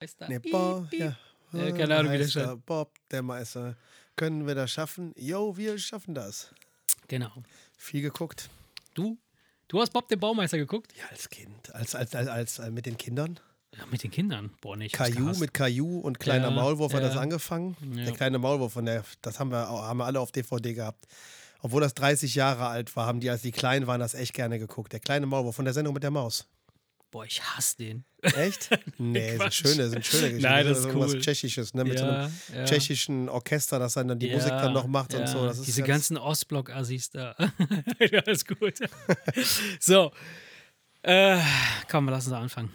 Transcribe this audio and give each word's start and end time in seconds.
Meister. 0.00 0.28
Nee, 0.28 0.38
Bob, 0.38 0.90
ja. 0.92 1.16
Äh, 1.52 1.72
keine 1.72 1.96
Ahnung, 1.96 2.12
wie 2.12 2.16
der 2.16 2.26
er 2.26 2.30
stand. 2.30 2.64
Bob, 2.64 2.94
der 3.10 3.22
Meister. 3.22 3.76
Können 4.16 4.46
wir 4.46 4.54
das 4.54 4.70
schaffen? 4.70 5.12
Jo, 5.16 5.56
wir 5.56 5.78
schaffen 5.78 6.14
das. 6.14 6.54
Genau. 7.08 7.30
Viel 7.76 8.00
geguckt. 8.00 8.48
Du? 8.94 9.18
Du 9.68 9.80
hast 9.80 9.92
Bob 9.92 10.08
den 10.08 10.18
Baumeister 10.18 10.56
geguckt? 10.56 10.92
Ja, 10.96 11.04
als 11.10 11.28
Kind. 11.28 11.74
Als, 11.74 11.94
als, 11.94 12.14
als, 12.14 12.28
als 12.28 12.58
äh, 12.60 12.70
mit 12.70 12.86
den 12.86 12.96
Kindern. 12.96 13.38
Ja, 13.76 13.84
mit 13.90 14.02
den 14.02 14.10
Kindern. 14.10 14.50
Boah, 14.62 14.76
hab's 14.78 14.92
Caillou 14.92 15.36
mit 15.38 15.52
Caillou 15.52 16.00
und 16.00 16.18
kleiner 16.18 16.48
Ja, 16.48 16.50
Maulwurf 16.50 16.92
hat 16.94 17.02
ja. 17.02 17.08
das 17.08 17.16
angefangen. 17.18 17.76
Ja. 17.94 18.04
Der 18.04 18.14
kleine 18.14 18.38
Maulwurf 18.38 18.72
von 18.72 18.86
der, 18.86 19.04
das 19.20 19.38
haben 19.38 19.50
wir, 19.50 19.68
haben 19.68 19.98
wir 19.98 20.06
alle 20.06 20.18
auf 20.18 20.32
DVD 20.32 20.72
gehabt. 20.72 21.06
Obwohl 21.60 21.82
das 21.82 21.92
30 21.94 22.34
Jahre 22.34 22.66
alt 22.66 22.96
war, 22.96 23.06
haben 23.06 23.20
die, 23.20 23.28
als 23.28 23.42
die 23.42 23.52
klein 23.52 23.86
waren, 23.86 24.00
das 24.00 24.14
echt 24.14 24.32
gerne 24.32 24.58
geguckt. 24.58 24.92
Der 24.94 25.00
kleine 25.00 25.26
Maulwurf 25.26 25.56
von 25.56 25.66
der 25.66 25.74
Sendung 25.74 25.92
mit 25.92 26.02
der 26.02 26.10
Maus. 26.10 26.48
Boah, 27.10 27.24
ich 27.24 27.42
hasse 27.42 27.76
den. 27.76 28.04
Echt? 28.22 28.68
Nee, 28.98 29.36
sind 29.38 29.54
schöne, 29.54 29.88
sind 29.88 30.04
schöne 30.04 30.22
Geschichten. 30.28 30.42
Nein, 30.42 30.66
das 30.66 30.78
ist 30.80 30.84
irgendwas 30.86 31.14
cool. 31.14 31.20
Tschechisches, 31.20 31.74
ne? 31.74 31.84
Mit 31.84 31.98
so 31.98 32.04
einem 32.04 32.32
ja, 32.52 32.58
ja. 32.58 32.64
tschechischen 32.66 33.28
Orchester, 33.28 33.78
das 33.78 33.94
dann, 33.94 34.08
dann 34.08 34.18
die 34.18 34.28
Ja, 34.28 34.34
Musik 34.34 34.50
dann 34.50 34.72
noch 34.74 34.86
macht 34.86 35.14
und 35.14 35.20
ja. 35.20 35.26
so. 35.26 35.46
Das 35.46 35.58
ist 35.58 35.66
Diese 35.66 35.80
ganz- 35.82 36.08
ganzen 36.08 36.18
Ostblock-Assis 36.18 37.10
da. 37.10 37.34
ja, 38.12 38.20
alles 38.26 38.44
gut. 38.44 38.74
so. 39.80 40.12
Äh, 41.02 41.38
komm, 41.90 42.08
lass 42.10 42.26
uns 42.26 42.34
anfangen. 42.34 42.70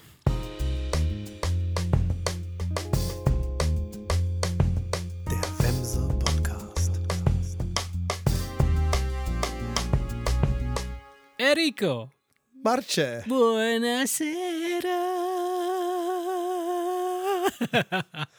Der 5.30 5.66
Wemse 5.66 6.08
Podcast. 6.20 6.92
Enrico. 11.38 12.10
Marce. 12.66 13.22
Buonasera. 13.28 14.98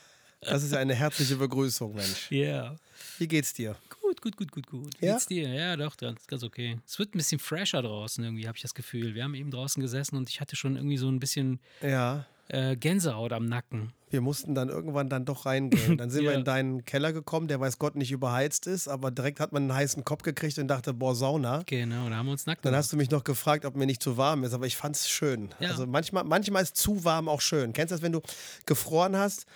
Das 0.40 0.62
ist 0.62 0.74
eine 0.74 0.95
herzliche 0.95 1.36
Begrüßung, 1.36 1.95
Mensch. 1.95 2.26
Ja. 2.30 2.76
Wie 3.18 3.26
geht's 3.29 3.52
dir? 3.54 3.76
Gut, 4.02 4.20
gut, 4.20 4.37
gut, 4.37 4.52
gut, 4.52 4.66
gut. 4.66 4.90
Wie 5.01 5.06
Ja? 5.06 5.12
geht's 5.12 5.26
dir? 5.26 5.48
Ja, 5.48 5.76
doch, 5.76 5.96
ganz, 5.96 6.26
ganz 6.26 6.42
okay. 6.42 6.79
Es 6.87 6.98
wird 6.98 7.15
ein 7.15 7.18
bisschen 7.18 7.38
fresher 7.38 7.82
draußen 7.82 8.23
irgendwie, 8.23 8.46
habe 8.46 8.57
ich 8.57 8.62
das 8.62 8.74
Gefühl. 8.74 9.14
Wir 9.14 9.24
haben 9.24 9.34
eben 9.34 9.51
draußen 9.51 9.80
gesessen 9.80 10.16
und 10.16 10.29
ich 10.29 10.40
hatte 10.40 10.57
schon 10.57 10.76
irgendwie 10.76 10.96
so 10.98 11.09
ein 11.09 11.18
bisschen 11.18 11.60
Ja. 11.82 12.26
äh, 12.48 12.76
Gänsehaut 12.76 13.32
am 13.32 13.46
Nacken. 13.46 13.92
Wir 14.10 14.20
mussten 14.20 14.54
dann 14.54 14.68
irgendwann 14.68 15.09
dann 15.09 15.24
doch 15.24 15.46
reingehen. 15.46 15.96
Dann 15.98 16.10
sind 16.10 16.23
wir 16.24 16.32
Ja. 16.32 16.38
in 16.38 16.45
deinen 16.45 16.84
Keller 16.84 17.12
gekommen, 17.12 17.48
der 17.48 17.59
weiß 17.59 17.79
Gott 17.79 17.96
nicht 17.96 18.12
überheizt 18.12 18.66
ist, 18.66 18.87
aber 18.88 19.10
direkt 19.10 19.40
hat 19.40 19.52
man 19.52 19.64
einen 19.64 19.74
heißen 19.74 20.04
Kopf 20.04 20.23
gekriegt 20.23 20.59
und 20.59 20.68
dachte, 20.68 20.95
boah, 20.95 21.14
Sauna. 21.14 21.62
Genau, 21.66 22.09
da 22.09 22.16
haben 22.16 22.26
wir 22.26 22.32
uns 22.32 22.46
nackt 22.46 22.64
Dann 22.64 22.74
hast 22.76 22.92
du 22.92 22.96
mich 22.96 23.10
noch 23.10 23.24
gefragt, 23.24 23.64
ob 23.64 23.76
mir 23.76 23.87
nicht 23.87 24.02
zu 24.02 24.16
warm 24.16 24.45
ist, 24.45 24.52
aber 24.52 24.66
ich 24.66 24.76
fand 24.76 24.96
es 24.96 25.09
schön. 25.09 25.51
Ja. 25.59 25.70
Also 25.70 25.87
manchmal, 25.87 26.24
manchmal 26.24 26.62
ist 26.62 26.76
zu 26.76 27.04
warm 27.04 27.29
auch 27.29 27.40
schön. 27.40 27.73
Kennst 27.73 27.90
du 27.90 27.95
das, 27.96 28.02
wenn 28.02 28.12
du 28.12 28.20
gefroren 28.64 29.16
hast 29.16 29.46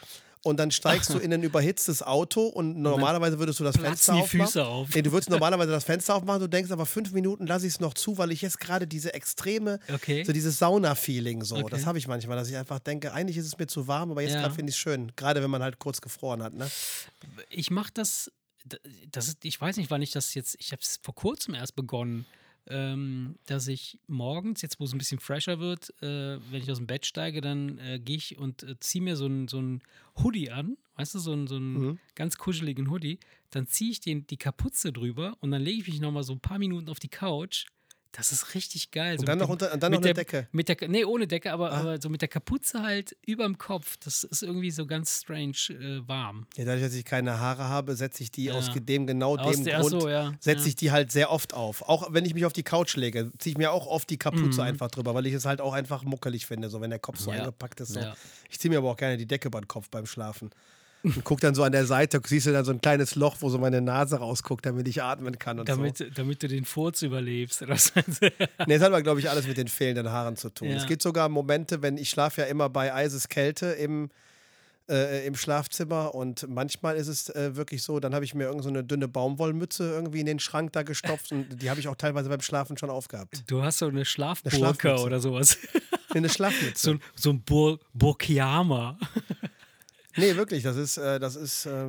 und 0.42 0.56
dann 0.58 0.70
steigst 0.70 1.10
du 1.10 1.18
in 1.18 1.32
ein 1.34 1.42
überhitztes 1.42 2.02
Auto 2.02 2.46
und 2.46 2.78
normalerweise 2.78 3.38
würdest 3.38 3.60
du 3.60 3.64
das 3.64 3.76
Fenster 3.76 4.14
die 4.14 4.20
aufmachen? 4.20 4.46
Füße 4.46 4.64
auf. 4.66 4.94
Nee, 4.94 5.02
du 5.02 5.12
würdest 5.12 5.28
normalerweise 5.28 5.70
das 5.70 5.84
Fenster 5.84 6.14
aufmachen, 6.14 6.40
du 6.40 6.48
denkst 6.48 6.70
aber 6.70 6.86
fünf 6.86 7.12
Minuten 7.12 7.46
lasse 7.46 7.66
ich 7.66 7.74
es 7.74 7.80
noch 7.80 7.92
zu, 7.94 8.16
weil 8.18 8.32
ich 8.32 8.40
jetzt 8.40 8.58
gerade 8.58 8.86
diese 8.86 9.12
extreme, 9.12 9.78
Okay. 9.92 10.24
so 10.24 10.32
dieses 10.32 10.58
Sauna-Feeling 10.58 11.42
so, 11.44 11.56
Okay. 11.56 11.66
das 11.70 11.84
habe 11.86 11.98
ich 11.98 12.08
manchmal, 12.08 12.36
dass 12.36 12.48
ich 12.48 12.56
einfach 12.56 12.78
denke, 12.78 13.12
eigentlich 13.12 13.36
ist 13.36 13.46
es 13.46 13.58
mir 13.58 13.66
zu 13.66 13.86
warm, 13.86 14.10
aber 14.12 14.22
jetzt 14.22 14.32
Ja. 14.34 14.40
gerade 14.40 14.54
finde 14.54 14.70
ich 14.70 14.76
es 14.76 14.80
schön. 14.80 15.12
Gerade 15.16 15.42
wenn 15.42 15.50
man 15.50 15.62
halt 15.62 15.78
kurz 15.78 16.00
gefroren 16.00 16.42
hat, 16.42 16.54
ne? 16.54 16.70
ich 17.50 17.70
mache 17.70 17.90
das, 17.92 18.30
das 19.10 19.28
ist, 19.28 19.44
ich 19.44 19.60
weiß 19.60 19.76
nicht, 19.76 19.90
wann 19.90 20.00
ich 20.02 20.10
das 20.10 20.32
jetzt, 20.34 20.56
ich 20.58 20.72
habe 20.72 20.80
es 20.82 20.98
vor 21.02 21.14
kurzem 21.14 21.54
erst 21.54 21.76
begonnen, 21.76 22.24
ähm, 22.66 23.36
dass 23.46 23.66
ich 23.68 23.98
morgens, 24.06 24.62
jetzt 24.62 24.78
wo 24.80 24.84
es 24.84 24.92
ein 24.92 24.98
bisschen 24.98 25.18
fresher 25.20 25.58
wird, 25.58 25.90
äh, 26.02 26.38
wenn 26.50 26.62
ich 26.62 26.70
aus 26.70 26.78
dem 26.78 26.86
Bett 26.86 27.06
steige, 27.06 27.40
dann 27.40 27.78
äh, 27.78 27.98
gehe 27.98 28.16
ich 28.16 28.38
und 28.38 28.62
äh, 28.62 28.78
ziehe 28.80 29.02
mir 29.02 29.16
so 29.16 29.26
ein, 29.26 29.48
so 29.48 29.60
ein 29.60 29.82
Hoodie 30.22 30.50
an, 30.50 30.76
weißt 30.96 31.14
du, 31.14 31.18
so 31.18 31.32
einen 31.32 31.46
so 31.46 31.58
Mhm. 31.60 31.98
ganz 32.14 32.36
kuscheligen 32.36 32.90
Hoodie, 32.90 33.18
dann 33.50 33.66
ziehe 33.66 33.90
ich 33.90 34.00
den, 34.00 34.26
die 34.26 34.36
Kapuze 34.36 34.92
drüber 34.92 35.36
und 35.40 35.50
dann 35.50 35.62
lege 35.62 35.80
ich 35.80 35.88
mich 35.88 36.00
nochmal 36.00 36.22
so 36.22 36.32
ein 36.34 36.40
paar 36.40 36.58
Minuten 36.58 36.88
auf 36.88 37.00
die 37.00 37.08
Couch. 37.08 37.66
Das 38.12 38.32
ist 38.32 38.54
richtig 38.56 38.90
geil. 38.90 39.16
So 39.18 39.20
Und 39.20 39.28
dann 39.28 39.38
mit 39.38 39.48
noch 39.48 39.56
dem- 39.56 39.66
unter- 39.68 39.76
dann 39.78 39.90
mit 39.92 40.00
noch 40.00 40.04
eine 40.04 40.14
der, 40.14 40.24
Decke. 40.24 40.48
Mit 40.50 40.68
der, 40.68 40.88
nee, 40.88 41.04
ohne 41.04 41.28
Decke, 41.28 41.52
aber, 41.52 41.70
Ah. 41.70 41.78
aber 41.80 42.00
so 42.00 42.08
mit 42.08 42.20
der 42.22 42.28
Kapuze 42.28 42.82
halt 42.82 43.16
überm 43.24 43.56
Kopf. 43.56 43.96
Das 44.02 44.24
ist 44.24 44.42
irgendwie 44.42 44.72
so 44.72 44.84
ganz 44.84 45.20
strange 45.22 45.54
äh, 45.70 46.06
warm. 46.08 46.46
Ja, 46.56 46.64
dadurch, 46.64 46.82
dass 46.86 46.94
ich 46.94 47.04
keine 47.04 47.38
Haare 47.38 47.68
habe, 47.68 47.94
setze 47.94 48.24
ich 48.24 48.32
die 48.32 48.44
Ja. 48.46 48.54
aus 48.54 48.68
dem 48.74 49.06
genau 49.06 49.36
Aus 49.36 49.54
dem 49.56 49.64
der- 49.64 49.78
Grund, 49.78 49.90
so, 50.02 50.08
ja, 50.08 50.32
setze 50.40 50.62
ja. 50.64 50.68
ich 50.68 50.74
die 50.76 50.90
halt 50.90 51.12
sehr 51.12 51.30
oft 51.30 51.54
auf. 51.54 51.82
Auch 51.82 52.12
wenn 52.12 52.24
ich 52.24 52.34
mich 52.34 52.44
auf 52.46 52.52
die 52.52 52.64
Couch 52.64 52.96
lege, 52.96 53.30
ziehe 53.38 53.52
ich 53.52 53.58
mir 53.58 53.70
auch 53.70 53.86
oft 53.86 54.10
die 54.10 54.18
Kapuze 54.18 54.60
Mhm. 54.60 54.66
einfach 54.66 54.90
drüber, 54.90 55.14
weil 55.14 55.26
ich 55.26 55.34
es 55.34 55.44
halt 55.44 55.60
auch 55.60 55.72
einfach 55.72 56.02
muckelig 56.02 56.46
finde, 56.46 56.68
so 56.68 56.80
wenn 56.80 56.90
der 56.90 56.98
Kopf 56.98 57.18
so 57.20 57.30
eingepackt 57.30 57.80
ist. 57.80 57.90
So. 57.94 58.00
Ich 58.50 58.58
ziehe 58.58 58.70
mir 58.72 58.78
aber 58.78 58.90
auch 58.90 58.96
gerne 58.96 59.18
die 59.18 59.26
Decke 59.26 59.46
über 59.46 59.60
den 59.60 59.68
Kopf 59.68 59.88
beim 59.88 60.06
Schlafen. 60.06 60.50
Und 61.02 61.24
guck 61.24 61.40
dann 61.40 61.54
so 61.54 61.62
an 61.62 61.72
der 61.72 61.86
Seite, 61.86 62.20
siehst 62.26 62.46
du 62.46 62.52
dann 62.52 62.64
so 62.64 62.72
ein 62.72 62.80
kleines 62.80 63.14
Loch, 63.14 63.36
wo 63.40 63.48
so 63.48 63.58
meine 63.58 63.80
Nase 63.80 64.16
rausguckt, 64.16 64.66
damit 64.66 64.86
ich 64.86 65.02
atmen 65.02 65.38
kann 65.38 65.58
und 65.58 65.68
Damit, 65.68 65.96
so. 65.96 66.04
damit 66.14 66.42
du 66.42 66.48
den 66.48 66.64
Furz 66.66 67.00
überlebst. 67.02 67.62
Oder 67.62 67.76
so. 67.76 67.90
Nee, 68.66 68.74
das 68.74 68.80
hat 68.80 68.88
aber, 68.88 69.00
glaube 69.02 69.20
ich, 69.20 69.30
alles 69.30 69.46
mit 69.46 69.56
den 69.56 69.68
fehlenden 69.68 70.10
Haaren 70.12 70.36
zu 70.36 70.50
tun. 70.50 70.68
Ja. 70.68 70.76
Es 70.76 70.86
gibt 70.86 71.00
sogar 71.02 71.28
Momente, 71.30 71.80
wenn 71.82 71.96
ich 71.96 72.10
schlafe 72.10 72.42
ja 72.42 72.46
immer 72.48 72.68
bei 72.68 72.92
Eiseskälte 72.92 73.66
im, 73.68 74.10
äh, 74.90 75.26
im 75.26 75.34
Schlafzimmer 75.36 76.14
und 76.14 76.46
manchmal 76.48 76.96
ist 76.96 77.08
es 77.08 77.30
äh, 77.30 77.56
wirklich 77.56 77.82
so, 77.82 77.98
dann 77.98 78.14
habe 78.14 78.24
ich 78.26 78.34
mir 78.34 78.44
irgend 78.44 78.62
so 78.64 78.68
eine 78.68 78.84
dünne 78.84 79.08
Baumwollmütze 79.08 79.84
irgendwie 79.90 80.20
in 80.20 80.26
den 80.26 80.38
Schrank 80.38 80.72
da 80.74 80.82
gestopft 80.82 81.32
und 81.32 81.62
die 81.62 81.70
habe 81.70 81.80
ich 81.80 81.88
auch 81.88 81.96
teilweise 81.96 82.28
beim 82.28 82.42
Schlafen 82.42 82.76
schon 82.76 82.90
aufgehabt. 82.90 83.42
Du 83.46 83.62
hast 83.62 83.78
so 83.78 83.86
eine 83.86 84.04
Schlafburka 84.04 84.56
Schlafmütze. 84.56 85.02
oder 85.04 85.20
sowas. 85.20 85.56
Nee, 86.12 86.18
Eine 86.18 86.28
Schlafmütze. 86.28 86.84
So, 86.84 86.90
ein- 86.92 87.00
so 87.14 87.30
ein 87.30 87.40
Bur 87.40 87.78
Burkiama. 87.94 88.98
Nee, 90.16 90.36
wirklich, 90.36 90.62
das 90.62 90.76
ist, 90.76 90.96
äh, 90.98 91.18
das 91.20 91.36
ist, 91.36 91.66
äh, 91.66 91.86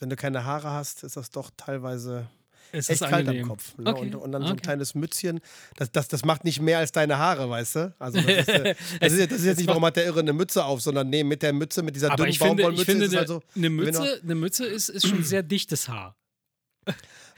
wenn 0.00 0.10
du 0.10 0.16
keine 0.16 0.44
Haare 0.44 0.70
hast, 0.70 1.04
ist 1.04 1.16
das 1.16 1.30
doch 1.30 1.50
teilweise 1.56 2.26
Es 2.72 2.88
echt 2.90 3.00
ist 3.02 3.08
kalt 3.08 3.26
angenehm. 3.28 3.44
am 3.44 3.48
Kopf. 3.50 3.78
Ne? 3.78 3.90
Okay, 3.90 4.00
Und, 4.00 4.14
und 4.16 4.32
dann 4.32 4.42
so 4.42 4.48
ein 4.48 4.52
okay. 4.54 4.62
kleines 4.62 4.94
Mützchen. 4.94 5.40
Das, 5.76 5.90
das, 5.92 6.08
das 6.08 6.24
macht 6.24 6.44
nicht 6.44 6.60
mehr 6.60 6.78
als 6.78 6.92
deine 6.92 7.16
Haare, 7.18 7.48
weißt 7.48 7.76
du? 7.76 7.94
Also 7.98 8.20
das 8.20 8.26
ist, 8.40 8.48
äh, 8.48 8.74
das 9.00 9.12
ist, 9.12 9.18
jetzt- 9.18 9.32
das 9.32 9.38
ist 9.40 9.44
jetzt 9.46 9.58
nicht, 9.58 9.68
warum 9.68 9.84
hat 9.84 9.96
der 9.96 10.04
Irre 10.06 10.20
eine 10.20 10.32
Mütze 10.32 10.64
auf, 10.64 10.82
sondern 10.82 11.08
nee, 11.08 11.24
mit 11.24 11.42
der 11.42 11.52
Mütze, 11.52 11.82
mit 11.82 11.94
dieser 11.96 12.08
Aber 12.12 12.24
dünnen 12.24 12.34
finde, 12.34 12.62
Baumwollmütze 12.64 12.82
ich 12.82 12.86
finde 12.86 13.04
ist 13.06 13.10
eine, 13.12 13.18
halt 13.20 13.28
so. 13.28 13.42
eine, 13.54 13.70
Mütze, 13.70 14.20
eine 14.22 14.34
Mütze 14.34 14.66
ist, 14.66 14.88
ist 14.90 15.06
schon 15.06 15.22
sehr 15.24 15.42
dichtes 15.42 15.88
Haar. 15.88 16.14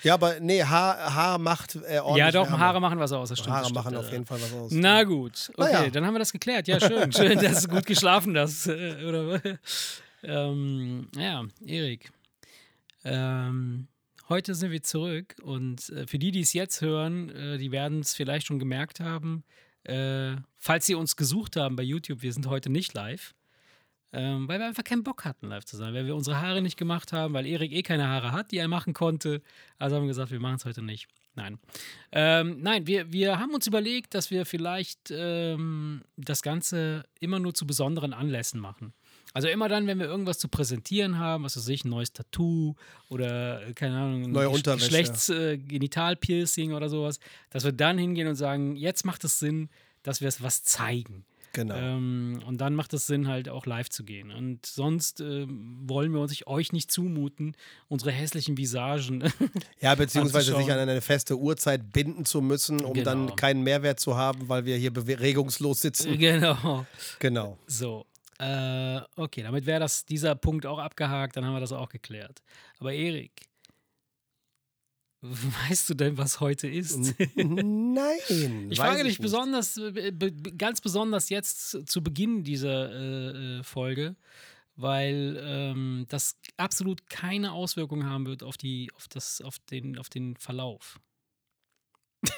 Ja, 0.03 0.15
aber 0.15 0.39
nee, 0.41 0.63
Haar, 0.63 1.15
Haar 1.15 1.39
macht 1.39 1.75
äh, 1.77 1.99
ordentlich 1.99 2.17
ja, 2.19 2.31
doch, 2.31 2.45
Wärme. 2.47 2.59
Haare 2.59 2.81
machen 2.81 2.99
was 2.99 3.13
aus. 3.13 3.29
Das 3.31 3.39
stimmt, 3.39 3.53
Haare 3.53 3.63
das 3.63 3.69
stimmt, 3.71 3.85
machen 3.85 3.97
auf 3.97 4.13
jeden 4.13 4.27
Fall 4.27 4.41
was 4.41 4.53
aus. 4.53 4.71
Na 4.73 5.03
gut, 5.05 5.51
okay, 5.57 5.73
Naja. 5.73 5.91
dann 5.91 6.07
haben 6.07 6.15
wir 6.15 6.19
das 6.21 6.33
geklärt. 6.33 6.69
Ja, 6.69 6.79
schön, 6.81 7.13
schön, 7.13 7.39
dass 7.43 7.63
du 7.65 7.69
gut 7.69 7.87
geschlafen 7.87 8.37
hast. 8.39 8.67
äh, 8.69 9.05
Oder, 9.05 9.41
ähm, 10.23 11.09
ja, 11.17 11.45
Erik. 11.65 12.11
Ähm, 13.05 13.89
heute 14.29 14.55
sind 14.55 14.71
wir 14.71 14.83
zurück 14.83 15.37
und 15.43 15.89
äh, 15.91 16.07
für 16.07 16.19
die, 16.19 16.31
die 16.31 16.41
es 16.41 16.53
jetzt 16.53 16.81
hören, 16.81 17.31
äh, 17.31 17.59
die 17.59 17.71
werden 17.73 18.01
es 18.01 18.15
vielleicht 18.15 18.47
schon 18.47 18.59
gemerkt 18.59 19.01
haben. 19.01 19.45
Äh, 19.85 20.37
falls 20.59 20.87
sie 20.87 20.95
uns 20.95 21.17
gesucht 21.17 21.57
haben 21.57 21.77
bei 21.77 21.83
YouTube, 21.83 22.23
wir 22.23 22.33
sind 22.33 22.47
heute 22.47 22.71
nicht 22.71 22.93
live. 22.95 23.35
Ähm, 24.13 24.49
weil 24.49 24.59
wir 24.59 24.67
einfach 24.67 24.85
keinen 24.85 25.03
Bock 25.03 25.27
hatten, 25.27 25.49
live 25.49 25.67
zu 25.67 25.77
sein, 25.77 25.93
weil 25.93 26.07
wir 26.07 26.17
unsere 26.17 26.41
Haare 26.41 26.63
nicht 26.63 26.79
gemacht 26.79 27.13
haben, 27.13 27.35
weil 27.35 27.47
Erik 27.47 27.73
eh 27.73 27.83
keine 27.83 28.09
Haare 28.09 28.33
hat, 28.33 28.53
die 28.53 28.57
er 28.57 28.69
machen 28.69 28.95
konnte. 28.95 29.43
Also 29.79 29.97
haben 29.97 30.05
wir 30.05 30.09
gesagt, 30.09 30.31
wir 30.31 30.41
machen 30.41 30.57
es 30.57 30.65
heute 30.65 30.81
nicht. 30.83 31.09
Nein. 31.35 31.59
Ähm, 32.11 32.63
nein, 32.63 32.87
wir, 32.87 33.13
wir 33.13 33.39
haben 33.39 33.53
uns 33.55 33.67
überlegt, 33.67 34.15
dass 34.15 34.31
wir 34.31 34.47
vielleicht 34.47 35.11
ähm, 35.11 36.03
das 36.17 36.43
Ganze 36.43 37.05
immer 37.21 37.39
nur 37.39 37.55
zu 37.55 37.67
besonderen 37.67 38.13
Anlässen 38.13 38.61
machen. 38.61 38.93
Also 39.35 39.49
immer 39.49 39.69
dann, 39.69 39.87
wenn 39.87 39.99
wir 39.99 40.07
irgendwas 40.07 40.39
zu 40.39 40.49
präsentieren 40.49 41.19
haben, 41.19 41.45
was 41.45 41.55
weiß 41.57 41.69
ich, 41.69 41.85
ein 41.85 41.91
neues 41.91 42.13
Tattoo 42.13 42.75
oder, 43.09 43.69
äh, 43.69 43.75
keine 43.75 43.99
Ahnung, 43.99 44.25
ein 44.25 44.33
Neue. 44.33 44.51
Geschlechts-Genital-Piercing 44.51 46.73
oder 46.73 46.89
sowas, 46.89 47.21
dass 47.51 47.65
wir 47.65 47.73
dann 47.73 47.99
hingehen 47.99 48.27
und 48.27 48.37
sagen, 48.37 48.75
jetzt 48.75 49.05
macht 49.05 49.23
es 49.25 49.39
Sinn, 49.39 49.69
dass 50.03 50.21
wir 50.21 50.27
es 50.29 50.43
was 50.43 50.65
zeigen. 50.65 51.25
Genau. 51.59 51.75
Ähm, 51.75 52.41
und 52.47 52.61
dann 52.61 52.77
macht 52.77 52.95
es 52.95 53.09
Sinn, 53.09 53.27
halt 53.27 53.49
auch 53.49 53.67
live 53.67 53.89
zu 53.89 54.05
gehen. 54.05 54.31
Und 54.31 54.65
sonst 54.65 55.21
ähm, 55.21 55.77
wollen 55.83 56.13
wir 56.13 56.21
uns 56.21 56.47
euch 56.47 56.71
nicht 56.73 56.93
zumuten, 56.93 57.57
unsere 57.89 58.13
hässlichen 58.13 58.57
Visagen. 58.57 59.25
ja, 59.81 59.97
beziehungsweise 59.97 60.55
sich 60.55 60.71
an 60.71 60.79
eine 60.79 61.01
feste 61.01 61.37
Uhrzeit 61.37 61.93
binden 61.93 62.25
zu 62.25 62.43
müssen, 62.43 62.85
um 62.85 62.93
Genau. 62.93 63.05
dann 63.05 63.35
keinen 63.35 63.65
Mehrwert 63.65 63.99
zu 63.99 64.17
haben, 64.17 64.49
weil 64.49 64.67
wir 64.67 64.77
hier 64.77 64.93
regungslos 64.97 65.81
sitzen. 65.81 66.17
genau. 66.19 66.87
Genau. 67.19 67.59
So. 67.67 68.07
Äh, 68.39 69.01
okay, 69.17 69.43
damit 69.43 69.67
wäre 69.67 69.81
das 69.81 70.05
dieser 70.05 70.37
Punkt 70.37 70.65
auch 70.65 70.79
abgehakt, 70.79 71.37
dann 71.37 71.45
haben 71.45 71.55
wir 71.55 71.61
das 71.61 71.73
auch 71.73 71.89
geklärt. 71.89 72.41
Aber 72.79 72.93
Erik, 72.93 73.33
weißt 75.69 75.91
du 75.91 75.95
denn, 75.95 76.17
was 76.17 76.41
heute 76.41 76.69
ist? 76.69 76.97
Nein. 77.37 78.19
Ich 78.71 78.79
frage 78.79 78.99
dich 79.03 79.15
nicht. 79.15 79.21
besonders, 79.23 79.77
äh, 79.77 80.13
be- 80.13 80.33
ganz 80.33 80.81
besonders 80.81 81.29
jetzt 81.29 81.89
zu 81.89 82.03
Beginn 82.03 82.45
dieser 82.45 82.91
äh, 82.93 83.59
äh, 83.59 83.63
Folge, 83.65 84.15
weil 84.77 85.37
ähm, 85.43 86.07
das 86.09 86.37
absolut 86.57 87.09
keine 87.11 87.53
Auswirkung 87.53 88.05
haben 88.05 88.27
wird 88.27 88.43
auf, 88.45 88.57
die, 88.57 88.91
auf, 88.95 89.09
das, 89.09 89.41
auf, 89.41 89.59
den, 89.71 89.99
auf 89.99 90.09
den 90.09 90.37
Verlauf. 90.37 91.01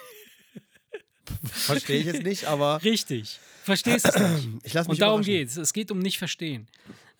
verstehe 1.44 2.00
ich 2.00 2.06
jetzt 2.06 2.22
nicht, 2.22 2.44
aber 2.46 2.82
Richtig. 2.82 3.38
Verstehst 3.62 4.06
es 4.06 4.16
nicht. 4.18 4.48
ich 4.64 4.72
lasse 4.72 4.88
mich 4.88 4.96
Und 4.96 5.00
darum 5.00 5.22
geht 5.22 5.48
es. 5.48 5.56
Es 5.56 5.72
geht 5.72 5.90
um 5.90 5.98
nicht 5.98 6.18
verstehen. 6.18 6.66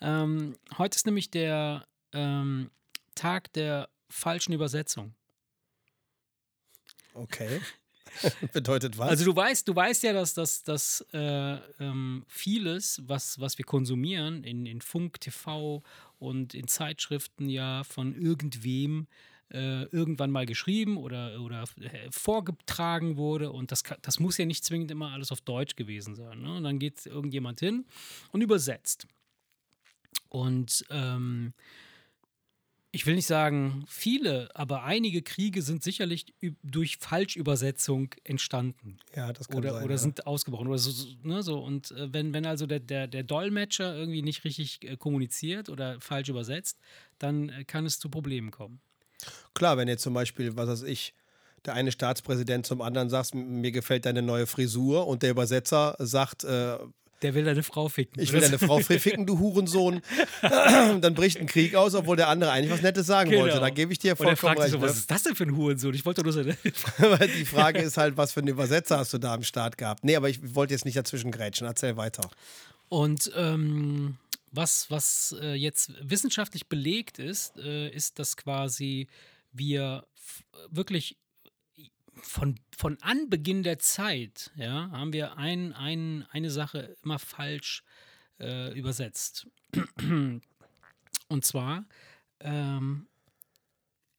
Ähm, 0.01 0.57
heute 0.79 0.97
ist 0.97 1.07
nämlich 1.07 1.31
der 1.31 1.87
ähm, 2.13 2.71
Tag 3.15 3.53
der 3.53 3.89
falschen 4.09 4.53
Übersetzung. 4.53 5.15
Okay. 7.23 7.61
Bedeutet 8.53 8.99
was? 8.99 9.09
Also 9.09 9.25
du 9.25 9.37
weißt, 9.37 9.69
du 9.69 9.75
weißt 9.75 10.03
ja, 10.03 10.13
dass, 10.13 10.35
dass, 10.35 10.63
dass 10.63 11.07
äh, 11.13 11.57
ähm, 11.79 12.25
vieles, 12.29 13.01
was, 13.07 13.39
was 13.39 13.57
wir 13.59 13.65
konsumieren 13.65 14.45
in, 14.45 14.67
in 14.67 14.81
Funk, 14.81 15.21
TV 15.21 15.83
und 16.19 16.55
in 16.55 16.67
Zeitschriften 16.67 17.49
ja 17.49 17.85
von 17.85 18.15
irgendwem 18.15 19.07
äh, 19.53 19.85
irgendwann 19.85 20.31
mal 20.31 20.47
geschrieben 20.47 20.97
oder, 20.97 21.41
oder 21.41 21.65
äh, 21.81 22.11
vorgetragen 22.11 23.17
wurde 23.17 23.51
und 23.51 23.73
das, 23.73 23.83
das 24.03 24.21
muss 24.21 24.39
ja 24.39 24.47
nicht 24.47 24.65
zwingend 24.65 24.91
immer 24.91 25.13
alles 25.13 25.33
auf 25.33 25.41
Deutsch 25.41 25.77
gewesen 25.77 26.15
sein. 26.15 26.41
Ne? 26.41 26.55
Und 26.57 26.65
dann 26.65 26.79
geht 26.79 27.05
irgendjemand 27.07 27.61
hin 27.61 27.87
und 28.33 28.43
übersetzt. 28.43 29.07
Und 30.29 30.85
ähm, 30.91 31.53
ich 32.93 33.07
will 33.07 33.15
nicht 33.15 33.27
sagen 33.27 33.85
viele, 33.87 34.49
aber 34.55 34.83
einige 34.83 35.23
Kriege 35.23 35.63
sind 35.63 35.83
sicherlich 35.83 36.35
durch 36.63 36.97
Falschübersetzung 36.97 38.15
entstanden 38.25 38.99
ja, 39.15 39.33
das 39.33 39.49
kann 39.49 39.59
oder, 39.59 39.75
sein. 39.75 39.85
oder 39.85 39.95
ja. 39.95 39.99
sind 39.99 40.27
ausgebrochen 40.27 40.67
oder 40.67 40.79
so, 40.79 41.07
ne, 41.23 41.43
so. 41.43 41.61
Und 41.61 41.93
äh, 41.93 42.13
wenn, 42.13 42.35
wenn 42.35 42.47
also 42.47 42.67
der, 42.67 42.81
der, 42.81 43.07
der 43.07 43.23
Dolmetscher 43.23 43.97
irgendwie 43.97 44.23
nicht 44.23 44.45
richtig 44.45 44.83
äh, 44.83 44.97
kommuniziert 44.97 45.69
oder 45.69 46.01
falsch 46.01 46.29
übersetzt, 46.29 46.79
dann 47.19 47.49
äh, 47.51 47.65
kann 47.65 47.87
es 47.87 48.01
zu 48.01 48.09
Problemen 48.11 48.51
kommen. 48.51 48.81
Klar, 49.55 49.77
wenn 49.77 49.87
jetzt 49.87 50.03
zum 50.03 50.15
Beispiel, 50.15 50.57
was 50.57 50.69
weiß 50.69 50.83
ich, 50.83 51.15
der 51.65 51.75
eine 51.75 51.93
Staatspräsident 51.93 52.67
zum 52.67 52.81
anderen 52.81 53.11
sagt, 53.11 53.35
mir 53.35 53.71
gefällt 53.71 54.07
deine 54.07 54.23
neue 54.23 54.47
Frisur 54.47 55.07
und 55.07 55.23
der 55.23 55.31
Übersetzer 55.31 55.95
sagt, 55.99 56.43
äh, 56.45 56.79
Der 57.23 57.35
will 57.35 57.45
deine 57.45 57.63
Frau 57.63 57.89
ficken. 57.89 58.21
ich 58.23 58.33
will 58.33 58.41
deine 58.41 58.59
Frau 58.59 58.79
ficken, 58.79 59.27
du 59.27 59.39
Hurensohn, 59.39 60.01
dann 60.43 61.15
bricht 61.15 61.39
ein 61.39 61.47
Krieg 61.47 61.75
aus, 61.75 61.95
obwohl 61.95 62.17
der 62.17 62.29
andere 62.29 62.51
eigentlich 62.51 62.71
was 62.73 62.83
Nettes 62.83 63.07
sagen 63.07 63.31
Genau. 63.31 63.43
wollte. 63.43 63.61
Da 63.61 63.71
gebe 63.71 63.93
ich 63.93 63.99
dir 63.99 64.13
Und 64.13 64.27
er 64.27 64.37
vollkommen 64.37 64.37
fragt 64.37 64.61
recht. 64.61 64.71
so, 64.73 64.81
was 64.81 64.93
ne? 64.95 64.99
ist 65.01 65.11
das 65.11 65.23
denn 65.25 65.35
für 65.37 65.45
ein 65.45 65.55
Hurensohn? 65.57 65.95
Ich 65.95 66.05
wollte 66.07 66.23
doch 66.23 66.33
nur 66.33 66.33
seine 66.33 66.57
Weil 66.99 67.29
die 67.29 67.45
Frage 67.45 67.81
ist 67.81 67.97
halt, 67.97 68.17
was 68.17 68.33
für 68.33 68.41
einen 68.41 68.49
Übersetzer 68.49 68.99
hast 68.99 69.13
du 69.13 69.19
da 69.19 69.35
am 69.35 69.43
Start 69.43 69.77
gehabt? 69.79 70.03
Nee, 70.05 70.17
aber 70.17 70.29
ich 70.29 70.55
wollte 70.55 70.73
jetzt 70.75 70.85
nicht 70.85 70.97
dazwischen 70.97 71.31
grätschen. 71.31 71.67
Erzähl 71.67 71.97
weiter. 71.97 72.29
Und 72.89 73.31
ähm, 73.37 74.17
was, 74.53 74.91
was 74.91 75.37
äh, 75.41 75.55
jetzt 75.55 75.93
wissenschaftlich 76.03 76.69
belegt 76.69 77.19
ist, 77.19 77.57
äh, 77.59 77.89
ist, 77.91 78.19
dass 78.19 78.37
quasi 78.37 79.09
wir 79.53 80.05
wirklich 80.71 81.17
von, 82.23 82.59
von 82.77 82.99
Anbeginn 83.03 83.63
der 83.63 83.79
Zeit, 83.79 84.51
ja, 84.57 84.91
haben 84.91 85.13
wir 85.13 85.37
ein, 85.37 85.73
ein, 85.73 86.27
eine 86.31 86.51
Sache 86.51 86.97
immer 87.03 87.19
falsch 87.19 87.83
äh, 88.39 88.73
übersetzt. 88.79 89.47
Und 91.29 91.45
zwar 91.45 91.85
ähm, 92.41 93.07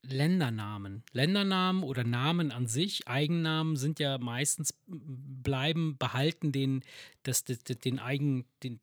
Ländernamen. 0.03 1.03
Ländernamen 1.11 1.83
oder 1.83 2.03
Namen 2.03 2.51
an 2.51 2.67
sich, 2.67 3.07
Eigennamen 3.07 3.75
sind 3.75 3.99
ja 3.99 4.17
meistens 4.17 4.73
bleiben, 4.87 5.97
behalten 5.97 6.51
den, 6.51 6.83
das, 7.23 7.43
das, 7.43 7.63
den 7.63 7.99
Eigen, 7.99 8.45
den, 8.63 8.79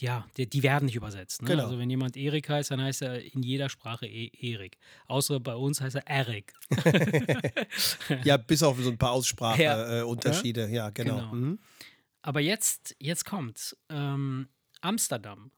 ja, 0.00 0.26
die, 0.36 0.48
die 0.48 0.62
werden 0.62 0.86
nicht 0.86 0.96
übersetzt. 0.96 1.42
Ne? 1.42 1.48
Genau. 1.48 1.64
Also 1.64 1.78
wenn 1.78 1.88
jemand 1.88 2.16
Erik 2.16 2.48
heißt, 2.48 2.70
dann 2.70 2.80
heißt 2.80 3.02
er 3.02 3.22
in 3.22 3.42
jeder 3.42 3.68
Sprache 3.68 4.06
e 4.06 4.30
Erik. 4.40 4.78
Außer 5.06 5.38
bei 5.40 5.54
uns 5.54 5.80
heißt 5.80 5.96
er 5.96 6.06
Erik. 6.06 6.52
Ja, 8.24 8.36
bis 8.36 8.62
auf 8.62 8.78
so 8.80 8.90
ein 8.90 8.98
paar 8.98 9.12
Ausspracheunterschiede. 9.12 9.90
Ja. 9.90 10.00
Äh, 10.00 10.02
Unterschiede. 10.02 10.68
ja, 10.68 10.90
genau. 10.90 11.16
Genau. 11.16 11.34
Mhm. 11.34 11.58
Aber 12.22 12.40
jetzt, 12.40 12.96
jetzt 12.98 13.24
kommt 13.24 13.76
ähm, 13.88 14.48
Amsterdam 14.80 15.50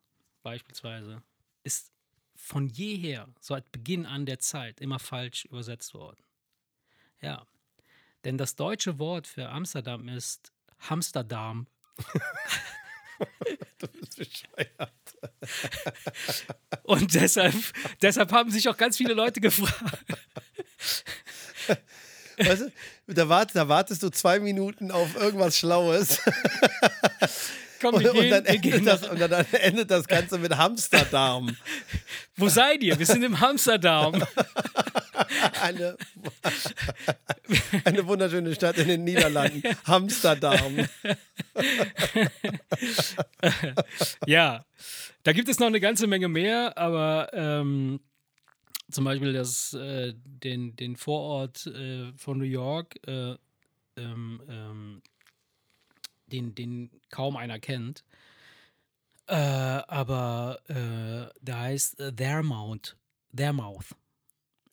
beispielsweise 0.42 1.22
ist 1.62 1.92
von 2.34 2.68
jeher, 2.68 3.28
seit 3.40 3.70
Beginn 3.72 4.06
an 4.06 4.26
der 4.26 4.38
Zeit, 4.38 4.80
immer 4.80 4.98
falsch 4.98 5.44
übersetzt 5.46 5.92
worden. 5.94 6.22
Ja, 7.20 7.46
denn 8.24 8.38
das 8.38 8.56
deutsche 8.56 8.98
Wort 8.98 9.26
für 9.26 9.48
Amsterdam 9.48 10.08
ist 10.08 10.52
Hamsterdam. 10.78 11.66
Bescheuert. 14.16 14.92
Und 16.82 17.14
deshalb, 17.14 17.54
deshalb 18.02 18.32
haben 18.32 18.50
sich 18.50 18.68
auch 18.68 18.76
ganz 18.76 18.96
viele 18.96 19.14
Leute 19.14 19.40
gefragt. 19.40 20.04
Weißt 22.38 22.62
du, 23.06 23.14
da, 23.14 23.28
wart, 23.28 23.54
da 23.54 23.68
wartest 23.68 24.02
du 24.02 24.10
zwei 24.10 24.38
Minuten 24.38 24.90
auf 24.90 25.16
irgendwas 25.16 25.56
Schlaues 25.58 26.20
Komm, 27.80 27.94
und, 27.94 28.02
wir 28.02 28.10
und, 28.12 28.20
gehen, 28.20 28.30
dann 28.30 28.60
gehen 28.60 28.72
endet 28.72 28.86
das, 28.86 29.08
und 29.08 29.20
dann 29.20 29.46
endet 29.52 29.90
das 29.90 30.06
Ganze 30.06 30.38
mit 30.38 30.56
Hamsterdarm. 30.56 31.56
Wo 32.36 32.48
seid 32.48 32.82
ihr? 32.82 32.98
Wir 32.98 33.06
sind 33.06 33.22
im 33.22 33.38
Hamsterdam. 33.38 34.24
Eine, 35.62 35.96
eine 37.84 38.06
wunderschöne 38.06 38.54
Stadt 38.54 38.78
in 38.78 38.88
den 38.88 39.04
Niederlanden. 39.04 39.62
Hamsterdarm. 39.84 40.88
Ja, 44.26 44.64
da 45.22 45.32
gibt 45.32 45.48
es 45.48 45.58
noch 45.58 45.66
eine 45.66 45.80
ganze 45.80 46.06
Menge 46.06 46.28
mehr, 46.28 46.76
aber 46.78 47.30
ähm, 47.32 48.00
zum 48.90 49.04
Beispiel 49.04 49.32
das, 49.32 49.74
äh, 49.74 50.14
den, 50.16 50.76
den 50.76 50.96
Vorort 50.96 51.66
äh, 51.66 52.12
von 52.16 52.38
New 52.38 52.44
York, 52.44 52.96
äh, 53.06 53.36
ähm, 53.96 54.42
ähm, 54.48 55.02
den, 56.26 56.54
den 56.54 56.90
kaum 57.10 57.36
einer 57.36 57.58
kennt. 57.58 58.04
Äh, 59.26 59.34
aber 59.34 60.58
äh, 60.68 61.34
der 61.42 61.58
heißt 61.58 62.00
äh, 62.00 62.12
Thermouth. 62.12 62.96
Thermouth. 63.36 63.94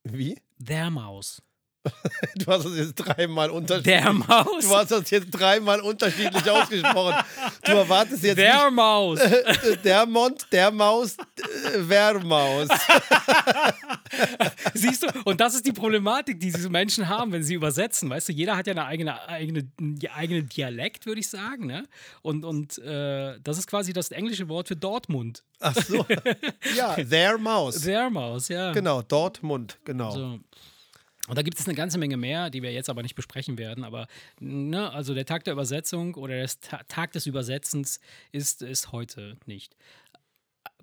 Wie? 0.03 0.37
Thermouth. 0.63 1.41
Du 2.35 2.51
hast 2.51 2.65
das 2.65 2.75
jetzt 2.77 2.95
dreimal 2.95 3.49
unterschiedlich. 3.49 4.01
Thermouth. 4.01 4.63
Du 4.63 4.75
hast 4.75 4.91
das 4.91 5.09
jetzt 5.09 5.31
dreimal 5.31 5.79
unterschiedlich 5.81 6.49
ausgesprochen. 6.49 7.15
Du 7.63 7.71
erwartest 7.71 8.23
jetzt 8.23 8.37
Thermouth. 8.37 9.19
nicht 9.19 9.63
äh, 9.63 9.77
der 9.83 10.05
Mond, 10.05 10.45
der 10.51 10.71
Maus, 10.71 11.17
äh, 11.17 11.89
Wehrmaus. 11.89 12.67
Siehst 14.73 15.03
du, 15.03 15.07
und 15.23 15.39
das 15.39 15.55
ist 15.55 15.65
die 15.65 15.71
Problematik, 15.71 16.39
die 16.39 16.51
diese 16.51 16.69
Menschen 16.69 17.07
haben, 17.09 17.31
wenn 17.31 17.43
sie 17.43 17.53
übersetzen. 17.53 18.09
Weißt 18.09 18.29
du, 18.29 18.33
jeder 18.33 18.55
hat 18.55 18.67
ja 18.67 18.73
eine 18.73 18.85
eigene, 18.85 19.27
eigene, 19.27 19.67
einen 19.79 19.99
eigenen 20.13 20.49
Dialekt, 20.49 21.05
würde 21.05 21.21
ich 21.21 21.29
sagen. 21.29 21.65
Ne? 21.65 21.87
Und, 22.21 22.45
und 22.45 22.77
äh, 22.79 23.39
das 23.43 23.57
ist 23.57 23.67
quasi 23.67 23.93
das 23.93 24.11
englische 24.11 24.49
Wort 24.49 24.67
für 24.67 24.75
Dortmund. 24.75 25.43
Ach 25.59 25.75
so. 25.75 26.05
Ja, 26.75 26.95
their 26.95 27.37
Maus. 27.37 27.81
Thermaus, 27.81 28.49
ja. 28.49 28.71
Genau, 28.71 29.01
Dortmund, 29.01 29.77
genau. 29.85 30.11
So. 30.11 30.39
Und 31.27 31.37
da 31.37 31.41
gibt 31.41 31.59
es 31.59 31.67
eine 31.67 31.75
ganze 31.75 31.97
Menge 31.97 32.17
mehr, 32.17 32.49
die 32.49 32.61
wir 32.61 32.71
jetzt 32.71 32.89
aber 32.89 33.01
nicht 33.01 33.15
besprechen 33.15 33.57
werden. 33.57 33.83
Aber 33.83 34.07
ne, 34.39 34.91
also 34.91 35.13
der 35.13 35.25
Tag 35.25 35.44
der 35.44 35.53
Übersetzung 35.53 36.15
oder 36.15 36.35
der 36.35 36.49
Ta 36.61 36.83
Tag 36.87 37.13
des 37.13 37.25
Übersetzens 37.25 37.99
ist, 38.31 38.61
ist 38.61 38.91
heute 38.91 39.37
nicht. 39.45 39.75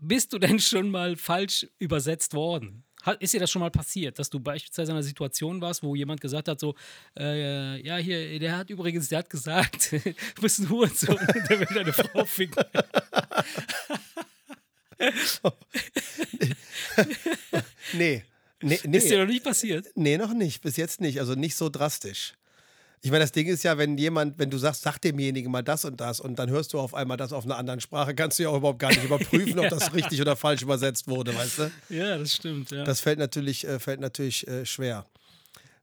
Bist 0.01 0.33
du 0.33 0.39
denn 0.39 0.59
schon 0.59 0.91
mal 0.91 1.17
falsch 1.17 1.67
übersetzt 1.79 2.35
worden? 2.35 2.85
Ist 3.19 3.35
dir 3.35 3.41
das 3.41 3.51
schon 3.51 3.61
mal 3.61 3.71
passiert, 3.71 4.19
dass 4.19 4.31
du 4.31 4.39
beispielsweise 4.39 4.93
in 4.93 4.97
einer 4.97 5.03
Situation 5.03 5.61
warst, 5.61 5.83
wo 5.83 5.97
jemand 5.97 6.21
gesagt 6.21 6.47
hat, 6.47 6.61
so, 6.61 6.77
äh, 7.19 7.81
ja, 7.85 7.97
hier, 7.97 8.39
der 8.39 8.57
hat 8.57 8.71
übrigens, 8.71 9.09
der 9.09 9.21
hat 9.21 9.31
gesagt, 9.31 9.93
du 10.35 10.43
bist 10.43 10.61
ein 10.61 10.69
Hurensohn 10.69 11.19
der 11.49 11.61
will 11.61 11.67
deine 11.75 11.93
Frau 11.93 12.25
ficken. 12.25 12.65
Nee. 17.95 18.23
Nee, 18.63 18.81
nee. 18.85 18.99
Ist 18.99 19.11
dir 19.11 19.19
noch 19.19 19.27
nicht 19.27 19.45
passiert? 19.45 19.87
nee, 19.95 20.17
noch 20.17 20.35
nicht. 20.35 20.63
Bis 20.63 20.77
jetzt 20.77 21.01
nicht. 21.01 21.21
Also 21.21 21.35
nicht 21.35 21.57
so 21.57 21.69
drastisch. 21.69 22.35
Ich 23.05 23.11
meine, 23.11 23.25
das 23.25 23.33
Ding 23.33 23.49
ist 23.49 23.65
ja, 23.65 23.77
wenn 23.79 23.99
jemand, 23.99 24.39
wenn 24.39 24.49
du 24.49 24.59
sagst, 24.59 24.83
sag 24.83 24.99
demjenigen 24.99 25.51
mal 25.51 25.63
das 25.63 25.85
und 25.85 26.01
das 26.01 26.21
und 26.21 26.39
dann 26.39 26.49
hörst 26.51 26.73
du 26.73 26.79
auf 26.79 26.95
einmal 26.95 27.17
das 27.17 27.33
auf 27.33 27.45
einer 27.45 27.57
anderen 27.57 27.81
Sprache, 27.81 28.15
kannst 28.15 28.39
du 28.39 28.45
ja 28.45 28.49
auch 28.49 28.57
überhaupt 28.59 28.79
gar 28.79 28.91
nicht 28.91 29.03
überprüfen, 29.03 29.59
ob 29.59 29.69
das 29.71 29.93
richtig 29.93 30.21
oder 30.21 30.37
falsch 30.37 30.63
übersetzt 30.63 31.09
wurde, 31.09 31.35
weißt 31.35 31.59
du? 31.59 31.71
Ja, 31.89 32.17
das 32.17 32.35
stimmt, 32.35 32.71
ja. 32.71 32.85
Das 32.85 33.01
fällt 33.01 33.19
natürlich, 33.19 33.67
äh, 33.67 33.81
fällt 33.81 33.99
natürlich 33.99 34.47
äh, 34.47 34.65
schwer. 34.65 35.05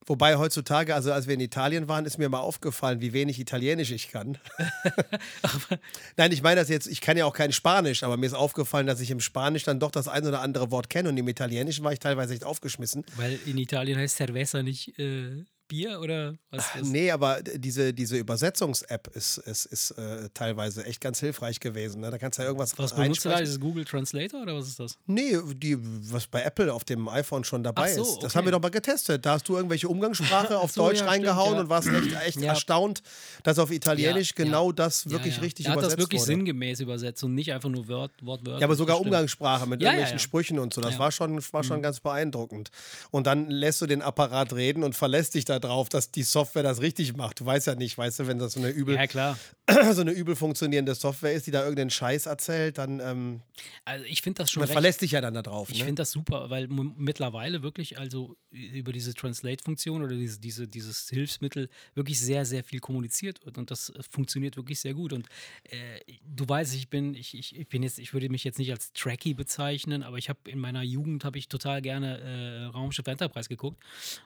Wobei 0.06 0.38
heutzutage, 0.38 0.96
also 0.96 1.12
als 1.12 1.28
wir 1.28 1.36
in 1.36 1.40
Italien 1.40 1.88
waren, 1.88 2.06
ist 2.06 2.18
mir 2.18 2.30
mal 2.30 2.40
aufgefallen, 2.40 3.00
wie 3.02 3.14
wenig 3.14 3.40
Italienisch 3.40 3.92
ich 3.92 4.10
kann. 4.10 4.38
Nein, 6.18 6.32
ich 6.32 6.42
meine 6.42 6.62
das 6.62 6.70
jetzt, 6.70 6.88
ich 6.88 7.02
kann 7.02 7.18
ja 7.18 7.26
auch 7.26 7.34
kein 7.34 7.52
Spanisch, 7.52 8.04
aber 8.04 8.18
mir 8.18 8.26
ist 8.26 8.34
aufgefallen, 8.34 8.88
dass 8.88 9.02
ich 9.02 9.12
im 9.12 9.20
Spanisch 9.20 9.64
dann 9.64 9.80
doch 9.80 9.92
das 9.92 10.08
ein 10.08 10.26
oder 10.26 10.42
andere 10.42 10.72
Wort 10.72 10.90
kenne 10.90 11.10
und 11.10 11.18
im 11.18 11.28
Italienischen 11.28 11.84
war 11.84 11.94
ich 11.94 12.00
teilweise 12.00 12.34
echt 12.34 12.44
aufgeschmissen. 12.44 13.06
Weil 13.18 13.38
in 13.46 13.58
Italien 13.58 14.00
heißt 14.00 14.18
Cerveza 14.18 14.64
nicht 14.64 14.98
äh, 14.98 15.44
Bier 15.70 16.02
oder 16.02 16.36
was 16.52 16.66
das? 16.74 16.88
Nee, 16.88 17.12
aber 17.12 17.42
diese, 17.42 17.94
diese 17.94 18.18
Übersetzungs-App 18.18 19.08
ist, 19.16 19.38
ist, 19.38 19.66
ist 19.66 19.92
äh, 19.92 20.28
teilweise 20.34 20.86
echt 20.86 21.00
ganz 21.00 21.20
hilfreich 21.22 21.62
gewesen. 21.62 22.02
Ne? 22.02 22.12
Da 22.12 22.18
kannst 22.18 22.38
du 22.38 22.42
ja 22.42 22.48
irgendwas 22.50 22.78
Was 22.78 22.94
benutzt 22.94 23.24
du 23.24 23.30
da? 23.30 23.40
Ist 23.40 23.50
es 23.50 23.60
Google 23.60 23.86
Translator 23.86 24.42
oder 24.42 24.56
was 24.56 24.68
ist 24.68 24.80
das? 24.80 24.98
Nee, 25.06 25.38
die, 25.56 25.78
was 26.12 26.28
bei 26.28 26.42
Apple 26.42 26.74
auf 26.74 26.84
dem 26.84 27.08
iPhone 27.08 27.46
schon 27.46 27.64
dabei 27.64 27.92
Ach 27.92 27.96
so, 27.96 28.02
ist. 28.02 28.18
Das 28.18 28.32
okay. 28.32 28.38
haben 28.40 28.46
wir 28.46 28.52
doch 28.52 28.62
mal 28.62 28.70
getestet. 28.70 29.26
Da 29.26 29.34
hast 29.34 29.48
du 29.48 29.56
irgendwelche 29.56 29.88
Umgangssprache 29.88 30.58
auf 30.60 30.72
so, 30.72 30.82
Deutsch 30.82 31.00
ja, 31.00 31.06
reingehauen 31.06 31.54
stimmt, 31.54 31.56
ja. 31.56 31.62
und 31.62 31.70
warst 31.70 31.88
echt, 31.88 32.28
echt 32.28 32.42
Ja. 32.42 32.50
erstaunt, 32.50 33.02
dass 33.44 33.58
auf 33.60 33.72
Italienisch 33.72 34.36
genau 34.36 34.72
das 34.74 35.10
wirklich 35.10 35.42
richtig 35.42 35.68
hat 35.68 35.76
übersetzt 35.76 35.94
das 35.94 36.00
wirklich 36.00 36.22
wurde. 36.22 36.28
sinngemäß 36.28 36.80
übersetzt 36.82 37.24
und 37.24 37.36
nicht 37.36 37.54
einfach 37.54 37.70
nur 37.70 37.88
Wort, 37.88 38.12
Wortwörtlich. 38.22 38.60
Ja, 38.62 38.68
aber 38.68 38.76
sogar. 38.76 39.00
Umgangssprache 39.00 39.66
mit 39.68 39.82
irgendwelchen. 39.82 40.20
Sprüchen 40.20 40.60
und 40.60 40.74
so. 40.74 40.82
Das. 40.82 40.96
Mhm. 40.96 41.00
war 41.00 41.12
schon, 41.12 41.44
war 41.52 41.64
schon 41.64 41.82
ganz 41.82 42.00
beeindruckend. 42.00 42.70
Und 43.12 43.28
dann 43.28 43.50
lässt 43.50 43.82
du 43.82 43.86
den 43.86 44.02
Apparat 44.02 44.54
reden 44.54 44.84
und 44.84 44.96
verlässt 44.96 45.36
dich 45.36 45.46
darauf, 45.60 45.90
dass 45.90 46.12
die 46.12 46.24
Software 46.24 46.64
das 46.64 46.82
richtig 46.82 47.16
macht. 47.16 47.40
Du 47.40 47.46
weißt 47.46 47.68
ja 47.68 47.76
nicht, 47.76 47.98
weißt 47.98 48.20
du, 48.20 48.28
wenn 48.28 48.40
das 48.40 48.54
so 48.54 48.60
eine 48.60 48.70
übel, 48.70 48.96
Ja, 48.96 49.08
klar. 49.08 49.38
so 49.94 50.02
eine 50.02 50.12
übel 50.12 50.36
funktionierende 50.36 50.96
Software 50.96 51.34
ist, 51.34 51.48
die 51.48 51.52
da 51.52 51.62
irgendeinen 51.62 51.90
Scheiß 51.92 52.26
erzählt, 52.26 52.78
dann 52.78 53.00
ähm, 53.00 53.42
Also 53.86 54.06
ich 54.06 54.22
finde 54.22 54.40
das 54.44 54.52
schon 54.52 54.62
man 54.62 54.68
recht. 54.68 54.74
verlässt 54.74 55.02
dich 55.02 55.12
ja 55.12 55.22
dann 55.22 55.34
darauf. 55.36 55.70
Ich 55.70 55.80
Ne? 55.80 55.86
finde 55.86 56.02
das 56.02 56.12
super, 56.12 56.50
weil 56.50 56.68
mittlerweile 56.68 57.62
wirklich 57.62 57.98
also 58.00 58.36
über 58.52 58.92
diese 58.92 59.14
Translate-Funktion 59.14 60.02
oder 60.04 60.16
diese, 60.16 60.40
diese, 60.40 60.68
dieses 60.68 61.08
Hilfsmittel 61.10 61.70
wirklich 61.94 62.20
sehr, 62.20 62.46
sehr 62.46 62.64
viel 62.64 62.80
kommuniziert 62.80 63.46
wird 63.46 63.58
und 63.60 63.70
das 63.70 63.90
äh, 63.90 64.02
funktioniert 64.10 64.58
wirklich 64.58 64.80
sehr 64.80 64.94
gut. 64.96 65.14
Und 65.14 65.28
äh, 65.66 65.78
du 66.26 66.48
weißt, 66.50 66.74
ich 66.76 66.90
bin, 66.90 67.14
ich, 67.14 67.38
ich, 67.38 67.56
ich 67.56 67.68
bin 67.68 67.84
jetzt, 67.84 68.00
ich 68.00 68.14
würde 68.14 68.30
mich 68.30 68.44
jetzt 68.44 68.58
nicht 68.58 68.72
als 68.72 68.92
Trekkie 68.94 69.36
bezeichnen, 69.36 70.02
aber 70.04 70.18
ich 70.18 70.30
habe 70.30 70.40
in 70.50 70.58
meiner 70.60 70.82
Jugend 70.82 71.24
habe 71.26 71.38
ich 71.38 71.48
total 71.48 71.82
gerne 71.82 72.18
äh, 72.20 72.64
Raumschiff 72.66 73.06
Enterprise 73.08 73.50
geguckt 73.50 73.80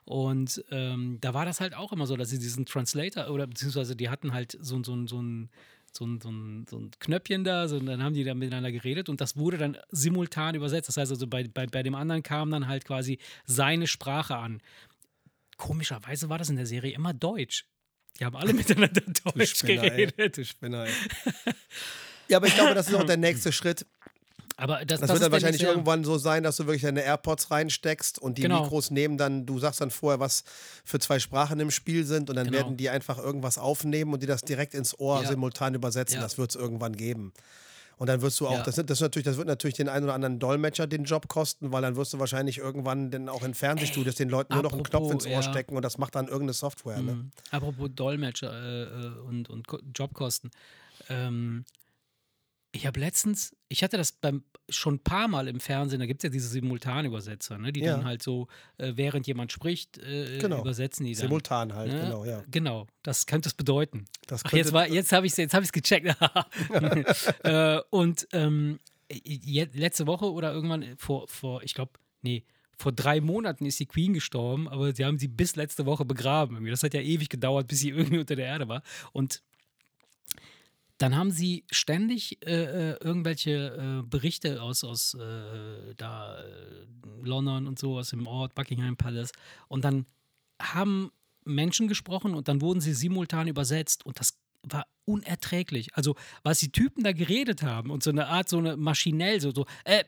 und 0.05 0.63
ähm, 0.71 1.19
da 1.23 1.33
war 1.33 1.45
das 1.45 1.61
halt 1.61 1.73
auch 1.73 1.93
immer 1.93 2.05
so, 2.05 2.17
dass 2.17 2.29
sie 2.29 2.39
diesen 2.39 2.65
Translator 2.65 3.29
oder 3.29 3.47
beziehungsweise 3.47 3.95
die 3.95 4.09
hatten 4.09 4.33
halt 4.33 4.57
so, 4.59 4.83
so, 4.83 5.07
so 5.07 5.21
ein 5.21 5.49
so 5.95 6.05
ein, 6.07 6.19
so, 6.19 6.31
ein, 6.31 6.65
so 6.67 6.79
ein 6.79 6.89
Knöpfchen 6.99 7.43
da, 7.43 7.67
so, 7.67 7.77
und 7.77 7.85
dann 7.85 8.01
haben 8.01 8.15
die 8.15 8.23
da 8.23 8.33
miteinander 8.33 8.71
geredet 8.71 9.09
und 9.09 9.21
das 9.21 9.37
wurde 9.37 9.59
dann 9.59 9.77
simultan 9.91 10.55
übersetzt. 10.55 10.89
Das 10.89 10.97
heißt 10.97 11.11
also, 11.11 11.27
bei, 11.27 11.43
bei, 11.43 11.67
bei 11.67 11.83
dem 11.83 11.93
anderen 11.93 12.23
kam 12.23 12.49
dann 12.49 12.67
halt 12.67 12.83
quasi 12.83 13.19
seine 13.45 13.85
Sprache 13.85 14.35
an. 14.35 14.59
Komischerweise 15.57 16.29
war 16.29 16.39
das 16.39 16.49
in 16.49 16.55
der 16.55 16.65
Serie 16.65 16.93
immer 16.93 17.13
Deutsch. 17.13 17.67
Die 18.19 18.25
haben 18.25 18.35
alle 18.35 18.53
miteinander 18.55 19.01
Deutsch 19.01 19.55
Spinner, 19.55 19.83
ey. 19.83 20.07
geredet. 20.07 20.37
Du 20.37 20.45
Spinner, 20.45 20.85
ey. 20.85 20.93
Ja, 22.29 22.37
aber 22.37 22.47
ich 22.47 22.55
glaube, 22.55 22.73
das 22.73 22.87
ist 22.87 22.95
auch 22.95 23.03
der 23.03 23.17
nächste 23.17 23.51
Schritt. 23.51 23.85
Aber 24.55 24.85
das, 24.85 24.99
Das, 24.99 25.07
das 25.07 25.09
wird 25.09 25.23
dann 25.23 25.31
wahrscheinlich 25.31 25.61
nächste- 25.61 25.73
irgendwann 25.73 26.03
so 26.03 26.17
sein, 26.17 26.43
dass 26.43 26.57
du 26.57 26.65
wirklich 26.67 26.83
deine 26.83 27.01
AirPods 27.03 27.49
reinsteckst 27.51 28.19
und 28.19 28.37
die 28.37 28.43
Genau. 28.43 28.61
Mikros 28.63 28.91
nehmen 28.91 29.17
dann, 29.17 29.45
du 29.45 29.57
sagst 29.59 29.81
dann 29.81 29.89
vorher, 29.91 30.19
was 30.19 30.43
für 30.85 30.99
zwei 30.99 31.19
Sprachen 31.19 31.59
im 31.59 31.71
Spiel 31.71 32.05
sind 32.05 32.29
und 32.29 32.35
dann 32.35 32.45
Genau. 32.47 32.57
werden 32.59 32.77
die 32.77 32.89
einfach 32.89 33.17
irgendwas 33.17 33.57
aufnehmen 33.57 34.13
und 34.13 34.21
die 34.21 34.27
das 34.27 34.41
direkt 34.41 34.73
ins 34.75 34.97
Ohr 34.99 35.21
Ja. 35.23 35.27
simultan 35.29 35.73
übersetzen. 35.73 36.17
Ja. 36.17 36.21
Das 36.21 36.37
wird 36.37 36.51
es 36.51 36.55
irgendwann 36.55 36.95
geben. 36.95 37.33
Und 37.97 38.07
dann 38.07 38.21
wirst 38.21 38.39
du 38.39 38.47
auch, 38.47 38.53
Ja. 38.57 38.63
das, 38.63 38.75
das, 38.75 38.99
natürlich, 39.01 39.23
das 39.25 39.37
wird 39.37 39.47
natürlich 39.47 39.75
den 39.75 39.87
einen 39.87 40.05
oder 40.05 40.13
anderen 40.15 40.39
Dolmetscher 40.39 40.87
den 40.87 41.03
Job 41.03 41.27
kosten, 41.27 41.71
weil 41.71 41.81
dann 41.83 41.95
wirst 41.95 42.11
du 42.13 42.19
wahrscheinlich 42.19 42.57
irgendwann 42.57 43.11
denn 43.11 43.29
auch 43.29 43.43
in 43.43 43.53
Fernsehstudios 43.53 44.15
den 44.15 44.29
Leuten 44.29 44.53
nur 44.55 44.63
noch 44.63 44.73
einen 44.73 44.83
Knopf 44.83 45.03
apropos, 45.05 45.25
ins 45.25 45.25
Ohr 45.25 45.41
ja. 45.41 45.43
stecken 45.43 45.75
und 45.75 45.83
das 45.83 45.97
macht 45.99 46.15
dann 46.15 46.25
irgendeine 46.25 46.53
Software. 46.53 47.01
Ne? 47.01 47.13
Mhm. 47.13 47.31
Apropos 47.51 47.89
Dolmetscher 47.95 48.51
äh, 48.51 48.83
äh, 48.83 49.19
und, 49.27 49.49
und 49.49 49.67
Ko- 49.67 49.79
Jobkosten. 49.95 50.51
Ähm, 51.09 51.65
ich 52.75 52.87
habe 52.87 52.99
letztens, 52.99 53.55
ich 53.69 53.83
hatte 53.83 53.97
das 53.97 54.11
beim, 54.11 54.43
schon 54.67 54.95
ein 54.95 54.99
paar 55.03 55.27
Mal 55.27 55.47
im 55.47 55.59
Fernsehen, 55.59 55.99
da 55.99 56.05
gibt 56.07 56.21
es 56.21 56.23
ja 56.23 56.29
diese 56.29 56.47
Simultanübersetzer, 56.47 57.59
ne, 57.59 57.71
die 57.71 57.81
Ja. 57.81 57.95
dann 57.97 58.05
halt 58.05 58.23
so, 58.23 58.47
äh, 58.77 58.93
während 58.95 59.27
jemand 59.27 59.51
spricht, 59.51 59.99
äh, 59.99 60.39
Genau. 60.39 60.61
übersetzen 60.61 61.05
die 61.05 61.13
dann. 61.13 61.21
Simultan 61.21 61.73
halt, 61.73 61.91
ne? 61.93 62.01
genau, 62.01 62.25
ja. 62.25 62.43
Genau, 62.49 62.87
das 63.03 63.27
könnte 63.27 63.47
es 63.49 63.53
bedeuten. 63.53 64.05
Das 64.25 64.43
Ach, 64.43 64.51
jetzt 64.53 64.73
war, 64.73 64.89
jetzt 64.89 65.11
habe 65.11 65.27
ich 65.27 65.37
es 65.37 65.71
gecheckt. 65.71 66.15
äh, 67.43 67.79
und 67.91 68.27
ähm, 68.33 68.79
letzte 69.73 70.07
Woche 70.07 70.31
oder 70.31 70.51
irgendwann 70.51 70.97
vor, 70.97 71.27
vor 71.27 71.61
ich 71.61 71.75
glaube, 71.75 71.91
nee, 72.21 72.43
vor 72.75 72.91
drei 72.91 73.21
Monaten 73.21 73.65
ist 73.65 73.79
die 73.79 73.85
Queen 73.85 74.13
gestorben, 74.13 74.67
aber 74.67 74.95
sie 74.95 75.05
haben 75.05 75.19
sie 75.19 75.27
bis 75.27 75.55
letzte 75.55 75.85
Woche 75.85 76.05
begraben. 76.05 76.65
Das 76.65 76.81
hat 76.81 76.95
ja 76.95 77.01
ewig 77.01 77.29
gedauert, 77.29 77.67
bis 77.67 77.79
sie 77.79 77.89
irgendwie 77.91 78.17
unter 78.19 78.35
der 78.35 78.47
Erde 78.47 78.67
war. 78.67 78.81
Und 79.11 79.43
dann 81.03 81.17
haben 81.17 81.31
sie 81.31 81.65
ständig 81.69 82.39
äh, 82.45 82.91
äh, 82.93 82.97
irgendwelche 83.03 83.51
äh, 83.51 84.07
Berichte 84.07 84.61
aus, 84.61 84.85
aus 84.85 85.15
äh, 85.15 85.93
da, 85.97 86.39
äh, 86.39 86.85
London 87.21 87.67
und 87.67 87.77
so, 87.77 87.97
aus 87.97 88.11
dem 88.11 88.25
Ort, 88.25 88.55
Buckingham 88.55 88.95
Palace. 88.95 89.33
Und 89.67 89.83
dann 89.83 90.05
haben 90.61 91.11
Menschen 91.43 91.89
gesprochen 91.89 92.33
und 92.33 92.47
dann 92.47 92.61
wurden 92.61 92.79
sie 92.79 92.93
simultan 92.93 93.49
übersetzt 93.49 94.05
und 94.05 94.17
das 94.17 94.39
war 94.61 94.85
unerträglich. 95.03 95.93
Also, 95.93 96.15
was 96.41 96.59
die 96.59 96.71
Typen 96.71 97.03
da 97.03 97.11
geredet 97.11 97.63
haben 97.63 97.91
und 97.91 98.01
so 98.01 98.09
eine 98.09 98.27
Art, 98.27 98.47
so 98.47 98.59
eine 98.59 98.77
maschinell, 98.77 99.41
so, 99.41 99.51
so, 99.51 99.65
äh, 99.83 100.05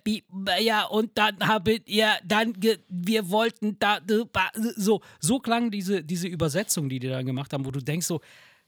ja, 0.62 0.86
und 0.86 1.18
dann 1.18 1.38
haben, 1.42 1.82
ja, 1.88 2.16
dann, 2.24 2.54
wir 2.88 3.30
wollten 3.30 3.78
da, 3.80 4.00
so, 4.78 5.02
so 5.20 5.40
klang 5.40 5.72
diese, 5.72 6.06
diese 6.06 6.30
Übersetzung, 6.30 6.88
die 6.88 7.00
die 7.00 7.10
da 7.10 7.22
gemacht 7.22 7.52
haben, 7.52 7.66
wo 7.66 7.72
du 7.72 7.82
denkst 7.82 8.08
so, 8.08 8.22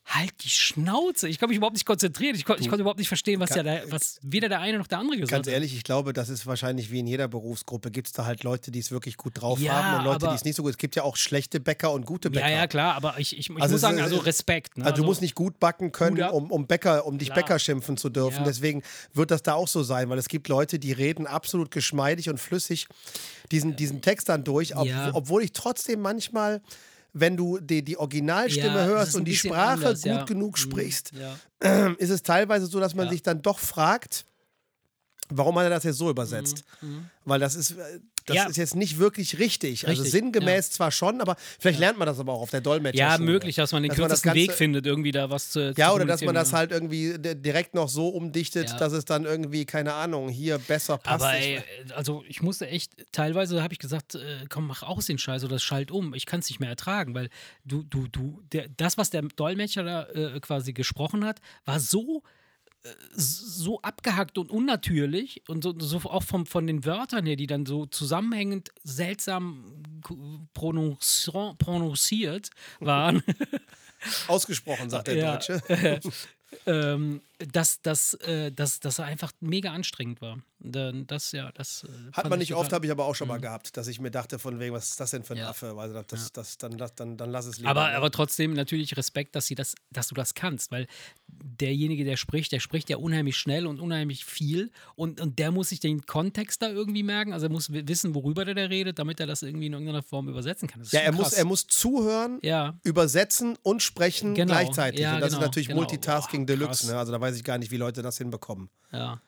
halt 0.08 0.32
die 0.44 0.50
Schnauze. 0.50 1.28
Ich 1.28 1.38
kann 1.38 1.50
mich 1.50 1.58
überhaupt 1.58 1.76
nicht 1.76 1.86
konzentrieren. 1.86 2.36
Ich, 2.36 2.46
kon, 2.46 2.56
ich 2.60 2.70
konnte 2.70 2.82
überhaupt 2.82 2.98
nicht 3.00 3.10
verstehen, 3.10 3.40
was, 3.42 3.50
ja 3.50 3.62
da, 3.62 3.82
was 3.90 4.20
weder 4.22 4.48
der 4.48 4.62
eine 4.62 4.78
noch 4.78 4.88
der 4.88 5.00
andere 5.00 5.18
gesagt 5.18 5.32
Ganz 5.32 5.48
hat. 5.48 5.54
ehrlich, 5.54 5.76
ich 5.76 5.84
glaube, 5.84 6.14
das 6.14 6.30
ist 6.30 6.48
wahrscheinlich 6.48 6.92
wie 6.92 7.00
in 7.00 7.08
jeder 7.08 7.28
Berufsgruppe. 7.28 7.92
Gibt 7.92 8.08
es 8.08 8.14
da 8.14 8.26
halt 8.26 8.44
Leute, 8.44 8.72
die 8.72 8.80
es 8.80 8.90
wirklich 8.90 9.18
gut 9.18 9.42
drauf 9.42 9.60
Ja, 9.60 9.74
haben 9.74 10.00
und 10.00 10.06
Leute, 10.06 10.30
die 10.30 10.36
es 10.36 10.46
nicht 10.46 10.56
so 10.56 10.64
gut. 10.64 10.72
Es 10.72 10.78
gibt 10.78 10.96
ja 10.96 11.04
auch 11.04 11.18
schlechte 11.18 11.60
Bäcker 11.60 11.92
und 11.92 12.06
gute 12.06 12.30
Bäcker. 12.30 12.48
Ja, 12.50 12.56
ja, 12.56 12.68
klar, 12.68 12.96
aber 12.96 13.20
ich, 13.20 13.38
ich, 13.38 13.50
ich 13.50 13.62
Also 13.62 13.74
muss 13.74 13.82
sagen, 13.82 14.00
also 14.00 14.18
Respekt. 14.18 14.78
Ne? 14.78 14.86
Also, 14.86 15.02
du 15.02 15.04
musst 15.04 15.22
nicht 15.22 15.36
gut 15.36 15.60
backen 15.60 15.92
können, 15.92 16.22
um, 16.30 16.52
um 16.52 16.68
Bäcker, 16.68 17.06
um 17.06 17.18
dich 17.18 17.28
Klar. 17.28 17.44
Bäcker 17.44 17.60
schimpfen 17.60 17.98
zu 17.98 18.10
dürfen. 18.10 18.40
Ja. 18.40 18.44
Deswegen 18.46 18.84
wird 19.14 19.32
das 19.32 19.44
da 19.44 19.56
auch 19.56 19.68
so 19.68 19.84
sein, 19.84 20.10
weil 20.10 20.18
es 20.18 20.30
gibt 20.30 20.48
Leute, 20.48 20.80
die 20.80 20.94
reden 20.94 21.28
absolut 21.28 21.70
geschmeidig 21.70 22.30
und 22.30 22.40
flüssig 22.40 22.88
diesen, 23.52 23.76
diesen 23.76 24.02
Text 24.02 24.30
dann 24.30 24.44
durch, 24.44 24.76
ob, 24.76 24.88
obwohl 25.14 25.44
ich 25.44 25.52
trotzdem 25.52 26.02
manchmal, 26.02 26.62
wenn 27.20 27.38
du 27.38 27.60
die, 27.60 27.84
die 27.84 27.98
Originalstimme 27.98 28.68
Ja, 28.80 28.86
hörst 28.86 29.16
und 29.16 29.26
die 29.26 29.36
Sprache 29.36 29.72
anders, 29.88 30.02
gut 30.02 30.12
ja. 30.12 30.24
genug 30.26 30.54
Mhm, 30.54 30.58
sprichst, 30.58 31.12
Ja. 31.62 31.92
ist 31.98 32.10
es 32.10 32.24
teilweise 32.24 32.68
so, 32.68 32.80
dass 32.80 32.96
man 32.96 33.10
sich 33.10 33.24
dann 33.24 33.42
doch 33.42 33.60
fragt, 33.60 34.26
warum 35.30 35.58
hat 35.58 35.64
er 35.66 35.70
das 35.70 35.84
jetzt 35.84 35.98
so 35.98 36.10
übersetzt? 36.10 36.64
Weil 37.26 37.40
das 37.40 37.56
ist, 37.56 37.72
äh, 37.72 37.76
das 38.26 38.34
Mhm, 38.36 38.36
Ja. 38.36 38.46
ist 38.50 38.58
jetzt 38.58 38.76
nicht 38.76 38.98
wirklich 39.00 39.40
richtig. 39.40 39.88
Also 39.88 40.02
Richtig, 40.04 40.20
sinngemäß 40.20 40.72
zwar 40.72 40.92
schon, 40.92 41.22
aber 41.22 41.38
vielleicht 41.60 41.80
lernt 41.80 41.98
man 41.98 42.06
das 42.08 42.20
aber 42.20 42.34
auch 42.34 42.42
auf 42.42 42.50
der 42.50 42.60
Dolmetscher. 42.60 42.98
Ja, 43.00 43.18
möglich, 43.18 43.56
dass 43.56 43.72
man 43.72 43.84
den 43.84 43.90
Dass 43.90 43.98
man 44.00 44.10
das 44.10 44.22
kürzesten 44.22 44.36
Weg 44.42 44.48
Ganze- 44.50 44.58
findet, 44.58 44.86
irgendwie 44.86 45.12
da 45.14 45.30
was 45.30 45.52
zu. 45.52 45.74
Ja, 45.78 45.90
zu 45.90 45.94
oder 45.96 46.06
dass 46.06 46.22
man 46.22 46.36
das 46.36 46.52
ja. 46.52 46.58
halt 46.58 46.72
irgendwie 46.72 47.18
di- 47.18 47.36
direkt 47.42 47.74
noch 47.74 47.88
so 47.88 48.10
umdichtet, 48.10 48.70
Ja. 48.70 48.78
dass 48.78 48.92
es 48.92 49.06
dann 49.06 49.24
irgendwie, 49.24 49.66
keine 49.66 49.94
Ahnung, 49.94 50.28
hier 50.28 50.58
besser 50.58 50.98
passt. 50.98 51.24
Aber 51.24 51.38
Ich- 51.40 51.46
ey, 51.46 51.64
also 51.96 52.24
ich 52.28 52.42
musste 52.42 52.68
echt, 52.68 52.92
teilweise 53.14 53.64
habe 53.64 53.74
ich 53.74 53.80
gesagt, 53.80 54.16
äh, 54.16 54.20
komm, 54.50 54.68
mach 54.68 54.84
aus 54.84 55.06
den 55.06 55.18
Scheiß 55.18 55.46
oder 55.46 55.56
das 55.56 55.64
schalt 55.64 55.90
um. 55.92 56.14
Ich 56.14 56.26
kann 56.26 56.42
es 56.42 56.50
nicht 56.50 56.60
mehr 56.60 56.70
ertragen, 56.70 57.14
weil 57.14 57.30
du, 57.64 57.84
du, 57.84 58.08
du, 58.08 58.42
der, 58.52 58.68
das, 58.76 58.98
was 58.98 59.10
der 59.10 59.22
Dolmetscher 59.22 59.84
da 59.84 60.04
äh, 60.04 60.40
quasi 60.42 60.74
gesprochen 60.74 61.24
hat, 61.24 61.40
war 61.64 61.80
so 61.80 62.24
so 63.14 63.82
abgehackt 63.82 64.38
und 64.38 64.50
unnatürlich 64.52 65.44
und 65.48 65.64
so, 65.64 65.74
so 65.78 65.98
auch 66.10 66.24
vom, 66.24 66.46
von 66.46 66.68
den 66.68 66.86
Wörtern 66.86 67.26
her, 67.26 67.36
die 67.36 67.48
dann 67.48 67.66
so 67.66 67.86
zusammenhängend 67.86 68.70
seltsam 68.84 69.84
prononci- 70.56 71.58
prononciert 71.58 72.50
waren. 72.80 73.24
ausgesprochen, 74.28 74.90
sagt 74.90 75.08
der 75.08 75.16
Ja. 75.18 75.32
Deutsche. 75.34 75.62
ähm, 76.66 77.22
dass, 77.40 77.82
dass, 77.82 78.14
äh, 78.16 78.52
dass, 78.52 78.80
dass 78.80 79.00
er 79.00 79.06
einfach 79.06 79.32
mega 79.40 79.72
anstrengend 79.72 80.22
war. 80.22 80.38
Das, 80.60 81.32
ja, 81.34 81.52
das. 81.52 81.84
äh, 81.84 82.12
Hat 82.14 82.28
man 82.30 82.42
ich 82.42 82.50
nicht 82.50 82.58
oft, 82.58 82.74
habe 82.74 82.86
ich 82.88 82.92
aber 82.92 83.06
auch 83.06 83.14
schon 83.14 83.28
mal 83.28 83.40
gehabt, 83.40 83.78
dass 83.78 83.88
ich 83.88 84.00
mir 84.02 84.10
dachte, 84.10 84.40
von 84.40 84.60
wegen, 84.60 84.74
was 84.74 84.90
ist 84.90 85.00
das 85.00 85.12
denn 85.12 85.24
für 85.24 85.34
ein 85.36 85.40
Ja. 85.40 85.50
Affe? 85.50 85.76
Also 85.78 86.02
das, 86.02 86.32
das, 86.32 86.58
dann, 86.58 86.78
dann, 86.96 87.16
dann 87.16 87.30
lass 87.30 87.46
es 87.46 87.58
lieber. 87.60 87.70
Aber, 87.70 87.90
ne? 87.90 87.96
aber 87.96 88.10
trotzdem 88.10 88.54
natürlich 88.54 88.98
Respekt, 88.98 89.36
dass, 89.36 89.46
sie 89.46 89.54
das, 89.54 89.76
dass 89.92 90.08
du 90.08 90.16
das 90.16 90.34
kannst, 90.34 90.72
weil 90.72 90.88
derjenige, 91.28 92.06
der 92.06 92.18
spricht, 92.18 92.52
der 92.52 92.60
spricht 92.60 92.90
ja 92.90 92.98
unheimlich 92.98 93.38
schnell 93.38 93.68
und 93.68 93.80
unheimlich 93.80 94.26
viel 94.26 94.72
und, 94.96 95.22
und 95.22 95.38
der 95.38 95.52
muss 95.52 95.70
sich 95.70 95.80
den 95.80 96.06
Kontext 96.08 96.62
da 96.64 96.70
irgendwie 96.70 97.04
merken, 97.04 97.34
also 97.34 97.46
er 97.46 97.52
muss 97.52 97.72
wi- 97.72 97.88
wissen, 97.88 98.16
worüber 98.16 98.44
der 98.46 98.56
da 98.56 98.64
redet, 98.66 98.98
damit 98.98 99.20
er 99.20 99.28
das 99.28 99.44
irgendwie 99.44 99.68
in 99.68 99.74
irgendeiner 99.74 100.02
Form 100.02 100.28
übersetzen 100.28 100.68
kann. 100.68 100.82
Das 100.82 100.92
ja, 100.92 101.02
er 101.02 101.12
muss, 101.12 101.34
er 101.34 101.46
muss 101.46 101.68
zuhören, 101.68 102.40
ja, 102.42 102.80
übersetzen 102.84 103.58
und 103.62 103.84
sprechen 103.84 104.34
Genau. 104.34 104.54
gleichzeitig. 104.54 105.02
Ja, 105.02 105.16
und 105.16 105.22
das 105.22 105.30
genau, 105.34 105.42
ist 105.42 105.46
natürlich 105.48 105.68
genau. 105.68 105.82
Multitasking 105.82 106.46
Boah, 106.48 106.54
Deluxe. 106.56 106.88
Ne? 106.88 106.98
Also 106.98 107.12
da 107.12 107.22
weiß 107.28 107.36
ich 107.38 107.44
gar 107.44 107.58
nicht, 107.58 107.72
wie 107.72 107.78
Leute 107.78 108.02
das 108.02 108.18
hinbekommen. 108.18 108.70
ja. 108.92 109.20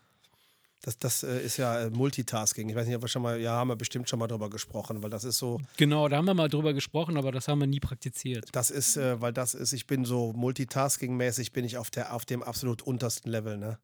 Das, 0.82 0.98
das 0.98 1.24
äh, 1.24 1.42
ist 1.44 1.58
ja 1.58 1.78
äh, 1.78 1.90
Multitasking. 1.90 2.70
Ich 2.70 2.76
weiß 2.76 2.88
nicht, 2.88 2.96
ob 2.96 3.02
wir 3.02 3.10
schon 3.10 3.22
mal, 3.22 3.38
ja, 3.38 3.52
haben 3.52 3.68
wir 3.68 3.76
bestimmt 3.76 4.08
schon 4.10 4.18
mal 4.18 4.28
drüber 4.28 4.50
gesprochen, 4.50 5.04
weil 5.04 5.10
das 5.10 5.26
ist 5.26 5.38
so, 5.38 5.60
Genau, 5.76 6.08
da 6.08 6.16
haben 6.16 6.24
wir 6.26 6.34
mal 6.34 6.48
drüber 6.48 6.72
gesprochen, 6.74 7.18
aber 7.18 7.34
das 7.34 7.50
haben 7.50 7.60
wir 7.60 7.68
nie 7.68 7.82
praktiziert. 7.82 8.48
das 8.54 8.70
ist, 8.72 8.96
äh, 8.96 9.20
weil 9.20 9.34
das 9.34 9.56
ist, 9.56 9.74
ich 9.74 9.88
bin 9.88 10.06
so 10.06 10.32
Multitasking-mäßig, 10.32 11.52
bin 11.52 11.66
ich 11.66 11.76
auf, 11.76 11.90
der, 11.92 12.14
auf 12.16 12.24
dem 12.24 12.42
absolut 12.42 12.82
untersten 12.82 13.30
Level, 13.30 13.58
ne? 13.58 13.78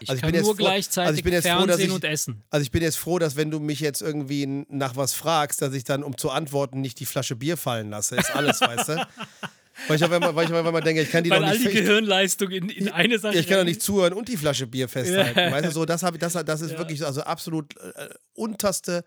Ich 0.00 0.08
Also 0.10 0.16
ich 0.16 0.22
kann 0.22 0.32
bin 0.32 0.42
nur 0.42 0.50
froh- 0.54 0.56
gleichzeitig 0.56 1.06
also 1.06 1.18
ich 1.18 1.22
bin 1.24 1.32
jetzt 1.34 1.46
froh, 1.46 1.54
dass 1.54 1.66
Fernsehen 1.66 1.86
ich- 1.88 1.94
und 1.94 2.04
Essen. 2.04 2.42
Also 2.50 2.62
ich 2.64 2.70
bin 2.72 2.82
jetzt 2.82 2.96
froh, 2.98 3.18
dass 3.20 3.36
wenn 3.36 3.52
du 3.52 3.60
mich 3.60 3.78
jetzt 3.78 4.02
irgendwie 4.02 4.64
nach 4.70 4.96
was 4.96 5.12
fragst, 5.12 5.62
dass 5.62 5.72
ich 5.72 5.84
dann, 5.84 6.02
um 6.02 6.18
zu 6.18 6.30
antworten, 6.30 6.80
nicht 6.80 6.98
die 6.98 7.06
Flasche 7.06 7.36
Bier 7.36 7.56
fallen 7.58 7.90
lasse. 7.90 8.16
Ist 8.16 8.34
alles, 8.34 8.60
weißt 8.60 8.88
du? 8.88 9.06
Weil 9.88 9.96
ich 9.96 10.04
auf 10.04 10.12
einmal, 10.12 10.34
weil 10.34 10.46
ich 10.46 10.52
auf 10.52 10.66
einmal 10.66 10.82
denke, 10.82 11.02
ich 11.02 11.10
kann 11.10 11.24
die 11.24 11.30
Weil 11.30 11.40
doch 11.40 11.46
all 11.48 11.58
nicht 11.58 11.64
die 11.64 11.78
ich, 11.78 11.84
Gehirnleistung 11.84 12.50
in, 12.50 12.68
in 12.68 12.88
eine 12.88 13.18
Sache. 13.18 13.38
ich 13.38 13.46
kann 13.46 13.58
doch 13.58 13.64
nicht 13.64 13.82
zuhören 13.82 14.12
und 14.12 14.28
die 14.28 14.36
Flasche 14.36 14.66
Bier 14.66 14.88
festhalten. 14.88 15.38
Ja. 15.38 15.50
Weißt 15.52 15.66
du, 15.66 15.70
so, 15.72 15.84
das, 15.84 16.02
ich, 16.02 16.10
das, 16.18 16.32
das 16.32 16.60
ist 16.60 16.76
wirklich 16.78 17.04
also 17.04 17.22
absolut 17.22 17.76
äh, 17.76 18.08
unterste, 18.34 19.04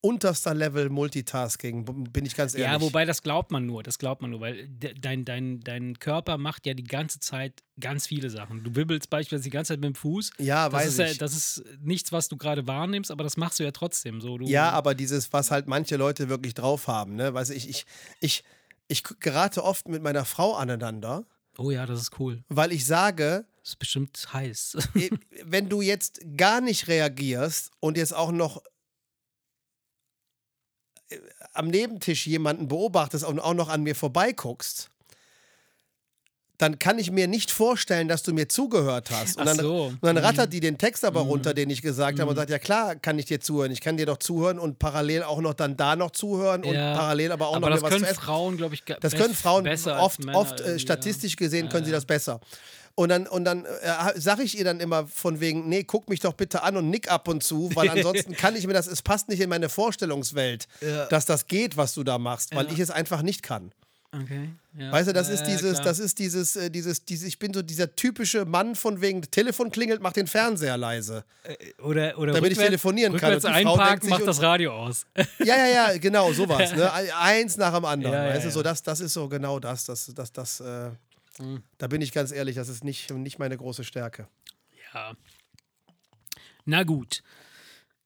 unterster 0.00 0.54
Level 0.54 0.88
Multitasking, 0.90 1.84
bin 2.12 2.26
ich 2.26 2.36
ganz 2.36 2.54
ehrlich. 2.54 2.70
Ja, 2.70 2.80
wobei 2.80 3.04
das 3.04 3.22
glaubt 3.22 3.50
man 3.50 3.66
nur, 3.66 3.82
das 3.82 3.98
glaubt 3.98 4.22
man 4.22 4.30
nur, 4.30 4.40
weil 4.40 4.68
de, 4.68 4.94
dein, 4.98 5.24
dein, 5.24 5.60
dein 5.60 5.98
Körper 5.98 6.38
macht 6.38 6.66
ja 6.66 6.74
die 6.74 6.84
ganze 6.84 7.18
Zeit 7.18 7.62
ganz 7.80 8.06
viele 8.06 8.30
Sachen. 8.30 8.62
Du 8.62 8.74
wibbelst 8.76 9.10
beispielsweise 9.10 9.44
die 9.44 9.50
ganze 9.50 9.72
Zeit 9.72 9.80
mit 9.80 9.88
dem 9.88 9.94
Fuß. 9.94 10.30
Ja, 10.38 10.68
das 10.68 10.72
weiß 10.74 10.88
ist, 10.88 10.98
ja- 10.98 11.06
ich. 11.06 11.18
Das 11.18 11.32
ist 11.34 11.64
nichts, 11.82 12.12
was 12.12 12.28
du 12.28 12.36
gerade 12.36 12.66
wahrnimmst, 12.66 13.10
aber 13.10 13.24
das 13.24 13.36
machst 13.36 13.58
du 13.58 13.64
ja 13.64 13.70
trotzdem 13.72 14.20
so. 14.20 14.38
Du, 14.38 14.46
Ja, 14.46 14.70
aber 14.70 14.94
dieses, 14.94 15.32
was 15.32 15.50
halt 15.50 15.66
manche 15.66 15.96
Leute 15.96 16.28
wirklich 16.28 16.54
drauf 16.54 16.86
haben, 16.88 17.16
ne? 17.16 17.32
Weißt 17.34 17.50
du, 17.50 17.54
ich, 17.54 17.68
ich, 17.68 17.86
ich, 18.20 18.44
ich 18.88 19.02
gerate 19.20 19.64
oft 19.64 19.88
mit 19.88 20.02
meiner 20.02 20.24
Frau 20.24 20.54
aneinander, 20.54 21.24
Oh 21.58 21.70
ja, 21.70 21.86
das 21.86 22.00
ist 22.02 22.20
cool. 22.20 22.44
weil 22.48 22.70
ich 22.72 22.84
sage, 22.84 23.46
Das 23.62 23.70
ist 23.70 23.78
bestimmt 23.78 24.28
heiß. 24.32 24.76
wenn 25.44 25.68
du 25.68 25.80
jetzt 25.80 26.20
gar 26.36 26.60
nicht 26.60 26.86
reagierst 26.88 27.70
und 27.80 27.96
jetzt 27.96 28.14
auch 28.14 28.30
noch 28.30 28.62
äh, 31.08 31.18
am 31.52 31.68
Nebentisch 31.68 32.26
jemanden 32.26 32.68
beobachtest 32.68 33.24
und 33.24 33.40
auch 33.40 33.54
noch 33.54 33.68
an 33.68 33.82
mir 33.82 33.94
vorbeiguckst, 33.94 34.90
dann 36.58 36.78
kann 36.78 36.98
ich 36.98 37.10
mir 37.10 37.28
nicht 37.28 37.50
vorstellen, 37.50 38.08
dass 38.08 38.22
du 38.22 38.32
mir 38.32 38.48
zugehört 38.48 39.10
hast. 39.10 39.36
Und 39.36 39.42
Ach 39.42 39.46
dann, 39.54 39.56
so. 39.64 39.84
und 39.86 39.98
dann 40.02 40.16
Mhm. 40.16 40.22
rattert 40.24 40.52
die 40.52 40.60
den 40.60 40.78
Text 40.78 41.04
aber 41.04 41.20
runter, 41.20 41.52
den 41.54 41.68
ich 41.70 41.82
gesagt 41.82 42.18
habe 42.20 42.30
und 42.30 42.36
sagt, 42.36 42.50
ja 42.50 42.58
klar, 42.58 42.96
kann 42.96 43.18
ich 43.18 43.26
dir 43.26 43.40
zuhören. 43.40 43.70
Ich 43.72 43.80
kann 43.80 43.96
dir 43.96 44.06
doch 44.06 44.18
zuhören 44.18 44.58
und 44.58 44.78
parallel 44.78 45.22
auch 45.24 45.40
noch 45.40 45.54
dann 45.54 45.76
da 45.76 45.96
noch 45.96 46.10
zuhören 46.12 46.64
und 46.64 46.74
Ja. 46.74 46.94
parallel 46.94 47.32
aber 47.32 47.48
auch 47.48 47.56
aber 47.56 47.70
noch 47.70 47.80
das 47.80 47.90
können. 47.90 48.04
Frauen, 48.06 48.56
glaube 48.56 48.74
ich, 48.74 48.84
Das 49.00 49.14
können 49.14 49.34
Frauen 49.34 49.68
oft, 49.68 50.24
Männer 50.24 50.38
oft 50.38 50.60
äh, 50.60 50.78
statistisch 50.78 51.36
gesehen 51.36 51.66
Ja, 51.66 51.70
können 51.72 51.84
sie 51.84 51.92
das 51.92 52.04
besser. 52.06 52.40
Und 52.98 53.10
dann, 53.10 53.26
und 53.26 53.44
dann 53.44 53.66
äh, 53.66 54.18
sage 54.18 54.42
ich 54.42 54.56
ihr 54.56 54.64
dann 54.64 54.80
immer 54.80 55.06
von 55.06 55.38
wegen, 55.40 55.68
nee, 55.68 55.84
guck 55.84 56.08
mich 56.08 56.20
doch 56.20 56.32
bitte 56.32 56.62
an 56.62 56.78
und 56.78 56.88
nick 56.88 57.10
ab 57.12 57.28
und 57.28 57.42
zu, 57.42 57.70
weil 57.74 57.90
ansonsten 57.90 58.34
kann 58.34 58.56
ich 58.56 58.66
mir 58.66 58.72
das, 58.72 58.86
es 58.86 59.02
passt 59.02 59.28
nicht 59.28 59.40
in 59.40 59.50
meine 59.50 59.68
Vorstellungswelt, 59.68 60.66
Ja. 60.80 61.04
dass 61.06 61.26
das 61.26 61.46
geht, 61.46 61.76
was 61.76 61.92
du 61.92 62.04
da 62.04 62.16
machst, 62.16 62.54
weil 62.54 62.72
ich 62.72 62.78
es 62.78 62.90
einfach 62.90 63.20
nicht 63.20 63.42
kann. 63.42 63.72
Okay. 64.22 64.50
Ja. 64.78 64.92
Weißt 64.92 65.08
du, 65.08 65.12
das 65.12 65.28
ist 65.28 65.44
dieses, 65.44 65.80
das 65.80 65.98
ist 65.98 66.18
dieses, 66.18 66.56
äh, 66.56 66.70
dieses, 66.70 67.04
dieses, 67.04 67.28
ich 67.28 67.38
bin 67.38 67.52
so 67.52 67.62
dieser 67.62 67.94
typische 67.96 68.44
Mann 68.44 68.74
von 68.74 69.00
wegen, 69.00 69.22
Telefon 69.22 69.70
klingelt, 69.70 70.00
mach 70.00 70.12
den 70.12 70.26
Fernseher 70.26 70.76
leise. 70.76 71.24
oder, 71.82 72.18
oder 72.18 72.32
damit 72.32 72.52
ich 72.52 72.58
telefonieren 72.58 73.16
kann. 73.16 73.34
Und 73.34 73.42
die 73.42 73.48
Frau 73.48 73.54
einparken, 73.54 73.86
denkt 73.86 74.02
sich 74.04 74.10
macht 74.10 74.26
das 74.26 74.40
Radio 74.42 74.72
aus. 74.72 75.06
Ja, 75.38 75.56
ja, 75.56 75.66
ja, 75.92 75.98
genau, 75.98 76.32
sowas. 76.32 76.74
Ne? 76.74 76.90
Eins 77.18 77.56
nach 77.56 77.74
dem 77.74 77.84
anderen. 77.84 78.14
Ja, 78.14 78.28
weißt 78.28 78.46
du, 78.46 78.50
so 78.50 78.62
das, 78.62 78.82
das 78.82 79.00
ist 79.00 79.12
so 79.12 79.28
genau 79.28 79.58
das, 79.60 79.84
das, 79.86 80.12
das, 80.14 80.32
das, 80.32 80.60
äh, 80.60 80.90
Mhm. 81.38 81.62
da 81.78 81.86
bin 81.86 82.00
ich 82.00 82.12
ganz 82.12 82.32
ehrlich, 82.32 82.56
das 82.56 82.68
ist 82.68 82.82
nicht, 82.84 83.10
nicht 83.10 83.38
meine 83.38 83.56
große 83.56 83.84
Stärke. 83.84 84.26
Ja. 84.94 85.14
Na 86.64 86.82
gut. 86.82 87.22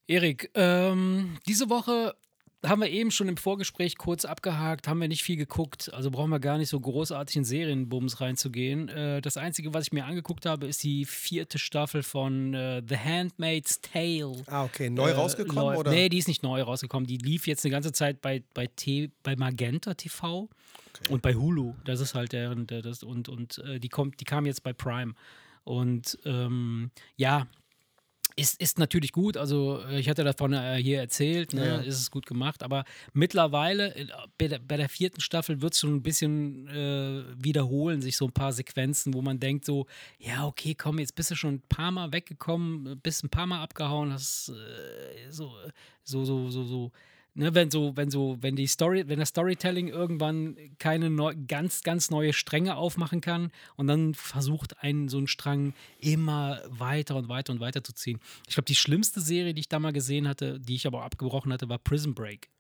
Erik, 0.06 0.50
ähm, 0.54 1.38
diese 1.46 1.70
Woche 1.70 2.16
haben 2.64 2.82
wir 2.82 2.90
eben 2.90 3.10
schon 3.10 3.28
im 3.28 3.36
Vorgespräch 3.36 3.96
kurz 3.96 4.24
abgehakt, 4.24 4.86
haben 4.86 5.00
wir 5.00 5.08
nicht 5.08 5.22
viel 5.22 5.36
geguckt, 5.36 5.92
also 5.94 6.10
brauchen 6.10 6.30
wir 6.30 6.40
gar 6.40 6.58
nicht 6.58 6.68
so 6.68 6.78
großartig 6.78 7.36
in 7.36 7.44
Serienbums 7.44 8.20
reinzugehen. 8.20 8.88
Äh, 8.88 9.22
das 9.22 9.36
Einzige, 9.36 9.72
was 9.72 9.86
ich 9.86 9.92
mir 9.92 10.04
angeguckt 10.04 10.44
habe, 10.44 10.66
ist 10.66 10.82
die 10.82 11.06
vierte 11.06 11.58
Staffel 11.58 12.02
von 12.02 12.52
äh, 12.52 12.82
The 12.86 12.96
Handmaid's 12.98 13.80
Tale. 13.80 14.32
Ah, 14.46 14.64
okay. 14.64 14.90
Neu 14.90 15.10
äh, 15.10 15.14
rausgekommen, 15.14 15.76
oder? 15.76 15.90
Nee, 15.90 16.08
die 16.10 16.18
ist 16.18 16.28
nicht 16.28 16.42
neu 16.42 16.62
rausgekommen. 16.62 17.06
Die 17.06 17.18
lief 17.18 17.46
jetzt 17.46 17.64
eine 17.64 17.72
ganze 17.72 17.92
Zeit 17.92 18.20
bei, 18.20 18.42
bei, 18.52 18.66
T, 18.66 19.10
bei 19.22 19.36
Magenta 19.36 19.94
TV 19.94 20.48
und 21.08 21.22
bei 21.22 21.34
Hulu. 21.34 21.74
Das 21.84 22.00
ist 22.00 22.14
halt 22.14 22.32
deren, 22.32 22.66
der, 22.66 22.82
das, 22.82 23.02
und, 23.02 23.28
und 23.30 23.58
äh, 23.58 23.80
die 23.80 23.88
kommt, 23.88 24.20
die 24.20 24.24
kam 24.24 24.44
jetzt 24.44 24.62
bei 24.62 24.74
Prime. 24.74 25.14
Und 25.64 26.18
ähm, 26.24 26.90
ja, 27.16 27.46
ist, 28.36 28.60
ist 28.60 28.78
natürlich 28.78 29.12
gut. 29.12 29.36
Also, 29.36 29.80
äh, 29.88 30.00
ich 30.00 30.08
hatte 30.08 30.24
davon 30.24 30.52
äh, 30.52 30.76
hier 30.76 31.00
erzählt, 31.00 31.52
ne? 31.52 31.66
Ja. 31.66 31.76
ist 31.78 32.00
es 32.00 32.10
gut 32.10 32.26
gemacht. 32.26 32.62
Aber 32.62 32.84
mittlerweile, 33.12 33.94
äh, 33.94 34.06
bei 34.38 34.48
der, 34.48 34.58
bei 34.58 34.76
der 34.76 34.88
vierten 34.88 35.20
Staffel 35.20 35.60
wird 35.60 35.74
es 35.74 35.80
schon 35.80 35.94
ein 35.94 36.02
bisschen 36.02 36.68
äh, 36.68 37.24
wiederholen, 37.36 38.02
sich 38.02 38.16
so 38.16 38.26
ein 38.26 38.32
paar 38.32 38.52
Sequenzen, 38.52 39.14
wo 39.14 39.22
man 39.22 39.40
denkt, 39.40 39.64
so, 39.64 39.86
ja, 40.18 40.46
okay, 40.46 40.74
komm, 40.74 40.98
jetzt 40.98 41.14
bist 41.14 41.30
du 41.30 41.34
schon 41.34 41.54
ein 41.54 41.62
paar 41.68 41.90
Mal 41.90 42.12
weggekommen, 42.12 42.98
bist 43.02 43.24
ein 43.24 43.30
paar 43.30 43.46
Mal 43.46 43.62
abgehauen, 43.62 44.12
hast 44.12 44.50
äh, 44.50 45.30
so, 45.30 45.52
so, 46.04 46.24
so, 46.24 46.50
so, 46.50 46.64
so. 46.64 46.92
Ne, 47.40 47.54
wenn 47.54 47.70
so, 47.70 47.96
wenn 47.96 48.10
so, 48.10 48.36
wenn 48.42 48.54
die 48.54 48.66
Story, 48.66 49.08
wenn 49.08 49.18
das 49.18 49.30
Storytelling 49.30 49.88
irgendwann 49.88 50.58
keine 50.78 51.08
neu, 51.08 51.34
ganz, 51.48 51.82
ganz 51.82 52.10
neue 52.10 52.34
Stränge 52.34 52.76
aufmachen 52.76 53.22
kann 53.22 53.50
und 53.76 53.86
dann 53.86 54.12
versucht 54.12 54.76
einen 54.82 55.08
so 55.08 55.16
einen 55.16 55.26
Strang 55.26 55.72
immer 55.98 56.60
weiter 56.68 57.16
und 57.16 57.30
weiter 57.30 57.54
und 57.54 57.60
weiter 57.60 57.82
zu 57.82 57.94
ziehen. 57.94 58.20
Ich 58.46 58.56
glaube, 58.56 58.66
die 58.66 58.74
schlimmste 58.74 59.22
Serie, 59.22 59.54
die 59.54 59.60
ich 59.60 59.70
da 59.70 59.78
mal 59.78 59.94
gesehen 59.94 60.28
hatte, 60.28 60.60
die 60.60 60.74
ich 60.74 60.86
aber 60.86 60.98
auch 60.98 61.04
abgebrochen 61.04 61.50
hatte, 61.50 61.66
war 61.70 61.78
Prison 61.78 62.14
Break. 62.14 62.50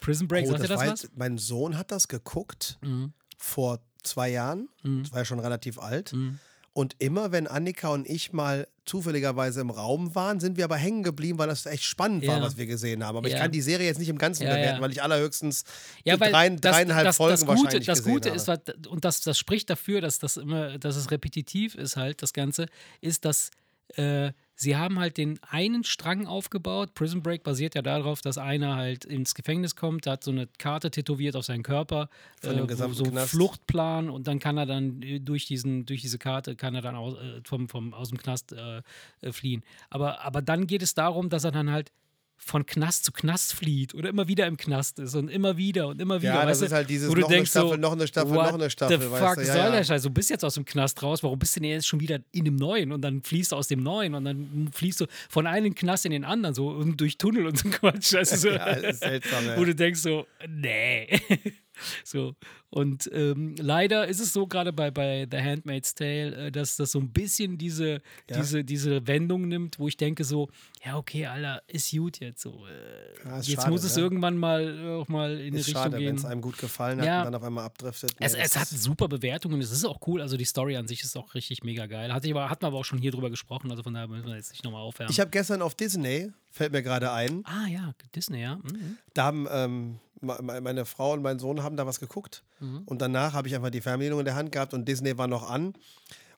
Prison 0.00 0.28
Break, 0.28 0.46
oh, 0.46 0.52
sagt 0.52 0.62
das 0.62 0.68
das 0.70 0.80
was? 0.80 1.10
mein 1.14 1.36
Sohn 1.36 1.76
hat 1.76 1.90
das 1.90 2.08
geguckt 2.08 2.78
Mhm. 2.80 3.12
vor 3.36 3.80
zwei 4.02 4.30
Jahren. 4.30 4.70
Mhm. 4.82 5.02
Das 5.02 5.12
war 5.12 5.18
ja 5.18 5.24
schon 5.26 5.40
relativ 5.40 5.78
alt. 5.78 6.14
Mhm. 6.14 6.38
Und 6.78 6.94
immer, 7.00 7.32
wenn 7.32 7.48
Annika 7.48 7.88
und 7.88 8.08
ich 8.08 8.32
mal 8.32 8.68
zufälligerweise 8.84 9.60
im 9.60 9.70
Raum 9.70 10.14
waren, 10.14 10.38
sind 10.38 10.56
wir 10.56 10.62
aber 10.62 10.76
hängen 10.76 11.02
geblieben, 11.02 11.36
weil 11.36 11.48
das 11.48 11.66
echt 11.66 11.82
spannend 11.82 12.24
war, 12.28 12.36
Ja. 12.36 12.40
was 12.42 12.56
wir 12.56 12.66
gesehen 12.66 13.02
haben. 13.04 13.16
Aber 13.18 13.26
ich 13.26 13.32
Ja. 13.34 13.40
kann 13.40 13.50
die 13.50 13.62
Serie 13.62 13.84
jetzt 13.88 13.98
nicht 13.98 14.08
im 14.10 14.16
Ganzen 14.16 14.44
Ja, 14.44 14.54
bewerten, 14.54 14.80
weil 14.80 14.92
ich 14.92 15.02
allerhöchstens 15.02 15.64
Ja, 16.04 16.20
weil 16.20 16.30
drei, 16.30 16.48
das, 16.50 16.60
dreieinhalb 16.60 17.06
das, 17.06 17.16
Folgen 17.16 17.32
das 17.32 17.40
Gute, 17.40 17.62
wahrscheinlich 17.64 17.86
das 17.86 17.98
gesehen 17.98 18.12
Gute 18.12 18.28
habe. 18.30 18.36
ist, 18.36 18.86
und 18.86 19.04
das, 19.04 19.22
das 19.22 19.36
spricht 19.36 19.68
dafür, 19.70 20.00
dass 20.00 20.20
das 20.20 20.36
immer, 20.36 20.78
dass 20.78 20.94
es 20.94 21.10
repetitiv 21.10 21.74
ist 21.74 21.96
halt, 21.96 22.22
das 22.22 22.32
Ganze, 22.32 22.66
ist, 23.00 23.24
dass 23.24 23.50
äh, 23.96 24.30
sie 24.58 24.76
haben 24.76 24.98
halt 24.98 25.16
den 25.16 25.38
einen 25.48 25.84
Strang 25.84 26.26
aufgebaut. 26.26 26.92
Prison 26.94 27.22
Break 27.22 27.44
basiert 27.44 27.76
ja 27.76 27.82
darauf, 27.82 28.20
dass 28.20 28.38
einer 28.38 28.76
halt 28.76 29.04
ins 29.04 29.34
Gefängnis 29.34 29.76
kommt, 29.76 30.06
hat 30.06 30.24
so 30.24 30.32
eine 30.32 30.48
Karte 30.58 30.90
tätowiert 30.90 31.36
auf 31.36 31.44
seinen 31.44 31.62
Körper, 31.62 32.10
Von 32.42 32.56
dem 32.56 32.64
äh, 32.64 32.66
gesamten 32.66 32.94
so 32.94 33.04
einen 33.04 33.12
Knast. 33.12 33.30
Fluchtplan 33.30 34.10
und 34.10 34.26
dann 34.26 34.40
kann 34.40 34.58
er 34.58 34.66
dann 34.66 35.00
äh, 35.02 35.20
durch, 35.20 35.46
diesen, 35.46 35.86
durch 35.86 36.02
diese 36.02 36.18
Karte, 36.18 36.56
kann 36.56 36.74
er 36.74 36.82
dann 36.82 36.96
aus, 36.96 37.14
äh, 37.14 37.40
vom, 37.44 37.68
vom, 37.68 37.94
aus 37.94 38.08
dem 38.08 38.18
Knast 38.18 38.52
äh, 38.52 38.82
äh, 39.20 39.32
fliehen. 39.32 39.62
Aber, 39.90 40.24
aber 40.24 40.42
dann 40.42 40.66
geht 40.66 40.82
es 40.82 40.92
darum, 40.92 41.28
dass 41.28 41.44
er 41.44 41.52
dann 41.52 41.70
halt 41.70 41.92
von 42.38 42.64
Knast 42.64 43.04
zu 43.04 43.12
Knast 43.12 43.52
flieht 43.52 43.94
oder 43.94 44.08
immer 44.08 44.28
wieder 44.28 44.46
im 44.46 44.56
Knast 44.56 44.98
ist 44.98 45.14
und 45.14 45.28
immer 45.28 45.56
wieder 45.56 45.88
und 45.88 46.00
immer 46.00 46.22
wieder. 46.22 46.34
Ja, 46.34 46.46
das 46.46 46.58
weißt 46.58 46.62
ist 46.62 46.72
halt 46.72 46.88
dieses 46.88 47.10
wo 47.10 47.14
du 47.14 47.20
noch 47.20 47.28
eine 47.28 47.36
denkst 47.36 47.50
Staffel, 47.50 47.68
so, 47.70 47.76
noch 47.76 47.92
eine 47.92 48.06
Staffel, 48.06 48.32
noch 48.32 48.54
eine 48.54 48.70
Staffel, 48.70 49.00
The 49.00 49.10
weißt 49.10 49.24
fuck 49.24 49.34
du, 49.34 49.40
ja, 49.40 49.46
soll 49.46 49.56
ja. 49.56 49.70
der 49.70 49.84
Scheiß? 49.84 50.02
Du 50.02 50.10
bist 50.10 50.30
jetzt 50.30 50.44
aus 50.44 50.54
dem 50.54 50.64
Knast 50.64 51.02
raus, 51.02 51.22
warum 51.22 51.38
bist 51.38 51.56
du 51.56 51.60
denn 51.60 51.70
jetzt 51.70 51.86
schon 51.86 52.00
wieder 52.00 52.20
in 52.32 52.44
dem 52.44 52.56
Neuen? 52.56 52.92
Und 52.92 53.02
dann 53.02 53.22
fließt 53.22 53.52
du 53.52 53.56
aus 53.56 53.68
dem 53.68 53.82
Neuen 53.82 54.14
und 54.14 54.24
dann 54.24 54.70
fließt 54.72 55.02
du 55.02 55.06
von 55.28 55.46
einem 55.46 55.74
Knast 55.74 56.06
in 56.06 56.12
den 56.12 56.24
anderen, 56.24 56.54
so 56.54 56.68
und 56.68 57.00
durch 57.00 57.18
Tunnel 57.18 57.46
und 57.46 57.58
so 57.58 57.68
Quatsch. 57.68 58.14
Weißt 58.14 58.32
du, 58.32 58.36
so, 58.36 58.48
Ja, 58.58 58.74
das 58.74 58.94
ist 58.94 59.00
seltsam. 59.00 59.44
Wo 59.56 59.64
du 59.64 59.74
denkst 59.74 60.00
so, 60.00 60.26
nee. 60.48 61.20
so. 62.04 62.34
Und 62.70 63.08
ähm, 63.14 63.54
leider 63.58 64.06
ist 64.08 64.20
es 64.20 64.32
so, 64.34 64.46
gerade 64.46 64.72
bei, 64.74 64.90
bei 64.90 65.26
The 65.30 65.38
Handmaid's 65.38 65.94
Tale, 65.94 66.48
äh, 66.48 66.52
dass 66.52 66.76
das 66.76 66.92
so 66.92 66.98
ein 67.00 67.10
bisschen 67.10 67.56
diese, 67.56 68.02
Ja. 68.28 68.36
diese, 68.38 68.62
diese 68.62 69.06
Wendung 69.06 69.48
nimmt, 69.48 69.78
wo 69.78 69.88
ich 69.88 69.96
denke 69.96 70.22
so, 70.24 70.48
ja, 70.84 70.96
okay, 70.98 71.26
Alter, 71.26 71.62
ist 71.66 71.90
gut 71.92 72.20
jetzt 72.20 72.42
so. 72.42 72.66
Äh, 72.66 73.26
Ja, 73.28 73.36
jetzt 73.38 73.50
schade, 73.52 73.70
muss 73.70 73.84
es 73.84 73.96
ne? 73.96 74.02
irgendwann 74.02 74.36
mal 74.36 74.78
äh, 74.78 75.00
auch 75.00 75.08
mal 75.08 75.32
in 75.40 75.48
eine 75.48 75.58
Ist 75.60 75.68
Richtung 75.68 75.82
schade, 75.84 75.96
wenn 75.96 76.00
gehen. 76.02 76.16
es 76.16 76.24
einem 76.26 76.42
gut 76.42 76.58
gefallen 76.58 76.98
hat 77.00 77.06
Ja. 77.06 77.18
und 77.20 77.24
dann 77.26 77.34
auf 77.36 77.42
einmal 77.42 77.64
abdriftet. 77.64 78.12
Nee, 78.20 78.26
Es, 78.26 78.34
es 78.34 78.56
hat 78.56 78.68
super 78.68 79.08
Bewertungen, 79.08 79.60
es 79.62 79.70
ist 79.70 79.84
auch 79.86 80.00
cool. 80.06 80.20
Also 80.20 80.36
die 80.36 80.44
Story 80.44 80.76
an 80.76 80.86
sich 80.86 81.02
ist 81.02 81.16
auch 81.16 81.34
richtig 81.34 81.62
mega 81.64 81.86
geil. 81.86 82.12
Hatte 82.12 82.26
ich 82.26 82.34
aber, 82.34 82.50
hatten 82.50 82.62
wir 82.62 82.66
aber 82.68 82.78
auch 82.78 82.84
schon 82.84 82.98
hier 82.98 83.12
drüber 83.12 83.30
gesprochen, 83.30 83.70
also 83.70 83.82
von 83.82 83.94
daher 83.94 84.08
müssen 84.08 84.26
wir 84.26 84.36
jetzt 84.36 84.50
nicht 84.52 84.62
nochmal 84.64 84.82
aufwärmen. 84.82 85.10
ich 85.10 85.20
habe 85.20 85.30
gestern 85.30 85.62
auf 85.62 85.74
Disney, 85.74 86.30
fällt 86.50 86.72
mir 86.72 86.82
gerade 86.82 87.12
ein, 87.12 87.42
ah 87.46 87.66
ja, 87.66 87.94
Disney, 88.14 88.42
ja. 88.42 88.56
Mhm. 88.56 88.98
da 89.14 89.24
haben 89.24 89.46
ähm, 89.50 89.98
meine 90.20 90.84
Frau 90.84 91.12
und 91.12 91.22
mein 91.22 91.38
Sohn 91.38 91.62
haben 91.62 91.76
da 91.76 91.86
was 91.86 92.00
geguckt 92.00 92.42
Mhm. 92.60 92.82
und 92.86 93.00
danach 93.00 93.34
habe 93.34 93.46
ich 93.48 93.54
einfach 93.54 93.70
die 93.70 93.80
Fernbedienung 93.80 94.18
in 94.20 94.24
der 94.24 94.34
Hand 94.34 94.50
gehabt 94.52 94.74
und 94.74 94.86
Disney 94.88 95.16
war 95.16 95.28
noch 95.28 95.48
an 95.48 95.74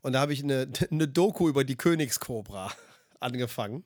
und 0.02 0.12
da 0.12 0.20
habe 0.20 0.32
ich 0.32 0.42
eine, 0.44 0.68
eine 0.90 1.08
Doku 1.08 1.48
über 1.48 1.64
die 1.64 1.76
Königskobra 1.76 2.70
angefangen. 3.20 3.84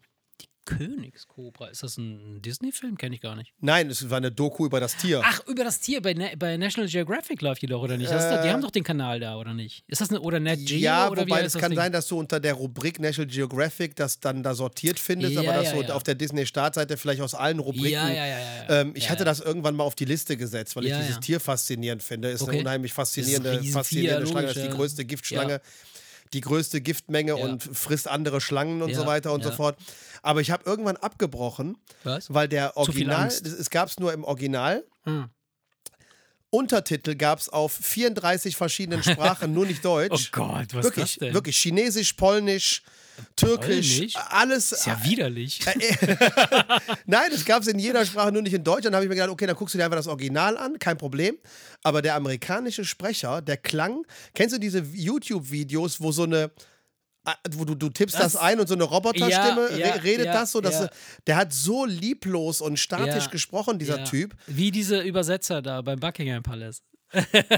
Königskobra, 0.65 1.69
ist 1.69 1.83
das 1.83 1.97
ein 1.99 2.41
Disney-Film? 2.43 2.97
Kenne 2.97 3.15
ich 3.15 3.21
gar 3.21 3.37
nicht. 3.37 3.53
Nein, 3.61 3.91
es 3.91 4.09
war 4.11 4.17
eine 4.19 4.33
Doku 4.33 4.67
über 4.67 4.81
das 4.81 4.97
Tier. 4.97 5.21
Ach, 5.25 5.41
über 5.47 5.65
das 5.65 5.81
Tier 5.81 6.01
bei, 6.03 6.15
Na 6.15 6.29
bei 6.39 6.57
National 6.57 6.89
Geographic 6.91 7.43
läuft 7.43 7.63
die 7.63 7.67
doch, 7.67 7.83
oder 7.83 7.97
nicht? 7.97 8.11
Ist 8.11 8.13
doch, 8.31 8.43
die 8.43 8.49
Äh, 8.49 8.53
haben 8.53 8.63
doch 8.63 8.71
den 8.71 8.83
Kanal 8.85 9.21
da, 9.21 9.37
oder 9.37 9.55
nicht? 9.55 9.85
Ist 9.89 10.01
das 10.01 10.11
eine, 10.11 10.21
oder 10.21 10.41
Nat 10.41 10.59
Geo? 10.65 10.79
ja, 10.79 11.09
oder 11.11 11.23
wobei 11.23 11.43
es 11.43 11.55
kann 11.55 11.71
Ding? 11.71 11.79
sein, 11.79 11.93
dass 11.93 12.07
du 12.09 12.19
unter 12.19 12.41
der 12.41 12.55
Rubrik 12.55 12.99
National 13.01 13.31
Geographic 13.33 13.97
das 13.97 14.21
dann 14.21 14.43
da 14.43 14.55
sortiert 14.55 14.99
findest, 14.99 15.35
Ja, 15.35 15.41
aber 15.41 15.53
dass 15.55 15.73
ja, 15.73 15.81
du 15.83 15.89
ja. 15.89 15.95
auf 15.95 16.03
der 16.03 16.15
Disney-Startseite 16.15 16.97
vielleicht 16.97 17.21
aus 17.21 17.35
allen 17.35 17.59
Rubriken. 17.59 17.91
Ja, 17.91 18.09
ja, 18.11 18.27
ja. 18.27 18.81
Ähm, 18.81 18.93
ich 18.95 19.11
hatte 19.11 19.25
das 19.25 19.41
irgendwann 19.41 19.77
mal 19.77 19.85
auf 19.85 19.95
die 19.95 20.05
Liste 20.07 20.37
gesetzt, 20.37 20.77
weil 20.77 20.87
ich 20.87 20.95
dieses. 20.95 21.21
Tier 21.21 21.41
faszinierend 21.41 22.03
finde. 22.03 22.29
Ist 22.31 22.43
Okay. 22.43 22.53
eine 22.53 22.61
unheimlich 22.61 22.93
faszinierende, 22.93 23.53
ein 23.53 23.65
faszinierende 23.65 24.27
Schlange. 24.27 24.47
Das 24.49 24.57
ist 24.57 24.65
die 24.67 24.69
größte. 24.71 25.05
Giftschlange, 25.05 25.61
die 26.33 26.41
größte 26.41 26.81
Giftmenge 26.81 27.39
Ja. 27.39 27.45
und 27.45 27.63
frisst 27.63 28.09
andere 28.09 28.41
Schlangen 28.41 28.83
und 28.83 28.93
so 28.95 29.03
Ja, 29.03 29.07
weiter 29.07 29.33
und 29.33 29.43
so 29.45 29.51
ja. 29.51 29.55
fort. 29.57 29.77
Aber 30.25 30.41
ich 30.41 30.51
habe 30.51 30.65
irgendwann 30.65 30.97
abgebrochen, 30.97 31.77
Was? 32.03 32.33
weil 32.33 32.49
der 32.49 32.77
Original, 32.79 33.29
das- 33.29 33.43
es 33.43 33.69
gab 33.69 33.89
es 33.89 33.99
nur 34.01 34.13
im 34.13 34.25
Original. 34.25 34.83
Hm. 35.05 35.29
Untertitel 36.51 37.17
gab 37.17 37.41
es 37.41 37.49
auf 37.49 37.73
34 37.73 38.55
verschiedenen 38.57 39.03
Sprachen, 39.03 39.53
nur 39.53 39.67
nicht 39.67 39.81
Oh 39.85 39.89
Deutsch. 39.99 40.31
Gott, 40.31 40.73
was 40.73 40.85
wirklich, 40.85 41.05
ist 41.05 41.17
das 41.17 41.19
denn? 41.27 41.35
wirklich 41.35 41.57
Chinesisch, 41.59 42.13
Polnisch, 42.13 42.83
Türkisch, 43.35 43.97
Polnisch? 43.97 44.15
alles. 44.31 44.71
Ist 44.73 44.87
ja 44.87 45.03
widerlich. 45.05 45.61
Nein, 47.07 47.31
es 47.33 47.45
gab 47.45 47.63
es 47.63 47.69
in 47.69 47.79
jeder 47.81 48.07
Sprache, 48.07 48.31
nur 48.33 48.43
nicht 48.43 48.55
in 48.55 48.63
Deutsch. 48.63 48.85
Dann 48.85 48.95
habe 48.95 49.05
ich 49.05 49.09
mir 49.09 49.17
gedacht, 49.17 49.31
okay, 49.31 49.47
dann 49.47 49.57
guckst 49.57 49.75
du 49.75 49.79
dir 49.79 49.85
einfach 49.85 49.97
das 49.99 50.07
Original 50.07 50.57
an, 50.57 50.79
kein 50.79 50.97
Problem. 50.97 51.37
Aber 51.83 52.03
der 52.03 52.15
amerikanische 52.15 52.85
Sprecher, 52.85 53.43
der 53.43 53.57
klang, 53.57 54.07
kennst 54.33 54.55
du 54.55 54.61
diese 54.61 54.79
YouTube-Videos, 54.79 56.01
wo 56.01 56.13
so 56.13 56.23
eine 56.23 56.51
wo 57.53 57.65
du, 57.65 57.75
du 57.75 57.89
tippst 57.89 58.17
das, 58.17 58.35
Das- 58.35 58.37
ein 58.37 58.61
und 58.61 58.69
so 58.69 58.75
eine 58.75 58.85
Roboterstimme 58.85 59.71
Ja, 59.73 59.77
ja, 59.77 59.93
re 59.95 60.03
redet 60.05 60.27
ja, 60.27 60.33
das 60.33 60.53
so, 60.53 60.61
dass 60.61 60.89
der 61.27 61.37
hat 61.37 61.53
so 61.53 61.85
lieblos 61.85 62.61
und 62.61 62.79
statisch 62.79 63.31
gesprochen, 63.31 63.79
dieser. 63.79 64.05
Typ. 64.05 64.35
Wie 64.47 64.71
diese 64.71 65.01
Übersetzer 65.01 65.63
da 65.63 65.81
beim 65.81 65.99
Buckingham 65.99 66.43
Palace. 66.43 66.83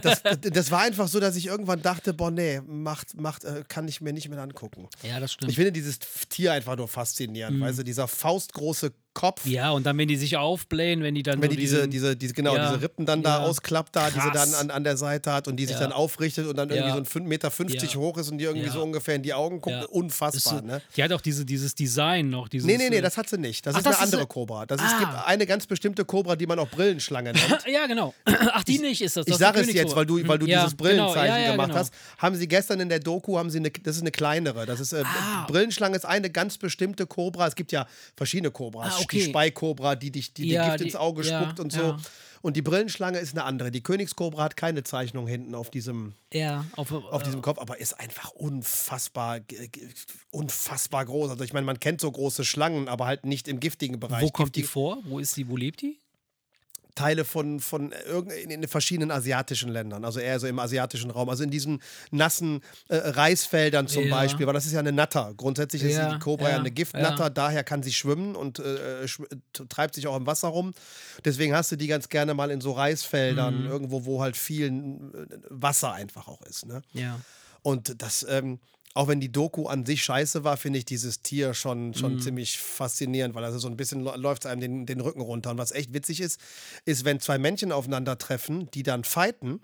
Das, 0.02 0.22
das 0.40 0.70
war 0.70 0.80
einfach 0.82 1.08
so, 1.08 1.18
dass 1.18 1.34
ich 1.36 1.46
irgendwann 1.46 1.80
dachte, 1.82 2.12
boah, 2.14 2.30
nee, 2.30 2.60
macht, 2.66 3.18
macht, 3.18 3.44
äh, 3.44 3.64
kann 3.66 3.88
ich 3.88 4.00
mir 4.00 4.12
nicht 4.12 4.28
mehr 4.28 4.38
angucken. 4.38 4.88
Ja, 5.02 5.18
das 5.18 5.32
stimmt. 5.32 5.50
Ich 5.50 5.56
finde 5.56 5.72
dieses 5.72 5.98
Tier 6.28 6.52
einfach 6.52 6.76
nur 6.76 6.88
faszinierend, 6.88 7.60
weißt 7.60 7.78
du, 7.78 7.82
dieser 7.82 8.06
faustgroße 8.06 8.92
Kopf. 9.16 9.46
Ja, 9.46 9.70
und 9.70 9.84
dann, 9.86 9.96
wenn 9.98 10.08
die 10.08 10.16
sich 10.16 10.36
aufblähen, 10.36 11.02
wenn 11.02 11.14
die 11.14 11.22
dann 11.22 11.40
Wenn 11.40 11.48
so 11.50 11.56
die 11.56 11.60
diese, 11.62 11.76
diesen- 11.88 11.90
diese, 11.90 12.16
diese, 12.16 12.34
genau, 12.34 12.54
Ja, 12.54 12.68
diese 12.70 12.82
Rippen 12.82 13.06
dann 13.06 13.22
da 13.22 13.38
ja. 13.40 13.44
ausklappt, 13.46 13.96
da, 13.96 14.10
die 14.10 14.20
sie 14.20 14.30
dann 14.30 14.52
an, 14.54 14.70
an 14.70 14.84
der 14.84 14.96
Seite 14.98 15.32
hat 15.32 15.48
und 15.48 15.56
die 15.56 15.64
sich 15.64 15.74
Ja. 15.76 15.80
dann 15.80 15.92
aufrichtet 15.92 16.46
und 16.46 16.56
dann 16.56 16.68
irgendwie 16.70 16.92
so 16.92 16.98
ein 16.98 17.06
5,50 17.06 17.26
Meter 17.26 17.86
Ja. 17.86 17.94
hoch 17.96 18.18
ist 18.18 18.30
und 18.30 18.38
die 18.38 18.44
irgendwie 18.44 18.68
so 18.68 18.82
ungefähr 18.82 19.14
in 19.14 19.22
die 19.22 19.32
Augen 19.34 19.60
guckt. 19.60 19.76
Ist 19.76 19.88
Unfassbar, 19.88 20.58
so, 20.60 20.64
ne? 20.66 20.82
Die 20.96 21.02
hat 21.02 21.12
auch 21.12 21.20
diese, 21.22 21.44
dieses 21.46 21.74
Design 21.74 22.28
noch. 22.30 22.48
Dieses, 22.48 22.66
Nee, 22.66 22.76
nee, 22.76 22.90
nee, 22.90 22.98
äh, 22.98 23.00
das 23.02 23.16
hat 23.16 23.28
sie 23.28 23.38
nicht. 23.38 23.64
Das 23.66 23.74
Ach, 23.74 23.78
ist 23.78 23.86
das 23.86 23.96
eine 23.96 24.06
ist 24.08 24.12
andere 24.12 24.26
Cobra. 24.28 24.66
Das, 24.66 24.80
Ah. 24.80 24.98
gibt 24.98 25.12
eine 25.26 25.46
ganz 25.46 25.66
bestimmte 25.66 26.04
Cobra, 26.04 26.36
die 26.36 26.46
man 26.46 26.58
auch 26.58 26.68
Brillenschlange 26.68 27.32
nennt. 27.32 27.64
ja, 27.66 27.86
genau. 27.86 28.12
Ach, 28.26 28.64
die 28.64 28.78
nicht 28.78 29.00
ist 29.00 29.16
das. 29.16 29.22
Ich 29.26 29.32
das 29.32 29.40
ist 29.40 29.46
sage 29.46 29.60
es 29.62 29.72
jetzt, 29.72 29.96
weil 29.96 30.04
du, 30.06 30.16
weil 30.28 30.38
du 30.38 30.44
dieses 30.46 30.76
genau, 30.76 30.76
Brillenzeichen 30.76 31.42
ja, 31.44 31.50
gemacht 31.52 31.68
genau. 31.68 31.80
hast. 31.80 31.94
Haben 32.18 32.36
sie 32.36 32.46
gestern 32.46 32.80
in 32.80 32.90
der 32.90 33.00
Doku, 33.00 33.38
haben 33.38 33.48
sie 33.48 33.58
eine, 33.60 33.70
das 33.70 33.96
ist 33.96 34.02
eine 34.02 34.10
kleinere. 34.10 34.66
Das 34.66 34.78
ist, 34.78 34.92
äh, 34.92 35.02
Ah. 35.06 35.46
Brillenschlange 35.48 35.96
ist 35.96 36.04
eine 36.04 36.28
ganz 36.28 36.58
bestimmte 36.58 37.06
Cobra. 37.06 37.46
Es 37.46 37.54
gibt 37.54 37.72
ja 37.72 37.86
verschiedene 38.16 38.50
Cobras. 38.50 38.92
Ah, 38.92 38.96
okay. 38.96 39.05
Die 39.12 39.22
Speikobra, 39.22 39.94
die 39.96 40.10
dich 40.10 40.32
die, 40.34 40.42
die 40.42 40.48
Ja, 40.50 40.66
Gift 40.68 40.80
die- 40.80 40.84
ins 40.84 40.96
Auge 40.96 41.22
ja, 41.24 41.42
spuckt 41.42 41.60
und 41.60 41.72
so. 41.72 41.80
ja. 41.80 41.96
Und 42.42 42.56
die 42.56 42.62
Brillenschlange 42.62 43.18
ist 43.18 43.32
eine 43.32 43.42
andere. 43.44 43.72
Die 43.72 43.82
Königskobra 43.82 44.44
hat 44.44 44.56
keine 44.56 44.84
Zeichnung 44.84 45.26
hinten 45.26 45.54
auf 45.56 45.68
diesem, 45.70 46.14
Ja, 46.32 46.64
auf, 46.76 46.92
auf 46.92 47.22
diesem 47.24 47.42
Kopf, 47.42 47.58
aber 47.58 47.80
ist 47.80 47.98
einfach 47.98 48.30
unfassbar, 48.32 49.40
unfassbar 50.30 51.04
groß. 51.04 51.30
Also 51.30 51.44
ich 51.44 51.52
meine, 51.52 51.66
man 51.66 51.80
kennt 51.80 52.00
so 52.00 52.10
große 52.10 52.44
Schlangen, 52.44 52.88
aber 52.88 53.06
halt 53.06 53.24
nicht 53.26 53.48
im 53.48 53.60
giftigen 53.60 53.98
Bereich. 53.98 54.22
Wo 54.22 54.30
kommt 54.30 54.54
die 54.56 54.60
Giftige 54.60 54.72
vor? 54.72 54.98
Wo 55.06 55.18
ist 55.18 55.36
die? 55.36 55.48
Wo 55.48 55.56
lebt 55.56 55.82
die? 55.82 55.98
Teile 56.96 57.24
von, 57.24 57.60
von 57.60 57.92
in, 58.48 58.66
verschiedenen 58.66 59.12
asiatischen 59.12 59.68
Ländern, 59.68 60.04
also 60.04 60.18
eher 60.18 60.40
so 60.40 60.48
im 60.48 60.58
asiatischen 60.58 61.12
Raum, 61.12 61.28
also 61.28 61.44
in 61.44 61.50
diesen 61.50 61.80
nassen 62.10 62.62
äh, 62.88 62.96
Reisfeldern 62.96 63.86
zum 63.86 64.04
Ja. 64.08 64.16
Beispiel, 64.16 64.46
weil 64.48 64.54
das 64.54 64.66
ist 64.66 64.72
ja 64.72 64.80
eine 64.80 64.90
Natter. 64.90 65.32
Grundsätzlich 65.36 65.82
ist 65.84 65.92
Ja, 65.96 66.12
die 66.14 66.18
Cobra 66.18 66.48
ja, 66.50 66.56
eine 66.58 66.72
Giftnatter, 66.72 67.30
daher 67.30 67.62
kann 67.62 67.84
sie 67.84 67.92
schwimmen 67.92 68.34
und 68.34 68.58
äh, 68.58 69.04
schw- 69.04 69.28
treibt 69.68 69.94
sich 69.94 70.08
auch 70.08 70.16
im 70.16 70.26
Wasser 70.26 70.48
rum. 70.48 70.74
Deswegen 71.24 71.54
hast 71.54 71.70
du 71.70 71.76
die 71.76 71.86
ganz 71.86 72.08
gerne 72.08 72.34
mal 72.34 72.50
in 72.50 72.60
so 72.60 72.72
Reisfeldern, 72.72 73.60
Mhm. 73.62 73.66
irgendwo, 73.68 74.04
wo 74.06 74.20
halt 74.22 74.36
viel 74.36 74.66
äh, 74.66 75.26
Wasser 75.50 75.92
einfach 75.92 76.26
auch 76.26 76.42
ist. 76.42 76.66
Ne? 76.66 76.82
Ja. 76.94 77.20
Und 77.62 78.00
das, 78.02 78.26
ähm, 78.28 78.58
auch 78.96 79.08
wenn 79.08 79.20
die 79.20 79.30
Doku 79.30 79.66
an 79.66 79.84
sich 79.84 80.02
scheiße 80.02 80.42
war, 80.44 80.56
finde 80.56 80.78
ich 80.78 80.84
dieses 80.84 81.20
Tier 81.20 81.52
schon, 81.54 81.92
schon 81.94 82.14
Mhm. 82.14 82.20
ziemlich 82.20 82.58
faszinierend, 82.58 83.34
weil 83.34 83.44
also 83.44 83.58
so 83.58 83.68
ein 83.68 83.76
bisschen 83.76 84.00
läuft 84.00 84.44
es 84.44 84.50
einem 84.50 84.60
den, 84.60 84.86
den 84.86 85.00
Rücken 85.00 85.20
runter. 85.20 85.50
Und 85.50 85.58
was 85.58 85.70
echt 85.72 85.92
witzig 85.92 86.20
ist, 86.20 86.40
ist, 86.84 87.04
wenn 87.04 87.20
zwei 87.20 87.38
Männchen 87.38 87.72
aufeinandertreffen, 87.72 88.70
die 88.72 88.82
dann 88.82 89.04
fighten, 89.04 89.60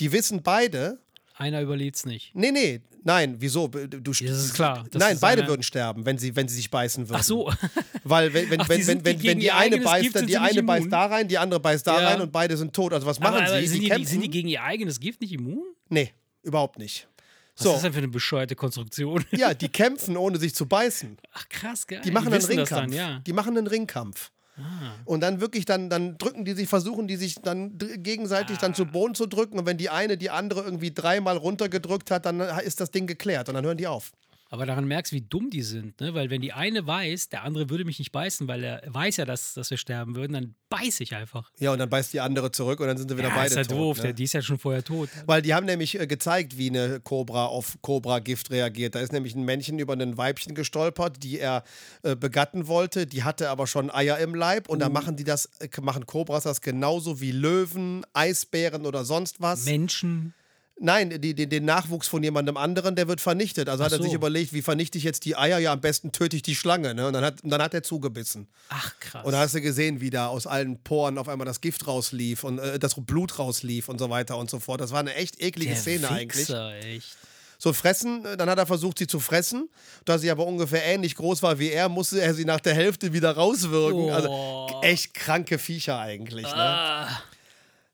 die 0.00 0.10
wissen 0.12 0.42
beide, 0.42 0.98
Einer 1.36 1.60
überlebt's 1.62 2.04
nicht. 2.04 2.34
nee, 2.34 2.50
nee, 2.50 2.80
nein, 3.04 3.36
wieso? 3.38 3.68
Du, 3.68 3.86
Das 3.86 4.20
ist 4.20 4.54
klar. 4.54 4.84
Das 4.90 5.00
nein, 5.00 5.14
ist 5.14 5.20
beide 5.20 5.42
eine- 5.42 5.50
würden 5.50 5.62
sterben, 5.62 6.04
wenn 6.04 6.18
sie, 6.18 6.34
wenn 6.36 6.48
sie 6.48 6.56
sich 6.56 6.70
beißen 6.70 7.08
würden. 7.08 7.18
Ach 7.20 7.24
so. 7.24 7.52
Weil 8.04 8.32
wenn, 8.34 8.50
wenn, 8.50 8.60
Ach, 8.60 8.64
die 8.68 8.86
wenn, 8.86 9.04
wenn, 9.04 9.04
wenn, 9.04 9.22
wenn 9.22 9.38
die 9.40 9.50
eine 9.52 9.78
beißt, 9.78 10.02
Gift 10.02 10.16
dann 10.16 10.26
die 10.26 10.36
eine 10.38 10.62
beißt 10.62 10.80
immun. 10.86 10.90
da 10.90 11.06
rein, 11.06 11.28
die 11.28 11.38
andere 11.38 11.60
beißt 11.60 11.86
da 11.86 12.00
Ja. 12.00 12.08
rein 12.08 12.20
und 12.20 12.32
beide 12.32 12.56
sind 12.56 12.72
tot. 12.74 12.92
Also 12.92 13.06
was 13.06 13.20
machen 13.20 13.36
aber, 13.36 13.46
aber 13.46 13.60
sie? 13.60 13.66
sind, 13.68 13.82
die 13.82 14.04
sind 14.04 14.20
die 14.24 14.30
gegen 14.30 14.48
ihr 14.48 14.62
eigenes 14.62 14.98
Gift 15.00 15.20
nicht 15.20 15.32
immun? 15.32 15.62
nee, 15.88 16.12
überhaupt 16.42 16.78
nicht. 16.78 17.06
Was 17.56 17.64
So, 17.64 17.70
ist 17.70 17.74
das 17.76 17.82
denn 17.82 17.92
für 17.92 17.98
eine 17.98 18.08
bescheuerte 18.08 18.54
Konstruktion? 18.56 19.24
ja, 19.32 19.54
die 19.54 19.68
kämpfen, 19.68 20.16
ohne 20.16 20.38
sich 20.38 20.54
zu 20.54 20.66
beißen. 20.66 21.18
Ach 21.32 21.48
krass, 21.48 21.86
geil. 21.86 22.00
Die 22.04 22.10
machen 22.10 22.28
einen 22.28 22.36
wissen 22.36 22.56
das 22.56 22.70
Ringkampf. 22.70 22.90
Dann, 22.90 22.92
ja. 22.92 23.18
Die 23.20 23.32
machen 23.32 23.56
einen 23.56 23.66
Ringkampf. 23.66 24.30
Ah. 24.56 24.92
Und 25.06 25.20
dann 25.20 25.40
wirklich, 25.40 25.64
dann, 25.64 25.88
dann 25.88 26.18
drücken 26.18 26.44
die 26.44 26.52
sich, 26.52 26.68
versuchen 26.68 27.08
die 27.08 27.16
sich 27.16 27.36
dann 27.36 27.78
gegenseitig 27.78 28.58
dann 28.58 28.72
Ah. 28.72 28.74
zu 28.74 28.84
Boden 28.86 29.14
zu 29.14 29.26
drücken. 29.26 29.58
Und 29.58 29.66
wenn 29.66 29.78
die 29.78 29.88
eine 29.90 30.16
die 30.18 30.30
andere 30.30 30.62
irgendwie 30.62 30.92
dreimal 30.92 31.36
runtergedrückt 31.36 32.10
hat, 32.10 32.26
dann 32.26 32.40
ist 32.40 32.80
das 32.80 32.90
Ding 32.90 33.06
geklärt 33.06 33.48
und 33.48 33.54
dann 33.54 33.64
hören 33.64 33.78
die 33.78 33.86
auf. 33.86 34.12
Aber 34.52 34.66
daran 34.66 34.84
merkst 34.84 35.12
du, 35.12 35.16
wie 35.16 35.22
dumm 35.22 35.48
die 35.48 35.62
sind, 35.62 35.98
ne? 36.02 36.12
Weil 36.12 36.28
wenn 36.28 36.42
die 36.42 36.52
eine 36.52 36.86
weiß, 36.86 37.30
der 37.30 37.42
andere 37.42 37.70
würde 37.70 37.86
mich 37.86 37.98
nicht 37.98 38.12
beißen, 38.12 38.46
weil 38.48 38.62
er 38.62 38.82
weiß 38.86 39.16
ja, 39.16 39.24
dass, 39.24 39.54
dass 39.54 39.70
wir 39.70 39.78
sterben 39.78 40.14
würden, 40.14 40.34
dann 40.34 40.54
beiß 40.68 41.00
ich 41.00 41.14
einfach. 41.14 41.50
Ja, 41.58 41.72
und 41.72 41.78
dann 41.78 41.88
beißt 41.88 42.12
die 42.12 42.20
andere 42.20 42.52
zurück 42.52 42.78
und 42.80 42.86
dann 42.86 42.98
sind 42.98 43.08
sie 43.08 43.16
wieder 43.16 43.28
ja, 43.28 43.34
beide 43.34 43.46
ist 43.48 43.56
ja 43.56 43.62
tot. 43.64 43.78
doof, 43.78 43.96
ne? 43.96 44.02
der, 44.02 44.12
die 44.12 44.24
ist 44.24 44.34
ja 44.34 44.42
schon 44.42 44.58
vorher 44.58 44.84
tot. 44.84 45.08
Weil 45.24 45.40
die 45.40 45.54
haben 45.54 45.64
nämlich 45.64 45.98
äh, 45.98 46.06
gezeigt, 46.06 46.58
wie 46.58 46.68
eine 46.68 47.00
Cobra 47.00 47.46
auf 47.46 47.78
Cobra-Gift 47.80 48.50
reagiert. 48.50 48.94
Da 48.94 49.00
ist 49.00 49.12
nämlich 49.14 49.34
ein 49.34 49.42
Männchen 49.46 49.78
über 49.78 49.94
ein 49.94 50.18
Weibchen 50.18 50.54
gestolpert, 50.54 51.22
die 51.22 51.38
er 51.38 51.64
äh, 52.02 52.14
begatten 52.14 52.66
wollte. 52.66 53.06
Die 53.06 53.22
hatte 53.24 53.48
aber 53.48 53.66
schon 53.66 53.90
Eier 53.90 54.18
im 54.18 54.34
Leib. 54.34 54.68
Und 54.68 54.80
da 54.80 54.88
Mhm. 54.88 54.92
machen 54.92 55.16
die 55.16 55.24
das, 55.24 55.46
äh, 55.60 55.68
machen 55.80 56.04
Cobras 56.04 56.42
das 56.42 56.60
genauso 56.60 57.22
wie 57.22 57.32
Löwen, 57.32 58.04
Eisbären 58.12 58.84
oder 58.84 59.06
sonst 59.06 59.40
was. 59.40 59.64
Menschen. 59.64 60.34
Nein, 60.80 61.20
die, 61.20 61.34
die, 61.34 61.48
den 61.48 61.64
Nachwuchs 61.64 62.08
von 62.08 62.22
jemandem 62.24 62.56
anderen, 62.56 62.96
der 62.96 63.06
wird 63.06 63.20
vernichtet. 63.20 63.68
Also 63.68 63.84
hat 63.84 63.92
Ach 63.92 63.98
er 63.98 64.02
sich 64.02 64.10
so. 64.12 64.16
überlegt, 64.16 64.52
wie 64.52 64.62
vernichte 64.62 64.98
ich 64.98 65.04
jetzt 65.04 65.24
die 65.24 65.36
Eier? 65.36 65.58
Ja, 65.60 65.72
am 65.72 65.80
besten 65.80 66.10
töte 66.10 66.34
ich 66.34 66.42
die 66.42 66.56
Schlange. 66.56 66.94
Ne? 66.94 67.06
Und 67.06 67.12
dann 67.12 67.24
hat, 67.24 67.44
und 67.44 67.50
dann 67.50 67.62
hat 67.62 67.72
er 67.74 67.84
zugebissen. 67.84 68.48
Ach 68.68 68.92
krass. 68.98 69.24
Und 69.24 69.30
da 69.32 69.38
hast 69.40 69.54
du 69.54 69.60
gesehen, 69.60 70.00
wie 70.00 70.10
da 70.10 70.26
aus 70.26 70.46
allen 70.46 70.82
Poren 70.82 71.18
auf 71.18 71.28
einmal 71.28 71.44
das 71.46 71.60
Gift 71.60 71.86
rauslief 71.86 72.42
und 72.42 72.58
äh, 72.58 72.78
das 72.80 72.94
Blut 72.96 73.38
rauslief 73.38 73.88
und 73.88 73.98
so 74.00 74.10
weiter 74.10 74.36
und 74.38 74.50
so 74.50 74.58
fort. 74.58 74.80
Das 74.80 74.90
war 74.90 75.00
eine 75.00 75.14
echt 75.14 75.40
eklige 75.40 75.72
der 75.74 75.80
Szene 75.80 76.10
eigentlich. 76.10 76.48
Wichser, 76.48 76.74
echt. 76.76 77.16
So 77.58 77.72
fressen, 77.72 78.24
äh, 78.24 78.36
dann 78.36 78.50
hat 78.50 78.58
er 78.58 78.66
versucht, 78.66 78.98
sie 78.98 79.06
zu 79.06 79.20
fressen. 79.20 79.68
Da 80.04 80.18
sie 80.18 80.32
aber 80.32 80.44
ungefähr 80.46 80.84
ähnlich 80.84 81.14
groß 81.14 81.44
war 81.44 81.60
wie 81.60 81.68
er, 81.70 81.88
musste 81.90 82.20
er 82.20 82.34
sie 82.34 82.44
nach 82.44 82.58
der 82.60 82.74
Hälfte 82.74 83.12
wieder 83.12 83.30
rauswirken. 83.30 84.10
Also 84.10 84.28
Oh. 84.30 84.80
echt 84.82 85.14
kranke 85.14 85.58
Viecher 85.60 86.00
eigentlich. 86.00 86.42
Ne? 86.46 87.06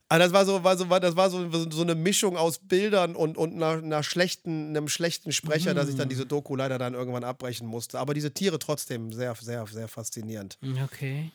Aber 0.09 0.21
das 0.21 0.33
war 0.33 0.47
so, 0.47 0.65
war 0.65 0.77
so, 0.77 0.89
war, 0.89 1.01
das 1.01 1.17
war 1.17 1.29
so, 1.29 1.51
so 1.71 1.83
eine 1.83 1.95
Mischung 1.95 2.37
aus 2.37 2.59
Bildern 2.59 3.15
und, 3.15 3.37
und 3.37 3.55
einer, 3.55 3.83
einer 3.83 4.03
schlechten, 4.03 4.69
einem 4.69 4.89
schlechten 4.89 5.33
Sprecher, 5.33 5.75
dass 5.75 5.89
ich 5.89 5.97
dann 5.97 6.09
diese 6.09 6.25
Doku 6.25 6.57
leider 6.57 6.79
dann 6.79 6.95
irgendwann 6.95 7.25
abbrechen 7.25 7.67
musste. 7.67 7.99
Aber 7.99 8.15
diese 8.15 8.33
Tiere 8.33 8.59
trotzdem 8.59 9.13
sehr, 9.13 9.35
sehr, 9.35 9.67
sehr 9.67 9.89
faszinierend. 9.89 10.59
okay. 10.83 11.31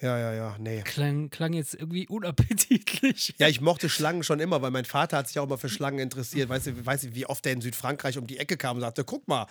Ja, 0.00 0.16
ja, 0.16 0.32
ja, 0.32 0.56
nee. 0.60 0.82
Klang, 0.82 1.28
klang 1.30 1.52
jetzt 1.54 1.74
irgendwie 1.74 2.06
unappetitlich. 2.06 3.34
Ja, 3.38 3.48
ich 3.48 3.60
mochte 3.60 3.88
Schlangen 3.88 4.22
schon 4.22 4.38
immer, 4.38 4.62
weil 4.62 4.70
mein 4.70 4.84
Vater 4.84 5.16
hat 5.16 5.26
sich 5.26 5.38
auch 5.40 5.44
immer 5.46 5.58
für 5.58 5.68
Schlangen 5.68 5.98
interessiert. 5.98 6.48
Weißt 6.48 6.68
du, 6.68 6.86
weiß 6.86 7.04
ich, 7.04 7.14
wie 7.16 7.26
oft 7.26 7.44
der 7.44 7.52
in 7.52 7.60
Südfrankreich 7.60 8.16
um 8.16 8.26
die 8.26 8.38
Ecke 8.38 8.56
kam 8.56 8.76
und 8.76 8.82
sagte: 8.82 9.02
Guck 9.02 9.26
mal, 9.26 9.46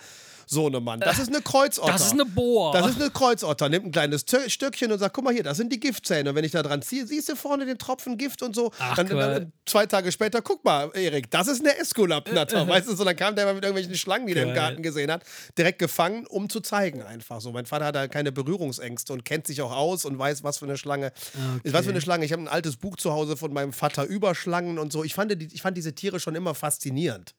Sohnemann, 0.50 1.00
das 1.00 1.18
ist 1.18 1.28
eine 1.28 1.42
Kreuzotter. 1.42 1.92
Das 1.92 2.06
ist 2.06 2.12
eine 2.12 2.24
Bohr. 2.24 2.72
Das 2.72 2.86
ist 2.90 3.00
eine 3.00 3.10
Kreuzotter. 3.10 3.68
Nimmt 3.68 3.86
ein 3.86 3.92
kleines 3.92 4.26
Tö- 4.26 4.48
Stückchen 4.48 4.90
und 4.92 4.98
sagt: 4.98 5.14
Guck 5.14 5.24
mal 5.24 5.32
hier, 5.34 5.42
das 5.42 5.56
sind 5.56 5.72
die 5.72 5.80
Giftzähne. 5.80 6.30
Und 6.30 6.36
wenn 6.36 6.44
ich 6.44 6.52
da 6.52 6.62
dran 6.62 6.82
ziehe, 6.82 7.06
siehst 7.06 7.28
du 7.28 7.36
vorne 7.36 7.66
den 7.66 7.78
Tropfen 7.78 8.16
Gift 8.16 8.42
und 8.42 8.54
so. 8.54 8.70
Ach, 8.78 8.96
dann, 8.96 9.08
dann 9.08 9.52
zwei 9.66 9.86
Tage 9.86 10.10
später: 10.12 10.42
Guck 10.42 10.64
mal, 10.64 10.90
Erik, 10.94 11.30
das 11.30 11.48
ist 11.48 11.60
eine 11.60 11.76
Esculapnatter. 11.78 12.66
weißt 12.68 12.88
du, 12.88 12.96
so 12.96 13.04
dann 13.04 13.16
kam 13.16 13.34
der 13.36 13.44
mal 13.46 13.54
mit 13.54 13.64
irgendwelchen 13.64 13.94
Schlangen, 13.94 14.26
die 14.26 14.34
der 14.34 14.44
im. 14.48 14.54
Garten 14.54 14.82
gesehen 14.82 15.10
hat, 15.10 15.22
direkt 15.56 15.78
gefangen, 15.78 16.26
um 16.26 16.48
zu 16.48 16.60
zeigen 16.60 17.02
einfach 17.02 17.40
so. 17.40 17.52
Mein 17.52 17.66
Vater 17.66 17.86
hat 17.86 17.94
da 17.94 18.08
keine 18.08 18.32
Berührungsängste 18.32 19.12
und 19.12 19.24
kennt 19.24 19.46
sich 19.46 19.60
auch 19.62 19.72
aus 19.72 20.04
und 20.04 20.18
weiß, 20.18 20.42
was 20.44 20.58
für 20.58 20.64
eine 20.66 20.76
Schlange. 20.76 21.12
Okay. 21.58 21.72
Was 21.72 21.84
für 21.84 21.90
eine 21.90 22.00
Schlange. 22.00 22.24
Ich 22.24 22.32
habe 22.32 22.42
ein 22.42 22.48
altes 22.48 22.76
Buch 22.76 22.96
zu 22.96 23.12
Hause 23.12 23.36
von 23.36 23.52
meinem 23.52 23.72
Vater 23.72 24.04
über 24.04 24.34
Schlangen 24.34 24.78
und 24.78 24.92
so. 24.92 25.04
Ich 25.04 25.14
fand, 25.14 25.30
die, 25.40 25.48
ich 25.52 25.62
fand 25.62 25.76
diese 25.76 25.94
Tiere 25.94 26.18
schon 26.20 26.34
immer 26.34 26.54
faszinierend. 26.54 27.34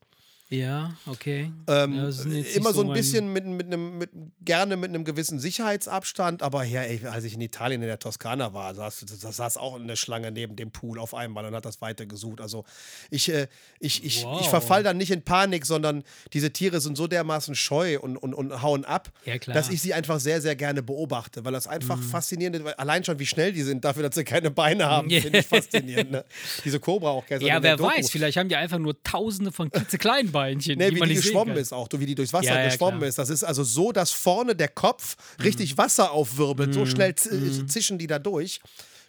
Ja, 0.52 0.96
okay. 1.06 1.52
Ähm, 1.68 1.94
ja, 1.94 2.10
immer 2.56 2.74
so 2.74 2.82
ein 2.82 2.92
bisschen 2.92 3.32
mit, 3.32 3.46
mit 3.46 3.68
einem, 3.68 4.00
mit, 4.00 4.10
gerne 4.44 4.78
mit 4.78 4.90
einem 4.90 5.04
gewissen 5.04 5.40
Sicherheitsabstand, 5.40 6.42
aber 6.42 6.64
ja, 6.64 6.82
ey, 6.82 7.06
als 7.06 7.24
ich 7.24 7.36
in 7.36 7.42
Italien 7.42 7.84
in 7.84 7.88
der 7.88 8.00
Toskana 8.00 8.52
war, 8.52 8.74
saß, 8.74 9.06
saß 9.08 9.58
auch 9.58 9.76
eine 9.76 9.96
Schlange 9.96 10.32
neben 10.32 10.56
dem 10.56 10.72
Pool 10.72 10.98
auf 10.98 11.14
einmal 11.14 11.46
und 11.46 11.54
hat 11.54 11.66
das 11.66 11.82
weitergesucht. 11.82 12.42
Also 12.42 12.66
ich, 13.12 13.32
äh, 13.32 13.48
ich, 13.80 14.04
ich, 14.04 14.24
Wow. 14.24 14.42
ich 14.42 14.48
verfall 14.48 14.82
dann 14.82 14.98
nicht 14.98 15.12
in 15.12 15.22
Panik, 15.22 15.68
sondern 15.68 16.04
diese 16.34 16.52
Tiere 16.52 16.82
sind 16.82 16.98
so 16.98 17.06
dermaßen 17.06 17.54
scheu 17.54 18.00
und, 18.00 18.18
und, 18.18 18.34
und 18.34 18.62
hauen 18.64 18.86
ab, 18.86 19.12
Ja, 19.26 19.38
dass 19.38 19.70
ich 19.70 19.82
sie 19.84 19.94
einfach 19.94 20.20
sehr, 20.20 20.42
sehr 20.42 20.56
gerne 20.56 20.82
beobachte, 20.82 21.46
weil 21.46 21.54
das 21.54 21.68
einfach 21.68 21.98
Mhm. 21.98 22.02
faszinierend 22.04 22.56
ist. 22.66 22.80
Allein 22.80 23.04
schon, 23.04 23.20
wie 23.20 23.28
schnell 23.28 23.52
die 23.54 23.62
sind, 23.62 23.86
dafür, 23.86 24.02
dass 24.02 24.16
sie 24.16 24.24
keine 24.24 24.50
Beine 24.50 24.88
haben, 24.88 25.12
finde 25.12 25.40
ich 25.40 25.46
faszinierend. 25.48 26.10
Ne? 26.10 26.26
Diese 26.66 26.80
Cobra 26.80 27.10
auch 27.10 27.26
gestern 27.28 27.48
Ja, 27.48 27.62
wer 27.62 27.78
weiß, 27.80 28.10
vielleicht 28.10 28.38
haben 28.38 28.50
die 28.50 28.56
einfach 28.56 28.80
nur 28.80 29.00
tausende 29.04 29.52
von 29.52 29.70
klitzekleinen 29.70 30.32
Hinterbeinchen. 30.45 30.78
Nee, 30.78 30.89
die 30.91 30.95
wie 31.02 31.08
die 31.10 31.15
geschwommen 31.15 31.58
ist 31.58 31.73
auch, 31.73 31.88
wie 31.91 32.06
die 32.06 32.15
durchs 32.15 32.34
Wasser 32.34 32.47
Ja, 32.54 32.60
ja, 32.63 32.69
geschwommen 32.69 32.99
klar. 32.99 33.10
ist. 33.10 33.17
Das 33.17 33.30
ist 33.30 33.43
also 33.43 33.63
so, 33.63 33.91
dass 33.91 34.12
vorne 34.12 34.56
der 34.56 34.67
Kopf 34.69 35.15
richtig 35.43 35.78
Wasser 35.78 36.12
aufwirbelt. 36.12 36.73
So 36.73 36.86
schnell 36.86 37.15
z- 37.15 37.69
zischen 37.69 37.97
die 37.97 38.08
da 38.08 38.19
durch. 38.19 38.60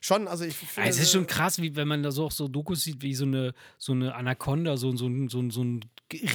Schon, 0.02 0.28
also 0.28 0.44
ich 0.44 0.56
finde, 0.56 0.88
es 0.88 0.98
ist 0.98 1.12
schon 1.12 1.26
krass, 1.26 1.60
wie 1.60 1.76
wenn 1.76 1.86
man 1.86 2.02
da 2.02 2.10
so 2.10 2.24
auch 2.24 2.30
so 2.32 2.48
Dokus 2.48 2.80
sieht, 2.82 3.02
wie 3.02 3.14
so 3.14 3.26
eine, 3.26 3.52
so 3.76 3.92
eine 3.92 4.14
Anaconda, 4.14 4.78
so, 4.78 4.96
so, 4.96 5.06
ein- 5.06 5.28
so, 5.28 5.48
so 5.50 5.62
ein 5.62 5.84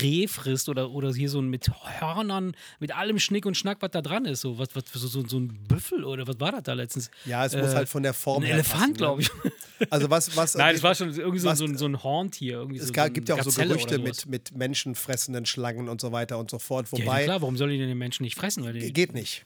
Reh 0.01 0.27
frisst 0.27 0.69
oder, 0.69 0.91
oder 0.91 1.11
hier 1.13 1.29
so 1.31 1.39
ein 1.41 1.49
mit 1.49 1.69
Hörnern, 1.99 2.55
mit 2.79 2.95
allem 2.95 3.17
Schnick 3.17 3.45
und 3.47 3.57
Schnack, 3.57 3.79
was 3.81 3.89
da 3.89 4.03
dran 4.03 4.25
ist. 4.25 4.41
So, 4.41 4.59
was, 4.59 4.69
was, 4.75 4.83
so, 4.93 5.07
so, 5.07 5.27
so 5.27 5.39
ein 5.39 5.47
Büffel 5.67 6.03
oder 6.03 6.27
was 6.27 6.39
war 6.39 6.51
das 6.51 6.61
da 6.63 6.73
letztens? 6.73 7.09
ja, 7.25 7.43
es 7.43 7.55
muss 7.55 7.71
äh, 7.71 7.75
halt 7.75 7.89
von 7.89 8.03
der 8.03 8.13
Form 8.13 8.43
Ein 8.43 8.51
Elefant, 8.51 8.87
ne? 8.89 8.93
glaube 8.93 9.21
ich. 9.23 9.29
Also 9.89 10.09
was, 10.09 10.37
was 10.37 10.55
Nein, 10.55 10.73
es 10.75 10.83
war 10.83 10.95
schon 10.95 11.09
irgendwie 11.13 11.39
so, 11.39 11.49
was- 11.49 11.57
so, 11.57 11.65
ein- 11.65 11.77
so 11.77 11.85
ein 11.85 12.01
Horntier. 12.03 12.59
Irgendwie 12.59 12.77
es 12.79 12.87
so, 12.87 12.93
ga- 12.93 13.07
so 13.07 13.11
gibt 13.13 13.27
ja 13.29 13.35
auch 13.35 13.39
so 13.43 13.49
Gazelle 13.49 13.69
Gerüchte 13.69 13.95
oder 13.95 14.03
sowas. 14.05 14.25
mit, 14.27 14.51
mit 14.51 14.57
menschenfressenden 14.57 15.45
Schlangen 15.47 15.89
und 15.89 15.99
so 15.99 16.11
weiter 16.11 16.37
und 16.37 16.49
so 16.51 16.59
fort. 16.59 16.87
Ja, 16.91 16.99
ja, 16.99 17.05
Wobei, 17.05 17.23
klar, 17.25 17.41
warum 17.41 17.57
soll 17.57 17.69
die 17.71 17.77
denn 17.79 17.89
den 17.89 17.97
Menschen 17.97 18.23
nicht 18.23 18.35
fressen? 18.35 18.63
Weil 18.63 18.73
die, 18.73 18.93
geht 18.93 19.13
nicht. 19.13 19.45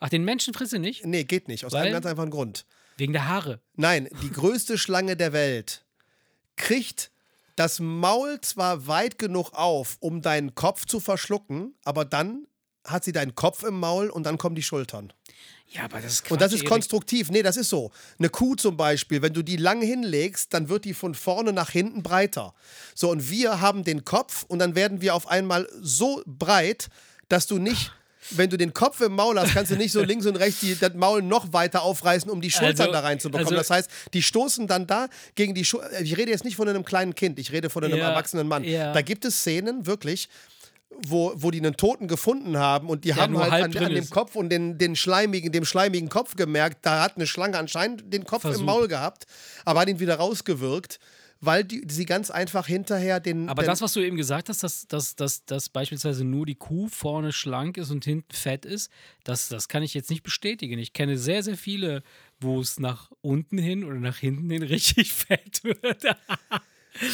ach, 0.00 0.08
den 0.10 0.24
Menschen 0.24 0.52
frisst 0.52 0.72
sie 0.72 0.78
nicht? 0.80 1.06
Nee, 1.06 1.24
geht 1.24 1.46
nicht. 1.48 1.64
Aus 1.64 1.72
Weil? 1.72 1.84
einem 1.84 1.92
ganz 1.92 2.04
einfachen 2.06 2.30
Grund. 2.30 2.66
Wegen 2.96 3.12
der 3.12 3.28
Haare. 3.28 3.60
Nein, 3.74 4.08
die 4.22 4.30
größte 4.30 4.78
Schlange 4.78 5.16
der 5.16 5.32
Welt 5.32 5.84
kriegt 6.56 7.10
das 7.56 7.80
Maul 7.80 8.40
zwar 8.40 8.86
weit 8.86 9.18
genug 9.18 9.52
auf, 9.52 9.96
um 10.00 10.22
deinen 10.22 10.54
Kopf 10.54 10.86
zu 10.86 11.00
verschlucken, 11.00 11.74
aber 11.84 12.04
dann 12.04 12.46
hat 12.84 13.04
sie 13.04 13.12
deinen 13.12 13.34
Kopf 13.34 13.62
im 13.62 13.78
Maul 13.78 14.10
und 14.10 14.24
dann 14.24 14.38
kommen 14.38 14.56
die 14.56 14.62
Schultern. 14.62 15.12
Ja, 15.68 15.84
aber 15.84 16.00
das 16.00 16.14
ist 16.14 16.30
Und 16.30 16.40
das 16.40 16.52
ist 16.52 16.66
konstruktiv. 16.66 17.30
Nee, 17.30 17.42
das 17.42 17.56
ist 17.56 17.70
so. 17.70 17.92
Eine 18.18 18.28
Kuh 18.28 18.56
zum 18.56 18.76
Beispiel, 18.76 19.22
wenn 19.22 19.32
du 19.32 19.42
die 19.42 19.56
lang 19.56 19.80
hinlegst, 19.80 20.52
dann 20.52 20.68
wird 20.68 20.84
die 20.84 20.92
von 20.92 21.14
vorne 21.14 21.52
nach 21.52 21.70
hinten 21.70 22.02
breiter. 22.02 22.54
So, 22.94 23.10
und 23.10 23.30
wir 23.30 23.60
haben 23.60 23.82
den 23.82 24.04
Kopf 24.04 24.44
und 24.48 24.58
dann 24.58 24.74
werden 24.74 25.00
wir 25.00 25.14
auf 25.14 25.26
einmal 25.28 25.66
so 25.80 26.22
breit, 26.26 26.88
dass 27.28 27.46
du 27.46 27.58
nicht, 27.58 27.92
wenn 28.36 28.50
du 28.50 28.56
den 28.56 28.72
Kopf 28.72 29.00
im 29.00 29.12
Maul 29.14 29.38
hast, 29.38 29.54
kannst 29.54 29.70
du 29.70 29.76
nicht 29.76 29.92
so 29.92 30.02
links 30.02 30.26
und 30.26 30.36
rechts 30.36 30.60
die, 30.60 30.74
das 30.78 30.94
Maul 30.94 31.22
noch 31.22 31.52
weiter 31.52 31.82
aufreißen, 31.82 32.30
um 32.30 32.40
die 32.40 32.50
Schultern 32.50 32.80
Also- 32.88 32.92
da 32.92 33.00
reinzubekommen. 33.00 33.46
also- 33.46 33.56
das 33.56 33.70
heißt, 33.70 33.90
die 34.14 34.22
stoßen 34.22 34.66
dann 34.66 34.86
da 34.86 35.08
gegen 35.34 35.54
die 35.54 35.64
Schultern. 35.64 36.04
Ich 36.04 36.16
rede 36.16 36.30
jetzt 36.30 36.44
nicht 36.44 36.56
von 36.56 36.68
einem 36.68 36.84
kleinen 36.84 37.14
Kind, 37.14 37.38
ich 37.38 37.52
rede 37.52 37.70
von 37.70 37.84
einem 37.84 37.96
Ja, 37.98 38.10
erwachsenen 38.10 38.48
Mann. 38.48 38.64
ja. 38.64 38.92
Da 38.92 39.02
gibt 39.02 39.24
es 39.24 39.36
Szenen, 39.40 39.86
wirklich, 39.86 40.28
wo, 41.08 41.32
wo 41.36 41.50
die 41.50 41.58
einen 41.58 41.76
Toten 41.76 42.06
gefunden 42.06 42.58
haben 42.58 42.88
und 42.88 43.04
die 43.04 43.14
haben 43.14 43.32
nur 43.32 43.50
halt 43.50 43.64
an, 43.76 43.84
an 43.84 43.94
dem. 43.94 44.10
Kopf 44.10 44.36
und 44.36 44.50
den, 44.50 44.76
den 44.78 44.94
schleimigen, 44.94 45.50
dem 45.50 45.64
schleimigen 45.64 46.08
Kopf 46.08 46.36
gemerkt, 46.36 46.78
da 46.84 47.02
hat 47.02 47.16
eine 47.16 47.26
Schlange 47.26 47.58
anscheinend 47.58 48.12
den 48.12 48.24
Kopf 48.24 48.42
Versuch. 48.42 48.60
im 48.60 48.66
Maul 48.66 48.88
gehabt, 48.88 49.24
aber 49.64 49.80
hat 49.80 49.88
ihn 49.88 50.00
wieder 50.00 50.16
rausgewirkt, 50.16 50.98
weil 51.42 51.64
die, 51.64 51.84
sie 51.88 52.06
ganz 52.06 52.30
einfach 52.30 52.68
hinterher 52.68 53.18
den. 53.18 53.48
Aber 53.48 53.62
den, 53.62 53.66
das, 53.66 53.82
was 53.82 53.92
du 53.92 54.00
eben 54.00 54.16
gesagt 54.16 54.48
hast, 54.48 54.62
dass, 54.62 54.86
dass, 54.86 55.16
dass, 55.16 55.44
dass 55.44 55.68
beispielsweise 55.68 56.24
nur 56.24 56.46
die 56.46 56.54
Kuh 56.54 56.88
vorne 56.88 57.32
schlank 57.32 57.76
ist 57.76 57.90
und 57.90 58.04
hinten 58.04 58.32
fett 58.32 58.64
ist, 58.64 58.90
das, 59.24 59.48
das 59.48 59.68
kann 59.68 59.82
ich 59.82 59.92
jetzt 59.92 60.08
nicht 60.08 60.22
bestätigen. 60.22 60.78
Ich 60.78 60.92
kenne 60.92 61.18
sehr, 61.18 61.42
sehr 61.42 61.56
viele, 61.56 62.04
wo 62.40 62.60
es 62.60 62.78
nach 62.78 63.10
unten 63.22 63.58
hin 63.58 63.82
oder 63.82 63.96
nach 63.96 64.18
hinten 64.18 64.48
hin 64.50 64.62
richtig 64.62 65.12
fett 65.12 65.64
wird. 65.64 66.04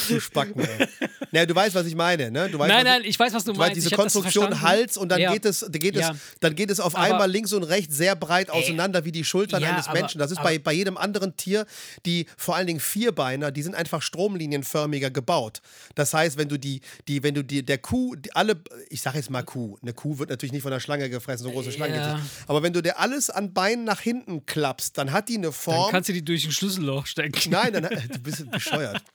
Du 0.08 0.20
Spacken, 0.20 0.60
ey. 0.60 0.88
naja, 1.32 1.46
du 1.46 1.54
weißt, 1.54 1.74
was 1.74 1.86
ich 1.86 1.94
meine, 1.94 2.30
ne? 2.30 2.48
Du 2.50 2.58
weißt, 2.58 2.68
nein, 2.68 2.84
nein, 2.84 3.02
ich 3.04 3.18
weiß, 3.18 3.32
was 3.32 3.44
du 3.44 3.52
Du 3.52 3.58
weißt, 3.58 3.70
meinst. 3.70 3.76
diese 3.76 3.90
hab 3.96 4.04
das 4.04 4.12
Konstruktion. 4.12 4.60
Hals 4.60 4.96
und 4.96 5.08
dann 5.10 5.20
Ja. 5.20 5.32
geht 5.32 5.44
es, 5.44 5.60
dann 5.60 5.72
geht 5.72 5.94
es, 5.96 6.02
Ja. 6.02 6.14
dann 6.40 6.54
geht 6.54 6.70
es 6.70 6.80
auf 6.80 6.94
Aber- 6.96 7.04
einmal 7.04 7.30
links 7.30 7.52
und 7.52 7.62
rechts 7.62 7.96
sehr 7.96 8.16
breit 8.16 8.50
auseinander 8.50 9.04
wie 9.04 9.12
die 9.12 9.24
Schultern 9.24 9.62
Ja, 9.62 9.70
eines 9.72 9.86
aber- 9.88 9.98
Menschen. 10.00 10.18
Das 10.18 10.30
ist 10.30 10.42
bei, 10.42 10.58
bei 10.58 10.72
jedem 10.72 10.96
anderen 10.96 11.36
Tier, 11.36 11.66
die 12.06 12.26
vor 12.36 12.56
allen 12.56 12.66
Dingen 12.66 12.80
Vierbeiner, 12.80 13.50
die 13.50 13.62
sind 13.62 13.74
einfach 13.74 14.02
stromlinienförmiger 14.02 15.10
gebaut. 15.10 15.60
Das 15.94 16.12
heißt, 16.14 16.36
wenn 16.38 16.48
du 16.48 16.58
die, 16.58 16.80
die, 17.08 17.22
wenn 17.22 17.34
du 17.34 17.42
die, 17.44 17.64
der 17.64 17.78
Kuh, 17.78 18.14
die, 18.16 18.32
alle, 18.34 18.60
ich 18.90 19.00
sage 19.02 19.18
jetzt 19.18 19.30
mal 19.30 19.42
Kuh, 19.42 19.78
eine 19.82 19.92
Kuh 19.92 20.18
wird 20.18 20.30
natürlich 20.30 20.52
nicht 20.52 20.62
von 20.62 20.70
der 20.72 20.80
Schlange 20.80 21.08
gefressen, 21.10 21.44
so 21.44 21.50
große 21.52 21.72
Schlange 21.72 21.96
nicht. 21.98 22.22
Aber 22.46 22.62
wenn 22.62 22.72
du 22.72 22.82
dir 22.82 22.98
alles 22.98 23.30
an 23.30 23.52
Beinen 23.54 23.84
nach 23.84 24.00
hinten 24.00 24.44
klappst, 24.46 24.98
dann 24.98 25.12
hat 25.12 25.28
die 25.28 25.34
eine 25.36 25.44
Dann 25.48 25.52
Form. 25.52 25.90
kannst 25.90 26.08
du 26.08 26.12
die 26.12 26.24
durch 26.24 26.44
ein 26.44 26.52
Schlüsselloch 26.52 27.06
stecken. 27.06 27.50
Nein, 27.50 27.72
dann, 27.72 27.82
du 27.84 28.18
bist 28.18 28.50
bescheuert. 28.50 29.02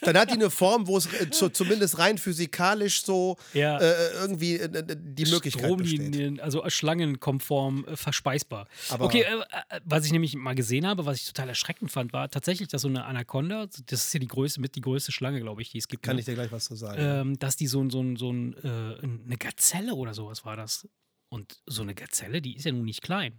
Dann 0.00 0.16
hat 0.18 0.30
die 0.30 0.34
eine 0.34 0.50
Form, 0.50 0.86
wo 0.86 0.96
es 0.98 1.06
äh, 1.12 1.30
zu, 1.30 1.48
zumindest 1.50 1.98
rein 1.98 2.18
physikalisch 2.18 3.02
so 3.02 3.36
Ja. 3.54 3.78
äh, 3.78 4.10
irgendwie 4.20 4.56
äh, 4.56 4.96
die 4.98 5.26
Möglichkeit 5.26 5.76
besteht. 5.76 6.00
Stromlinien, 6.00 6.40
also 6.40 6.62
schlangenkonform 6.68 7.84
äh, 7.86 7.96
verspeisbar. 7.96 8.68
Aber- 8.90 9.04
okay, 9.06 9.22
äh, 9.22 9.76
äh, 9.76 9.80
was 9.84 10.04
ich 10.06 10.12
nämlich 10.12 10.34
mal 10.34 10.54
gesehen 10.54 10.86
habe, 10.86 11.06
was 11.06 11.18
ich 11.18 11.26
total 11.26 11.48
erschreckend 11.48 11.90
fand, 11.92 12.12
war 12.12 12.28
tatsächlich, 12.30 12.68
dass 12.68 12.82
so 12.82 12.88
eine 12.88 13.04
Anaconda, 13.04 13.66
das 13.86 14.06
ist 14.06 14.14
ja 14.14 14.20
die 14.20 14.26
größte, 14.28 14.60
mit 14.60 14.74
die 14.74 14.80
größte 14.80 15.12
Schlange, 15.12 15.40
glaube 15.40 15.62
ich, 15.62 15.70
die 15.70 15.78
es 15.78 15.88
gibt. 15.88 16.02
Kann 16.02 16.16
ne? 16.16 16.20
ich 16.20 16.26
dir 16.26 16.34
gleich 16.34 16.52
was 16.52 16.64
zu 16.66 16.74
sagen. 16.76 16.96
ähm, 17.00 17.38
dass 17.38 17.56
die 17.56 17.66
so, 17.66 17.80
ein- 17.82 17.90
so, 17.90 18.02
ein- 18.02 18.16
so 18.16 18.32
ein, 18.32 18.54
äh, 18.62 18.68
eine 19.02 19.36
Gazelle 19.38 19.94
oder 19.94 20.14
sowas 20.14 20.44
war 20.44 20.56
das. 20.56 20.88
Und 21.28 21.58
so 21.66 21.82
eine 21.82 21.94
Gazelle, 21.94 22.40
die 22.40 22.56
ist 22.56 22.64
ja 22.66 22.72
nun 22.72 22.84
nicht 22.84 23.02
klein. 23.02 23.32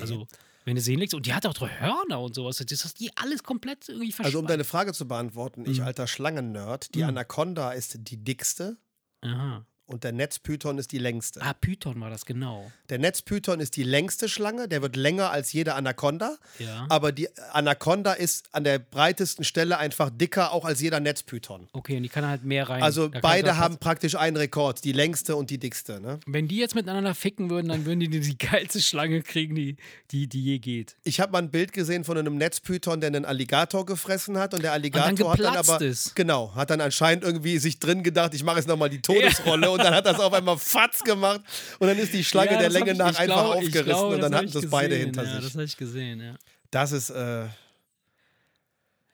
Also, 0.00 0.26
wenn 0.64 0.76
du 0.76 0.80
sie 0.82 0.92
hinlegst, 0.92 1.14
und 1.14 1.26
die 1.26 1.34
hat 1.34 1.46
auch 1.46 1.54
drei 1.54 1.68
Hörner 1.68 2.20
und 2.20 2.34
sowas, 2.34 2.56
das 2.58 2.84
ist 2.84 3.00
die 3.00 3.10
alles 3.16 3.42
komplett 3.42 3.88
irgendwie 3.88 4.06
also 4.08 4.16
um 4.18 4.24
verschwunden. 4.24 4.48
deine 4.48 4.64
Frage 4.64 4.92
zu 4.92 5.06
beantworten, 5.06 5.64
ich 5.68 5.78
Mhm. 5.80 5.84
alter 5.86 6.06
Schlangen-Nerd, 6.06 6.94
die 6.94 7.02
Mhm. 7.02 7.10
Anaconda 7.10 7.72
ist 7.72 7.98
die 8.08 8.16
dickste 8.24 8.78
Aha. 9.22 9.66
Und 9.86 10.04
der 10.04 10.12
Netzpython 10.12 10.78
ist 10.78 10.92
die 10.92 10.98
längste. 10.98 11.40
Ah, 11.42 11.52
Python 11.52 12.00
war 12.00 12.10
das, 12.10 12.24
genau. 12.26 12.70
Der 12.88 12.98
Netzpython 12.98 13.60
ist 13.60 13.76
die 13.76 13.82
längste 13.82 14.28
Schlange, 14.28 14.66
der 14.68 14.82
wird 14.82 14.96
länger 14.96 15.30
als 15.30 15.52
jede 15.52 15.74
Anaconda, 15.74 16.36
Ja. 16.58 16.86
aber 16.88 17.12
die 17.12 17.28
Anaconda 17.52 18.12
ist 18.14 18.46
an 18.52 18.64
der 18.64 18.78
breitesten 18.78 19.44
Stelle 19.44 19.78
einfach 19.78 20.10
dicker 20.10 20.52
auch 20.52 20.64
als 20.64 20.80
jeder 20.80 21.00
Netzpython. 21.00 21.68
Okay, 21.72 21.96
und 21.96 22.02
die 22.02 22.08
kann 22.08 22.26
halt 22.26 22.44
mehr 22.44 22.68
rein. 22.68 22.82
Also 22.82 23.08
Da 23.08 23.20
beide 23.20 23.56
haben 23.58 23.78
praktisch 23.78 24.14
einen 24.16 24.36
Rekord, 24.36 24.84
die 24.84 24.92
längste 24.92 25.36
und 25.36 25.50
die 25.50 25.58
dickste. 25.58 26.00
Ne? 26.00 26.20
Wenn 26.26 26.48
die 26.48 26.56
jetzt 26.56 26.74
miteinander 26.74 27.14
ficken 27.14 27.50
würden, 27.50 27.68
dann 27.68 27.84
würden 27.84 28.00
die 28.00 28.08
die 28.20 28.38
geilste 28.38 28.80
Schlange 28.80 29.22
kriegen, 29.22 29.54
die, 29.54 29.76
die, 30.10 30.28
die 30.28 30.42
je 30.42 30.58
geht. 30.58 30.96
Ich 31.04 31.20
habe 31.20 31.32
mal 31.32 31.38
ein 31.38 31.50
Bild 31.50 31.72
gesehen 31.72 32.04
von 32.04 32.16
einem 32.16 32.36
Netzpython, 32.36 33.00
der 33.00 33.08
einen 33.08 33.24
Alligator 33.24 33.84
gefressen 33.84 34.38
hat 34.38 34.54
und 34.54 34.62
der 34.62 34.72
Alligator 34.72 35.12
dann 35.14 35.28
hat 35.30 35.40
dann 35.40 35.56
aber 35.56 35.80
ist. 35.82 36.16
genau, 36.16 36.54
hat 36.54 36.70
dann 36.70 36.80
anscheinend 36.80 37.24
irgendwie 37.24 37.58
sich 37.58 37.78
drin 37.78 38.02
gedacht, 38.02 38.34
ich 38.34 38.42
mache 38.44 38.56
jetzt 38.56 38.68
nochmal 38.68 38.88
die 38.90 39.00
Todesrolle 39.02 39.70
und 39.74 39.84
dann 39.84 39.94
hat 39.94 40.06
das 40.06 40.18
auf 40.18 40.32
einmal 40.32 40.56
Fatz 40.58 41.02
gemacht 41.02 41.40
und 41.78 41.86
dann 41.88 41.98
ist 41.98 42.12
die 42.12 42.24
Schlange 42.24 42.52
Ja, 42.52 42.58
der 42.58 42.70
Länge 42.70 42.94
nach 42.94 43.08
einfach 43.08 43.24
glaub- 43.24 43.56
aufgerissen 43.56 43.84
glaub, 43.84 44.12
und 44.12 44.20
dann 44.20 44.34
hatten 44.34 44.50
das 44.50 44.68
beide 44.70 44.90
gesehen, 44.90 45.04
hinter 45.06 45.24
ja, 45.24 45.34
sich. 45.36 45.44
Das 45.44 45.54
habe 45.54 45.64
ich 45.64 45.76
gesehen, 45.76 46.20
ja. 46.20 46.36
Das 46.70 46.92
ist 46.92 47.10
äh, 47.10 47.44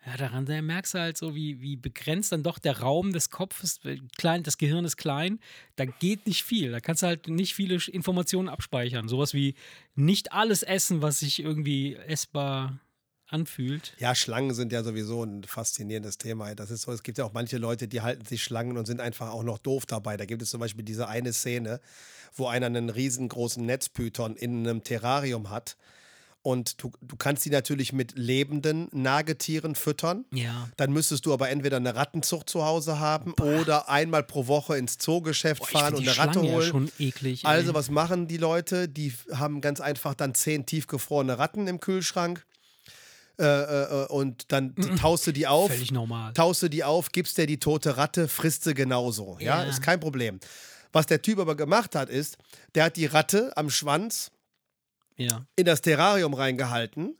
Ja, 0.07 0.16
daran 0.16 0.46
da 0.46 0.61
merkst 0.62 0.94
du 0.94 0.99
halt 0.99 1.18
so, 1.18 1.35
wie, 1.35 1.61
wie 1.61 1.77
begrenzt 1.77 2.33
dann 2.33 2.42
doch 2.42 2.59
der 2.59 2.81
Raum 2.81 3.12
des 3.12 3.29
Kopfes, 3.31 3.81
äh, 3.85 3.99
klein, 4.16 4.42
das 4.42 4.57
Gehirn 4.57 4.85
ist 4.85 4.96
klein, 4.96 5.40
da 5.77 5.85
geht 5.85 6.27
nicht 6.27 6.42
viel. 6.42 6.73
Da 6.73 6.81
kannst 6.81 7.03
du 7.03 7.07
halt 7.07 7.29
nicht 7.29 7.55
viele 7.55 7.79
Informationen 7.90 8.49
abspeichern. 8.49 9.09
Sowas 9.09 9.35
wie 9.35 9.55
nicht 9.94 10.33
alles 10.33 10.62
essen, 10.62 11.03
was 11.03 11.20
sich 11.20 11.42
irgendwie 11.42 11.96
essbar 11.96 12.79
anfühlt. 13.31 13.95
ja, 13.99 14.14
Schlangen 14.14 14.55
sind 14.55 14.73
ja 14.73 14.83
sowieso 14.83 15.25
ein 15.25 15.45
faszinierendes 15.45 16.19
Thema. 16.19 16.55
Das 16.55 16.71
ist 16.71 16.83
so, 16.83 16.93
es 16.93 17.03
gibt 17.03 17.19
ja 17.19 17.25
auch 17.25 17.33
manche 17.33 17.59
Leute, 17.59 17.88
die 17.88 18.01
halten 18.01 18.25
sich 18.25 18.43
Schlangen 18.43 18.77
und 18.77 18.87
sind 18.87 19.01
einfach 19.01 19.31
auch 19.31 19.43
noch 19.43 19.59
doof 19.59 19.87
dabei. 19.87 20.16
Da 20.16 20.25
gibt 20.25 20.43
es 20.43 20.51
zum 20.51 20.61
Beispiel 20.61 20.85
diese 20.85 21.09
eine 21.09 21.33
Szene, 21.33 21.81
wo 22.35 22.47
einer 22.47 22.66
einen 22.66 22.90
riesengroßen 22.90 23.64
Netzpython 23.64 24.37
in 24.37 24.66
einem 24.66 24.85
Terrarium 24.85 25.51
hat. 25.51 25.77
Und 26.43 26.83
du, 26.83 26.90
du 27.03 27.16
kannst 27.16 27.45
die 27.45 27.51
natürlich 27.51 27.93
mit 27.93 28.16
lebenden 28.16 28.88
Nagetieren 28.93 29.75
füttern. 29.75 30.25
Ja. 30.33 30.71
Dann 30.79 30.90
müsstest 30.90 31.27
du 31.27 31.35
aber 31.35 31.51
entweder 31.51 31.77
eine 31.77 31.95
Rattenzucht 31.95 32.49
zu 32.49 32.64
Hause 32.64 32.99
haben 32.99 33.35
oder 33.35 33.90
einmal 33.90 34.23
pro 34.23 34.47
Woche 34.47 34.79
ins 34.79 34.97
Zoogeschäft 34.97 35.61
Boah, 35.61 35.69
fahren 35.69 35.95
und 35.97 36.09
eine 36.09 36.16
Ratte 36.16 36.33
Schlange 36.33 36.49
ja 36.49 36.55
holen. 36.55 36.69
schon 36.69 36.93
eklig. 36.99 37.45
Also, 37.45 37.71
ey. 37.71 37.75
was 37.75 37.90
machen 37.90 38.27
die 38.27 38.38
Leute? 38.38 38.88
Die 38.88 39.12
haben 39.35 39.61
ganz 39.61 39.83
einfach 39.83 40.14
dann 40.14 40.35
zehn 40.35 40.64
tiefgefrorene 40.64 41.38
Ratten 41.38 41.66
im 41.66 41.79
Kühlschrank. 41.79 42.47
Äh, 43.40 43.44
äh, 43.44 44.03
äh, 44.03 44.07
und 44.09 44.53
dann 44.53 44.74
die, 44.74 44.94
taust 44.96 45.26
du 45.26 45.33
die 45.33 45.46
auf, 45.46 45.70
Völlig 45.70 45.92
normal. 45.92 46.35
taust 46.35 46.62
du 46.62 46.68
die 46.68 46.85
auf, 46.85 47.11
gibst 47.11 47.38
dir 47.38 47.46
die 47.46 47.59
tote 47.59 47.96
Ratte, 47.96 48.29
frisst 48.29 48.64
sie 48.64 48.74
genauso. 48.74 49.38
Ja? 49.40 49.62
Ja. 49.62 49.68
ist 49.68 49.81
kein 49.83 49.98
Problem. 49.98 50.40
Was 50.92 51.07
der 51.07 51.22
Typ 51.22 51.38
aber 51.38 51.55
gemacht 51.57 51.94
hat, 51.94 52.11
ist, 52.11 52.37
der 52.74 52.85
hat 52.85 52.96
die 52.96 53.07
Ratte 53.07 53.57
am 53.57 53.70
Schwanz 53.70 54.31
Ja. 55.16 55.46
in 55.57 55.64
das 55.64 55.81
Terrarium 55.81 56.35
reingehalten. 56.35 57.16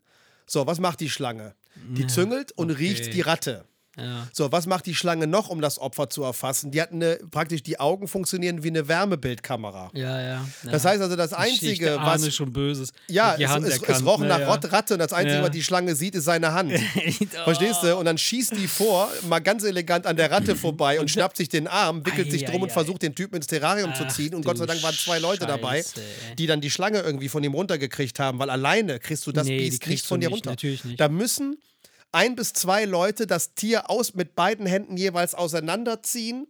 So, 0.47 0.67
was 0.67 0.79
macht 0.79 1.01
die 1.01 1.09
Schlange? 1.09 1.55
Die 1.77 2.07
züngelt 2.07 2.53
und 2.53 2.71
okay. 2.71 2.81
riecht 2.89 3.15
die 3.15 3.21
Ratte. 3.23 3.65
Ja. 4.03 4.29
So, 4.33 4.51
was 4.53 4.67
macht 4.67 4.87
die 4.87 4.95
Schlange 4.95 5.27
noch, 5.27 5.49
um 5.49 5.61
das 5.61 5.79
Opfer 5.79 6.09
zu 6.11 6.23
erfassen? 6.23 6.71
Die 6.71 6.81
hat 6.81 6.93
eine, 6.93 7.19
praktisch 7.31 7.63
die 7.63 7.79
Augen 7.81 8.09
funktionieren 8.09 8.63
wie 8.63 8.69
eine 8.69 8.89
Wärmebildkamera. 8.89 9.91
Ja, 9.95 10.21
ja. 10.21 10.49
Das 10.65 10.85
heißt 10.85 11.01
also, 11.03 11.17
das 11.17 11.33
Einzige, 11.33 11.97
was. 12.01 12.23
ahne 12.23 12.31
schon 12.33 12.53
Böses. 12.53 12.93
Ja, 13.09 13.35
es, 13.37 13.51
es, 13.65 13.83
es 13.83 14.05
roch 14.05 14.19
Na 14.21 14.39
nach 14.39 14.41
ja. 14.41 14.51
Ratte 14.53 14.95
und 14.95 15.01
das 15.01 15.13
Einzige, 15.13 15.37
Ja. 15.39 15.43
was 15.43 15.51
die 15.51 15.63
Schlange 15.63 15.95
sieht, 15.95 16.15
ist 16.15 16.25
seine 16.25 16.53
Hand. 16.53 16.73
Verstehst 17.45 17.83
du? 17.83 17.97
Und 17.97 18.05
dann 18.05 18.19
schießt 18.19 18.53
die 18.57 18.67
vor, 18.67 19.09
mal 19.29 19.41
ganz 19.41 19.65
elegant 19.65 20.07
an 20.07 20.17
der 20.17 20.31
Ratte 20.31 20.57
vorbei 20.57 21.01
und 21.01 21.11
schnappt 21.11 21.37
sich 21.37 21.49
den 21.49 21.67
Arm, 21.67 22.05
wickelt 22.07 22.31
sich 22.31 22.45
drum 22.45 22.57
und 22.63 22.69
Eieiei. 22.69 22.73
versucht, 22.75 23.03
den 23.03 23.15
Typen 23.15 23.37
ins 23.37 23.47
Terrarium 23.47 23.95
zu 23.95 24.05
Ach 24.07 24.13
ziehen. 24.13 24.35
Und 24.35 24.45
Gott 24.45 24.59
sei 24.59 24.67
Dank 24.67 24.83
waren 24.83 24.95
zwei 24.95 25.19
Leute 25.19 25.47
dabei, 25.47 25.79
Scheiße, 25.79 26.01
ey. 26.31 26.37
die 26.37 26.47
dann 26.47 26.61
die 26.61 26.71
Schlange 26.71 27.01
irgendwie 27.01 27.29
von 27.29 27.43
ihm 27.45 27.55
runtergekriegt 27.55 28.19
haben, 28.19 28.39
weil 28.39 28.51
alleine 28.51 28.99
kriegst 28.99 29.27
du 29.27 29.33
das 29.33 29.47
Nee, 29.47 29.59
Biest 29.59 29.87
nicht 29.87 30.07
von 30.07 30.21
dir 30.21 30.29
runter. 30.31 30.51
natürlich 30.51 30.85
nicht. 30.85 31.01
Da 31.01 31.09
müssen 31.09 31.57
ein 32.13 32.35
bis 32.37 32.53
zwei 32.53 32.85
Leute 32.85 33.27
das 33.27 33.55
Tier 33.55 33.89
aus 33.91 34.15
mit 34.15 34.35
beiden 34.35 34.67
Händen 34.67 34.97
jeweils 34.97 35.35
auseinanderziehen. 35.35 36.47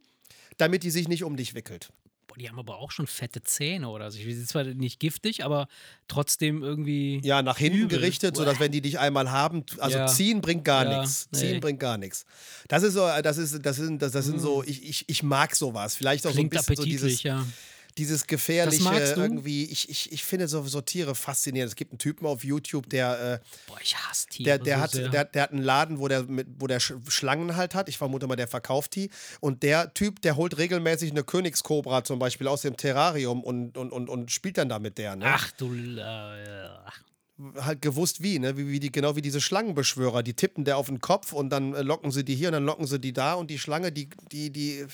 damit 0.58 0.82
die 0.82 0.90
sich 0.90 1.08
nicht 1.08 1.24
um 1.24 1.36
dich 1.36 1.54
wickelt. 1.54 1.88
Boah, 2.26 2.34
die 2.36 2.48
haben 2.50 2.58
aber 2.58 2.76
auch 2.78 2.90
schon 2.90 3.06
fette 3.06 3.42
Zähne 3.42 3.88
oder 3.88 4.10
so. 4.10 4.18
Die 4.18 4.32
sind 4.34 4.46
zwar 4.46 4.62
nicht 4.64 5.00
giftig, 5.00 5.42
aber 5.42 5.68
trotzdem 6.06 6.62
irgendwie. 6.62 7.20
Ja, 7.24 7.40
nach 7.42 7.56
hinten 7.56 7.78
übel. 7.84 7.98
gerichtet, 7.98 8.36
sodass 8.36 8.60
wenn 8.60 8.70
die 8.70 8.82
dich 8.82 8.98
einmal 8.98 9.30
haben, 9.30 9.64
also 9.78 9.96
Ja. 9.98 10.06
ziehen 10.06 10.42
bringt 10.42 10.64
gar 10.66 10.84
Ja, 10.84 11.00
nichts. 11.00 11.28
nee. 11.32 11.38
Ziehen 11.38 11.60
bringt 11.60 11.80
gar 11.80 11.96
nichts. 11.96 12.26
Das 12.68 12.82
ist 12.82 12.92
so, 12.92 13.08
das 13.22 13.38
ist, 13.38 13.64
das 13.64 13.76
sind, 13.76 14.02
das, 14.02 14.12
das 14.12 14.26
sind 14.26 14.38
so, 14.38 14.62
ich, 14.64 14.84
ich, 14.86 15.04
ich 15.08 15.22
mag 15.22 15.56
sowas. 15.56 15.96
Vielleicht 15.96 16.26
auch 16.26 16.30
Mm. 16.32 16.34
Klingt 16.34 16.52
so 16.54 16.58
ein 16.60 16.66
bisschen 16.66 16.76
so 16.76 16.84
dieses, 16.84 17.22
ja. 17.22 17.46
Dieses 17.98 18.26
gefährliche 18.26 18.84
irgendwie. 19.16 19.64
Ich, 19.64 19.88
ich, 19.88 20.12
ich 20.12 20.24
finde 20.24 20.48
so, 20.48 20.62
so 20.64 20.80
Tiere 20.80 21.14
faszinierend. 21.14 21.70
Es 21.70 21.76
gibt 21.76 21.92
einen 21.92 21.98
Typen 21.98 22.26
auf 22.26 22.44
YouTube, 22.44 22.88
der, 22.90 23.40
äh, 23.42 23.68
Boah, 23.68 23.78
ich 23.82 23.96
hasse 23.96 24.26
Tiere. 24.28 24.44
der, 24.44 24.58
der, 24.58 24.76
so 24.76 24.82
hat, 24.82 24.90
sehr. 24.92 25.08
der, 25.08 25.24
der 25.24 25.42
hat 25.42 25.52
einen 25.52 25.62
Laden, 25.62 25.98
wo 25.98 26.08
der, 26.08 26.22
mit, 26.24 26.46
wo 26.58 26.66
der 26.66 26.80
Sch- 26.80 27.10
Schlangen 27.10 27.56
halt 27.56 27.74
hat. 27.74 27.88
Ich 27.88 27.98
vermute 27.98 28.26
mal, 28.26 28.36
der 28.36 28.48
verkauft 28.48 28.94
die. 28.96 29.10
Und 29.40 29.62
der 29.62 29.92
Typ, 29.94 30.22
der 30.22 30.36
holt 30.36 30.58
regelmäßig 30.58 31.10
eine 31.10 31.24
Königskobra 31.24 32.04
zum 32.04 32.18
Beispiel 32.18 32.48
aus 32.48 32.62
dem 32.62 32.76
Terrarium 32.76 33.42
und, 33.42 33.76
und, 33.76 33.92
und, 33.92 34.08
und 34.08 34.30
spielt 34.30 34.58
dann 34.58 34.68
da 34.68 34.78
mit 34.78 34.98
der. 34.98 35.16
Ne? 35.16 35.24
Ach 35.26 35.50
du. 35.52 35.74
Äh, 35.74 36.00
ach. 36.84 37.00
halt 37.60 37.80
gewusst 37.82 38.22
wie, 38.22 38.38
ne? 38.38 38.56
Wie, 38.56 38.68
wie 38.68 38.80
die, 38.80 38.92
genau 38.92 39.16
wie 39.16 39.22
diese 39.22 39.40
Schlangenbeschwörer. 39.40 40.22
Die 40.22 40.34
tippen 40.34 40.64
der 40.64 40.76
auf 40.76 40.86
den 40.86 41.00
Kopf 41.00 41.32
und 41.32 41.50
dann 41.50 41.74
äh, 41.74 41.82
locken 41.82 42.10
sie 42.10 42.24
die 42.24 42.34
hier 42.34 42.48
und 42.48 42.52
dann 42.52 42.64
locken 42.66 42.86
sie 42.86 43.00
die 43.00 43.12
da 43.12 43.34
und 43.34 43.50
die 43.50 43.58
Schlange, 43.58 43.92
die, 43.92 44.10
die, 44.30 44.50
die 44.50 44.86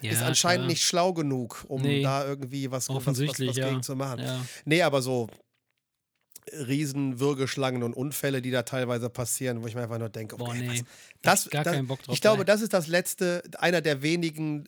Ja, 0.00 0.12
ist 0.12 0.22
anscheinend 0.22 0.62
klar. 0.62 0.68
nicht 0.68 0.84
schlau 0.84 1.12
genug, 1.12 1.64
um 1.68 1.82
Nee. 1.82 2.02
da 2.02 2.24
irgendwie 2.26 2.70
was, 2.70 2.88
was, 2.88 3.06
was, 3.06 3.18
was 3.20 3.56
ja. 3.56 3.68
gegen 3.68 3.82
zu 3.82 3.96
machen. 3.96 4.20
Ja. 4.20 4.44
Nee, 4.64 4.82
aber 4.82 5.02
so 5.02 5.28
riesen 6.52 7.20
Würgeschlangen 7.20 7.82
und 7.82 7.94
Unfälle, 7.94 8.40
die 8.40 8.50
da 8.50 8.62
teilweise 8.62 9.10
passieren, 9.10 9.62
wo 9.62 9.66
ich 9.66 9.74
mir 9.74 9.82
einfach 9.82 9.98
nur 9.98 10.08
denke, 10.08 10.36
Boah, 10.36 10.48
okay, 10.48 10.60
nee. 10.60 10.68
was, 11.22 11.44
das, 11.44 11.50
Gar 11.50 11.64
das, 11.64 11.74
keinen 11.74 11.86
Bock 11.86 12.02
drauf, 12.02 12.14
Ich 12.14 12.20
glaube, 12.20 12.44
das 12.44 12.62
ist 12.62 12.72
das 12.72 12.86
letzte, 12.86 13.42
einer 13.58 13.80
der 13.80 14.02
wenigen, 14.02 14.66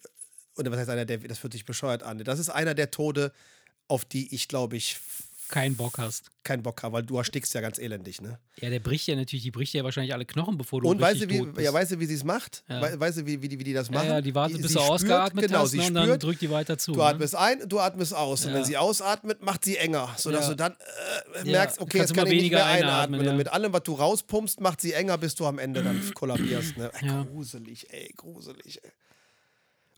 oder 0.56 0.70
was 0.70 0.78
heißt 0.80 0.90
einer 0.90 1.04
der, 1.04 1.18
das 1.18 1.38
fühlt 1.38 1.52
sich 1.52 1.64
bescheuert 1.64 2.02
an, 2.02 2.18
das 2.18 2.38
ist 2.38 2.50
einer 2.50 2.74
der 2.74 2.90
Tode, 2.90 3.32
auf 3.88 4.04
die 4.04 4.34
ich, 4.34 4.48
glaube 4.48 4.76
ich, 4.76 4.98
Keinen 5.50 5.76
Bock 5.76 5.98
hast. 5.98 6.30
keinen 6.44 6.62
Bock 6.62 6.82
habe, 6.82 6.94
weil 6.94 7.02
du 7.02 7.16
erstickst 7.18 7.52
ja 7.54 7.60
ganz 7.60 7.78
elendig, 7.78 8.20
ne? 8.22 8.38
Ja, 8.60 8.70
der 8.70 8.80
bricht 8.80 9.06
ja 9.06 9.14
natürlich, 9.16 9.42
die 9.42 9.50
bricht 9.50 9.72
ja 9.74 9.84
wahrscheinlich 9.84 10.12
alle 10.14 10.24
Knochen, 10.24 10.56
bevor 10.56 10.80
du 10.80 10.88
Und 10.88 11.00
weißt 11.00 11.22
du, 11.22 11.28
wie, 11.28 11.42
bist. 11.42 11.58
ja, 11.60 11.72
weißt 11.72 11.92
du, 11.92 12.00
wie 12.00 12.06
sie 12.06 12.14
es 12.14 12.24
macht? 12.24 12.64
Ja. 12.68 12.80
We 12.80 12.98
weißt 12.98 13.18
du, 13.18 13.26
wie, 13.26 13.42
wie, 13.42 13.48
die, 13.48 13.58
wie 13.58 13.64
die 13.64 13.72
das 13.72 13.88
ja, 13.88 13.94
machen? 13.94 14.08
ja, 14.08 14.20
die 14.20 14.34
wartet, 14.34 14.56
bis 14.62 14.68
sie 14.68 14.74
du 14.74 14.80
spürt, 14.80 14.90
ausgeatmet 14.92 15.46
genau, 15.46 15.58
hast 15.60 15.70
sie 15.72 15.78
ne, 15.78 15.82
und 15.84 15.88
spürt, 15.90 16.08
dann 16.08 16.18
drückt 16.18 16.40
die 16.40 16.50
weiter 16.50 16.78
zu. 16.78 16.92
Du 16.92 16.98
ne? 16.98 17.04
atmest 17.04 17.34
ein, 17.36 17.68
du 17.68 17.78
atmest 17.78 18.14
aus. 18.14 18.44
Und 18.44 18.52
Ja. 18.52 18.56
wenn 18.58 18.64
sie 18.64 18.76
ausatmet, 18.76 19.42
macht 19.42 19.64
sie 19.64 19.76
enger, 19.76 20.08
sodass 20.16 20.44
Ja. 20.44 20.50
du 20.50 20.56
dann 20.56 20.72
äh, 21.34 21.44
merkst, 21.44 21.80
okay, 21.80 21.98
jetzt 21.98 22.14
kann 22.14 22.26
ich 22.26 22.32
nicht 22.42 22.50
mehr 22.52 22.60
weniger 22.60 22.64
einatmen. 22.66 23.22
ja. 23.24 23.30
Und 23.32 23.36
mit 23.36 23.48
allem, 23.52 23.72
was 23.72 23.82
du 23.82 23.94
rauspumpst, 23.94 24.60
macht 24.60 24.80
sie 24.80 24.92
enger, 24.92 25.18
bis 25.18 25.34
du 25.34 25.46
am 25.46 25.58
Ende 25.58 25.82
dann 25.82 26.02
kollabierst. 26.14 26.76
Ne? 26.78 26.90
Ja. 27.02 27.24
Gruselig, 27.24 27.86
ey, 27.92 28.12
gruselig. 28.16 28.80
Ey. 28.82 28.90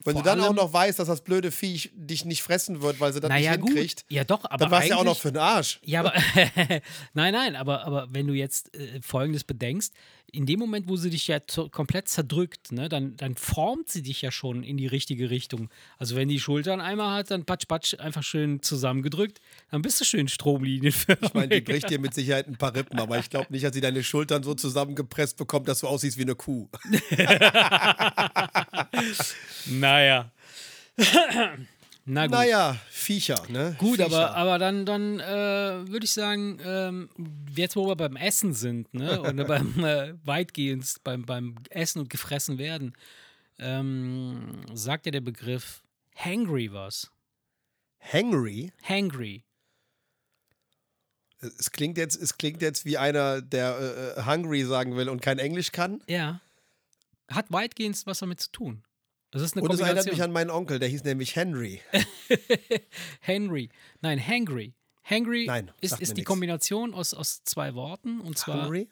Wenn 0.05 0.15
Vor 0.15 0.23
du 0.23 0.29
dann 0.29 0.41
auch 0.41 0.55
noch 0.55 0.73
weißt, 0.73 0.99
dass 0.99 1.09
das 1.09 1.23
blöde 1.23 1.51
Viech 1.51 1.91
dich 1.95 2.25
nicht 2.25 2.43
fressen 2.43 2.83
wird, 2.83 3.01
weil 3.01 3.13
sie 3.13 3.21
das 3.21 3.29
naja, 3.29 3.53
nicht 3.53 3.61
gut. 3.61 3.71
hinkriegt, 3.71 4.05
Ja, 4.09 4.25
doch, 4.25 4.45
aber 4.45 4.57
dann 4.57 4.71
warst 4.71 4.89
du 4.89 4.91
ja 4.91 4.97
auch 4.97 5.05
noch 5.05 5.19
für 5.19 5.33
den 5.33 5.41
Arsch. 5.41 5.81
Ja, 5.85 6.01
aber 6.01 6.13
nein, 7.15 7.33
nein, 7.33 7.57
aber, 7.57 7.85
aber 7.85 8.09
wenn 8.11 8.27
du 8.27 8.35
jetzt 8.35 8.75
äh, 8.77 9.01
Folgendes 9.03 9.45
bedenkst, 9.45 9.93
in 10.35 10.47
dem 10.47 10.59
Moment, 10.59 10.89
wo 10.89 10.97
sie 10.97 11.11
dich 11.11 11.29
ja 11.29 11.39
komplett 11.71 12.09
zerdrückt, 12.09 12.73
ne, 12.73 12.89
dann, 12.89 13.17
dann 13.19 13.37
formt 13.37 13.91
sie 13.91 14.03
dich 14.03 14.23
ja 14.23 14.31
schon 14.31 14.63
in 14.63 14.79
die 14.79 14.87
richtige 14.87 15.29
Richtung. 15.29 15.69
Also 15.99 16.17
wenn 16.17 16.29
die 16.29 16.41
Schultern 16.41 16.81
einmal 16.81 17.19
hat, 17.19 17.31
dann 17.31 17.45
patsch, 17.45 17.69
patsch, 17.69 17.95
einfach 17.99 18.23
schön 18.23 18.63
zusammengedrückt, 18.63 19.41
dann 19.71 19.83
bist 19.83 20.01
du 20.01 20.07
schön 20.07 20.29
stromlinienförmig. 20.29 21.23
Ich 21.23 21.35
meine, 21.35 21.49
die 21.49 21.61
bricht 21.61 21.91
dir 21.91 21.99
mit 21.99 22.15
Sicherheit 22.15 22.49
ein 22.49 22.57
paar 22.57 22.75
Rippen, 22.75 22.99
aber 22.99 23.19
ich 23.19 23.29
glaube 23.29 23.49
nicht, 23.51 23.65
dass 23.65 23.75
sie 23.75 23.83
deine 23.83 24.03
Schultern 24.03 24.43
so 24.43 24.55
zusammengepresst 24.55 25.37
bekommt, 25.37 25.69
dass 25.69 25.81
du 25.81 25.87
aussiehst 25.87 26.17
wie 26.17 26.23
eine 26.23 26.35
Kuh. 26.35 26.69
naja. 29.67 30.33
Na 32.05 32.27
gut. 32.27 32.33
Naja, 32.33 32.77
Viecher, 32.91 33.43
ne? 33.49 33.77
Gut, 33.79 33.99
Viecher. 33.99 34.07
aber, 34.07 34.37
aber 34.37 34.59
dann, 34.59 34.85
dann 34.85 35.21
äh, 35.21 35.89
würde 35.89 36.05
ich 36.05 36.11
sagen, 36.11 36.59
ähm, 36.65 37.09
jetzt 37.55 37.77
wo 37.77 37.87
wir 37.87 37.95
beim 37.95 38.17
Essen 38.17 38.55
sind, 38.55 38.93
ne, 38.93 39.21
oder 39.21 39.45
beim 39.45 39.85
äh, 39.85 40.15
weitgehend 40.25 40.97
beim, 41.05 41.25
beim 41.25 41.57
Essen 41.71 42.01
und 42.01 42.11
gefressen 42.11 42.59
werden, 42.59 42.95
ähm, 43.59 44.63
sagt 44.75 45.07
ja 45.07 45.13
der 45.13 45.21
Begriff 45.21 45.83
hangry 46.17 46.73
was. 46.73 47.11
Hangry? 48.01 48.73
Hangry. 48.83 49.45
Es 51.41 51.71
klingt 51.71 51.99
jetzt, 51.99 52.21
es 52.21 52.37
klingt 52.37 52.63
jetzt 52.63 52.85
wie 52.85 52.99
einer, 52.99 53.43
der 53.43 53.79
äh, 54.17 54.21
äh, 54.21 54.27
hungry 54.27 54.65
sagen 54.65 54.97
will 54.97 55.09
und 55.09 55.23
kein 55.23 55.39
Englisch 55.39 55.73
kann. 55.73 56.03
Ja. 56.09 56.41
Hat 57.29 57.51
weitgehend 57.53 58.01
was 58.07 58.19
damit 58.21 58.41
zu 58.41 58.51
tun. 58.51 58.85
Das 59.33 59.41
ist 59.41 59.57
eine 59.57 59.63
Und 59.65 59.73
es 59.73 59.81
erinnert 59.81 60.07
mich 60.07 60.23
an 60.23 60.31
meinen 60.31 60.51
Onkel, 60.51 60.79
der 60.79 60.91
hieß 60.91 61.05
nämlich 61.05 61.35
Henry. 61.37 61.81
Henry. 63.21 63.71
Nein, 64.03 64.25
hangry. 64.25 64.75
Hangry 65.03 65.47
Nein, 65.47 65.73
ist, 65.81 65.99
ist 66.01 66.13
die 66.13 66.21
nix. 66.21 66.29
Kombination 66.29 66.93
aus, 66.93 67.15
aus 67.15 67.43
zwei 67.45 67.75
Worten 67.75 68.21
und 68.21 68.39
zwar, 68.39 68.67
Hungry? 68.67 68.89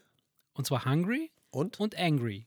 und 0.55 0.67
zwar 0.67 0.87
hungry 0.87 1.31
Und? 1.51 1.79
und 1.79 1.97
angry. 1.97 2.47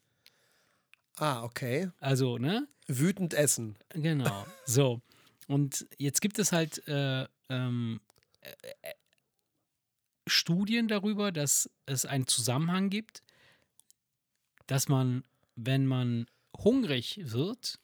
Ah, 1.17 1.43
okay. 1.43 1.91
Also, 1.99 2.39
ne? 2.39 2.67
Wütend 2.87 3.33
essen. 3.35 3.77
Genau. 3.89 4.45
So. 4.65 5.01
Und 5.47 5.85
jetzt 5.99 6.21
gibt 6.21 6.39
es 6.39 6.51
halt 6.51 6.87
äh, 6.87 7.27
ähm, 7.49 8.01
äh, 8.41 8.49
äh, 8.81 8.93
Studien 10.25 10.87
darüber, 10.87 11.31
dass 11.31 11.69
es 11.85 12.05
einen 12.05 12.25
Zusammenhang 12.25 12.89
gibt, 12.89 13.21
dass 14.67 14.87
man, 14.87 15.23
wenn 15.55 15.85
man 15.85 16.25
hungrig 16.57 17.19
wird, 17.21 17.79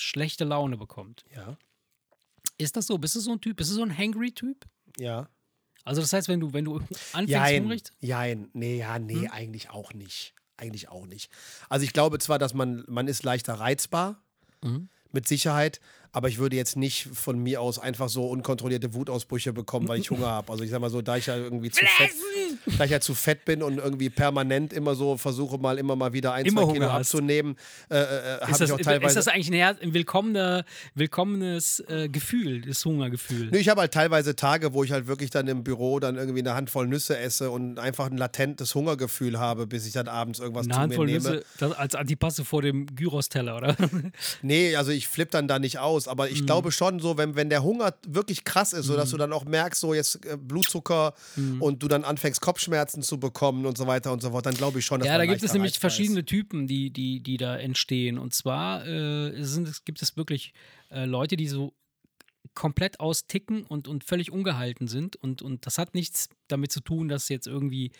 schlechte 0.00 0.44
Laune 0.44 0.76
bekommt. 0.76 1.24
Ja. 1.34 1.56
Ist 2.58 2.76
das 2.76 2.86
so? 2.86 2.98
Bist 2.98 3.14
du 3.16 3.20
so 3.20 3.32
ein 3.32 3.40
Typ? 3.40 3.56
Bist 3.56 3.70
du 3.70 3.74
so 3.74 3.82
ein 3.82 3.96
Hangry-Typ? 3.96 4.66
Ja. 4.98 5.28
Also 5.84 6.00
das 6.02 6.12
heißt, 6.12 6.28
wenn 6.28 6.40
du, 6.40 6.52
wenn 6.52 6.64
du 6.66 6.76
anfängst 7.12 7.28
Jein. 7.30 7.62
hungrig, 7.62 7.82
Jein. 8.00 8.50
Nee, 8.52 8.78
ja, 8.78 8.98
nee, 8.98 9.22
Hm? 9.26 9.30
eigentlich 9.30 9.70
auch 9.70 9.94
nicht. 9.94 10.34
Eigentlich 10.58 10.88
auch 10.90 11.06
nicht. 11.06 11.30
Also 11.70 11.84
ich 11.84 11.92
glaube 11.94 12.18
zwar, 12.18 12.38
dass 12.38 12.52
man, 12.52 12.84
man 12.86 13.08
ist 13.08 13.22
leichter 13.22 13.54
reizbar, 13.54 14.22
Mhm. 14.62 14.90
mit 15.10 15.26
Sicherheit, 15.26 15.80
aber 16.12 16.28
ich 16.28 16.38
würde 16.38 16.56
jetzt 16.56 16.76
nicht 16.76 17.08
von 17.12 17.38
mir 17.38 17.60
aus 17.60 17.78
einfach 17.78 18.08
so 18.08 18.26
unkontrollierte 18.26 18.94
Wutausbrüche 18.94 19.52
bekommen, 19.52 19.86
weil 19.88 20.00
ich 20.00 20.10
Hunger 20.10 20.26
habe. 20.26 20.50
Also 20.52 20.64
ich 20.64 20.70
sag 20.70 20.80
mal 20.80 20.90
so, 20.90 21.02
da 21.02 21.16
ich 21.16 21.26
ja 21.26 21.36
irgendwie 21.36 21.70
zu 21.70 21.84
fett, 21.84 22.10
da 22.78 22.84
ich 22.84 22.90
ja 22.90 23.00
zu 23.00 23.14
fett 23.14 23.44
bin 23.44 23.62
und 23.62 23.78
irgendwie 23.78 24.10
permanent 24.10 24.72
immer 24.72 24.94
so 24.94 25.16
versuche 25.16 25.58
mal 25.58 25.78
immer 25.78 25.96
mal 25.96 26.12
wieder 26.12 26.32
ein, 26.32 26.46
Immer 26.46 26.62
zwei 26.62 26.72
Kilo 26.72 26.84
Hunger 26.86 26.94
hast. 26.94 27.14
abzunehmen, 27.14 27.56
äh, 27.90 27.96
äh, 27.96 28.40
habe 28.40 28.50
ist 28.50 28.50
ich 28.50 28.58
das, 28.58 28.70
auch 28.72 28.80
teilweise. 28.80 29.18
ist 29.18 29.26
das 29.26 29.28
eigentlich 29.28 29.52
ein, 29.52 29.94
willkommener, 29.94 30.64
willkommenes 30.94 31.80
äh, 31.88 32.08
Gefühl, 32.08 32.62
das 32.62 32.84
Hungergefühl? 32.84 33.50
Nö, 33.50 33.58
ich 33.58 33.68
habe 33.68 33.82
halt 33.82 33.92
teilweise 33.92 34.34
Tage, 34.34 34.72
wo 34.74 34.82
ich 34.82 34.92
halt 34.92 35.06
wirklich 35.06 35.30
dann 35.30 35.46
im 35.48 35.62
Büro 35.62 36.00
dann 36.00 36.16
irgendwie 36.16 36.40
eine 36.40 36.54
Handvoll 36.54 36.88
Nüsse 36.88 37.18
esse 37.18 37.50
und 37.50 37.78
einfach 37.78 38.10
ein 38.10 38.16
latentes 38.16 38.74
Hungergefühl 38.74 39.38
habe, 39.38 39.66
bis 39.66 39.86
ich 39.86 39.92
dann 39.92 40.08
abends 40.08 40.40
irgendwas 40.40 40.66
Eine 40.66 40.72
zu 40.72 40.78
mir 40.78 40.82
Handvoll 40.82 41.06
nehme. 41.06 41.30
Nüsse 41.30 41.44
das 41.58 41.72
als 41.72 41.94
Antipasse 41.94 42.44
vor 42.44 42.62
dem 42.62 42.86
Gyros-Teller, 42.86 43.56
oder? 43.56 43.76
Nee, 44.42 44.74
also 44.76 44.90
ich 44.90 45.06
flippe 45.08 45.30
dann 45.32 45.46
da 45.48 45.58
nicht 45.58 45.78
aus, 45.78 45.99
aber 46.08 46.26
Mhm. 46.26 46.32
ich 46.32 46.46
glaube 46.46 46.72
schon 46.72 46.98
so, 47.00 47.16
wenn, 47.18 47.34
wenn 47.36 47.48
der 47.50 47.62
Hunger 47.62 47.94
wirklich 48.06 48.44
krass 48.44 48.72
ist, 48.72 48.86
sodass 48.86 49.10
du 49.10 49.16
dann 49.16 49.32
auch 49.32 49.44
merkst, 49.44 49.80
so 49.80 49.94
jetzt 49.94 50.24
äh, 50.26 50.36
Blutzucker 50.36 51.14
Mhm. 51.36 51.62
und 51.62 51.82
du 51.82 51.88
dann 51.88 52.04
anfängst 52.04 52.40
Kopfschmerzen 52.40 53.02
zu 53.02 53.18
bekommen 53.18 53.66
und 53.66 53.76
so 53.78 53.86
weiter 53.86 54.12
und 54.12 54.22
so 54.22 54.30
fort, 54.30 54.46
dann 54.46 54.54
glaube 54.54 54.78
ich 54.78 54.84
schon, 54.84 55.00
dass 55.00 55.06
Ja, 55.08 55.18
da 55.18 55.26
gibt 55.26 55.42
es 55.42 55.52
nämlich 55.52 55.78
verschiedene 55.78 56.24
Typen, 56.24 56.66
die, 56.66 56.90
die, 56.90 57.20
die 57.22 57.36
da 57.36 57.56
entstehen. 57.56 58.18
Und 58.18 58.34
zwar 58.34 58.86
äh, 58.86 59.42
sind, 59.44 59.84
gibt 59.84 60.00
es 60.02 60.16
wirklich 60.16 60.52
äh, 60.90 61.04
Leute, 61.04 61.36
die 61.36 61.48
so 61.48 61.72
komplett 62.54 62.98
austicken 63.00 63.64
und, 63.64 63.86
und 63.86 64.02
völlig 64.04 64.32
ungehalten 64.32 64.88
sind. 64.88 65.14
Und, 65.16 65.42
und 65.42 65.66
das 65.66 65.78
hat 65.78 65.94
nichts 65.94 66.28
damit 66.48 66.72
zu 66.72 66.80
tun, 66.80 67.08
dass 67.08 67.26
du 67.26 67.34
jetzt 67.34 67.46
irgendwie 67.46 67.92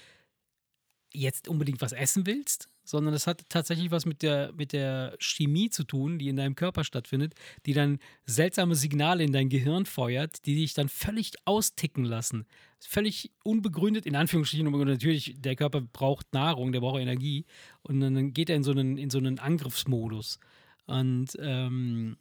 jetzt 1.13 1.49
unbedingt 1.49 1.81
was 1.81 1.93
essen 1.93 2.25
willst, 2.27 2.69
sondern 2.85 3.13
das 3.13 3.27
hat 3.27 3.43
tatsächlich 3.49 3.91
was 3.91 4.07
mit 4.07 4.23
der, 4.23 4.53
mit 4.55 4.73
der 4.73 5.17
Chemie 5.19 5.71
zu 5.71 5.85
tun, 5.85 6.19
die 6.19 6.29
in 6.29 6.37
deinem 6.37 6.55
Körper 6.55 6.85
stattfindet, 6.85 7.35
die 7.67 7.73
dann 7.73 7.99
seltsame 8.27 8.75
Signale 8.75 9.25
in 9.25 9.33
dein 9.33 9.49
Gehirn 9.49 9.87
feuert, 9.87 10.45
die 10.47 10.55
dich 10.55 10.75
dann 10.75 10.89
völlig 10.89 11.33
austicken 11.45 12.05
lassen. 12.05 12.47
Völlig 12.81 13.31
unbegründet, 13.45 14.07
in 14.07 14.17
Anführungsstrichen, 14.17 14.71
natürlich, 14.71 15.35
der 15.39 15.57
Körper 15.57 15.83
braucht 15.83 16.33
Nahrung, 16.33 16.73
der 16.73 16.81
braucht 16.81 17.01
Energie 17.01 17.45
und 17.83 18.01
dann 18.01 18.33
geht 18.33 18.51
er 18.51 18.57
in 18.57 18.65
so 18.65 18.71
einen, 18.71 18.97
in 18.97 19.11
so 19.11 19.19
einen 19.19 19.39
Angriffsmodus. 19.39 20.39
Und 20.87 21.37
ähm. 21.41 22.17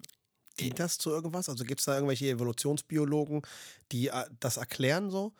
Dient 0.60 0.80
das 0.80 0.98
zu 0.98 1.10
irgendwas? 1.10 1.48
Also 1.48 1.63
gibt 1.63 1.80
es 1.80 1.86
da 1.86 1.95
irgendwelche 1.95 2.30
Evolutionsbiologen, 2.30 3.41
die 3.91 4.10
äh, 4.10 4.26
das 4.39 4.58
erklären 4.58 5.10
so? 5.10 5.34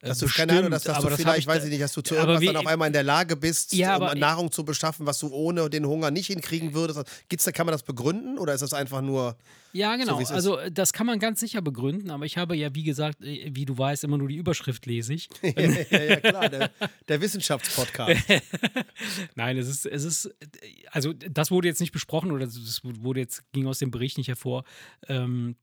Äh, 0.00 0.08
Dass 0.08 0.18
du 0.18 0.26
keine 0.28 0.52
Ahnung, 0.52 0.70
dass, 0.70 0.84
bestimmt, 0.84 1.04
dass 1.04 1.10
du 1.10 1.16
vielleicht, 1.22 1.38
ich 1.40 1.46
weiß 1.48 1.64
ich 1.64 1.70
nicht, 1.70 1.82
dass 1.82 1.92
du 1.92 2.02
zu 2.02 2.14
Ja, 2.14 2.20
irgendwas 2.20 2.40
wie- 2.42 2.46
dann 2.46 2.56
auf 2.56 2.66
einmal 2.66 2.86
in 2.86 2.92
der 2.92 3.02
Lage 3.02 3.34
bist, 3.34 3.72
Ja, 3.72 3.96
um 3.96 4.18
Nahrung 4.18 4.52
zu 4.52 4.64
beschaffen, 4.64 5.06
was 5.06 5.18
du 5.18 5.28
ohne 5.28 5.68
den 5.68 5.84
Hunger 5.86 6.12
nicht 6.12 6.28
hinkriegen 6.28 6.72
würdest. 6.72 7.02
Gibt's 7.28 7.44
da, 7.44 7.50
kann 7.50 7.66
man 7.66 7.72
das 7.72 7.82
begründen 7.82 8.38
oder 8.38 8.54
ist 8.54 8.60
das 8.60 8.74
einfach 8.74 9.00
nur. 9.02 9.36
Ja, 9.72 9.96
genau. 9.96 10.20
ist. 10.20 10.30
also 10.30 10.56
äh, 10.58 10.70
das 10.70 10.92
kann 10.92 11.06
man 11.06 11.18
ganz 11.18 11.40
sicher 11.40 11.60
begründen, 11.62 12.10
aber 12.10 12.24
ich 12.26 12.38
habe 12.38 12.56
ja, 12.56 12.74
wie 12.76 12.84
gesagt, 12.84 13.20
äh, 13.22 13.50
wie 13.52 13.64
du 13.64 13.76
weißt, 13.76 14.04
immer 14.04 14.18
nur 14.18 14.28
die 14.28 14.36
Überschrift 14.36 14.86
lese 14.86 15.14
ich. 15.14 15.28
ja, 15.42 16.00
ja, 16.00 16.16
klar, 16.20 16.48
der, 16.48 16.70
der 17.08 17.20
Wissenschaftspodcast. 17.20 18.20
Nein, 19.34 19.58
es 19.58 19.68
ist, 19.68 19.84
es 19.84 20.04
ist, 20.04 20.30
also 20.92 21.12
das 21.12 21.50
wurde 21.50 21.68
jetzt 21.68 21.80
nicht 21.80 21.92
besprochen 21.92 22.30
oder 22.30 22.46
das 22.46 22.80
wurde 22.84 23.20
jetzt, 23.20 23.42
ging 23.52 23.66
aus 23.66 23.78
dem 23.80 23.90
Bericht 23.90 24.16
nicht 24.16 24.28
hervor, 24.28 24.64
ähm, 25.08 25.56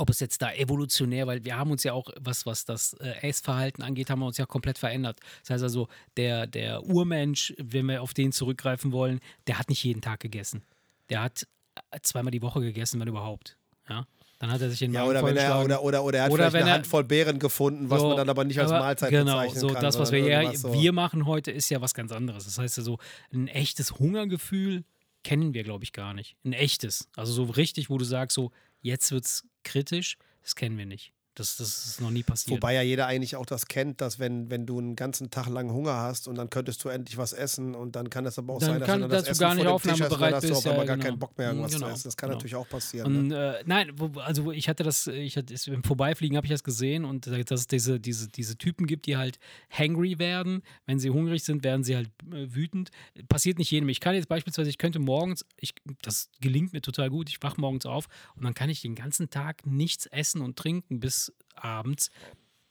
ob 0.00 0.10
es 0.10 0.20
jetzt 0.20 0.40
da 0.42 0.52
evolutionär, 0.52 1.26
weil 1.26 1.44
wir 1.44 1.56
haben 1.56 1.70
uns 1.72 1.82
ja 1.82 1.92
auch, 1.92 2.08
was, 2.20 2.46
was 2.46 2.64
das 2.64 2.92
äh, 2.94 3.28
Essverhalten 3.28 3.82
angeht, 3.82 4.10
haben 4.10 4.20
wir 4.20 4.26
uns 4.26 4.38
ja 4.38 4.46
komplett 4.46 4.78
verändert. 4.78 5.18
Das 5.42 5.50
heißt 5.50 5.62
also, 5.64 5.88
der, 6.16 6.46
der 6.46 6.84
Urmensch, 6.84 7.52
wenn 7.58 7.86
wir 7.86 8.00
auf 8.00 8.14
den 8.14 8.30
zurückgreifen 8.32 8.92
wollen, 8.92 9.20
der 9.48 9.58
hat 9.58 9.68
nicht 9.68 9.82
jeden 9.82 10.00
Tag 10.00 10.20
gegessen. 10.20 10.62
Der 11.10 11.22
hat 11.22 11.46
äh, 11.90 11.98
zweimal 12.02 12.30
die 12.30 12.42
Woche 12.42 12.60
gegessen, 12.60 13.00
wenn 13.00 13.08
überhaupt. 13.08 13.56
Ja? 13.88 14.06
Dann 14.38 14.52
hat 14.52 14.60
er 14.60 14.70
sich 14.70 14.78
den 14.78 14.92
Ja, 14.92 15.04
oder 15.04 15.24
wenn 15.24 15.36
er 15.36 15.64
oder, 15.64 15.82
oder, 15.82 16.04
oder 16.04 16.18
er 16.18 16.24
hat 16.26 16.30
Oder 16.30 16.46
eine 16.46 16.58
er- 16.60 16.74
Handvoll 16.74 17.02
Beeren 17.02 17.40
gefunden, 17.40 17.90
was 17.90 18.00
So, 18.00 18.08
man 18.08 18.18
dann 18.18 18.28
aber 18.28 18.44
nicht 18.44 18.60
als 18.60 18.70
aber 18.70 18.80
Mahlzeit 18.84 19.10
genau, 19.10 19.40
bezeichnen 19.40 19.60
so 19.60 19.66
kann. 19.68 19.82
das, 19.82 19.98
was 19.98 20.12
wir 20.12 20.20
ja 20.20 20.54
so. 20.54 20.72
wir 20.72 20.92
machen 20.92 21.26
heute, 21.26 21.50
ist 21.50 21.70
ja 21.70 21.80
was 21.80 21.92
ganz 21.92 22.12
anderes. 22.12 22.44
Das 22.44 22.56
heißt 22.56 22.76
ja 22.76 22.82
so, 22.84 22.98
ein 23.32 23.48
echtes 23.48 23.98
Hungergefühl 23.98 24.84
kennen 25.24 25.54
wir, 25.54 25.64
glaube 25.64 25.82
ich, 25.82 25.92
gar 25.92 26.14
nicht. 26.14 26.36
Ein 26.44 26.52
echtes. 26.52 27.08
Also 27.16 27.32
so 27.32 27.42
richtig, 27.44 27.90
wo 27.90 27.98
du 27.98 28.04
sagst, 28.04 28.36
so, 28.36 28.52
jetzt 28.80 29.10
wird's 29.10 29.44
kritisch, 29.64 30.16
das 30.42 30.54
kennen 30.54 30.78
wir 30.78 30.86
nicht. 30.86 31.12
Das, 31.38 31.56
das 31.56 31.86
ist 31.86 32.00
noch 32.00 32.10
nie 32.10 32.22
passiert. 32.22 32.56
Wobei 32.56 32.74
ja 32.74 32.82
jeder 32.82 33.06
eigentlich 33.06 33.36
auch 33.36 33.46
das 33.46 33.66
kennt, 33.66 34.00
dass 34.00 34.18
wenn, 34.18 34.50
wenn 34.50 34.66
du 34.66 34.78
einen 34.78 34.96
ganzen 34.96 35.30
Tag 35.30 35.46
lang 35.48 35.70
Hunger 35.70 35.94
hast 35.96 36.26
und 36.28 36.34
dann 36.36 36.50
könntest 36.50 36.82
du 36.84 36.88
endlich 36.88 37.16
was 37.16 37.32
essen 37.32 37.74
und 37.74 37.96
dann 37.96 38.10
kann 38.10 38.26
es 38.26 38.38
aber 38.38 38.54
auch 38.54 38.58
Dann 38.60 38.70
sein, 38.70 38.80
dass 38.80 38.86
kann- 38.88 39.00
du 39.02 39.08
das 39.08 39.24
dass 39.24 39.24
du 39.26 39.30
Essen 39.30 39.40
gar 39.40 39.54
nicht 39.54 39.62
Tisch 39.62 39.68
hast 39.70 39.74
aufnahmebereit 40.12 40.20
dann 40.32 40.34
hast 40.36 40.42
du 40.44 40.48
bist, 40.48 40.58
auf 40.58 40.66
einmal 40.66 40.78
ja, 40.80 40.86
gar 40.86 40.96
genau. 40.96 41.06
keinen 41.08 41.18
Bock 41.18 41.38
mehr, 41.38 41.48
irgendwas 41.48 41.72
Genau, 41.72 41.86
zu 41.86 41.92
essen. 41.92 42.02
Das 42.08 42.16
kann 42.16 42.28
genau. 42.28 42.36
natürlich 42.38 42.54
auch 42.56 42.68
passieren. 42.68 43.12
ne? 43.12 43.18
Und 43.18 43.30
äh, 43.32 43.62
nein, 43.66 43.92
also 44.24 44.52
ich 44.52 44.68
hatte 44.68 44.82
das, 44.84 45.06
ich 45.06 45.36
hatte 45.36 45.54
im 45.70 45.84
Vorbeifliegen 45.84 46.36
habe 46.36 46.46
ich 46.46 46.50
das 46.52 46.64
gesehen 46.64 47.04
und 47.04 47.26
dass 47.26 47.60
es 47.60 47.66
diese, 47.66 48.00
diese, 48.00 48.28
diese 48.28 48.56
Typen 48.58 48.86
gibt, 48.86 49.06
die 49.06 49.16
halt 49.16 49.38
hangry 49.70 50.18
werden. 50.18 50.62
Wenn 50.86 50.98
sie 50.98 51.10
hungrig 51.10 51.44
sind, 51.44 51.62
werden 51.64 51.84
sie 51.84 51.96
halt 51.96 52.08
äh, 52.32 52.54
wütend. 52.54 52.90
Passiert 53.28 53.58
nicht 53.58 53.70
jedem. 53.70 53.88
Ich 53.88 54.00
kann 54.00 54.14
jetzt 54.14 54.28
beispielsweise, 54.28 54.70
ich 54.70 54.78
könnte 54.78 54.98
morgens, 54.98 55.44
ich, 55.60 55.74
das 56.02 56.30
gelingt 56.40 56.72
mir 56.72 56.80
total 56.80 57.10
gut, 57.10 57.28
ich 57.28 57.42
wache 57.42 57.60
morgens 57.60 57.86
auf 57.86 58.06
und 58.36 58.44
dann 58.44 58.54
kann 58.54 58.70
ich 58.70 58.80
den 58.82 58.94
ganzen 58.94 59.30
Tag 59.30 59.66
nichts 59.66 60.06
essen 60.06 60.40
und 60.40 60.56
trinken 60.56 61.00
bis 61.00 61.27
abends. 61.64 62.10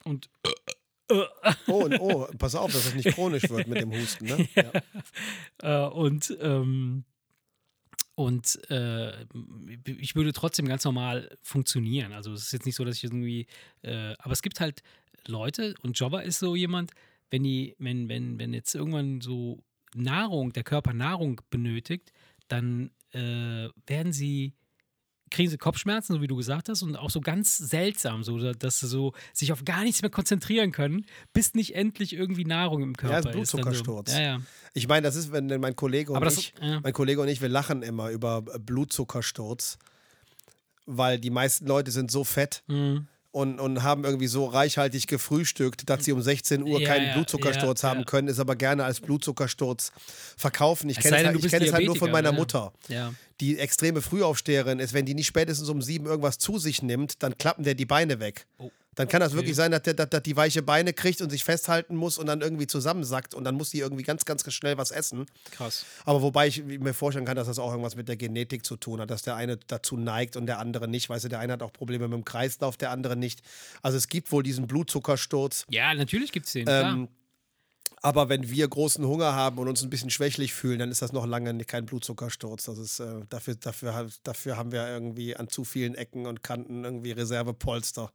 Und 0.04 0.30
Oh, 1.68 1.86
und 1.86 2.00
oh, 2.02 2.28
pass 2.38 2.54
auf, 2.56 2.74
dass 2.74 2.84
das 2.84 2.96
nicht 2.96 3.14
chronisch 3.14 3.50
wird 3.50 3.68
mit 3.68 3.80
dem 3.80 3.94
Husten. 3.94 4.26
Ne? 4.26 4.48
Ja. 5.64 5.86
Äh, 5.86 5.90
und 5.90 6.38
ähm, 6.42 7.06
und 8.16 8.60
äh, 8.72 9.26
ich 9.86 10.16
würde 10.16 10.34
trotzdem 10.34 10.68
ganz 10.68 10.84
normal 10.84 11.38
funktionieren. 11.44 12.14
Also 12.14 12.34
es 12.34 12.44
ist 12.44 12.52
jetzt 12.52 12.66
nicht 12.66 12.76
so, 12.76 12.84
dass 12.84 12.98
ich 12.98 13.04
irgendwie, 13.04 13.46
äh, 13.84 14.16
aber 14.18 14.32
es 14.34 14.42
gibt 14.42 14.60
halt 14.60 14.82
Leute 15.28 15.76
und 15.84 16.00
Jobber 16.00 16.24
ist 16.24 16.40
so 16.40 16.56
jemand, 16.56 16.92
wenn 17.30 17.44
die, 17.44 17.76
wenn, 17.78 18.10
wenn, 18.10 18.40
wenn 18.40 18.54
jetzt 18.54 18.74
irgendwann 18.74 19.22
so 19.22 19.64
Nahrung, 19.94 20.52
der 20.52 20.64
Körper 20.64 20.94
Nahrung 20.94 21.42
benötigt, 21.52 22.12
dann 22.48 22.90
äh, 23.12 23.70
werden 23.86 24.14
sie 24.14 24.56
kriegen 25.30 25.50
sie 25.50 25.58
Kopfschmerzen, 25.58 26.14
so 26.14 26.22
wie 26.22 26.28
du 26.28 26.36
gesagt 26.36 26.70
hast, 26.70 26.84
und 26.84 26.96
auch 26.96 27.10
so 27.10 27.22
ganz 27.22 27.58
seltsam, 27.58 28.24
so 28.24 28.54
dass 28.54 28.80
sie 28.80 28.88
so 28.88 29.14
sich 29.34 29.52
auf 29.52 29.66
gar 29.66 29.84
nichts 29.84 30.02
mehr 30.02 30.12
konzentrieren 30.12 30.72
können, 30.72 31.06
bis 31.34 31.54
nicht 31.54 31.76
endlich 31.76 32.14
irgendwie 32.14 32.46
Nahrung 32.46 32.82
im 32.84 32.96
Körper 32.96 33.14
Ja, 33.14 33.20
ist 33.20 33.26
Dann 33.26 33.34
so. 33.34 33.38
Blutzuckersturz. 33.58 34.14
Ja, 34.14 34.22
ja. 34.22 34.40
Ich 34.74 34.88
meine, 34.88 35.04
das 35.08 35.16
ist, 35.16 35.32
wenn 35.32 35.48
mein 35.60 35.76
Kollege 35.76 36.12
und 36.12 36.22
das- 36.22 36.38
ich, 36.38 36.54
ja. 36.62 36.80
mein 36.82 36.94
Kollege 36.94 37.22
und 37.22 37.28
ich, 37.28 37.42
wir 37.42 37.50
lachen 37.50 37.84
immer 37.84 38.10
über 38.12 38.42
Blutzuckersturz, 38.42 39.78
weil 40.86 41.20
die 41.20 41.30
meisten 41.30 41.66
Leute 41.68 41.92
sind 41.92 42.12
so 42.12 42.24
fett. 42.24 42.64
Mhm. 42.68 43.08
Und, 43.38 43.60
und 43.60 43.84
haben 43.84 44.04
irgendwie 44.04 44.26
so 44.26 44.46
reichhaltig 44.46 45.06
gefrühstückt, 45.06 45.88
dass 45.88 46.04
sie 46.04 46.12
um 46.12 46.24
16 46.24 46.64
Uhr 46.64 46.82
Ja, 46.82 46.88
keinen 46.88 47.06
ja, 47.06 47.14
Blutzuckersturz 47.14 47.84
ja, 47.84 47.90
haben 47.90 48.04
können, 48.06 48.30
ist 48.30 48.40
aber 48.40 48.56
gerne 48.56 48.84
als 48.84 49.00
Blutzuckersturz 49.00 49.92
verkaufen. 50.36 50.90
Ich 50.90 51.00
kenne 51.00 51.18
es, 51.18 51.26
halt, 51.28 51.46
ich 51.46 51.52
kenn 51.52 51.62
es 51.62 51.72
halt 51.72 51.86
nur 51.86 51.96
von 51.96 52.10
meiner 52.10 52.32
ja. 52.32 52.36
Mutter. 52.36 52.74
Die 53.40 53.60
extreme 53.60 54.02
Frühaufsteherin 54.02 54.80
ist, 54.80 54.94
wenn 54.94 55.06
die 55.06 55.14
nicht 55.14 55.28
spätestens 55.28 55.70
um 55.70 55.84
sieben 55.84 56.08
irgendwas 56.08 56.40
zu 56.40 56.58
sich 56.58 56.82
nimmt, 56.82 57.22
dann 57.22 57.38
klappen 57.38 57.64
der 57.64 57.76
die 57.76 57.86
Beine 57.86 58.20
weg. 58.20 58.48
Oh. 58.58 58.72
Dann 58.98 59.08
kann 59.08 59.20
das 59.20 59.32
Okay. 59.32 59.38
wirklich 59.38 59.56
sein, 59.56 59.72
dass 59.72 59.84
der 59.84 59.94
dass, 59.94 60.10
dass 60.10 60.24
die 60.24 60.36
weiche 60.36 60.64
Beine 60.64 60.92
kriegt 60.92 61.22
und 61.22 61.30
sich 61.30 61.44
festhalten 61.44 61.96
muss 61.96 62.18
und 62.18 62.26
dann 62.26 62.42
irgendwie 62.42 62.66
zusammensackt 62.66 63.36
und 63.36 63.44
dann 63.44 63.54
muss 63.56 63.70
die 63.70 63.80
irgendwie 63.80 64.02
ganz, 64.02 64.26
ganz 64.26 64.52
schnell 64.52 64.78
was 64.78 64.90
essen. 64.90 65.28
Krass. 65.52 65.86
Aber 66.04 66.24
wobei 66.24 66.48
ich 66.48 66.64
mir 66.64 66.96
vorstellen 66.96 67.26
kann, 67.26 67.36
dass 67.36 67.46
das 67.48 67.60
auch 67.60 67.70
irgendwas 67.70 67.96
mit 67.96 68.08
der 68.08 68.18
Genetik 68.18 68.66
zu 68.66 68.76
tun 68.76 69.00
hat, 69.00 69.12
dass 69.12 69.22
der 69.22 69.36
eine 69.36 69.58
dazu 69.58 69.98
neigt 69.98 70.36
und 70.36 70.48
der 70.48 70.58
andere 70.58 70.88
nicht. 70.88 71.10
Weißt 71.10 71.26
du, 71.26 71.30
der 71.30 71.40
eine 71.40 71.54
hat 71.54 71.62
auch 71.62 71.72
Probleme 71.72 72.08
mit 72.08 72.18
dem 72.18 72.26
Kreislauf, 72.26 72.76
der 72.76 72.90
andere 72.90 73.16
nicht. 73.16 73.44
Also 73.84 73.98
es 73.98 74.08
gibt 74.08 74.32
wohl 74.32 74.42
diesen 74.42 74.66
Blutzuckersturz. 74.66 75.66
Ja, 75.70 75.94
natürlich 75.94 76.32
gibt 76.32 76.48
es 76.48 76.54
den. 76.54 76.66
Ähm, 76.68 77.08
aber 78.02 78.30
wenn 78.30 78.50
wir 78.50 78.68
großen 78.68 79.06
Hunger 79.06 79.34
haben 79.34 79.60
und 79.60 79.68
uns 79.68 79.84
ein 79.84 79.92
bisschen 79.92 80.10
schwächlich 80.10 80.54
fühlen, 80.54 80.80
dann 80.80 80.90
ist 80.92 81.04
das 81.04 81.14
noch 81.14 81.28
lange 81.28 81.56
kein 81.66 81.86
Blutzuckersturz. 81.86 82.66
Das 82.66 82.78
ist, 82.80 83.00
äh, 83.00 83.22
dafür, 83.30 83.56
dafür, 83.56 84.10
dafür 84.24 84.58
haben 84.58 84.72
wir 84.72 84.88
irgendwie 84.88 85.36
an 85.36 85.50
zu 85.50 85.64
vielen 85.64 85.94
Ecken 85.94 86.26
und 86.26 86.42
Kanten 86.42 86.84
irgendwie 86.84 87.12
Reservepolster. 87.12 88.12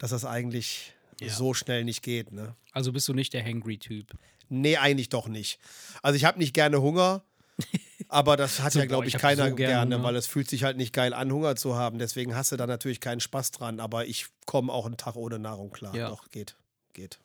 Dass 0.00 0.10
das 0.10 0.24
eigentlich 0.24 0.92
Ja. 1.20 1.28
so 1.28 1.54
schnell 1.54 1.84
nicht 1.84 2.02
geht. 2.02 2.32
Ne? 2.32 2.56
also 2.72 2.92
bist 2.92 3.06
du 3.06 3.14
nicht 3.14 3.32
der 3.34 3.44
Hangry-Typ. 3.44 4.12
Nee, 4.48 4.76
eigentlich 4.78 5.10
doch 5.10 5.28
nicht. 5.28 5.60
Also 6.02 6.16
ich 6.16 6.24
habe 6.24 6.38
nicht 6.38 6.54
gerne 6.54 6.80
Hunger, 6.82 7.22
aber 8.08 8.36
das 8.36 8.60
hat 8.60 8.72
So, 8.72 8.78
ja, 8.80 8.86
glaube 8.86 9.06
ich 9.06 9.14
ich, 9.14 9.20
keiner 9.20 9.50
so 9.50 9.54
gerne 9.54 9.90
gerne, 9.90 10.02
weil 10.02 10.16
es 10.16 10.26
fühlt 10.26 10.48
sich 10.48 10.64
halt 10.64 10.76
nicht 10.76 10.92
geil 10.92 11.12
an, 11.14 11.30
Hunger 11.30 11.54
zu 11.54 11.76
haben. 11.76 11.98
Deswegen 11.98 12.34
hast 12.34 12.50
du 12.50 12.56
da 12.56 12.66
natürlich 12.66 13.00
keinen 13.00 13.20
Spaß 13.20 13.52
dran. 13.52 13.78
Aber 13.78 14.06
ich 14.06 14.26
komme 14.46 14.72
auch 14.72 14.86
einen 14.86 14.96
Tag 14.96 15.14
ohne 15.14 15.38
Nahrung 15.38 15.70
klar. 15.70 15.94
Ja. 15.94 16.08
Doch, 16.08 16.28
geht. 16.30 16.56
Geht. 16.94 17.20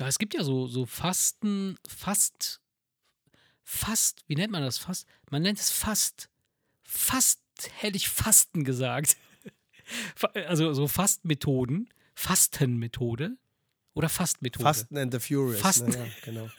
Ja, 0.00 0.08
es 0.08 0.18
gibt 0.18 0.32
ja 0.34 0.42
so, 0.42 0.66
so 0.66 0.86
Fasten, 0.86 1.76
Fast, 1.86 2.60
Fast, 3.62 4.22
wie 4.28 4.34
nennt 4.36 4.50
man 4.52 4.62
das? 4.62 4.78
Fast, 4.78 5.06
man 5.30 5.42
nennt 5.42 5.60
es 5.60 5.70
Fast. 5.70 6.30
Fast 6.82 7.40
hätte 7.76 7.96
ich 7.96 8.08
Fasten 8.08 8.64
gesagt. 8.64 9.16
Also 10.46 10.72
so 10.72 10.88
Fastmethoden, 10.88 11.88
Fastenmethode 12.14 13.36
oder 13.94 14.08
Fastmethode. 14.08 14.64
Fasten 14.64 14.96
and 14.96 15.12
the 15.12 15.20
Furious. 15.20 15.60
Fasten. 15.60 15.90
Ne? 15.90 15.98
Ja, 15.98 16.06
genau. 16.24 16.50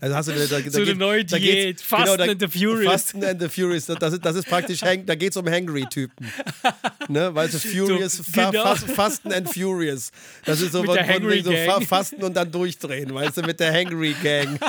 Da 0.00 0.14
hast 0.14 0.28
du 0.28 0.32
da, 0.32 0.60
da 0.60 0.70
So 0.70 0.80
eine 0.82 0.94
neue 0.94 1.24
da 1.24 1.38
Diät. 1.38 1.80
Fasten 1.80 2.18
da- 2.18 2.24
and 2.30 2.40
the 2.40 2.46
Furious. 2.46 2.90
Fasten 2.92 3.24
and 3.24 3.42
the 3.42 3.48
Furious. 3.48 3.86
Das 3.86 4.12
ist, 4.12 4.24
das 4.24 4.36
ist 4.36 4.46
praktisch, 4.48 4.80
hang, 4.82 5.04
da 5.04 5.16
geht 5.16 5.32
es 5.32 5.36
um 5.36 5.46
Hangry-Typen. 5.48 6.30
Ne? 7.10 7.34
Weißt 7.34 7.54
du, 7.54 7.58
Furious, 7.58 8.18
So, 8.18 8.22
fa, 8.22 8.50
genau. 8.50 8.62
fast, 8.64 8.90
Fasten 8.90 9.32
and 9.32 9.48
Furious. 9.52 10.10
Das 10.44 10.60
ist 10.60 10.72
so, 10.72 10.82
Mit 10.82 10.90
von, 10.90 11.22
von 11.22 11.42
so 11.42 11.52
fa. 11.52 11.80
Fasten 11.80 12.22
und 12.22 12.34
dann 12.36 12.52
durchdrehen, 12.52 13.14
weißt 13.14 13.38
du, 13.38 13.42
mit 13.42 13.58
der 13.60 13.72
Hangry-Gang. 13.72 14.58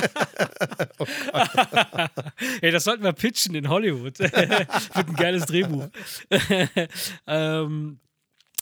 Ey, 2.61 2.71
das 2.71 2.85
sollten 2.85 3.03
wir 3.03 3.11
pitchen 3.13 3.55
in 3.55 3.67
Hollywood. 3.69 4.17
Wird 4.19 4.33
ein 4.33 5.13
geiles 5.15 5.45
Drehbuch. 5.45 5.89
ähm, 7.27 7.99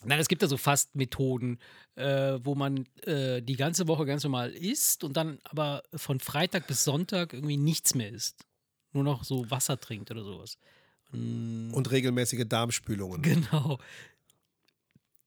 nein, 0.08 0.20
es 0.20 0.28
gibt 0.28 0.42
ja 0.42 0.48
so 0.48 0.58
Fastmethoden, 0.58 1.60
äh, 1.96 2.40
wo 2.44 2.56
man 2.56 2.86
äh, 3.04 3.42
die 3.42 3.56
ganze 3.56 3.88
Woche 3.88 4.06
ganz 4.06 4.24
normal 4.24 4.52
isst 4.52 5.04
und 5.04 5.16
dann 5.18 5.40
aber 5.44 5.84
von 5.94 6.20
Freitag 6.20 6.68
bis 6.68 6.84
Sonntag 6.84 7.34
irgendwie 7.34 7.58
nichts 7.58 7.94
mehr 7.96 8.10
isst. 8.10 8.46
Nur 8.94 9.04
noch 9.04 9.24
so 9.24 9.50
Wasser 9.52 9.80
trinkt 9.80 10.10
oder 10.12 10.24
sowas. 10.24 10.58
Mm, 11.12 11.72
Und 11.74 11.92
regelmäßige 11.92 12.46
Darmspülungen. 12.48 13.22
genau. 13.22 13.80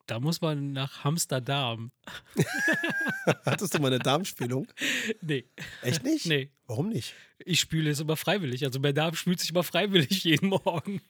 Da 0.06 0.18
muss 0.18 0.40
man 0.40 0.72
nach 0.72 1.04
Hamsterdam. 1.04 1.92
Hattest 3.44 3.74
du 3.74 3.78
mal 3.78 3.88
eine 3.88 4.00
Darmspülung? 4.00 4.66
Nee, 5.22 5.44
Echt 5.82 6.02
nicht? 6.02 6.26
nee. 6.26 6.50
Warum 6.66 6.88
nicht? 6.88 7.14
Ich 7.44 7.60
spüle 7.60 7.90
es 7.90 8.00
immer 8.00 8.16
freiwillig. 8.16 8.64
Also 8.64 8.80
mein 8.80 8.94
Darm 8.94 9.14
spült 9.14 9.38
sich 9.38 9.50
immer 9.50 9.62
freiwillig 9.62 10.24
jeden 10.24 10.48
Morgen. 10.48 11.00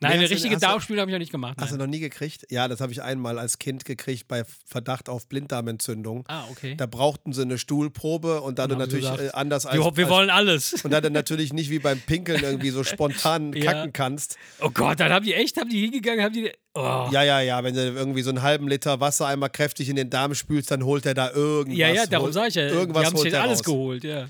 Nein, 0.00 0.12
Nee, 0.12 0.18
eine 0.18 0.30
richtige 0.30 0.56
Darmspülung 0.58 1.00
habe 1.00 1.10
ich 1.10 1.14
noch 1.14 1.18
nicht 1.18 1.32
gemacht. 1.32 1.56
Hast 1.60 1.72
du 1.72 1.76
nein. 1.76 1.86
noch 1.86 1.90
nie 1.90 2.00
gekriegt? 2.00 2.46
Ja, 2.50 2.68
das 2.68 2.80
habe 2.80 2.92
ich 2.92 3.02
einmal 3.02 3.38
als 3.38 3.58
Kind 3.58 3.84
gekriegt 3.84 4.28
bei 4.28 4.44
Verdacht 4.66 5.08
auf 5.08 5.26
Blinddarmentzündung. 5.28 6.24
Ah, 6.28 6.44
okay. 6.50 6.74
Da 6.76 6.86
brauchten 6.86 7.32
sie 7.32 7.42
eine 7.42 7.58
Stuhlprobe 7.58 8.40
und 8.40 8.58
da 8.58 8.66
du 8.66 8.76
natürlich 8.76 9.10
gesagt, 9.10 9.20
äh, 9.20 9.30
anders 9.32 9.66
als, 9.66 9.78
wir, 9.82 9.96
wir 9.96 10.08
wollen 10.08 10.30
alles. 10.30 10.72
und 10.84 10.90
da 10.92 11.00
du 11.00 11.10
natürlich 11.10 11.52
nicht 11.52 11.70
wie 11.70 11.78
beim 11.80 12.00
Pinkeln 12.00 12.42
irgendwie 12.42 12.70
so 12.70 12.84
spontan 12.84 13.52
Ja. 13.58 13.72
kacken 13.72 13.92
kannst. 13.92 14.36
Oh 14.60 14.70
Gott, 14.70 15.00
dann 15.00 15.12
haben 15.12 15.24
die 15.24 15.34
echt, 15.34 15.56
haben 15.56 15.70
die 15.70 15.80
hingegangen, 15.80 16.24
haben 16.24 16.32
die. 16.32 16.52
Oh. 16.74 17.08
Ja, 17.10 17.22
ja, 17.22 17.40
ja, 17.40 17.64
wenn 17.64 17.74
du 17.74 17.80
irgendwie 17.80 18.22
so 18.22 18.30
einen 18.30 18.42
halben 18.42 18.68
Liter 18.68 19.00
Wasser 19.00 19.26
einmal 19.26 19.50
kräftig 19.50 19.88
in 19.88 19.96
den 19.96 20.10
Darm 20.10 20.34
spülst, 20.34 20.70
dann 20.70 20.84
holt 20.84 21.06
er 21.06 21.14
da 21.14 21.30
irgendwas. 21.32 21.78
ja, 21.78 21.88
ja, 21.88 22.06
darum 22.06 22.30
sage 22.30 22.48
ich 22.48 22.54
ja. 22.54 22.68
Irgendwas 22.68 23.02
die 23.02 23.06
haben 23.06 23.16
sich 23.16 23.24
holt 23.24 23.32
er 23.34 23.42
alles 23.42 23.58
raus. 23.60 23.64
geholt, 23.64 24.04
ja. 24.04 24.28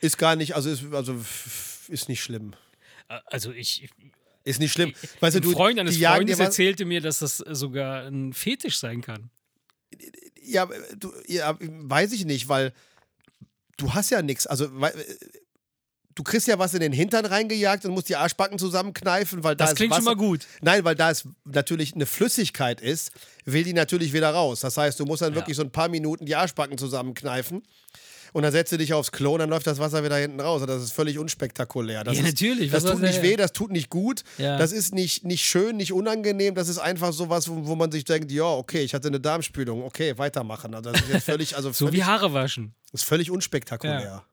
Ist 0.00 0.18
gar 0.18 0.36
nicht, 0.36 0.54
also 0.54 0.68
ist, 0.68 0.84
also 0.92 1.16
ist 1.88 2.08
nicht 2.08 2.22
schlimm. 2.22 2.52
Also 3.26 3.52
ich, 3.52 3.88
Ist 4.46 4.60
nicht 4.60 4.72
schlimm. 4.72 4.94
Weißt 5.20 5.36
ein 5.36 5.42
du, 5.42 5.50
Freund 5.50 5.78
eines 5.78 5.98
Freundes 5.98 6.38
erzählte 6.38 6.84
mir, 6.84 7.00
dass 7.00 7.18
das 7.18 7.36
sogar 7.38 8.06
ein 8.06 8.32
Fetisch 8.32 8.78
sein 8.78 9.00
kann. 9.02 9.28
Ja, 10.40 10.68
du, 10.96 11.12
ja, 11.26 11.56
weiß 11.60 12.12
ich 12.12 12.24
nicht, 12.24 12.48
weil 12.48 12.72
du 13.76 13.92
hast 13.92 14.10
ja 14.10 14.22
nichts. 14.22 14.46
Also, 14.46 14.68
du 16.14 16.22
kriegst 16.22 16.46
ja 16.46 16.58
was 16.60 16.74
in 16.74 16.80
den 16.80 16.92
Hintern 16.92 17.26
reingejagt 17.26 17.84
und 17.84 17.90
musst 17.92 18.08
die 18.08 18.14
Arschbacken 18.16 18.58
zusammenkneifen, 18.58 19.42
weil 19.42 19.56
da 19.56 19.66
Das 19.66 19.74
klingt 19.74 19.90
Wasser. 19.90 20.02
schon 20.02 20.04
mal 20.04 20.16
gut. 20.16 20.46
Nein, 20.62 20.84
weil 20.84 20.94
da 20.94 21.10
es 21.10 21.28
natürlich 21.44 21.94
eine 21.94 22.06
Flüssigkeit 22.06 22.80
ist, 22.80 23.10
will 23.44 23.64
die 23.64 23.72
natürlich 23.72 24.12
wieder 24.12 24.30
raus. 24.30 24.60
Das 24.60 24.76
heißt, 24.76 24.98
du 25.00 25.04
musst 25.06 25.22
dann 25.22 25.32
Ja. 25.32 25.40
wirklich 25.40 25.56
so 25.56 25.62
ein 25.62 25.72
paar 25.72 25.88
Minuten 25.88 26.24
die 26.24 26.36
Arschbacken 26.36 26.78
zusammenkneifen. 26.78 27.64
Und 28.36 28.42
dann 28.42 28.52
setzt 28.52 28.70
du 28.70 28.76
dich 28.76 28.92
aufs 28.92 29.12
Klo 29.12 29.32
und 29.32 29.38
dann 29.38 29.48
läuft 29.48 29.66
das 29.66 29.78
Wasser 29.78 30.04
wieder 30.04 30.16
hinten 30.18 30.40
raus. 30.40 30.60
Und 30.60 30.68
das 30.68 30.82
ist 30.82 30.92
völlig 30.92 31.18
unspektakulär. 31.18 32.04
Das 32.04 32.18
Ja, 32.18 32.24
ist, 32.24 32.26
natürlich. 32.34 32.70
Das 32.70 32.84
Was 32.84 32.92
tut 32.92 33.00
nicht 33.00 33.14
der- 33.16 33.22
weh, 33.22 33.36
das 33.36 33.52
tut 33.54 33.70
nicht 33.72 33.88
gut. 33.88 34.24
Ja. 34.36 34.58
Das 34.58 34.72
ist 34.72 34.92
nicht, 34.92 35.24
nicht 35.24 35.42
schön, 35.42 35.78
nicht 35.78 35.94
unangenehm. 35.94 36.54
Das 36.54 36.68
ist 36.68 36.76
einfach 36.76 37.14
sowas, 37.14 37.48
wo, 37.48 37.66
wo 37.66 37.76
man 37.76 37.90
sich 37.90 38.04
denkt, 38.04 38.30
ja, 38.30 38.44
okay, 38.44 38.82
ich 38.82 38.92
hatte 38.92 39.08
eine 39.08 39.20
Darmspülung, 39.20 39.82
okay, 39.82 40.18
weitermachen. 40.18 40.74
Also 40.74 40.90
das 40.92 41.00
ist 41.00 41.08
jetzt 41.14 41.24
völlig, 41.24 41.56
also 41.56 41.72
So 41.72 41.86
völlig, 41.86 42.00
wie 42.00 42.04
Haare 42.04 42.34
waschen. 42.34 42.74
ist 42.92 43.04
völlig 43.04 43.30
unspektakulär. 43.30 44.00
Ja. 44.02 44.24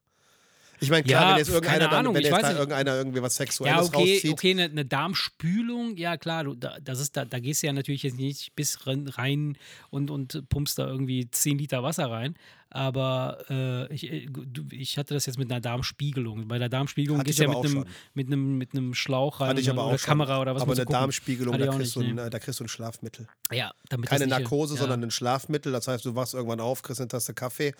Ich 0.80 0.90
meine, 0.90 1.04
klar, 1.04 1.22
Ja, 1.22 1.30
wenn 1.32 1.38
jetzt 1.38 1.48
irgendeiner, 1.50 1.88
dann, 1.88 2.14
wenn 2.14 2.22
jetzt 2.24 2.44
da 2.44 2.52
irgendeiner 2.52 2.98
irgendwie 2.98 3.22
was 3.22 3.38
Sexuelles 3.38 3.74
Ja, 3.74 3.84
okay, 3.84 4.16
rauszieht. 4.16 4.34
okay, 4.34 4.52
eine, 4.52 4.64
eine 4.64 4.84
Darmspülung, 4.84 5.96
ja 5.96 6.18
klar, 6.18 6.44
du, 6.44 6.56
da, 6.56 6.78
das 6.82 7.00
ist, 7.00 7.16
da, 7.16 7.24
da 7.24 7.40
gehst 7.40 7.64
du 7.64 7.68
ja 7.68 7.74
natürlich 7.74 8.04
jetzt 8.04 8.18
nicht 8.18 8.54
bis 8.56 8.86
rein- 8.86 9.08
rein 9.08 9.58
und, 9.92 10.12
und 10.12 10.50
pumpst 10.50 10.78
da 10.78 10.86
irgendwie 10.88 11.30
10 11.32 11.58
Liter 11.58 11.84
Wasser 11.84 12.12
rein. 12.12 12.36
Aber 12.74 13.38
äh, 13.52 13.94
ich, 13.94 14.12
äh, 14.12 14.28
ich 14.72 14.98
hatte 14.98 15.14
das 15.14 15.28
jetzt 15.28 15.38
mit 15.38 15.52
einer 15.52 15.62
Darmspiegelung. 15.62 16.48
Bei 16.48 16.58
der 16.58 16.70
Darmspiegelung 16.70 17.20
Hatte 17.20 17.30
ich 17.30 17.38
ja 17.38 17.48
mit 17.48 17.58
einem, 17.58 17.86
mit, 18.16 18.28
einem, 18.28 18.58
mit 18.58 18.74
einem 18.74 18.96
Schlauch 18.96 19.42
rein 19.42 19.50
Hatte 19.50 19.62
ich 19.62 19.70
aber 19.70 19.86
oder 19.86 19.94
auch 19.94 20.00
schon. 20.00 20.08
Kamera 20.08 20.42
oder 20.42 20.56
was 20.56 20.64
Aber 20.64 20.72
eine 20.72 20.82
gucken. 20.82 20.94
Darmspiegelung, 20.94 21.56
da 21.56 21.66
ich 21.66 21.72
kriegst, 21.78 21.96
du 21.96 22.00
nicht, 22.02 22.12
ein, 22.14 22.18
äh, 22.18 22.30
da 22.32 22.40
kriegst 22.40 22.60
du 22.60 22.64
ein 22.64 22.68
Schlafmittel. 22.68 23.28
Ja, 23.52 23.74
damit 23.90 24.10
Keine 24.10 24.26
Narkose, 24.26 24.74
ja. 24.74 24.82
sondern 24.82 25.04
ein 25.04 25.12
Schlafmittel. 25.12 25.72
Das 25.72 25.88
heißt, 25.88 26.04
du 26.04 26.16
wachst 26.16 26.34
irgendwann 26.34 26.60
auf, 26.60 26.82
kriegst 26.82 27.00
eine 27.00 27.10
Tasse 27.10 27.36
Kaffee 27.36 27.76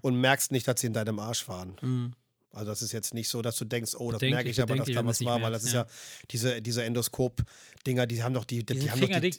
und 0.00 0.14
merkst 0.14 0.52
nicht, 0.52 0.68
dass 0.68 0.80
sie 0.80 0.86
in 0.86 0.92
deinem 0.92 1.18
Arsch 1.18 1.48
waren. 1.48 1.76
Mhm. 1.80 2.12
Also 2.52 2.70
das 2.70 2.82
ist 2.82 2.92
jetzt 2.92 3.14
nicht 3.14 3.28
so, 3.28 3.42
dass 3.42 3.56
du 3.56 3.64
denkst, 3.64 3.94
oh, 3.98 4.10
das 4.10 4.20
merke 4.20 4.48
ich 4.48 4.60
aber, 4.62 4.76
dass 4.76 4.88
da 4.88 5.04
was 5.04 5.24
war, 5.24 5.42
weil 5.42 5.52
das 5.52 5.64
ist 5.64 5.74
ja. 5.74 5.86
diese, 6.30 6.62
diese 6.62 6.82
Endoskop-Dinger, 6.84 8.06
die 8.06 8.22
haben 8.22 8.34
doch 8.34 8.44
die, 8.44 8.64
die, 8.64 8.78
Die 8.78 8.90
haben 8.90 9.00
doch 9.00 9.20
die. 9.20 9.34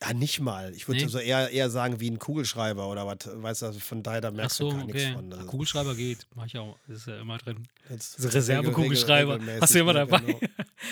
Ja 0.00 0.12
nicht 0.12 0.40
mal. 0.40 0.72
Ich 0.74 0.88
würde 0.88 1.00
Nee. 1.00 1.08
so 1.08 1.18
eher, 1.18 1.50
eher 1.50 1.70
sagen 1.70 2.00
wie 2.00 2.10
ein 2.10 2.18
Kugelschreiber 2.18 2.88
oder 2.88 3.06
was, 3.06 3.18
weißt 3.32 3.62
du, 3.62 3.72
von 3.72 4.02
daher 4.02 4.20
da 4.20 4.28
Ach 4.28 4.32
merkst 4.32 4.58
so, 4.58 4.70
du 4.70 4.76
gar 4.76 4.84
nichts 4.84 5.02
okay. 5.02 5.14
von. 5.14 5.32
Also 5.32 5.46
Kugelschreiber 5.46 5.94
geht, 5.94 6.26
mach 6.34 6.46
ich 6.46 6.58
auch. 6.58 6.76
Das 6.86 6.98
ist 6.98 7.06
ja 7.06 7.20
immer 7.20 7.38
drin. 7.38 7.66
jetzt 7.88 8.20
so 8.20 8.28
Reservekugelschreiber. 8.28 9.38
Hast 9.60 9.74
du 9.74 9.78
immer 9.78 9.94
ne, 9.94 10.06
dabei. 10.06 10.20
Genau. 10.20 10.40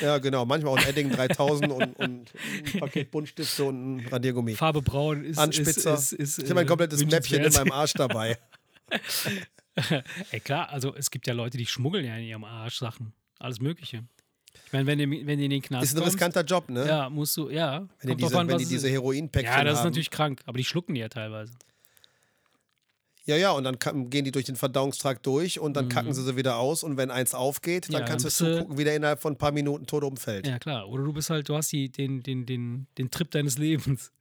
Ja, 0.01 0.19
genau. 0.19 0.45
Manchmal 0.47 0.73
auch 0.73 0.79
ein 0.79 0.89
Edding 0.89 1.11
3000 1.11 1.73
und, 1.73 1.83
und 1.99 2.01
ein 2.01 2.81
Paket 2.81 3.11
Buntstifte 3.11 3.65
und 3.65 3.97
ein 3.97 4.09
Radiergummi. 4.09 4.55
Farbe 4.55 4.81
braun 4.81 5.25
ist. 5.25 5.39
Anspitzer. 5.39 5.95
Ist, 5.95 6.13
ist, 6.13 6.21
ist, 6.21 6.39
Ich 6.39 6.45
habe 6.45 6.55
mein 6.55 6.67
äh, 6.67 6.69
komplettes 6.69 7.05
Mäppchen 7.05 7.45
in 7.45 7.53
meinem 7.53 7.73
Arsch 7.73 7.93
dabei. 7.93 8.39
Ey, 10.31 10.41
klar, 10.41 10.71
also 10.71 10.95
es 10.95 11.11
gibt 11.11 11.27
ja 11.27 11.35
Leute, 11.35 11.59
die 11.59 11.67
schmuggeln 11.67 12.05
ja 12.05 12.17
in 12.17 12.25
ihrem 12.25 12.45
Arsch 12.45 12.79
Sachen. 12.79 13.13
Alles 13.39 13.61
Mögliche. 13.61 14.05
Ich 14.67 14.73
meine, 14.73 14.87
wenn 14.87 14.99
wenn 15.27 15.39
du 15.39 15.45
in 15.45 15.51
den 15.51 15.63
Knast 15.63 15.85
Ist 15.85 15.93
ein 15.95 16.01
kommst, 16.01 16.15
riskanter 16.15 16.43
Job, 16.45 16.69
ne? 16.69 16.87
ja, 16.87 17.09
musst 17.11 17.37
du, 17.37 17.49
ja. 17.51 17.87
Wenn 18.01 18.17
die 18.17 18.25
diese, 18.25 18.39
an, 18.39 18.49
wenn 18.49 18.59
die 18.59 18.65
es 18.65 18.69
diese. 18.71 18.89
Heroinpäckchen 18.89 19.53
Ja, 19.53 19.65
das 19.65 19.75
ist 19.75 19.79
haben. 19.81 19.87
natürlich 19.87 20.11
krank, 20.11 20.43
aber 20.47 20.59
die 20.59 20.65
schlucken 20.65 20.95
die 20.95 21.01
ja 21.01 21.09
teilweise. 21.09 21.53
Ja, 23.27 23.37
ja, 23.37 23.53
und 23.53 23.65
dann 23.65 23.79
gehen 24.11 24.27
die 24.27 24.33
durch 24.33 24.45
den 24.45 24.57
Verdauungstrakt 24.57 25.25
durch 25.27 25.59
und 25.59 25.75
dann 25.79 25.89
kacken 25.89 26.13
sie 26.13 26.23
sie 26.23 26.37
wieder 26.37 26.57
aus 26.59 26.83
und 26.83 26.99
wenn 26.99 27.11
eins 27.11 27.33
aufgeht, 27.33 27.87
dann 27.89 27.95
Mhm. 27.95 28.01
Ja, 28.01 28.05
kannst 28.07 28.25
dann 28.41 28.47
du- 28.49 28.55
zugucken, 28.57 28.77
wie 28.79 28.85
der 28.85 28.97
innerhalb 28.97 29.21
von 29.23 29.33
ein 29.33 29.39
paar 29.39 29.53
Minuten 29.53 29.87
tot 29.87 30.05
umfällt. 30.05 30.47
Ja, 30.47 30.59
klar. 30.59 30.89
Oder 30.91 31.05
du 31.05 31.13
bist 31.15 31.31
halt, 31.31 31.49
du 31.49 31.57
hast 31.57 31.73
die, 31.73 31.89
den, 31.89 32.23
den, 32.23 32.45
den, 32.45 32.87
den 32.99 33.11
Trip 33.11 33.31
deines 33.31 33.57
Lebens. 33.57 34.13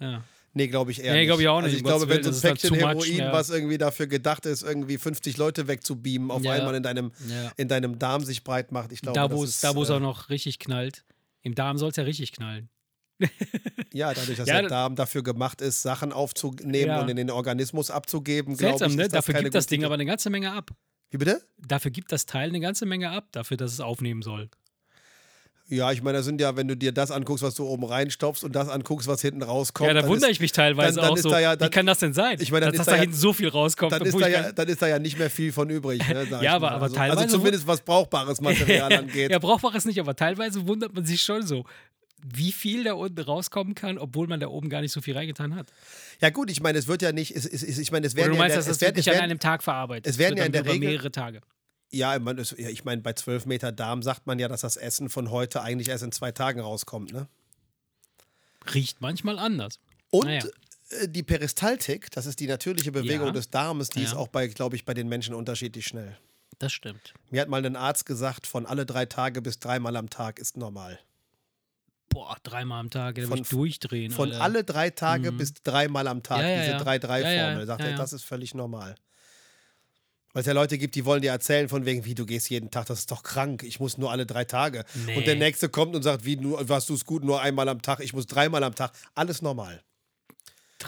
Ja. 0.00 0.22
Nee, 0.54 0.68
glaube 0.68 0.90
ich 0.90 1.02
eher 1.02 1.12
Nee, 1.14 1.20
nicht. 1.20 1.28
glaub 1.28 1.40
ich 1.40 1.48
auch 1.48 1.56
Also 1.56 1.66
nicht, 1.68 1.76
ich 1.76 1.82
um 1.82 1.86
glaube, 1.88 2.08
wenn 2.08 2.22
so 2.22 2.28
ein 2.30 2.34
dann 2.34 2.40
Päckchen 2.42 2.68
too 2.70 2.74
much, 2.74 2.82
Heroin, 3.06 3.16
ja. 3.16 3.32
was 3.32 3.48
irgendwie 3.50 3.78
dafür 3.78 4.06
gedacht 4.06 4.44
ist, 4.46 4.62
irgendwie 4.62 4.98
50 4.98 5.36
Leute 5.38 5.66
wegzubeamen, 5.68 6.30
auf 6.30 6.42
Ja. 6.44 6.52
einmal 6.52 6.74
in 6.74 6.82
deinem, 6.82 7.12
ja. 7.28 7.50
in 7.56 7.68
deinem 7.68 7.98
Darm 7.98 8.22
sich 8.24 8.44
breit 8.44 8.70
macht, 8.72 8.92
ich 8.92 9.00
glaube, 9.00 9.18
da, 9.18 9.30
wo 9.30 9.44
es 9.44 9.60
da, 9.60 9.74
wo 9.74 9.82
es 9.82 9.88
äh, 9.88 9.94
auch 9.94 10.00
noch 10.00 10.28
richtig 10.28 10.58
knallt. 10.58 11.04
Im 11.42 11.54
Darm 11.54 11.78
soll 11.78 11.90
es 11.90 11.96
ja 11.96 12.04
richtig 12.04 12.32
knallen. 12.32 12.68
Ja, 13.94 14.14
dadurch, 14.14 14.38
dass 14.38 14.46
der 14.46 14.62
da- 14.62 14.68
Darm 14.68 14.96
dafür 14.96 15.22
gemacht 15.22 15.60
ist, 15.60 15.82
Sachen 15.82 16.12
aufzunehmen 16.12 16.98
und 16.98 17.08
in 17.10 17.16
den 17.16 17.30
Organismus 17.30 17.90
abzugeben, 17.90 18.56
glaube 18.56 18.86
ich, 18.86 18.96
ne? 18.96 19.02
ist 19.04 19.12
das 19.12 19.24
Dafür 19.26 19.42
gibt 19.42 19.54
das 19.54 19.66
Ding 19.66 19.84
aber 19.84 19.94
eine 19.94 20.06
ganze 20.06 20.30
Menge 20.30 20.50
ab. 20.52 20.70
Wie 21.10 21.18
bitte? 21.18 21.42
Dafür 21.58 21.90
gibt 21.90 22.10
das 22.10 22.24
Teil 22.24 22.48
eine 22.48 22.58
ganze 22.60 22.86
Menge 22.86 23.10
ab, 23.10 23.28
dafür, 23.32 23.58
dass 23.58 23.70
es 23.72 23.80
aufnehmen 23.80 24.22
soll. 24.22 24.48
Ja, 25.68 25.90
ich 25.90 26.02
meine, 26.02 26.18
das 26.18 26.26
sind 26.26 26.40
ja, 26.40 26.54
wenn 26.56 26.68
du 26.68 26.76
dir 26.76 26.92
das 26.92 27.10
anguckst, 27.10 27.42
was 27.42 27.54
du 27.54 27.64
oben 27.66 27.84
reinstopfst 27.84 28.44
und 28.44 28.54
das 28.54 28.68
anguckst, 28.68 29.08
was 29.08 29.22
hinten 29.22 29.42
rauskommt. 29.42 29.88
ja, 29.88 29.94
da 29.94 30.00
dann 30.02 30.10
wundere 30.10 30.28
ist, 30.30 30.36
ich 30.36 30.40
mich 30.40 30.52
teilweise 30.52 30.96
dann- 30.96 31.04
dann 31.04 31.12
auch 31.14 31.16
so. 31.18 31.30
da 31.30 31.38
ja- 31.40 31.54
Wie 31.54 31.58
dann- 31.58 31.70
kann 31.70 31.86
das 31.86 31.98
denn 32.00 32.12
sein? 32.12 32.36
Ich 32.40 32.50
meine, 32.52 32.66
dass, 32.66 32.76
dass 32.76 32.86
da 32.86 32.92
da 32.92 32.96
ja- 32.96 33.02
hinten 33.02 33.16
so 33.16 33.32
viel 33.32 33.48
rauskommt. 33.48 33.92
dann 33.92 34.02
ist, 34.02 34.20
da 34.20 34.28
ja, 34.28 34.52
dann 34.52 34.68
ist 34.68 34.82
da 34.82 34.86
ja 34.88 34.98
nicht 34.98 35.18
mehr 35.18 35.30
viel 35.30 35.50
von 35.52 35.70
übrig. 35.70 36.06
Ne, 36.06 36.26
Ja, 36.42 36.56
aber- 36.56 36.72
aber 36.72 36.82
also, 36.84 36.96
teilweise 36.96 37.20
Also 37.22 37.36
zumindest 37.38 37.66
was 37.66 37.80
brauchbares 37.80 38.40
Material 38.40 38.92
angeht. 38.92 39.30
ja, 39.30 39.38
brauchbares 39.38 39.84
nicht, 39.86 39.98
aber 39.98 40.14
teilweise 40.14 40.66
wundert 40.66 40.94
man 40.94 41.06
sich 41.06 41.22
schon 41.22 41.46
so, 41.46 41.64
wie 42.22 42.52
viel 42.52 42.84
da 42.84 42.92
unten 42.94 43.20
rauskommen 43.20 43.74
kann, 43.74 43.96
obwohl 43.98 44.26
man 44.26 44.40
da 44.40 44.48
oben 44.48 44.68
gar 44.68 44.80
nicht 44.82 44.92
so 44.92 45.00
viel 45.00 45.14
reingetan 45.16 45.54
hat. 45.56 45.68
Ja 46.20 46.30
gut, 46.30 46.50
ich 46.50 46.60
meine, 46.60 46.78
es 46.78 46.86
wird 46.86 47.00
ja 47.02 47.12
nicht, 47.12 47.34
es, 47.34 47.46
es, 47.46 47.62
ich 47.78 47.90
meine, 47.92 48.06
es 48.06 48.12
Oder 48.14 48.22
werden 48.24 48.32
du 48.32 48.36
ja, 48.36 48.36
in 48.36 48.38
meinst, 48.38 48.52
der, 48.54 48.58
dass 48.58 48.66
das 48.66 48.76
es 48.76 48.80
werden, 48.82 48.96
wirklich 48.96 49.08
es 49.08 49.16
an 49.16 49.24
einem 49.24 49.38
Tag 49.38 49.62
verarbeitet 49.62 50.06
es 50.12 50.18
werden 50.18 50.36
wird 50.36 50.38
ja 50.40 50.44
in 50.46 50.52
der 50.52 50.66
Regel- 50.66 50.88
mehrere 50.90 51.10
Tage. 51.10 51.40
Ja, 51.92 52.18
man, 52.18 52.38
es, 52.38 52.54
ja, 52.58 52.68
ich 52.68 52.84
meine, 52.84 53.02
bei 53.02 53.12
12 53.12 53.46
Meter 53.46 53.70
Darm 53.72 54.02
sagt 54.02 54.26
man 54.26 54.38
ja, 54.38 54.48
dass 54.48 54.62
das 54.62 54.76
Essen 54.76 55.08
von 55.08 55.30
heute 55.30 55.62
eigentlich 55.62 55.88
erst 55.88 56.04
in 56.04 56.12
zwei 56.12 56.32
Tagen 56.32 56.60
rauskommt. 56.60 57.12
Ne? 57.12 57.28
Riecht 58.74 59.00
manchmal 59.00 59.38
anders. 59.38 59.78
Und 60.10 60.26
Naja. 60.26 60.44
äh, 60.90 61.08
die 61.08 61.22
Peristaltik, 61.22 62.10
das 62.10 62.26
ist 62.26 62.40
die 62.40 62.46
natürliche 62.46 62.92
Bewegung 62.92 63.26
Ja. 63.28 63.32
des 63.32 63.50
Darmes, 63.50 63.90
die 63.90 64.02
ist 64.02 64.12
Ja. 64.12 64.18
auch 64.18 64.28
bei, 64.28 64.46
glaube 64.48 64.76
ich, 64.76 64.84
bei 64.84 64.94
den 64.94 65.08
Menschen 65.08 65.34
unterschiedlich 65.34 65.86
schnell. 65.86 66.16
Das 66.58 66.72
stimmt. 66.72 67.14
Mir 67.30 67.40
hat 67.40 67.48
mal 67.48 67.64
ein 67.64 67.76
Arzt 67.76 68.06
gesagt, 68.06 68.46
von 68.46 68.66
alle 68.66 68.86
drei 68.86 69.04
Tage 69.06 69.42
bis 69.42 69.58
dreimal 69.58 69.96
am 69.96 70.10
Tag 70.10 70.38
ist 70.38 70.56
normal. 70.56 70.98
Boah, 72.08 72.36
dreimal 72.42 72.78
am 72.80 72.90
Tag, 72.90 73.14
da 73.16 73.26
Von- 73.26 73.42
durchdrehen. 73.42 74.12
Von 74.12 74.30
Alter. 74.32 74.42
alle 74.44 74.64
drei 74.64 74.90
Tage 74.90 75.32
Mhm. 75.32 75.38
bis 75.38 75.54
dreimal 75.54 76.06
am 76.06 76.22
Tag, 76.22 76.42
Ja, 76.42 76.58
diese 76.60 76.70
ja. 76.72 76.78
3-3-Formel, 76.82 77.34
Ja, 77.36 77.58
ja, 77.58 77.66
sagt 77.66 77.82
er, 77.82 77.96
das 77.96 78.12
ist 78.12 78.22
völlig 78.24 78.54
normal. 78.54 78.94
Weil 80.32 80.40
es 80.40 80.46
ja 80.46 80.52
Leute 80.54 80.78
gibt, 80.78 80.94
die 80.94 81.04
wollen 81.04 81.20
dir 81.20 81.30
erzählen, 81.30 81.68
von 81.68 81.84
wegen, 81.84 82.04
wie 82.06 82.14
du 82.14 82.24
gehst 82.24 82.48
jeden 82.48 82.70
Tag, 82.70 82.86
das 82.86 83.00
ist 83.00 83.10
doch 83.10 83.22
krank, 83.22 83.62
ich 83.64 83.80
muss 83.80 83.98
nur 83.98 84.10
alle 84.10 84.24
drei 84.24 84.44
Tage. 84.44 84.84
Nee. 85.06 85.16
Und 85.16 85.26
der 85.26 85.36
Nächste 85.36 85.68
kommt 85.68 85.94
und 85.94 86.02
sagt, 86.02 86.24
wie, 86.24 86.36
nur, 86.36 86.68
warst 86.68 86.88
du 86.88 86.94
es 86.94 87.04
gut, 87.04 87.22
nur 87.22 87.42
einmal 87.42 87.68
am 87.68 87.82
Tag, 87.82 88.00
ich 88.00 88.12
muss 88.14 88.26
dreimal 88.26 88.64
am 88.64 88.74
Tag. 88.74 88.92
Alles 89.14 89.42
normal. 89.42 89.82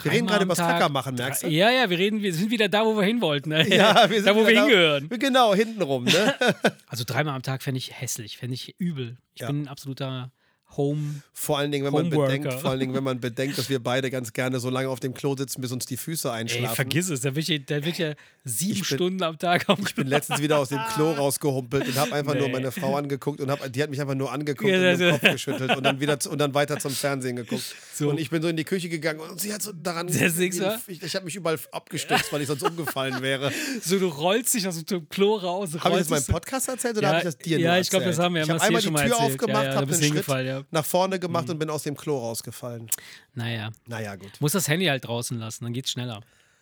Wir 0.02 0.10
reden 0.12 0.26
gerade 0.26 0.44
über 0.44 0.54
das. 0.54 0.66
Kacker 0.66 0.88
machen, 0.88 1.14
merkst 1.14 1.44
du? 1.44 1.48
Ja, 1.48 1.70
ja, 1.70 1.88
wir 1.88 1.98
reden, 1.98 2.20
wir 2.20 2.34
sind 2.34 2.50
wieder 2.50 2.68
da, 2.68 2.84
wo 2.84 2.96
wir 2.96 3.04
hin 3.04 3.20
wollten. 3.20 3.50
Ne? 3.50 3.68
Ja, 3.68 4.10
wir 4.10 4.16
sind 4.22 4.26
da, 4.26 4.34
wo 4.34 4.44
wir 4.46 4.60
hingehören. 4.60 5.08
Genau, 5.08 5.54
hintenrum, 5.54 6.04
ne? 6.04 6.34
Also 6.88 7.04
dreimal 7.06 7.34
am 7.36 7.42
Tag 7.42 7.62
fände 7.62 7.78
ich 7.78 7.92
hässlich, 8.00 8.38
fände 8.38 8.54
ich 8.54 8.74
übel. 8.78 9.18
Ich 9.34 9.42
Ja. 9.42 9.48
bin 9.48 9.62
ein 9.62 9.68
absoluter 9.68 10.32
Home. 10.76 11.22
Vor 11.32 11.58
allen 11.58 11.70
Dingen, 11.70 11.84
wenn 11.84 11.92
man 11.92 12.06
Homeworker. 12.06 12.32
bedenkt, 12.32 12.52
vor 12.60 12.70
allen 12.70 12.80
Dingen, 12.80 12.94
wenn 12.94 13.04
man 13.04 13.20
bedenkt, 13.20 13.56
dass 13.58 13.68
wir 13.68 13.78
beide 13.80 14.10
ganz 14.10 14.32
gerne 14.32 14.58
so 14.58 14.70
lange 14.70 14.88
auf 14.88 14.98
dem 14.98 15.14
Klo 15.14 15.36
sitzen, 15.36 15.60
bis 15.60 15.70
uns 15.70 15.86
die 15.86 15.96
Füße 15.96 16.28
Ey, 16.28 16.34
einschlafen. 16.34 16.74
vergiss 16.74 17.10
es, 17.10 17.20
der 17.20 17.36
wird 17.36 17.46
ja, 17.46 17.58
der 17.58 17.84
wird 17.84 17.98
ja 17.98 18.14
sieben 18.44 18.72
Ich 18.72 18.78
bin- 18.78 18.84
Stunden 18.96 19.22
am 19.22 19.38
Tag 19.38 19.68
auf 19.68 19.78
Ich 19.86 19.94
bin 19.94 20.08
letztens 20.08 20.40
wieder 20.42 20.58
aus 20.58 20.70
dem 20.70 20.80
Klo 20.94 21.12
rausgehumpelt 21.12 21.86
und 21.86 21.94
habe 21.96 22.12
einfach 22.14 22.34
nur 22.34 22.46
Nee. 22.48 22.52
meine 22.54 22.72
Frau 22.72 22.96
angeguckt 22.96 23.40
und 23.40 23.50
hab, 23.52 23.72
die 23.72 23.82
hat 23.82 23.90
mich 23.90 24.00
einfach 24.00 24.16
nur 24.16 24.32
angeguckt 24.32 24.68
Ja, 24.68 24.92
und 24.92 24.98
den 24.98 25.10
Kopf 25.12 25.30
geschüttelt 25.30 25.76
und 25.76 25.82
dann 25.84 26.00
wieder 26.00 26.18
und 26.28 26.38
dann 26.38 26.54
weiter 26.54 26.78
zum 26.80 26.90
Fernsehen 26.92 27.36
geguckt. 27.36 27.74
So. 27.94 28.08
Und 28.10 28.18
ich 28.18 28.30
bin 28.30 28.42
so 28.42 28.48
in 28.48 28.56
die 28.56 28.64
Küche 28.64 28.88
gegangen 28.88 29.20
und 29.20 29.40
sie 29.40 29.52
hat 29.54 29.62
so 29.62 29.70
daran. 29.72 30.08
Du? 30.08 30.12
ich 30.14 31.02
ich 31.02 31.14
habe 31.14 31.24
mich 31.24 31.36
überall 31.36 31.58
abgestützt, 31.70 32.32
weil 32.32 32.40
ich 32.42 32.48
sonst 32.48 32.62
umgefallen 32.64 33.22
wäre. 33.22 33.52
So, 33.84 33.98
du 33.98 34.08
rollst 34.08 34.54
dich 34.54 34.66
aus 34.66 34.82
dem 34.84 35.08
Klo 35.08 35.36
raus. 35.36 35.70
Habe 35.78 35.94
ich 35.94 36.00
das 36.00 36.10
meinem 36.10 36.24
Podcast 36.24 36.68
erzählt 36.68 36.96
oder 36.96 37.02
Ja, 37.02 37.08
habe 37.10 37.18
ich 37.18 37.24
das 37.24 37.38
dir 37.38 37.58
ja, 37.60 37.70
nur 37.72 37.80
ich 37.80 37.90
glaub, 37.90 38.02
das 38.02 38.18
erzählt? 38.18 38.24
haben 38.24 38.34
wir- 38.34 38.42
Ich 38.42 38.50
habe 38.50 38.58
das 38.58 38.68
hier 38.68 38.76
einmal 38.88 39.02
die 39.04 39.08
Tür 39.08 39.16
erzählt. 39.18 39.32
aufgemacht, 39.32 39.62
Ja, 39.62 39.68
ja, 39.68 39.70
da 39.74 39.80
habe 39.80 39.92
du 39.92 40.04
Schritt 40.04 40.24
ja. 40.54 40.60
Mhm. 40.60 40.66
nach 40.70 40.84
vorne 40.84 41.18
gemacht 41.18 41.48
und 41.50 41.58
bin 41.58 41.70
aus 41.70 41.82
dem 41.82 41.96
Klo 41.96 42.18
rausgefallen. 42.18 42.88
Naja, 43.34 43.70
Naja, 43.86 44.16
gut. 44.16 44.32
muss 44.40 44.52
das 44.52 44.68
Handy 44.68 44.86
halt 44.86 45.06
draußen 45.06 45.38
lassen, 45.38 45.64
dann 45.64 45.72
geht's 45.72 45.90
schneller. 45.90 46.20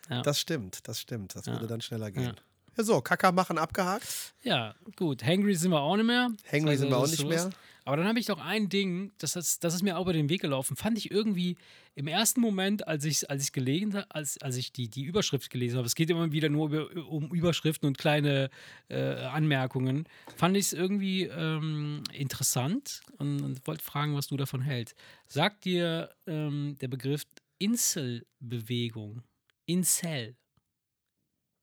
Ja. 0.09 0.21
Das 0.21 0.39
stimmt, 0.39 0.87
das 0.87 0.99
stimmt. 0.99 1.35
Das 1.35 1.47
würde 1.47 1.65
dann 1.67 1.81
schneller 1.81 2.11
gehen. 2.11 2.35
Ja. 2.77 2.83
So, 2.83 3.01
Kacker 3.01 3.31
machen 3.31 3.57
abgehakt. 3.57 4.33
Ja, 4.41 4.73
gut. 4.95 5.23
Hangry 5.23 5.53
sind 5.55 5.71
wir 5.71 5.79
auch 5.81 5.95
nicht 5.95 6.05
mehr. 6.07 6.29
Hangry 6.51 6.75
sind 6.75 6.89
wir 6.89 6.95
heißt, 6.97 7.03
auch 7.05 7.07
nicht 7.07 7.19
Schluss. 7.21 7.29
mehr. 7.29 7.49
Aber 7.85 7.97
dann 7.97 8.07
habe 8.07 8.19
ich 8.19 8.27
doch 8.27 8.39
ein 8.39 8.69
Ding, 8.69 9.11
das 9.17 9.35
ist, 9.35 9.63
das 9.63 9.73
ist 9.73 9.83
mir 9.83 9.97
auch 9.97 10.03
über 10.03 10.13
den 10.13 10.29
Weg 10.29 10.41
gelaufen. 10.41 10.75
Fand 10.75 10.97
ich 10.97 11.11
irgendwie 11.11 11.57
im 11.95 12.07
ersten 12.07 12.39
Moment, 12.39 12.87
als 12.87 13.03
ich 13.05 13.29
als 13.29 13.43
ich 13.43 13.51
gelesen 13.51 14.03
als, 14.09 14.41
als 14.41 14.55
ich 14.55 14.71
die, 14.71 14.87
die 14.87 15.03
Überschrift 15.03 15.49
gelesen 15.49 15.77
habe, 15.77 15.85
es 15.85 15.95
geht 15.95 16.09
immer 16.09 16.31
wieder 16.31 16.49
nur 16.49 16.67
über, 16.69 17.07
um 17.07 17.31
Überschriften 17.33 17.87
und 17.87 17.97
kleine 17.97 18.49
äh, 18.89 19.15
Anmerkungen, 19.15 20.07
fand 20.35 20.55
ich 20.55 20.67
es 20.67 20.73
irgendwie 20.73 21.23
ähm, 21.23 22.03
interessant 22.13 23.01
und, 23.17 23.41
und 23.41 23.67
wollte 23.67 23.83
fragen, 23.83 24.15
was 24.15 24.27
du 24.27 24.37
davon 24.37 24.61
hältst. 24.61 24.95
Sagt 25.27 25.65
dir 25.65 26.09
ähm, 26.25 26.77
der 26.79 26.87
Begriff 26.87 27.23
Inselbewegung, 27.59 29.23
Incel, 29.65 30.35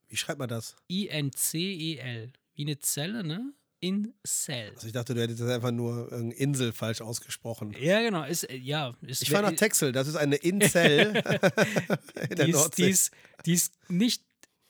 Wie 0.09 0.17
schreibt 0.17 0.39
man 0.39 0.49
das? 0.49 0.77
I-N-C-E-L, 0.91 2.33
wie 2.55 2.63
eine 2.63 2.79
Zelle, 2.79 3.25
ne? 3.25 3.53
Incel. 3.81 4.73
Also 4.75 4.87
ich 4.87 4.93
dachte, 4.93 5.15
du 5.15 5.23
hättest 5.23 5.41
das 5.41 5.49
einfach 5.49 5.71
nur 5.71 6.13
Insel 6.13 6.73
falsch 6.73 7.01
ausgesprochen. 7.01 7.75
Ja, 7.81 8.01
genau. 8.03 8.25
Ist, 8.25 8.45
äh, 8.45 8.57
ja, 8.57 8.95
ist, 9.03 9.23
Ich 9.23 9.31
fahre 9.31 9.51
nach 9.51 9.57
Texel, 9.57 9.93
das 9.93 10.07
ist 10.09 10.17
eine 10.17 10.37
Incel 10.43 11.17
in 12.31 12.37
der 12.37 12.45
die 12.45 12.51
ist, 12.51 12.57
Nordsee. 12.57 12.85
die, 12.85 12.91
ist, 12.91 13.11
die 13.47 13.53
ist 13.55 13.73
nicht 13.89 14.23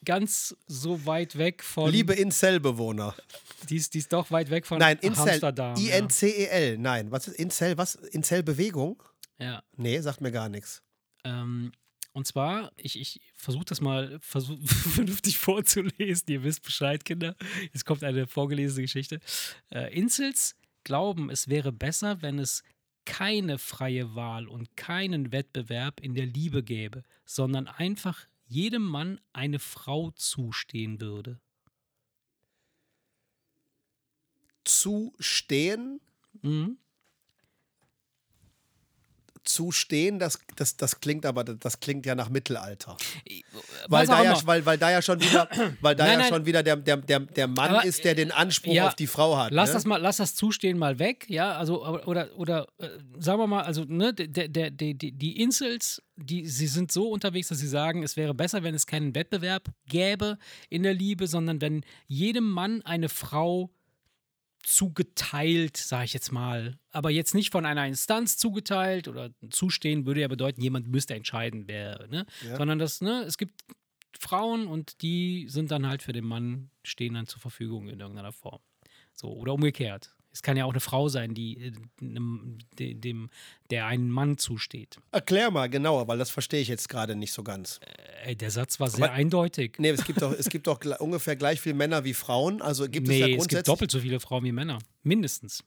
ganz 0.05 0.57
so 0.67 1.05
weit 1.07 1.37
weg 1.37 1.63
von. 1.63 1.91
Liebe 1.91 2.15
Incel-Bewohner. 2.15 3.15
Die 3.69 3.77
ist, 3.77 3.95
die 3.95 3.99
ist 3.99 4.13
doch 4.13 4.31
weit 4.31 4.51
weg 4.51 4.67
von 4.67 4.79
Nein, 4.79 4.99
Incel. 5.01 5.29
Amsterdam. 5.29 5.77
I-N-C-E-L. 5.77 6.79
Nein, 6.79 7.11
was 7.11 7.29
ist 7.29 7.39
Incel? 7.39 7.77
Was? 7.77 7.97
Incel-Bewegung? 7.97 9.03
Ja. 9.39 9.47
ja. 9.47 9.63
Nee, 9.77 10.01
sagt 10.01 10.21
mir 10.21 10.33
gar 10.33 10.49
nichts. 10.49 10.83
Ähm, 11.25 11.73
und 12.13 12.27
zwar, 12.27 12.73
ich, 12.77 12.99
ich 12.99 13.21
versuche 13.35 13.65
das 13.65 13.81
mal 13.81 14.19
versuch, 14.21 14.59
vernünftig 14.67 15.39
vorzulesen. 15.39 16.25
Ihr 16.29 16.43
wisst 16.43 16.63
Bescheid, 16.63 17.05
Kinder. 17.05 17.37
Jetzt 17.73 17.85
kommt 17.85 18.05
eine 18.05 18.27
vorgelesene 18.27 18.83
Geschichte. 18.83 19.21
Äh, 19.71 19.97
Incels 19.97 20.57
glauben, 20.85 21.31
es 21.31 21.49
wäre 21.49 21.73
besser, 21.73 22.23
wenn 22.23 22.39
es 22.39 22.63
keine 23.05 23.59
freie 23.59 24.15
Wahl 24.15 24.49
und 24.49 24.77
keinen 24.77 25.33
Wettbewerb 25.33 26.01
in 26.01 26.15
der 26.15 26.27
Liebe 26.27 26.63
gäbe, 26.63 27.03
sondern 27.25 27.67
einfach 27.67 28.27
jedem 28.47 28.83
Mann 28.83 29.21
eine 29.33 29.59
Frau 29.59 30.11
zustehen 30.11 31.01
würde. 31.01 31.41
Zu 34.65 35.15
stehen, 35.19 36.01
Mhm. 36.43 36.79
Zu 39.45 39.73
stehen, 39.73 40.19
das, 40.19 40.39
das, 40.57 40.77
das 40.77 41.01
klingt 41.01 41.25
aber, 41.25 41.45
das 41.45 41.81
klingt 41.81 42.07
ja 42.07 42.15
nach 42.15 42.29
Mittelalter. 42.29 42.97
Was 43.89 43.89
Weil 43.89 44.07
da, 44.07 44.25
ja, 44.25 44.41
weil, 44.45 44.67
weil 44.67 44.79
da 44.79 44.91
ja 44.91 45.03
schon 45.03 45.21
wieder, 45.21 45.49
weil 45.81 45.95
da 45.95 46.05
Nein, 46.05 46.13
ja 46.13 46.19
nein. 46.19 46.29
schon 46.29 46.47
wieder 46.47 46.63
der, 46.63 46.77
der, 46.77 46.99
der, 46.99 47.21
der 47.21 47.47
Mann 47.47 47.71
Aber, 47.77 47.85
ist, 47.85 48.05
der 48.05 48.15
den 48.15 48.33
Anspruch 48.33 48.73
ja, 48.73 48.87
auf 48.87 48.95
die 48.95 49.07
Frau 49.07 49.37
hat. 49.37 49.53
Lass 49.53 49.71
ne? 49.71 49.75
das 49.75 49.85
mal, 49.87 49.97
lass 49.97 50.19
das 50.19 50.35
Zustehen 50.35 50.79
mal 50.79 50.99
weg, 50.99 51.27
ja, 51.29 51.57
also 51.57 51.85
oder 51.87 52.29
oder 52.37 52.67
äh, 52.79 52.89
sagen 53.19 53.41
wir 53.41 53.47
mal, 53.47 53.63
also 53.63 53.85
ne, 53.85 54.13
der, 54.13 54.49
der, 54.49 54.71
der, 54.71 54.95
die, 54.95 55.13
die 55.13 55.41
Insels, 55.41 56.03
die 56.17 56.47
sie 56.47 56.67
sind 56.67 56.93
so 56.93 57.09
unterwegs, 57.09 57.49
dass 57.49 57.59
sie 57.59 57.69
sagen, 57.69 58.03
es 58.03 58.17
wäre 58.17 58.35
besser, 58.35 58.63
wenn 58.63 58.75
es 58.75 58.87
keinen 58.87 59.15
Wettbewerb 59.15 59.71
gäbe 59.87 60.39
in 60.69 60.83
der 60.83 60.95
Liebe, 60.95 61.27
sondern 61.27 61.61
wenn 61.61 61.85
jedem 62.07 62.49
Mann 62.49 62.83
eine 62.83 63.09
Frau 63.09 63.71
zugeteilt, 64.63 65.77
sage 65.77 66.05
ich 66.05 66.13
jetzt 66.13 66.33
mal, 66.33 66.79
aber 66.91 67.11
jetzt 67.11 67.35
nicht 67.35 67.51
von 67.53 67.65
einer 67.67 67.87
Instanz 67.87 68.37
zugeteilt 68.37 69.09
oder 69.09 69.31
zustehen 69.51 70.07
würde 70.07 70.21
ja 70.21 70.29
bedeuten, 70.29 70.61
jemand 70.61 70.87
müsste 70.89 71.15
entscheiden, 71.15 71.65
wer, 71.67 72.07
ne, 72.09 72.27
Ja. 72.47 72.57
sondern 72.57 72.79
das, 72.79 73.01
ne, 73.01 73.23
es 73.23 73.39
gibt 73.39 73.63
Frauen 74.19 74.67
und 74.67 75.03
die 75.03 75.47
sind 75.49 75.71
dann 75.71 75.87
halt 75.89 76.03
für 76.03 76.13
den 76.13 76.25
Mann 76.27 76.71
stehen 76.83 77.15
dann 77.15 77.27
zur 77.27 77.41
Verfügung 77.41 77.89
in 77.89 78.01
irgendeiner 78.01 78.33
Form. 78.33 78.61
So, 79.13 79.29
oder 79.33 79.55
umgekehrt. 79.55 80.15
Es 80.33 80.43
kann 80.43 80.57
ja 80.57 80.65
auch 80.65 80.71
eine 80.71 80.81
Frau 80.81 81.09
sein, 81.09 81.35
die 81.35 81.59
äh, 81.61 81.73
nem- 82.01 82.59
de- 82.79 82.95
dem, 82.95 83.31
der 83.71 83.87
einen 83.87 84.11
Mann 84.11 84.39
zusteht. 84.39 84.99
Erklär 85.11 85.51
mal 85.51 85.69
genauer, 85.69 86.07
weil 86.07 86.19
das 86.19 86.31
verstehe 86.31 86.61
ich 86.61 86.69
jetzt 86.69 86.89
gerade 86.89 87.17
nicht 87.17 87.33
so 87.33 87.43
ganz. 87.43 87.81
Ey, 88.25 88.37
der 88.37 88.51
Satz 88.53 88.79
war 88.79 88.89
sehr 88.91 89.07
Aber- 89.07 89.15
eindeutig. 89.15 89.77
Nee, 89.79 89.91
es 89.91 90.05
gibt 90.05 90.23
doch, 90.23 90.33
es 90.33 90.49
gibt 90.49 90.67
doch 90.69 90.79
ungefähr 91.01 91.35
gleich 91.37 91.61
viele 91.61 91.75
Männer 91.75 92.05
wie 92.05 92.15
Frauen. 92.15 92.63
Also 92.63 92.89
gibt 92.89 93.09
es 93.09 93.17
ja 93.19 93.27
nee, 93.27 93.35
es 93.37 93.49
gibt 93.49 93.67
doppelt 93.67 93.91
so 93.91 93.99
viele 94.01 94.21
Frauen 94.21 94.45
wie 94.45 94.53
Männer. 94.53 94.79
Mindestens. 95.03 95.65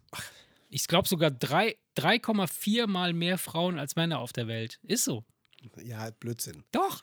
Ich 0.70 0.88
glaube 0.88 1.08
sogar 1.08 1.30
drei- 1.30 1.76
3,4 1.98 2.88
mal 2.88 3.14
mehr 3.14 3.38
Frauen 3.38 3.78
als 3.78 3.96
Männer 3.96 4.20
auf 4.20 4.32
der 4.34 4.48
Welt. 4.48 4.80
Ist 4.84 5.04
so. 5.04 5.24
ja, 5.84 6.10
Blödsinn. 6.12 6.64
Doch. 6.72 7.02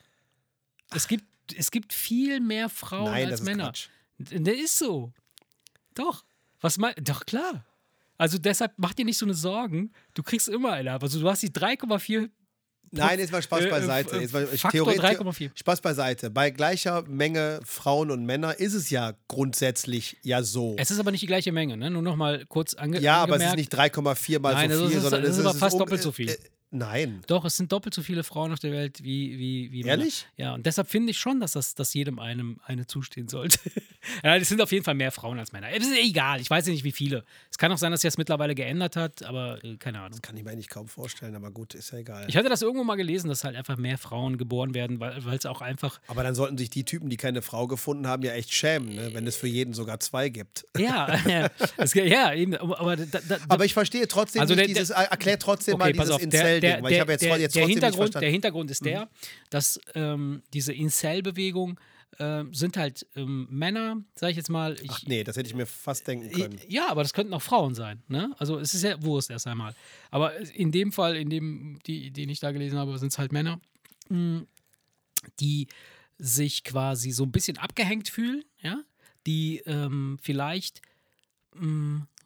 Es 0.93 1.07
gibt, 1.09 1.25
es 1.55 1.71
gibt 1.71 1.93
viel 1.93 2.41
mehr 2.41 2.69
Frauen 2.69 3.05
Nein, 3.13 3.23
als 3.27 3.31
das 3.33 3.41
ist 3.41 3.47
Männer. 3.47 3.65
Quatsch. 3.67 3.89
Der 4.19 4.55
ist 4.59 4.79
so. 4.79 5.13
Doch. 5.95 6.25
Was 6.61 6.79
mein, 6.79 6.95
doch 7.03 7.25
klar. 7.27 7.65
Also 8.19 8.39
deshalb 8.39 8.73
mach 8.77 8.93
dir 8.95 9.05
nicht 9.05 9.19
so 9.19 9.25
eine 9.27 9.35
Sorgen. 9.35 9.93
Du 10.15 10.23
kriegst 10.23 10.49
immer 10.49 10.73
eine 10.73 10.93
ab. 10.93 11.03
Also 11.03 11.21
du 11.21 11.29
hast 11.29 11.43
die 11.43 11.51
3,4 11.51 12.29
Nein, 12.93 13.21
jetzt 13.21 13.31
mal 13.31 13.41
Spaß 13.41 13.61
Äh, 13.61 13.67
äh, 13.69 13.71
beiseite. 13.71 14.17
äh, 14.17 14.21
Jetzt 14.23 14.33
mal, 14.33 14.47
Faktor 14.49 14.71
theoretisch- 14.73 15.01
3,4. 15.21 15.51
Spaß 15.55 15.81
beiseite. 15.81 16.29
Bei 16.29 16.51
gleicher 16.51 17.03
Menge 17.03 17.61
Frauen 17.65 18.11
und 18.11 18.27
Männer 18.27 18.59
ist 18.59 18.75
es 18.75 18.91
ja 18.91 19.13
grundsätzlich 19.29 20.17
ja 20.23 20.43
so. 20.43 20.75
Es 20.77 20.91
ist 20.91 20.99
aber 20.99 21.13
nicht 21.13 21.21
die 21.23 21.29
gleiche 21.29 21.53
Menge, 21.53 21.77
ne? 21.77 21.89
Nur 21.89 22.03
noch 22.03 22.17
mal 22.17 22.45
kurz 22.47 22.75
ange 22.75 22.99
ja, 23.01 23.19
aber 23.23 23.37
es 23.37 23.43
ist 23.43 23.49
angemerkt. 23.51 23.59
nicht 23.59 23.73
3,4 23.73 24.41
mal 24.41 24.55
Nein, 24.55 24.73
so 24.73 24.89
viel, 24.89 24.97
ist- 24.97 25.03
sondern 25.05 25.23
es 25.23 25.39
ist 25.39 25.47
aber 25.47 25.55
fast 25.57 25.75
um- 25.75 25.79
doppelt 25.79 26.03
so 26.03 26.11
viel. 26.11 26.31
Äh, 26.31 26.39
nein. 26.71 27.23
Doch, 27.27 27.45
es 27.45 27.57
sind 27.57 27.73
doppelt 27.73 27.95
so 27.95 28.03
viele 28.03 28.23
Frauen 28.25 28.53
auf 28.53 28.59
der 28.59 28.73
Welt 28.73 29.03
wie, 29.03 29.39
wie, 29.39 29.73
wie 29.73 29.79
Männer. 29.85 29.99
Ehrlich? 30.03 30.27
Ja, 30.37 30.55
und 30.55 30.67
deshalb 30.67 30.89
finde 30.89 31.11
ich 31.11 31.19
schon, 31.19 31.41
dass 31.41 31.53
das 31.53 31.75
dass 31.75 31.95
jedem 31.95 32.19
einem 32.19 32.59
eine 32.65 32.87
zustehen 32.87 33.29
sollte. 33.29 33.59
ja, 34.25 34.37
es 34.37 34.49
sind 34.49 34.61
auf 34.61 34.73
jeden 34.73 34.85
Fall 34.85 34.95
mehr 34.95 35.13
Frauen 35.13 35.39
als 35.39 35.53
Männer. 35.53 35.69
Es 35.73 35.87
ist 35.87 35.97
egal, 35.99 36.41
ich 36.41 36.49
weiß 36.51 36.67
ja 36.67 36.73
nicht, 36.73 36.85
wie 36.85 36.93
viele. 36.93 37.25
Es 37.51 37.59
kann 37.59 37.71
auch 37.73 37.79
sein, 37.79 37.91
dass 37.93 38.01
sich 38.03 38.09
das 38.09 38.19
mittlerweile 38.19 38.55
geändert 38.55 38.97
hat, 38.97 39.23
aber 39.25 39.63
äh, 39.65 39.77
keine 39.77 40.01
Ahnung. 40.01 40.19
Kann 40.23 40.37
ich 40.37 40.45
mir 40.45 40.51
eigentlich 40.51 40.69
kaum 40.69 40.89
vorstellen, 40.89 41.35
aber 41.37 41.51
gut, 41.51 41.75
ist 41.75 41.93
ja 41.93 41.99
egal. 41.99 42.27
Ich 42.29 42.37
hatte 42.37 42.49
das 42.49 42.63
irgendwo 42.63 42.85
mal 42.85 42.97
gelesen, 42.97 43.29
dass 43.29 43.45
halt 43.45 43.57
einfach 43.57 43.77
mehr 43.77 43.99
Frauen 43.99 44.39
geboren 44.39 44.75
werden, 44.75 45.01
weil 45.01 45.19
es 45.37 45.47
auch 45.47 45.61
einfach. 45.61 46.01
aber 46.07 46.23
dann 46.23 46.35
sollten 46.35 46.57
sich 46.59 46.71
die 46.71 46.85
Typen, 46.85 47.11
die 47.11 47.17
keine 47.17 47.43
Frau 47.43 47.67
gefunden 47.67 48.07
haben, 48.07 48.23
ja 48.23 48.33
echt 48.33 48.53
schämen, 48.55 48.95
ne? 48.95 49.11
wenn 49.15 49.27
es 49.27 49.37
für 49.37 49.47
jeden 49.49 49.75
sogar 49.75 50.01
zwei 50.01 50.29
gibt. 50.29 50.67
Ja, 50.77 51.19
ja, 51.29 51.51
es, 51.77 51.95
ja 51.95 52.33
eben. 52.33 52.55
Aber 52.57 52.97
da, 52.97 53.19
da, 53.29 53.39
Aber 53.49 53.65
ich 53.65 53.75
verstehe 53.75 54.07
trotzdem 54.09 54.41
Also 54.41 54.55
der- 54.55 54.67
dieses, 54.67 54.89
der- 54.89 54.97
erklär 55.11 55.39
trotzdem 55.39 55.79
mal 55.79 55.89
Okay, 55.89 55.99
pass 55.99 56.09
dieses 56.09 56.25
auf, 56.25 56.29
der, 56.31 56.60
Incel-Ding, 56.63 56.77
der, 56.77 56.83
weil 56.83 56.93
ich 56.93 57.01
habe 57.01 57.13
jetzt, 57.13 57.23
der, 57.23 57.39
jetzt 57.39 57.57
der, 57.57 57.67
Hintergrund, 57.67 58.15
der. 58.15 58.31
Hintergrund 58.31 58.71
ist 58.71 58.85
der, 58.85 59.09
dass 59.51 59.81
ähm, 59.95 60.43
diese 60.53 60.73
Incel-Bewegung 60.73 61.79
ähm, 62.19 62.53
sind 62.53 62.77
halt 62.77 63.07
ähm, 63.17 63.47
Männer, 63.51 64.03
sage 64.15 64.33
ich 64.33 64.37
jetzt 64.37 64.51
mal. 64.51 64.77
Ich, 64.83 64.91
Ach 64.91 65.03
nee, 65.07 65.25
das 65.25 65.37
hätte 65.37 65.49
ich 65.49 65.55
mir 65.55 65.67
fast 65.67 66.07
denken 66.07 66.31
können. 66.31 66.61
Ja, 66.69 66.89
aber 66.89 67.03
das 67.03 67.15
könnten 67.15 67.33
auch 67.33 67.43
Frauen 67.43 67.75
sein. 67.75 68.03
Ne? 68.09 68.35
Also 68.39 68.59
es 68.59 68.75
ist 68.75 68.83
ja 68.83 69.03
Wurst 69.03 69.31
erst 69.31 69.47
einmal. 69.47 69.75
Aber 70.11 70.37
in 70.55 70.71
dem 70.71 70.93
Fall, 70.93 71.17
in 71.17 71.31
dem, 71.31 71.79
die, 71.87 72.11
den 72.11 72.29
ich 72.29 72.41
da 72.41 72.53
gelesen 72.53 72.79
habe, 72.79 72.99
sind 72.99 73.13
es 73.13 73.19
halt 73.19 73.33
Männer, 73.33 73.61
mh, 74.09 74.43
die 75.39 75.69
sich 76.19 76.65
quasi 76.65 77.13
so 77.13 77.25
ein 77.25 77.33
bisschen 77.33 77.57
abgehängt 77.57 78.09
fühlen, 78.09 78.45
ja, 78.61 78.83
die 79.27 79.63
ähm, 79.67 80.19
vielleicht, 80.21 80.83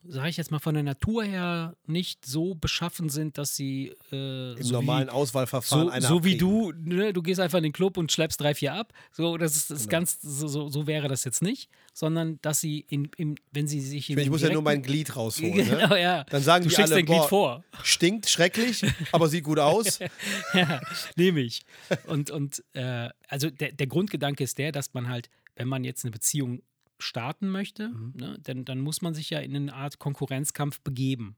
sage 0.07 0.29
ich 0.29 0.37
jetzt 0.37 0.51
mal, 0.51 0.59
von 0.59 0.75
der 0.75 0.83
Natur 0.83 1.25
her 1.25 1.77
nicht 1.87 2.25
so 2.27 2.55
beschaffen 2.55 3.09
sind, 3.09 3.39
dass 3.39 3.57
sie 3.57 3.95
äh, 4.13 4.53
Im 4.55 4.63
so 4.63 4.75
normalen 4.75 5.09
wie, 5.09 5.13
Auswahlverfahren 5.13 5.87
so, 5.87 5.91
eine 5.93 6.07
so 6.07 6.25
wie 6.25 6.37
du, 6.37 6.73
ne, 6.73 7.13
du 7.13 7.23
gehst 7.23 7.41
einfach 7.41 7.59
in 7.59 7.65
den 7.65 7.73
Club 7.73 7.97
und 7.97 8.13
schleppst 8.13 8.41
drei, 8.41 8.55
vier 8.55 8.75
ab. 8.75 8.93
So, 9.13 9.37
das 9.37 9.57
ist, 9.57 9.71
das 9.71 9.81
Genau. 9.85 9.91
ganz, 9.91 10.19
so, 10.21 10.69
so, 10.69 10.87
wäre 10.87 11.09
das 11.09 11.25
jetzt 11.25 11.43
nicht, 11.43 11.69
sondern 11.93 12.39
dass 12.43 12.61
sie 12.61 12.85
in, 12.89 13.09
im, 13.17 13.37
wenn 13.53 13.67
sie 13.67 13.81
sich 13.81 14.11
in 14.11 14.19
Ich 14.19 14.25
den 14.25 14.31
muss 14.33 14.43
ja 14.43 14.53
nur 14.53 14.63
mein 14.63 14.83
Glied 14.83 15.15
rausholen. 15.17 15.55
Genau, 15.65 15.89
Ne? 15.89 16.01
ja. 16.03 16.25
Dann 16.25 16.43
sagen 16.43 16.65
du 16.65 16.71
die 16.71 16.77
alle, 16.77 16.95
dein 16.95 17.07
Glied 17.07 17.19
boah, 17.19 17.29
vor. 17.29 17.65
Stinkt 17.83 18.29
schrecklich, 18.29 18.85
aber 19.13 19.29
sieht 19.29 19.45
gut 19.45 19.59
aus. 19.59 19.99
ja, 20.55 20.81
nehme 21.17 21.41
ich. 21.41 21.63
Und, 22.07 22.31
und 22.31 22.63
äh, 22.75 23.09
also 23.29 23.51
der, 23.51 23.73
der 23.73 23.87
Grundgedanke 23.87 24.45
ist 24.45 24.59
der, 24.59 24.73
dass 24.73 24.93
man 24.95 25.09
halt, 25.09 25.29
wenn 25.57 25.69
man 25.69 25.85
jetzt 25.85 26.05
eine 26.05 26.11
Beziehung 26.11 26.63
starten 27.05 27.49
möchte, 27.49 27.89
Mhm. 27.91 28.13
ne, 28.17 28.39
dann, 28.43 28.65
dann 28.65 28.81
muss 28.81 29.03
man 29.03 29.15
sich 29.15 29.31
ja 29.31 29.39
in 29.41 29.55
eine 29.55 29.73
Art 29.75 29.99
Konkurrenzkampf 29.99 30.81
begeben. 30.81 31.37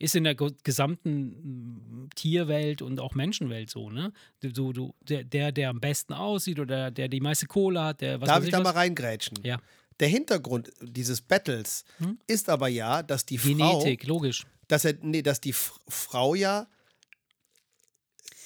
Ist 0.00 0.14
in 0.14 0.22
der 0.24 0.36
ge- 0.36 0.54
gesamten 0.62 2.04
mm, 2.04 2.10
Tierwelt 2.14 2.82
und 2.82 3.00
auch 3.00 3.14
Menschenwelt 3.14 3.68
so, 3.68 3.90
ne? 3.90 4.12
Du, 4.40 4.72
du, 4.72 4.94
der, 5.00 5.24
der, 5.24 5.50
der 5.50 5.70
am 5.70 5.80
besten 5.80 6.12
aussieht 6.12 6.60
oder 6.60 6.90
der 6.92 7.08
die 7.08 7.20
meiste 7.20 7.46
Kohle 7.46 7.82
hat, 7.82 8.00
der 8.00 8.20
was 8.20 8.28
Darf 8.28 8.44
ich 8.44 8.50
da 8.50 8.58
was. 8.58 8.64
mal 8.64 8.70
reingrätschen? 8.74 9.38
Ja. 9.42 9.58
Der 9.98 10.06
Hintergrund 10.06 10.70
dieses 10.80 11.20
Battles 11.20 11.84
ist 12.28 12.48
aber 12.48 12.68
ja, 12.68 13.02
dass 13.02 13.26
die 13.26 13.38
Frau, 13.38 13.80
Genetik, 13.80 14.06
logisch. 14.06 14.46
dass 14.68 14.84
er, 14.84 14.94
nee, 15.02 15.22
dass 15.22 15.40
die 15.40 15.52
Frau 15.52 16.36
ja 16.36 16.68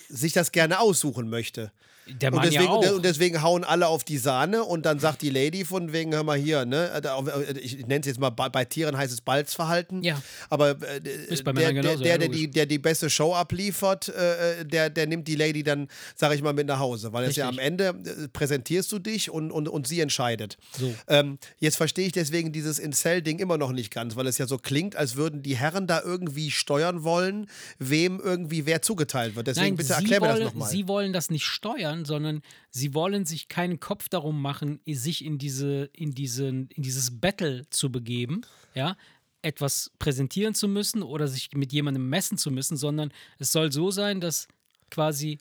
sich 0.08 0.32
das 0.32 0.52
gerne 0.52 0.80
aussuchen 0.80 1.28
möchte. 1.28 1.72
Der 2.06 2.32
Und 2.32 2.36
Mann 2.36 2.44
deswegen, 2.44 2.64
ja 2.64 2.70
auch. 2.70 2.96
und 2.96 3.04
deswegen 3.04 3.42
hauen 3.42 3.64
alle 3.64 3.86
auf 3.86 4.04
die 4.04 4.18
Sahne 4.18 4.64
und 4.64 4.84
dann 4.84 4.98
sagt 4.98 5.22
die 5.22 5.30
Lady 5.30 5.64
von 5.64 5.92
wegen, 5.92 6.12
hör 6.12 6.24
mal 6.24 6.36
hier, 6.36 6.64
ne, 6.64 6.90
äh, 7.02 7.58
ich 7.58 7.78
nenne 7.86 8.00
es 8.00 8.06
jetzt 8.06 8.20
mal, 8.20 8.30
bei, 8.30 8.64
Tieren 8.64 8.96
heißt 8.96 9.12
es 9.12 9.20
Balzverhalten. 9.20 10.02
Ja. 10.02 10.20
Aber 10.50 10.70
äh, 10.70 11.00
Ist 11.28 11.44
bei 11.44 11.52
der, 11.52 11.68
Männern 11.68 11.74
der, 11.74 11.82
genauso, 11.82 12.02
der, 12.02 12.12
ja, 12.12 12.18
der, 12.18 12.28
die, 12.28 12.50
der 12.50 12.66
die 12.66 12.78
beste 12.78 13.08
Show 13.08 13.34
abliefert, 13.34 14.08
äh, 14.08 14.64
der, 14.64 14.90
der 14.90 15.06
nimmt 15.06 15.28
die 15.28 15.36
Lady 15.36 15.62
dann, 15.62 15.88
sag 16.16 16.34
ich 16.34 16.42
mal, 16.42 16.52
mit 16.52 16.66
nach 16.66 16.78
Hause. 16.78 17.12
Weil 17.12 17.24
es 17.24 17.36
ja 17.36 17.48
am. 17.48 17.58
Ende 17.62 17.88
äh, 17.88 18.28
präsentierst 18.32 18.90
du 18.90 18.98
dich 18.98 19.30
und, 19.30 19.52
und, 19.52 19.68
und 19.68 19.86
sie 19.86 20.00
entscheidet. 20.00 20.58
So. 20.76 20.92
Ähm, 21.06 21.38
jetzt 21.58 21.76
verstehe 21.76 22.06
ich 22.06 22.12
deswegen 22.12 22.52
dieses 22.52 22.78
Incel-Ding 22.78 23.38
immer 23.38 23.56
noch 23.56 23.72
nicht 23.72 23.92
ganz, 23.92 24.16
weil 24.16 24.26
es 24.26 24.38
ja 24.38 24.46
so 24.46 24.58
klingt, 24.58 24.96
als 24.96 25.16
würden 25.16 25.42
die 25.42 25.56
Herren 25.56 25.86
da 25.86 26.02
irgendwie 26.02 26.50
steuern 26.50 27.04
wollen, 27.04 27.46
wem 27.78 28.20
irgendwie 28.20 28.66
wer 28.66 28.82
zugeteilt 28.82 29.36
wird. 29.36 29.46
Deswegen 29.46 29.66
Nein, 29.66 29.76
bitte 29.76 29.92
erklär 29.92 30.20
mir 30.20 30.28
das 30.28 30.40
nochmal. 30.40 30.68
Sie 30.68 30.88
wollen 30.88 31.12
das 31.12 31.30
nicht 31.30 31.44
steuern, 31.44 31.91
sondern 32.04 32.42
sie 32.70 32.94
wollen 32.94 33.24
sich 33.26 33.48
keinen 33.48 33.78
Kopf 33.80 34.08
darum 34.08 34.40
machen, 34.42 34.80
sich 34.86 35.24
in, 35.24 35.38
diese, 35.38 35.90
in, 35.94 36.12
diesen, 36.12 36.68
in 36.68 36.82
dieses 36.82 37.20
Battle 37.20 37.62
zu 37.70 37.90
begeben, 37.92 38.42
ja, 38.74 38.96
etwas 39.42 39.90
präsentieren 39.98 40.54
zu 40.54 40.68
müssen 40.68 41.02
oder 41.02 41.26
sich 41.28 41.50
mit 41.54 41.72
jemandem 41.72 42.08
messen 42.08 42.38
zu 42.38 42.50
müssen, 42.50 42.76
sondern 42.76 43.12
es 43.38 43.50
soll 43.52 43.72
so 43.72 43.90
sein, 43.90 44.20
dass 44.20 44.46
quasi 44.90 45.38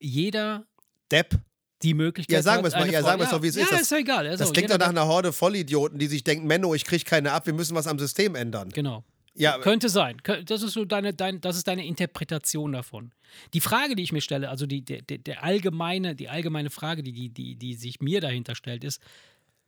jeder 0.00 0.66
Depp. 1.10 1.38
die 1.82 1.92
Möglichkeit 1.94 2.34
Ja, 2.34 2.42
sagen 2.42 2.64
hat, 2.64 2.72
wir 2.72 2.78
es 2.78 2.86
mal, 2.86 2.90
ja, 2.92 3.02
sagen 3.02 3.20
wir 3.20 3.24
es 3.24 3.30
doch, 3.30 3.42
wie 3.42 3.48
es 3.48 3.56
ja, 3.56 3.62
ist. 3.64 3.72
Das- 3.72 3.80
ist 3.82 3.90
ja 3.90 3.98
egal. 3.98 4.26
Also, 4.26 4.44
Das 4.44 4.52
klingt 4.52 4.70
doch 4.70 4.78
nach 4.78 4.88
einer 4.88 5.06
Horde 5.06 5.32
Vollidioten, 5.32 5.98
die 5.98 6.06
sich 6.06 6.24
denken, 6.24 6.46
Menno, 6.46 6.74
ich 6.74 6.84
krieg 6.84 7.04
keine 7.04 7.32
ab, 7.32 7.44
wir 7.46 7.52
müssen 7.52 7.74
was 7.74 7.86
am 7.86 7.98
System 7.98 8.34
ändern. 8.34 8.70
Genau. 8.70 9.04
Ja, 9.36 9.58
Könnte 9.58 9.88
sein. 9.88 10.20
Das 10.44 10.62
ist 10.62 10.72
so 10.72 10.84
deine, 10.84 11.14
dein, 11.14 11.40
das 11.40 11.56
ist 11.56 11.68
deine 11.68 11.86
Interpretation 11.86 12.72
davon. 12.72 13.12
Die 13.54 13.60
Frage, 13.60 13.94
die 13.94 14.02
ich 14.02 14.12
mir 14.12 14.20
stelle, 14.20 14.48
also 14.48 14.66
die, 14.66 14.82
der, 14.82 15.02
der, 15.02 15.42
allgemeine, 15.42 16.14
die 16.14 16.28
allgemeine 16.28 16.70
Frage, 16.70 17.02
die, 17.02 17.12
die, 17.12 17.28
die, 17.28 17.56
die 17.56 17.74
sich 17.74 18.00
mir 18.00 18.20
dahinter 18.20 18.54
stellt, 18.54 18.84
ist, 18.84 19.00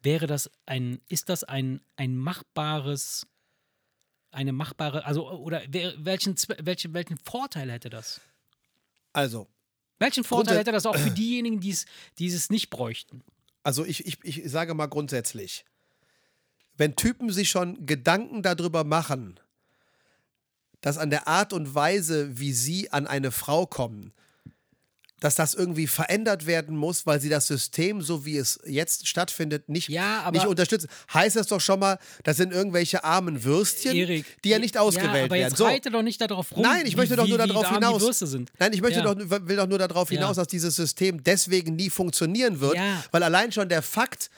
wäre 0.03 0.27
das 0.27 0.51
ein, 0.66 1.01
ist 1.09 1.29
das 1.29 1.45
ein, 1.45 1.81
ein 1.97 2.16
machbares, 2.16 3.27
eine 4.31 4.53
machbare, 4.53 5.05
also 5.05 5.31
oder 5.31 5.62
welchen, 5.99 6.37
welchen, 6.61 6.95
welchen 6.95 7.19
Vorteil 7.19 7.71
hätte 7.71 7.91
das? 7.91 8.21
also, 9.12 9.49
Welchen 9.99 10.23
Vorteil 10.23 10.59
hätte 10.59 10.73
das 10.73 10.87
auch 10.87 10.97
für 10.97 11.11
diejenigen, 11.14 11.61
die 11.61 11.71
es, 11.71 11.87
die 12.19 12.27
es 12.27 12.51
nicht 12.51 12.71
bräuchten? 12.71 13.23
also 13.69 13.85
ich, 13.85 14.07
ich, 14.07 14.25
ich 14.25 14.51
sage 14.51 14.73
mal 14.73 14.87
grundsätzlich, 14.87 15.66
wenn 16.79 16.97
Typen 16.97 17.31
sich 17.31 17.51
schon 17.51 17.85
Gedanken 17.85 18.43
darüber 18.43 18.83
machen, 18.83 19.39
dass 20.81 20.99
an 20.99 21.11
der 21.11 21.26
Art 21.29 21.53
und 21.53 21.74
Weise, 21.74 22.39
wie 22.39 22.53
sie 22.53 22.93
an 22.93 23.07
eine 23.07 23.31
Frau 23.31 23.66
kommen, 23.66 24.12
dass 25.20 25.35
das 25.35 25.55
irgendwie 25.55 25.89
verändert 25.89 26.47
werden 26.47 26.76
muss, 26.76 27.05
weil 27.05 27.20
sie 27.20 27.29
das 27.29 27.49
System, 27.49 28.03
so 28.03 28.24
wie 28.24 28.37
es 28.37 28.61
jetzt 28.64 29.09
stattfindet, 29.09 29.68
nicht, 29.68 29.89
Ja, 29.89 30.31
nicht 30.31 30.47
unterstützen. 30.47 30.89
Heißt 31.12 31.35
das 31.35 31.49
doch 31.49 31.61
schon 31.61 31.81
mal, 31.81 31.99
das 32.22 32.37
sind 32.37 32.53
irgendwelche 32.53 33.03
armen 33.03 33.43
Würstchen, 33.43 33.97
Erik, 33.97 34.24
die 34.45 34.51
ja 34.51 34.61
nicht 34.61 34.79
ausgewählt 34.79 35.14
ja, 35.14 35.24
aber 35.24 35.35
werden. 35.35 35.49
jetzt 35.49 35.57
So. 35.57 35.64
reite 35.64 35.91
doch 35.91 36.03
nicht 36.03 36.20
darauf 36.20 36.53
rum. 36.55 36.62
Nein, 36.62 36.87
ich 36.87 36.97
möchte 36.97 37.14
wie, 37.14 37.16
doch 37.16 37.26
nur 37.26 37.39
darauf 37.39 37.68
hinaus. 37.68 37.99
Die 37.99 38.05
Würste 38.07 38.26
sind. 38.29 38.53
Nein, 38.61 38.72
ich 38.72 38.81
möchte 38.81 39.01
Ja. 39.01 39.12
doch, 39.12 39.16
will 39.49 39.57
doch 39.57 39.66
nur 39.66 39.79
darauf 39.79 40.09
hinaus, 40.09 40.37
dass 40.37 40.47
dieses 40.47 40.76
System 40.76 41.22
deswegen 41.24 41.74
nie 41.74 41.91
funktionieren 41.91 42.61
wird, 42.61 42.76
weil 43.11 43.22
allein 43.24 43.51
schon 43.51 43.68
der 43.68 43.83
Fakt, 43.83 44.31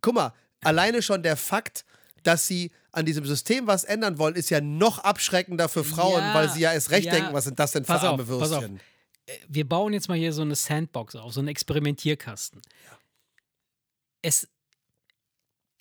guck 0.00 0.14
mal, 0.14 0.32
alleine 0.62 1.00
schon 1.00 1.22
der 1.22 1.36
Fakt, 1.36 1.84
dass 2.24 2.48
sie 2.48 2.72
an 2.92 3.04
diesem 3.06 3.24
System 3.26 3.66
was 3.66 3.84
ändern 3.84 4.18
wollen, 4.18 4.34
ist 4.34 4.50
ja 4.50 4.60
noch 4.60 4.98
abschreckender 4.98 5.68
für 5.68 5.84
Frauen, 5.84 6.20
Ja, 6.20 6.34
weil 6.34 6.48
sie 6.50 6.60
ja 6.60 6.72
erst 6.72 6.90
recht 6.90 7.06
ja. 7.06 7.12
denken, 7.12 7.32
was 7.34 7.44
sind 7.44 7.58
das 7.58 7.72
denn 7.72 7.84
für 7.84 7.92
Pass 7.92 8.04
arme 8.04 8.22
auf. 8.22 8.28
Würstchen. 8.28 8.80
wir 9.48 9.68
bauen 9.68 9.92
jetzt 9.92 10.08
mal 10.08 10.16
hier 10.18 10.32
so 10.32 10.42
eine 10.42 10.54
Sandbox 10.54 11.14
auf, 11.16 11.32
so 11.32 11.40
einen 11.40 11.48
Experimentierkasten. 11.48 12.62
Es, 14.22 14.48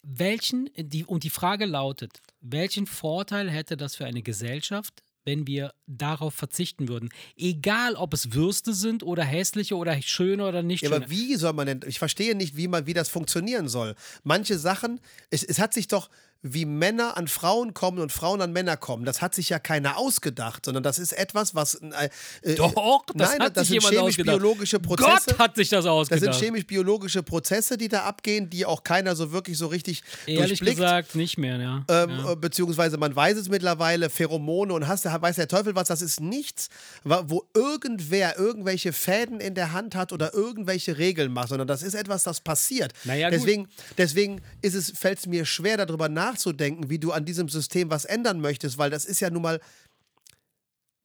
welchen, 0.03 0.69
die, 0.77 1.05
und 1.05 1.23
die 1.23 1.29
Frage 1.29 1.65
lautet, 1.65 2.21
welchen 2.41 2.87
Vorteil 2.87 3.49
hätte 3.49 3.77
das 3.77 3.95
für 3.95 4.05
eine 4.05 4.21
Gesellschaft, 4.21 5.03
wenn 5.25 5.47
wir 5.47 5.73
darauf 5.87 6.33
verzichten 6.33 6.87
würden? 6.87 7.09
Egal, 7.35 7.95
ob 7.95 8.13
es 8.13 8.31
Würste 8.33 8.73
sind 8.73 9.03
oder 9.03 9.23
hässliche 9.23 9.75
oder 9.75 10.01
schöne 10.01 10.45
oder 10.47 10.63
nicht 10.63 10.83
Ja, 10.83 10.89
schöne. 10.89 11.03
aber 11.05 11.09
wie 11.11 11.35
soll 11.35 11.53
man 11.53 11.67
denn, 11.67 11.79
ich 11.87 11.99
verstehe 11.99 12.35
nicht, 12.35 12.55
wie, 12.55 12.67
man, 12.67 12.85
wie 12.85 12.93
das 12.93 13.09
funktionieren 13.09 13.67
soll. 13.67 13.95
Manche 14.23 14.57
Sachen, 14.57 15.01
es, 15.29 15.43
es 15.43 15.59
hat 15.59 15.73
sich 15.73 15.87
doch, 15.87 16.09
wie 16.41 16.65
Männer 16.65 17.17
an 17.17 17.27
Frauen 17.27 17.73
kommen 17.73 17.99
und 17.99 18.11
Frauen 18.11 18.41
an 18.41 18.53
Männer 18.53 18.77
kommen, 18.77 19.05
das 19.05 19.21
hat 19.21 19.35
sich 19.35 19.49
ja 19.49 19.59
keiner 19.59 19.97
ausgedacht, 19.97 20.65
sondern 20.65 20.83
das 20.83 20.99
ist 20.99 21.11
etwas, 21.13 21.55
was. 21.55 21.75
Äh, 21.75 22.09
äh, 22.41 22.55
Doch, 22.55 23.05
das 23.13 23.31
nein, 23.31 23.39
hat 23.41 23.57
das 23.57 23.67
sich 23.67 23.81
sind 23.81 23.93
chemisch-biologische 23.93 24.79
Prozesse. 24.79 25.11
Gott 25.27 25.39
hat 25.39 25.55
sich 25.55 25.69
das 25.69 25.85
Das 25.85 25.91
ausgedacht. 25.91 26.33
sind 26.33 26.35
chemisch-biologische 26.35 27.23
Prozesse, 27.23 27.77
die 27.77 27.87
da 27.87 28.03
abgehen, 28.03 28.49
die 28.49 28.65
auch 28.65 28.83
keiner 28.83 29.15
so 29.15 29.31
wirklich 29.31 29.57
so 29.57 29.67
richtig 29.67 30.03
Ehrlich 30.25 30.59
durchblickt. 30.59 30.77
gesagt 30.77 31.15
nicht 31.15 31.37
mehr, 31.37 31.57
ja. 31.57 31.85
Ähm, 31.89 32.09
ja. 32.09 32.35
Beziehungsweise 32.35 32.97
man 32.97 33.15
weiß 33.15 33.37
es 33.37 33.49
mittlerweile, 33.49 34.09
Pheromone 34.09 34.73
und 34.73 34.87
hast, 34.87 35.05
weiß 35.05 35.35
der 35.35 35.47
Teufel 35.47 35.75
was, 35.75 35.87
das 35.87 36.01
ist 36.01 36.19
nichts, 36.19 36.69
wo 37.03 37.43
irgendwer 37.53 38.37
irgendwelche 38.37 38.93
Fäden 38.93 39.39
in 39.39 39.55
der 39.55 39.73
Hand 39.73 39.95
hat 39.95 40.11
oder 40.13 40.33
irgendwelche 40.33 40.97
Regeln 40.97 41.31
macht, 41.31 41.49
sondern 41.49 41.67
das 41.67 41.83
ist 41.83 41.93
etwas, 41.93 42.23
das 42.23 42.41
passiert. 42.41 42.93
Naja, 43.03 43.29
gut. 43.29 43.39
deswegen 43.39 43.67
deswegen 43.97 44.41
ist 44.61 44.73
es, 44.75 44.91
fällt 44.91 45.19
es 45.19 45.27
mir 45.27 45.45
schwer, 45.45 45.77
darüber 45.77 46.09
nachzudenken, 46.09 46.26
wie 46.35 46.99
du 46.99 47.11
an 47.11 47.25
diesem 47.25 47.49
System 47.49 47.89
was 47.89 48.05
ändern 48.05 48.39
möchtest, 48.41 48.77
weil 48.77 48.89
das 48.89 49.05
ist 49.05 49.19
ja 49.19 49.29
nun 49.29 49.41
mal. 49.41 49.59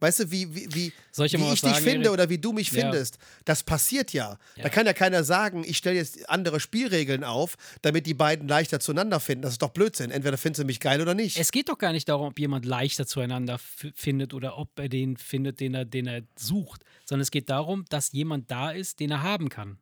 Weißt 0.01 0.18
du, 0.18 0.31
wie, 0.33 0.53
wie, 0.53 0.66
wie, 0.75 0.87
ich 1.25 1.33
wie 1.39 1.53
ich 1.53 1.61
dich 1.61 1.77
finde 1.77 2.11
oder 2.11 2.29
wie 2.29 2.39
du 2.39 2.53
mich 2.53 2.73
Ja. 2.73 2.81
findest, 2.81 3.18
das 3.45 3.62
passiert 3.62 4.12
ja. 4.12 4.37
Ja. 4.57 4.64
Da 4.64 4.68
kann 4.68 4.85
ja 4.85 4.95
keiner 4.95 5.23
sagen, 5.23 5.62
ich 5.64 5.77
stelle 5.77 5.95
jetzt 5.95 6.29
andere 6.29 6.59
Spielregeln 6.59 7.23
auf, 7.23 7.55
damit 7.83 8.07
die 8.07 8.14
beiden 8.14 8.49
leichter 8.49 8.81
zueinander 8.81 9.20
finden. 9.20 9.43
Das 9.43 9.53
ist 9.53 9.62
doch 9.62 9.68
Blödsinn. 9.70 10.11
Entweder 10.11 10.37
findest 10.39 10.62
du 10.62 10.66
mich 10.66 10.81
geil 10.81 11.01
oder 11.01 11.14
nicht. 11.14 11.39
Es 11.39 11.53
geht 11.53 11.68
doch 11.68 11.79
gar 11.79 11.93
nicht 11.93 12.09
darum, 12.09 12.27
ob 12.27 12.39
jemand 12.41 12.64
leichter 12.66 13.07
zueinander 13.07 13.61
findet 13.95 14.35
oder 14.35 14.59
ob 14.59 14.77
er 14.77 14.89
den 14.89 15.16
findet, 15.16 15.61
den 15.61 15.75
er, 15.75 15.85
den 15.85 16.09
er 16.09 16.23
sucht, 16.37 16.83
sondern 17.05 17.23
es 17.23 17.31
geht 17.31 17.49
darum, 17.49 17.85
dass 17.89 18.11
jemand 18.11 18.51
da 18.51 18.73
ist, 18.73 18.99
den 18.99 19.12
er 19.12 19.23
haben 19.23 19.51
kann. 19.51 19.79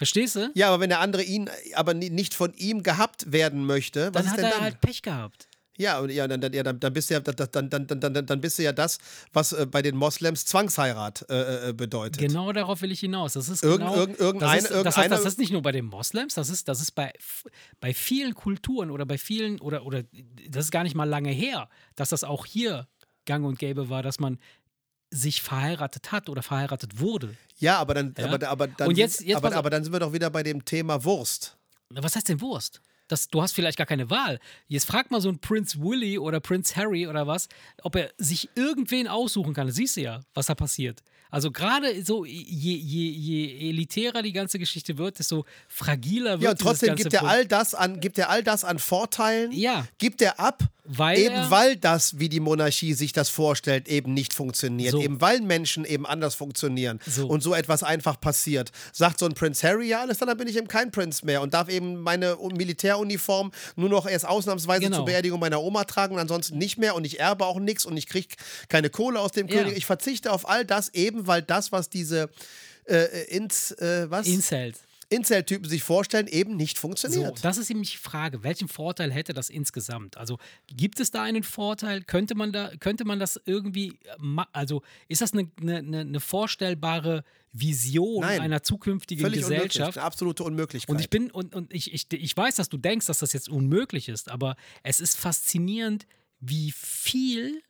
Verstehst 0.00 0.34
du? 0.36 0.50
Ja, 0.54 0.68
aber 0.68 0.80
wenn 0.80 0.88
der 0.88 1.00
andere 1.00 1.22
ihn 1.22 1.50
aber 1.74 1.92
ni- 1.92 2.08
nicht 2.08 2.32
von 2.32 2.54
ihm 2.54 2.82
gehabt 2.82 3.30
werden 3.30 3.66
möchte, 3.66 4.06
was 4.14 4.24
dann 4.24 4.24
ist 4.24 4.30
hat 4.32 4.38
er 4.38 4.50
dann? 4.52 4.60
halt 4.62 4.80
Pech 4.80 5.02
gehabt. 5.02 5.46
ja, 5.76 5.98
und 5.98 6.08
ja, 6.10 6.26
dann, 6.26 6.40
dann, 6.40 6.54
ja, 6.54 6.62
dann, 6.62 6.80
dann 6.80 6.92
bist 6.94 7.10
du 7.10 7.14
ja, 7.14 7.20
dann, 7.20 7.68
dann, 7.68 7.86
dann, 7.86 8.00
dann, 8.14 8.26
dann, 8.26 8.40
bist 8.40 8.58
du 8.58 8.62
ja 8.62 8.72
das, 8.72 8.96
was 9.34 9.52
äh, 9.52 9.66
bei 9.66 9.82
den 9.82 9.96
Moslems 9.96 10.46
Zwangsheirat 10.46 11.26
äh, 11.28 11.68
äh, 11.68 11.72
bedeutet. 11.74 12.16
Genau 12.18 12.50
darauf 12.50 12.80
will 12.80 12.92
ich 12.92 13.00
hinaus. 13.00 13.34
Das 13.34 13.50
ist 13.50 13.62
Irgend- 13.62 13.80
genau, 13.80 13.94
irgend- 13.94 14.18
irgendeine- 14.18 14.62
das, 14.62 14.70
ist, 14.70 14.70
das, 14.70 14.78
heißt, 14.78 14.96
irgendeine- 14.96 15.22
das 15.24 15.32
ist 15.34 15.38
nicht 15.38 15.52
nur 15.52 15.60
bei 15.60 15.72
den 15.72 15.84
Moslems, 15.84 16.32
das 16.34 16.48
ist, 16.48 16.66
das 16.68 16.80
ist 16.80 16.92
bei, 16.92 17.12
bei 17.80 17.92
vielen 17.92 18.34
Kulturen 18.34 18.90
oder 18.90 19.04
bei 19.04 19.18
vielen, 19.18 19.60
oder, 19.60 19.84
oder 19.84 20.02
das 20.48 20.64
ist 20.64 20.70
gar 20.70 20.82
nicht 20.82 20.94
mal 20.96 21.04
lange 21.08 21.30
her, 21.30 21.68
dass 21.94 22.08
das 22.08 22.24
auch 22.24 22.46
hier 22.46 22.88
gang 23.26 23.44
und 23.44 23.58
gäbe 23.58 23.90
war, 23.90 24.02
dass 24.02 24.18
man 24.18 24.38
sich 25.10 25.42
verheiratet 25.42 26.12
hat 26.12 26.28
oder 26.28 26.42
verheiratet 26.42 27.00
wurde. 27.00 27.36
Ja, 27.58 27.78
aber 27.78 27.94
dann, 27.94 28.14
Ja. 28.16 28.26
aber, 28.32 28.48
aber, 28.48 28.66
dann 28.68 28.88
Und 28.88 28.96
jetzt- 28.98 29.18
sind, 29.18 29.28
jetzt 29.28 29.36
aber, 29.36 29.54
aber 29.54 29.70
dann 29.70 29.82
sind 29.84 29.92
wir 29.92 30.00
doch 30.00 30.12
wieder 30.12 30.30
bei 30.30 30.42
dem 30.42 30.64
Thema 30.64 31.02
Wurst. 31.04 31.56
Was 31.90 32.14
heißt 32.16 32.28
denn 32.28 32.40
Wurst? 32.40 32.80
Das, 33.08 33.26
du 33.28 33.42
hast 33.42 33.52
vielleicht 33.52 33.76
gar 33.76 33.88
keine 33.88 34.08
Wahl. 34.08 34.38
Jetzt 34.68 34.84
frag 34.86 35.10
mal 35.10 35.20
so 35.20 35.28
einen 35.28 35.40
Prince 35.40 35.80
Willy 35.80 36.16
oder 36.16 36.38
Prince 36.38 36.76
Harry 36.76 37.08
oder 37.08 37.26
was, 37.26 37.48
ob 37.82 37.96
er 37.96 38.12
sich 38.18 38.48
irgendwen 38.54 39.08
aussuchen 39.08 39.52
kann. 39.52 39.66
Das 39.66 39.74
siehst 39.74 39.96
du 39.96 40.02
ja, 40.02 40.20
was 40.32 40.46
da 40.46 40.54
passiert. 40.54 41.02
Also 41.28 41.50
gerade 41.50 42.04
so, 42.04 42.24
je, 42.24 42.32
je, 42.76 43.08
je 43.10 43.68
elitärer 43.70 44.22
die 44.22 44.32
ganze 44.32 44.58
Geschichte 44.60 44.96
wird, 44.98 45.18
desto 45.18 45.44
fragiler 45.68 46.32
wird 46.34 46.42
Ja, 46.42 46.50
und 46.50 46.60
trotzdem 46.60 46.94
gibt 46.96 47.12
er 47.12 47.24
all 47.24 47.46
das 47.46 47.74
an, 47.74 48.00
gibt 48.00 48.18
er 48.18 48.30
all 48.30 48.42
das 48.44 48.62
an 48.64 48.78
Vorteilen, 48.78 49.50
Ja. 49.52 49.86
gibt 49.98 50.22
er 50.22 50.38
ab, 50.40 50.62
Weil 50.92 51.18
eben 51.18 51.50
weil 51.50 51.76
das, 51.76 52.18
wie 52.18 52.28
die 52.28 52.40
Monarchie 52.40 52.94
sich 52.94 53.12
das 53.12 53.28
vorstellt, 53.28 53.86
eben 53.88 54.12
nicht 54.12 54.34
funktioniert. 54.34 54.90
So. 54.92 55.00
Eben 55.00 55.20
weil 55.20 55.40
Menschen 55.40 55.84
eben 55.84 56.04
anders 56.04 56.34
funktionieren 56.34 56.98
So. 57.06 57.28
und 57.28 57.42
so 57.42 57.54
etwas 57.54 57.82
einfach 57.84 58.20
passiert. 58.20 58.72
Sagt 58.92 59.20
so 59.20 59.26
ein 59.26 59.34
Prince 59.34 59.66
Harry, 59.66 59.88
ja, 59.88 60.00
alles 60.00 60.18
dann, 60.18 60.28
dann 60.28 60.36
bin 60.36 60.48
ich 60.48 60.56
eben 60.56 60.66
kein 60.68 60.90
Prinz 60.90 61.22
mehr 61.22 61.42
und 61.42 61.54
darf 61.54 61.68
eben 61.68 62.00
meine 62.00 62.36
Militäruniform 62.56 63.52
nur 63.76 63.88
noch 63.88 64.06
erst 64.06 64.26
ausnahmsweise 64.26 64.80
Genau. 64.82 64.96
zur 64.96 65.04
Beerdigung 65.06 65.38
meiner 65.38 65.62
Oma 65.62 65.84
tragen 65.84 66.14
und 66.14 66.20
ansonsten 66.20 66.58
nicht 66.58 66.78
mehr 66.78 66.94
und 66.94 67.04
ich 67.04 67.20
erbe 67.20 67.46
auch 67.46 67.60
nichts 67.60 67.84
und 67.84 67.96
ich 67.96 68.06
kriege 68.06 68.28
keine 68.68 68.90
Kohle 68.90 69.20
aus 69.20 69.32
dem 69.32 69.46
Ja. 69.48 69.58
König. 69.62 69.76
Ich 69.76 69.86
verzichte 69.86 70.32
auf 70.32 70.48
all 70.48 70.64
das 70.64 70.88
eben, 70.94 71.26
weil 71.26 71.42
das, 71.42 71.70
was 71.72 71.88
diese 71.88 72.30
äh, 72.86 73.04
ins, 73.28 73.70
äh, 73.72 74.10
was? 74.10 74.26
Incels. 74.26 74.78
Incel-Typen 75.10 75.68
sich 75.68 75.82
vorstellen, 75.82 76.26
eben 76.28 76.56
nicht 76.56 76.76
So, 76.76 76.82
funktioniert. 76.82 77.44
das 77.44 77.58
ist 77.58 77.68
eben 77.70 77.82
die 77.82 77.96
Frage, 77.96 78.42
welchen 78.42 78.68
Vorteil 78.68 79.12
hätte 79.12 79.34
das 79.34 79.50
insgesamt? 79.50 80.16
Also 80.16 80.38
gibt 80.68 81.00
es 81.00 81.10
da 81.10 81.22
einen 81.22 81.42
Vorteil? 81.42 82.02
Könnte 82.02 82.34
man 82.34 82.52
da, 82.52 82.70
könnte 82.78 83.04
man 83.04 83.18
das 83.18 83.40
irgendwie, 83.44 83.98
also 84.52 84.82
ist 85.08 85.20
das 85.20 85.32
eine, 85.32 85.50
eine, 85.60 86.00
eine 86.00 86.20
vorstellbare 86.20 87.24
Vision 87.52 88.20
Nein. 88.20 88.40
einer 88.40 88.62
zukünftigen 88.62 89.22
Völlig 89.24 89.44
unmöglich, 89.44 89.68
Gesellschaft? 89.72 89.98
eine 89.98 90.06
absolute 90.06 90.44
Unmöglichkeit. 90.44 90.88
Und 90.94 91.00
ich 91.00 91.10
bin, 91.10 91.30
und, 91.30 91.54
und 91.54 91.74
ich, 91.74 91.92
ich, 91.92 92.06
ich 92.12 92.36
weiß, 92.36 92.54
dass 92.54 92.68
du 92.68 92.78
denkst, 92.78 93.06
dass 93.06 93.18
das 93.18 93.32
jetzt 93.32 93.48
unmöglich 93.48 94.08
ist, 94.08 94.30
aber 94.30 94.54
es 94.84 95.00
ist 95.00 95.16
faszinierend, 95.16 96.06
wie 96.38 96.72
viel 96.72 97.60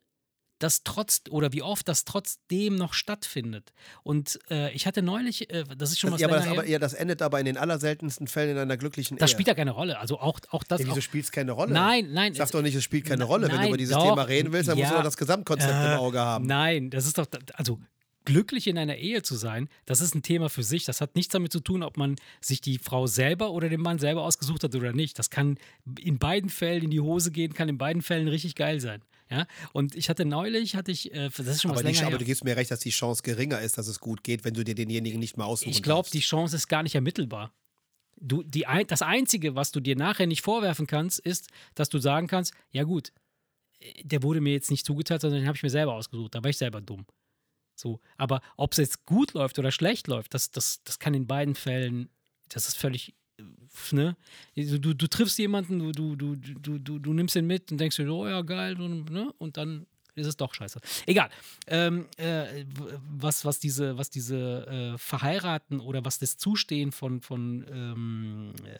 das 0.62 0.82
trotz 0.84 1.22
oder 1.30 1.52
wie 1.52 1.62
oft 1.62 1.88
das 1.88 2.04
trotzdem 2.04 2.76
noch 2.76 2.94
stattfindet. 2.94 3.72
Und 4.02 4.38
äh, 4.50 4.72
ich 4.72 4.86
hatte 4.86 5.02
neulich, 5.02 5.50
äh, 5.50 5.64
das 5.76 5.90
ist 5.90 5.98
schon 5.98 6.12
was 6.12 6.20
ja, 6.20 6.28
aber 6.28 6.36
das, 6.36 6.46
aber, 6.46 6.66
ja, 6.66 6.78
das 6.78 6.94
endet 6.94 7.22
aber 7.22 7.40
in 7.40 7.46
den 7.46 7.56
allerseltensten 7.56 8.26
Fällen 8.26 8.50
in 8.50 8.58
einer 8.58 8.76
glücklichen 8.76 9.16
das 9.16 9.30
Ehe. 9.30 9.34
spielt 9.34 9.48
ja 9.48 9.54
keine 9.54 9.72
Rolle. 9.72 9.98
Also 9.98 10.20
auch, 10.20 10.38
auch 10.50 10.64
das. 10.64 10.80
ja, 10.80 10.88
wieso 10.88 11.00
spielt 11.00 11.24
es 11.24 11.32
keine 11.32 11.52
Rolle? 11.52 11.72
Nein, 11.72 12.12
nein. 12.12 12.34
Sag 12.34 12.50
doch 12.52 12.62
nicht, 12.62 12.74
es 12.74 12.84
spielt 12.84 13.06
keine 13.06 13.24
Rolle. 13.24 13.44
Wenn 13.44 13.50
du 13.50 13.56
Nein, 13.56 13.68
über 13.68 13.76
dieses 13.76 13.94
doch, 13.94 14.08
Thema 14.08 14.22
reden 14.22 14.52
willst, 14.52 14.68
dann 14.68 14.78
musst 14.78 14.90
du 14.90 14.94
ja, 14.94 14.98
doch 14.98 15.04
das 15.04 15.16
Gesamtkonzept 15.16 15.72
äh, 15.72 15.94
im 15.94 15.98
Auge 15.98 16.20
haben. 16.20 16.46
Nein, 16.46 16.90
das 16.90 17.06
ist 17.06 17.18
doch, 17.18 17.26
also 17.54 17.80
glücklich 18.24 18.66
in 18.66 18.78
einer 18.78 18.96
Ehe 18.96 19.22
zu 19.22 19.34
sein, 19.34 19.68
das 19.86 20.00
ist 20.00 20.14
ein 20.14 20.22
Thema 20.22 20.48
für 20.48 20.62
sich. 20.62 20.84
Das 20.84 21.00
hat 21.00 21.16
nichts 21.16 21.32
damit 21.32 21.52
zu 21.52 21.60
tun, 21.60 21.82
ob 21.82 21.96
man 21.96 22.16
sich 22.40 22.60
die 22.60 22.78
Frau 22.78 23.06
selber 23.06 23.50
oder 23.50 23.68
den 23.68 23.80
Mann 23.80 23.98
selber 23.98 24.22
ausgesucht 24.22 24.64
hat 24.64 24.74
oder 24.74 24.92
nicht. 24.92 25.18
Das 25.18 25.30
kann 25.30 25.58
in 25.98 26.18
beiden 26.18 26.50
Fällen 26.50 26.84
in 26.84 26.90
die 26.90 27.00
Hose 27.00 27.30
gehen, 27.30 27.54
kann 27.54 27.68
in 27.68 27.78
beiden 27.78 28.02
Fällen 28.02 28.28
richtig 28.28 28.54
geil 28.54 28.80
sein. 28.80 29.02
Ja? 29.30 29.46
Und 29.72 29.94
ich 29.94 30.08
hatte 30.08 30.24
neulich, 30.24 30.74
hatte 30.74 30.90
ich, 30.90 31.12
äh, 31.12 31.28
das 31.28 31.46
ist 31.46 31.62
schon 31.62 31.70
was 31.70 31.78
Aber, 31.78 31.88
die, 31.88 31.94
länger 31.94 32.06
aber 32.06 32.10
her. 32.12 32.18
du 32.18 32.24
gibst 32.24 32.44
mir 32.44 32.56
recht, 32.56 32.70
dass 32.70 32.80
die 32.80 32.90
Chance 32.90 33.22
geringer 33.22 33.60
ist, 33.60 33.78
dass 33.78 33.86
es 33.86 34.00
gut 34.00 34.24
geht, 34.24 34.44
wenn 34.44 34.54
du 34.54 34.64
dir 34.64 34.74
denjenigen 34.74 35.20
nicht 35.20 35.36
mehr 35.36 35.46
aussuchen 35.46 35.70
Ich 35.70 35.82
glaube, 35.82 36.08
die 36.10 36.20
Chance 36.20 36.56
ist 36.56 36.68
gar 36.68 36.82
nicht 36.82 36.94
ermittelbar. 36.94 37.52
Du, 38.16 38.42
die, 38.42 38.66
das 38.86 39.02
Einzige, 39.02 39.54
was 39.54 39.72
du 39.72 39.80
dir 39.80 39.96
nachher 39.96 40.26
nicht 40.26 40.42
vorwerfen 40.42 40.86
kannst, 40.86 41.20
ist, 41.20 41.48
dass 41.74 41.88
du 41.88 41.98
sagen 41.98 42.26
kannst, 42.26 42.52
ja 42.70 42.82
gut, 42.82 43.12
äh, 43.78 44.02
der 44.04 44.22
wurde 44.22 44.40
mir 44.40 44.52
jetzt 44.52 44.70
nicht 44.70 44.84
zugeteilt, 44.84 45.20
sondern 45.20 45.40
den 45.40 45.46
habe 45.46 45.56
ich 45.56 45.62
mir 45.62 45.70
selber 45.70 45.94
ausgesucht. 45.94 46.34
Da 46.34 46.42
war 46.42 46.50
ich 46.50 46.58
selber 46.58 46.80
dumm. 46.80 47.06
So, 47.76 48.00
aber 48.18 48.42
ob 48.56 48.72
es 48.72 48.78
jetzt 48.78 49.06
gut 49.06 49.32
läuft 49.32 49.58
oder 49.58 49.70
schlecht 49.70 50.06
läuft, 50.06 50.34
das, 50.34 50.50
das, 50.50 50.82
das 50.84 50.98
kann 50.98 51.14
in 51.14 51.26
beiden 51.26 51.54
Fällen, 51.54 52.10
das 52.50 52.68
ist 52.68 52.76
völlig, 52.76 53.14
ne? 53.92 54.16
Du, 54.54 54.78
du, 54.78 54.94
du 54.94 55.06
triffst 55.06 55.38
jemanden, 55.38 55.78
du, 55.78 55.92
du, 55.92 56.16
du, 56.16 56.36
du, 56.36 56.78
du, 56.78 56.98
du 56.98 57.12
nimmst 57.12 57.36
ihn 57.36 57.46
mit 57.46 57.70
und 57.70 57.78
denkst 57.78 57.96
dir, 57.96 58.10
oh 58.10 58.26
ja, 58.26 58.42
geil, 58.42 58.80
und, 58.80 59.10
ne? 59.10 59.32
und 59.38 59.56
dann 59.56 59.86
ist 60.14 60.26
es 60.26 60.36
doch 60.36 60.54
scheiße. 60.54 60.80
Egal. 61.06 61.30
Ähm, 61.66 62.06
äh, 62.16 62.64
was, 63.08 63.44
was 63.44 63.58
diese, 63.58 63.96
was 63.96 64.10
diese 64.10 64.66
äh, 64.66 64.98
Verheiraten 64.98 65.80
oder 65.80 66.04
was 66.04 66.18
das 66.18 66.36
Zustehen 66.36 66.92
von, 66.92 67.20
von 67.20 67.66
ähm, 67.70 68.52
äh, 68.66 68.78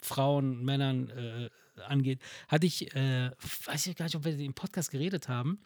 Frauen, 0.00 0.64
Männern 0.64 1.10
äh, 1.10 1.50
angeht, 1.82 2.20
hatte 2.48 2.66
ich, 2.66 2.94
äh, 2.94 3.30
weiß 3.64 3.86
ich 3.86 3.96
gar 3.96 4.04
nicht, 4.06 4.16
ob 4.16 4.24
wir 4.24 4.38
im 4.38 4.54
Podcast 4.54 4.90
geredet 4.90 5.28
haben, 5.28 5.58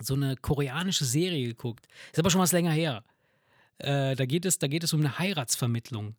so 0.00 0.14
eine 0.14 0.36
koreanische 0.36 1.04
Serie 1.04 1.46
geguckt. 1.46 1.86
Ist 2.12 2.18
aber 2.18 2.30
schon 2.30 2.40
was 2.40 2.52
länger 2.52 2.72
her. 2.72 3.04
Äh, 3.78 4.16
da, 4.16 4.24
geht 4.26 4.44
es, 4.44 4.58
da 4.58 4.66
geht 4.66 4.84
es 4.84 4.92
um 4.92 5.00
eine 5.00 5.18
Heiratsvermittlung. 5.18 6.16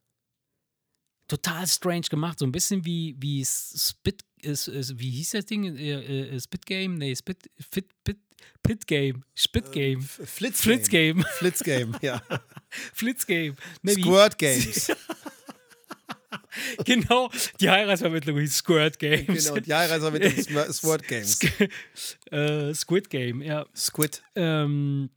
Total 1.27 1.65
strange 1.67 2.07
gemacht, 2.09 2.39
so 2.39 2.45
ein 2.45 2.51
bisschen 2.51 2.85
wie, 2.85 3.15
wie 3.19 3.43
Spit, 3.43 4.23
ist, 4.41 4.67
ist, 4.67 4.99
wie 4.99 5.09
hieß 5.09 5.31
das 5.31 5.45
Ding? 5.45 5.75
Äh, 5.75 6.35
äh, 6.35 6.39
Spit 6.39 6.65
Game? 6.65 6.95
Nee, 6.95 7.15
Spit, 7.15 7.49
Fit, 7.71 7.87
Pit, 8.03 8.17
Pit 8.61 8.87
Game. 8.87 9.23
Spit 9.33 9.71
Game. 9.71 9.99
Äh, 9.99 10.25
Flitz 10.25 10.61
Flitz 10.61 10.89
Game. 10.89 11.23
Flitz 11.37 11.63
Game, 11.63 11.95
ja. 12.01 12.21
Flitz 12.93 13.25
Game. 13.25 13.55
Maybe. 13.81 14.01
Squirt 14.01 14.37
Games. 14.37 14.91
genau, 16.85 17.29
die 17.59 17.69
Heiratsvermittlung 17.69 18.39
hieß 18.39 18.57
Squirt 18.57 18.99
Games. 18.99 19.45
genau, 19.45 19.59
die 19.59 19.73
Heiratsvermittlung 19.73 20.73
Squirt 20.73 21.07
Games. 21.07 21.39
Äh, 22.31 22.73
Squid 22.73 23.09
Game, 23.09 23.41
ja. 23.41 23.65
Squid. 23.75 24.21
Ähm, 24.35 25.09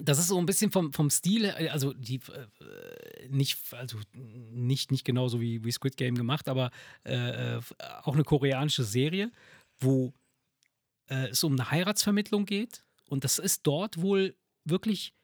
das 0.00 0.18
ist 0.18 0.28
so 0.28 0.38
ein 0.38 0.46
bisschen 0.46 0.70
vom, 0.70 0.92
vom 0.92 1.10
Stil, 1.10 1.46
her, 1.46 1.72
also 1.72 1.92
die 1.92 2.16
äh, 2.16 3.28
nicht, 3.28 3.58
also 3.72 3.98
nicht, 4.12 4.90
nicht 4.90 5.04
genauso 5.04 5.40
wie, 5.40 5.64
wie 5.64 5.72
Squid 5.72 5.96
Game 5.96 6.14
gemacht, 6.14 6.48
aber 6.48 6.70
äh, 7.04 7.58
auch 8.02 8.14
eine 8.14 8.24
koreanische 8.24 8.84
Serie, 8.84 9.30
wo 9.78 10.12
äh, 11.08 11.28
es 11.28 11.42
um 11.44 11.52
eine 11.52 11.70
Heiratsvermittlung 11.70 12.46
geht. 12.46 12.84
Und 13.08 13.24
das 13.24 13.38
ist 13.38 13.66
dort 13.66 14.00
wohl 14.00 14.34
wirklich 14.64 15.14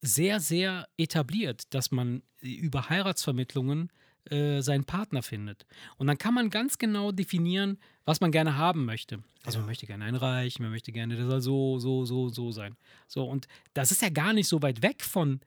sehr, 0.00 0.40
sehr 0.40 0.88
etabliert, 0.96 1.62
dass 1.74 1.90
man 1.90 2.22
über 2.40 2.88
Heiratsvermittlungen 2.88 3.90
äh, 4.30 4.60
seinen 4.60 4.84
Partner 4.84 5.22
findet. 5.22 5.66
Und 5.96 6.06
dann 6.06 6.18
kann 6.18 6.34
man 6.34 6.50
ganz 6.50 6.78
genau 6.78 7.12
definieren, 7.12 7.78
was 8.04 8.20
man 8.20 8.32
gerne 8.32 8.56
haben 8.56 8.84
möchte. 8.84 9.22
Also 9.44 9.58
man 9.58 9.66
möchte 9.66 9.86
gerne 9.86 10.04
einen 10.04 10.16
Reich, 10.16 10.58
man 10.58 10.70
möchte 10.70 10.92
gerne, 10.92 11.16
der 11.16 11.26
soll 11.26 11.40
so, 11.40 11.78
so, 11.78 12.04
so, 12.04 12.28
so 12.28 12.52
sein. 12.52 12.76
So, 13.06 13.24
und 13.24 13.48
das 13.74 13.90
ist 13.90 14.02
ja 14.02 14.08
gar 14.08 14.32
nicht 14.32 14.48
so 14.48 14.62
weit 14.62 14.82
weg 14.82 15.02
von 15.02 15.40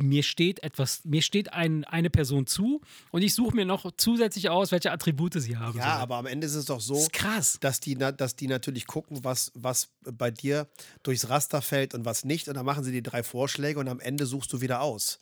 mir 0.00 0.22
steht 0.22 0.62
etwas, 0.62 1.04
mir 1.04 1.22
steht 1.22 1.52
ein, 1.52 1.84
eine 1.84 2.08
Person 2.08 2.46
zu 2.46 2.80
und 3.10 3.22
ich 3.22 3.34
suche 3.34 3.54
mir 3.54 3.64
noch 3.64 3.90
zusätzlich 3.96 4.48
aus, 4.48 4.72
welche 4.72 4.90
Attribute 4.92 5.34
sie 5.34 5.56
haben. 5.56 5.78
Ja, 5.78 5.94
soll. 5.94 6.02
aber 6.02 6.16
am 6.16 6.26
Ende 6.26 6.46
ist 6.46 6.54
es 6.54 6.66
doch 6.66 6.76
das 6.76 6.86
so, 6.86 6.94
ist 6.94 7.12
krass. 7.12 7.58
dass 7.60 7.80
die, 7.80 7.94
dass 7.96 8.36
die 8.36 8.46
natürlich 8.46 8.86
gucken, 8.86 9.22
was, 9.24 9.52
was 9.54 9.88
bei 10.00 10.30
dir 10.30 10.68
durchs 11.02 11.28
Raster 11.28 11.60
fällt 11.60 11.94
und 11.94 12.04
was 12.04 12.24
nicht. 12.24 12.48
Und 12.48 12.54
dann 12.54 12.64
machen 12.64 12.84
sie 12.84 12.92
die 12.92 13.02
drei 13.02 13.22
Vorschläge 13.22 13.78
und 13.78 13.88
am 13.88 14.00
Ende 14.00 14.26
suchst 14.26 14.52
du 14.52 14.60
wieder 14.60 14.80
aus. 14.80 15.20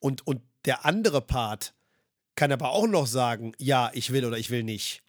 Und, 0.00 0.26
und 0.26 0.40
der 0.66 0.84
andere 0.84 1.20
Part 1.22 1.72
kann 2.34 2.52
aber 2.52 2.70
auch 2.70 2.86
noch 2.86 3.06
sagen, 3.06 3.52
ja, 3.58 3.90
ich 3.94 4.12
will 4.12 4.24
oder 4.26 4.36
ich 4.36 4.50
will 4.50 4.62
nicht. 4.62 5.02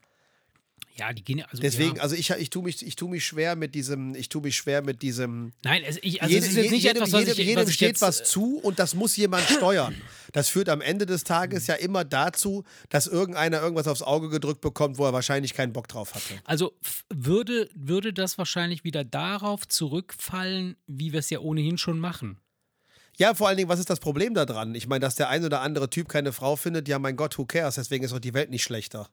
Ja, 0.96 1.14
die 1.14 1.24
gehen 1.24 1.38
ja, 1.38 1.46
also 1.52 1.62
Deswegen, 1.62 1.98
ja. 1.98 2.02
also 2.02 2.16
ich, 2.16 2.32
ich 2.32 2.50
tue 2.50 2.64
mich, 2.64 2.84
ich 2.84 2.96
tu 2.96 3.08
mich 3.08 3.24
schwer 3.24 3.56
mit 3.56 3.76
diesem, 3.76 4.16
ich 4.16 4.30
tue 4.30 4.42
mich 4.42 4.56
schwer 4.56 4.82
mit 4.82 5.04
diesem. 5.04 5.52
Nein, 5.64 5.84
also 5.86 6.00
ich, 6.02 6.24
also 6.24 6.34
Jede- 6.34 6.46
es 6.46 6.52
ist 6.52 6.58
jetzt 6.58 6.72
nicht 6.72 6.84
jedem, 6.86 7.04
etwas, 7.04 7.12
was 7.14 7.20
jedem, 7.20 7.32
ich, 7.34 7.38
jedem 7.38 7.66
was 7.68 7.74
steht 7.74 7.88
jetzt, 7.90 8.02
was 8.02 8.24
zu 8.24 8.58
und 8.58 8.80
das 8.80 8.96
muss 8.96 9.16
jemand 9.16 9.44
steuern. 9.58 9.96
Das 10.32 10.50
führt 10.50 10.70
am 10.70 10.82
Ende 10.82 11.06
des 11.06 11.24
Tages 11.24 11.68
ja 11.68 11.76
immer 11.76 12.04
dazu, 12.04 12.64
dass 12.90 13.06
irgendeiner 13.06 13.62
irgendwas 13.62 13.88
aufs 13.88 14.02
Auge 14.02 14.30
gedrückt 14.30 14.62
bekommt, 14.62 14.98
wo 14.98 15.06
er 15.06 15.14
wahrscheinlich 15.14 15.54
keinen 15.54 15.72
Bock 15.72 15.88
drauf 15.88 16.16
hatte. 16.16 16.34
Also 16.46 16.74
würde, 17.14 17.70
würde 17.76 18.12
das 18.12 18.40
wahrscheinlich 18.40 18.84
wieder 18.84 19.04
darauf 19.04 19.68
zurückfallen, 19.68 20.78
wie 20.88 21.12
wir 21.12 21.20
es 21.20 21.30
ja 21.30 21.40
ohnehin 21.40 21.78
schon 21.78 22.00
machen. 22.00 22.40
Ja, 23.18 23.34
vor 23.34 23.48
allen 23.48 23.58
Dingen, 23.58 23.70
was 23.70 23.80
ist 23.80 23.90
das 23.90 24.00
Problem 24.00 24.34
daran? 24.36 24.76
Ich 24.76 24.88
meine, 24.88 25.00
dass 25.00 25.16
der 25.16 25.30
ein 25.30 25.44
oder 25.44 25.62
andere 25.62 25.90
Typ 25.90 26.08
keine 26.08 26.32
Frau 26.32 26.56
findet, 26.56 26.88
ja, 26.88 27.00
mein 27.00 27.16
Gott, 27.16 27.38
who 27.38 27.46
cares? 27.46 27.76
Deswegen 27.76 28.04
ist 28.04 28.14
doch 28.14 28.20
die 28.20 28.34
Welt 28.34 28.52
nicht 28.52 28.64
schlechter. 28.64 29.10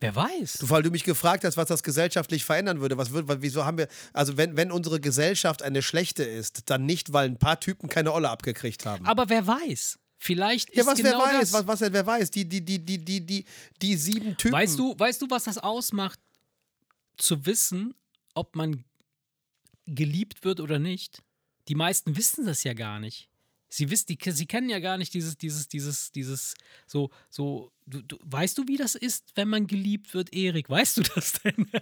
Wer 0.00 0.14
weiß? 0.14 0.58
Du, 0.60 0.70
weil 0.70 0.82
du 0.82 0.90
mich 0.90 1.04
gefragt 1.04 1.44
hast, 1.44 1.56
was 1.56 1.68
das 1.68 1.82
gesellschaftlich 1.82 2.44
verändern 2.44 2.80
würde. 2.80 2.96
Was 2.96 3.10
würde, 3.10 3.42
wieso 3.42 3.64
haben 3.64 3.78
wir, 3.78 3.88
also 4.12 4.36
wenn, 4.36 4.56
wenn 4.56 4.70
unsere 4.70 5.00
Gesellschaft 5.00 5.62
eine 5.62 5.82
schlechte 5.82 6.24
ist, 6.24 6.70
dann 6.70 6.86
nicht, 6.86 7.12
weil 7.12 7.28
ein 7.28 7.38
paar 7.38 7.60
Typen 7.60 7.88
keine 7.88 8.12
Olle 8.12 8.30
abgekriegt 8.30 8.86
haben. 8.86 9.04
Aber 9.06 9.28
wer 9.28 9.46
weiß? 9.46 9.98
Vielleicht 10.18 10.74
ja, 10.74 10.82
ist 10.82 10.86
was 10.86 10.96
genau 10.98 11.10
wer 11.18 11.38
weiß, 11.38 11.50
das. 11.50 11.66
was, 11.66 11.80
was 11.80 11.92
wer 11.92 12.06
weiß, 12.06 12.30
die, 12.30 12.46
die, 12.46 12.62
die, 12.62 12.84
die, 12.84 12.98
die, 12.98 13.24
die, 13.24 13.44
die 13.80 13.96
sieben 13.96 14.36
Typen. 14.36 14.52
Weißt 14.52 14.78
du, 14.78 14.98
weißt 14.98 15.22
du, 15.22 15.26
was 15.30 15.44
das 15.44 15.58
ausmacht, 15.58 16.18
zu 17.16 17.46
wissen, 17.46 17.94
ob 18.34 18.56
man 18.56 18.84
geliebt 19.86 20.44
wird 20.44 20.60
oder 20.60 20.78
nicht? 20.78 21.22
Die 21.68 21.74
meisten 21.74 22.16
wissen 22.16 22.46
das 22.46 22.64
ja 22.64 22.74
gar 22.74 23.00
nicht. 23.00 23.28
Sie 23.68 23.88
wissen, 23.90 24.06
die, 24.08 24.18
sie 24.32 24.46
kennen 24.46 24.68
ja 24.68 24.80
gar 24.80 24.98
nicht 24.98 25.14
dieses, 25.14 25.38
dieses, 25.38 25.68
dieses, 25.68 26.10
dieses, 26.10 26.54
so, 26.86 27.10
so, 27.28 27.70
du, 27.86 28.02
du, 28.02 28.18
weißt 28.24 28.58
du, 28.58 28.66
wie 28.66 28.76
das 28.76 28.96
ist, 28.96 29.30
wenn 29.36 29.48
man 29.48 29.68
geliebt 29.68 30.12
wird, 30.12 30.32
Erik? 30.32 30.68
Weißt 30.68 30.96
du 30.96 31.02
das 31.02 31.34
denn? 31.42 31.68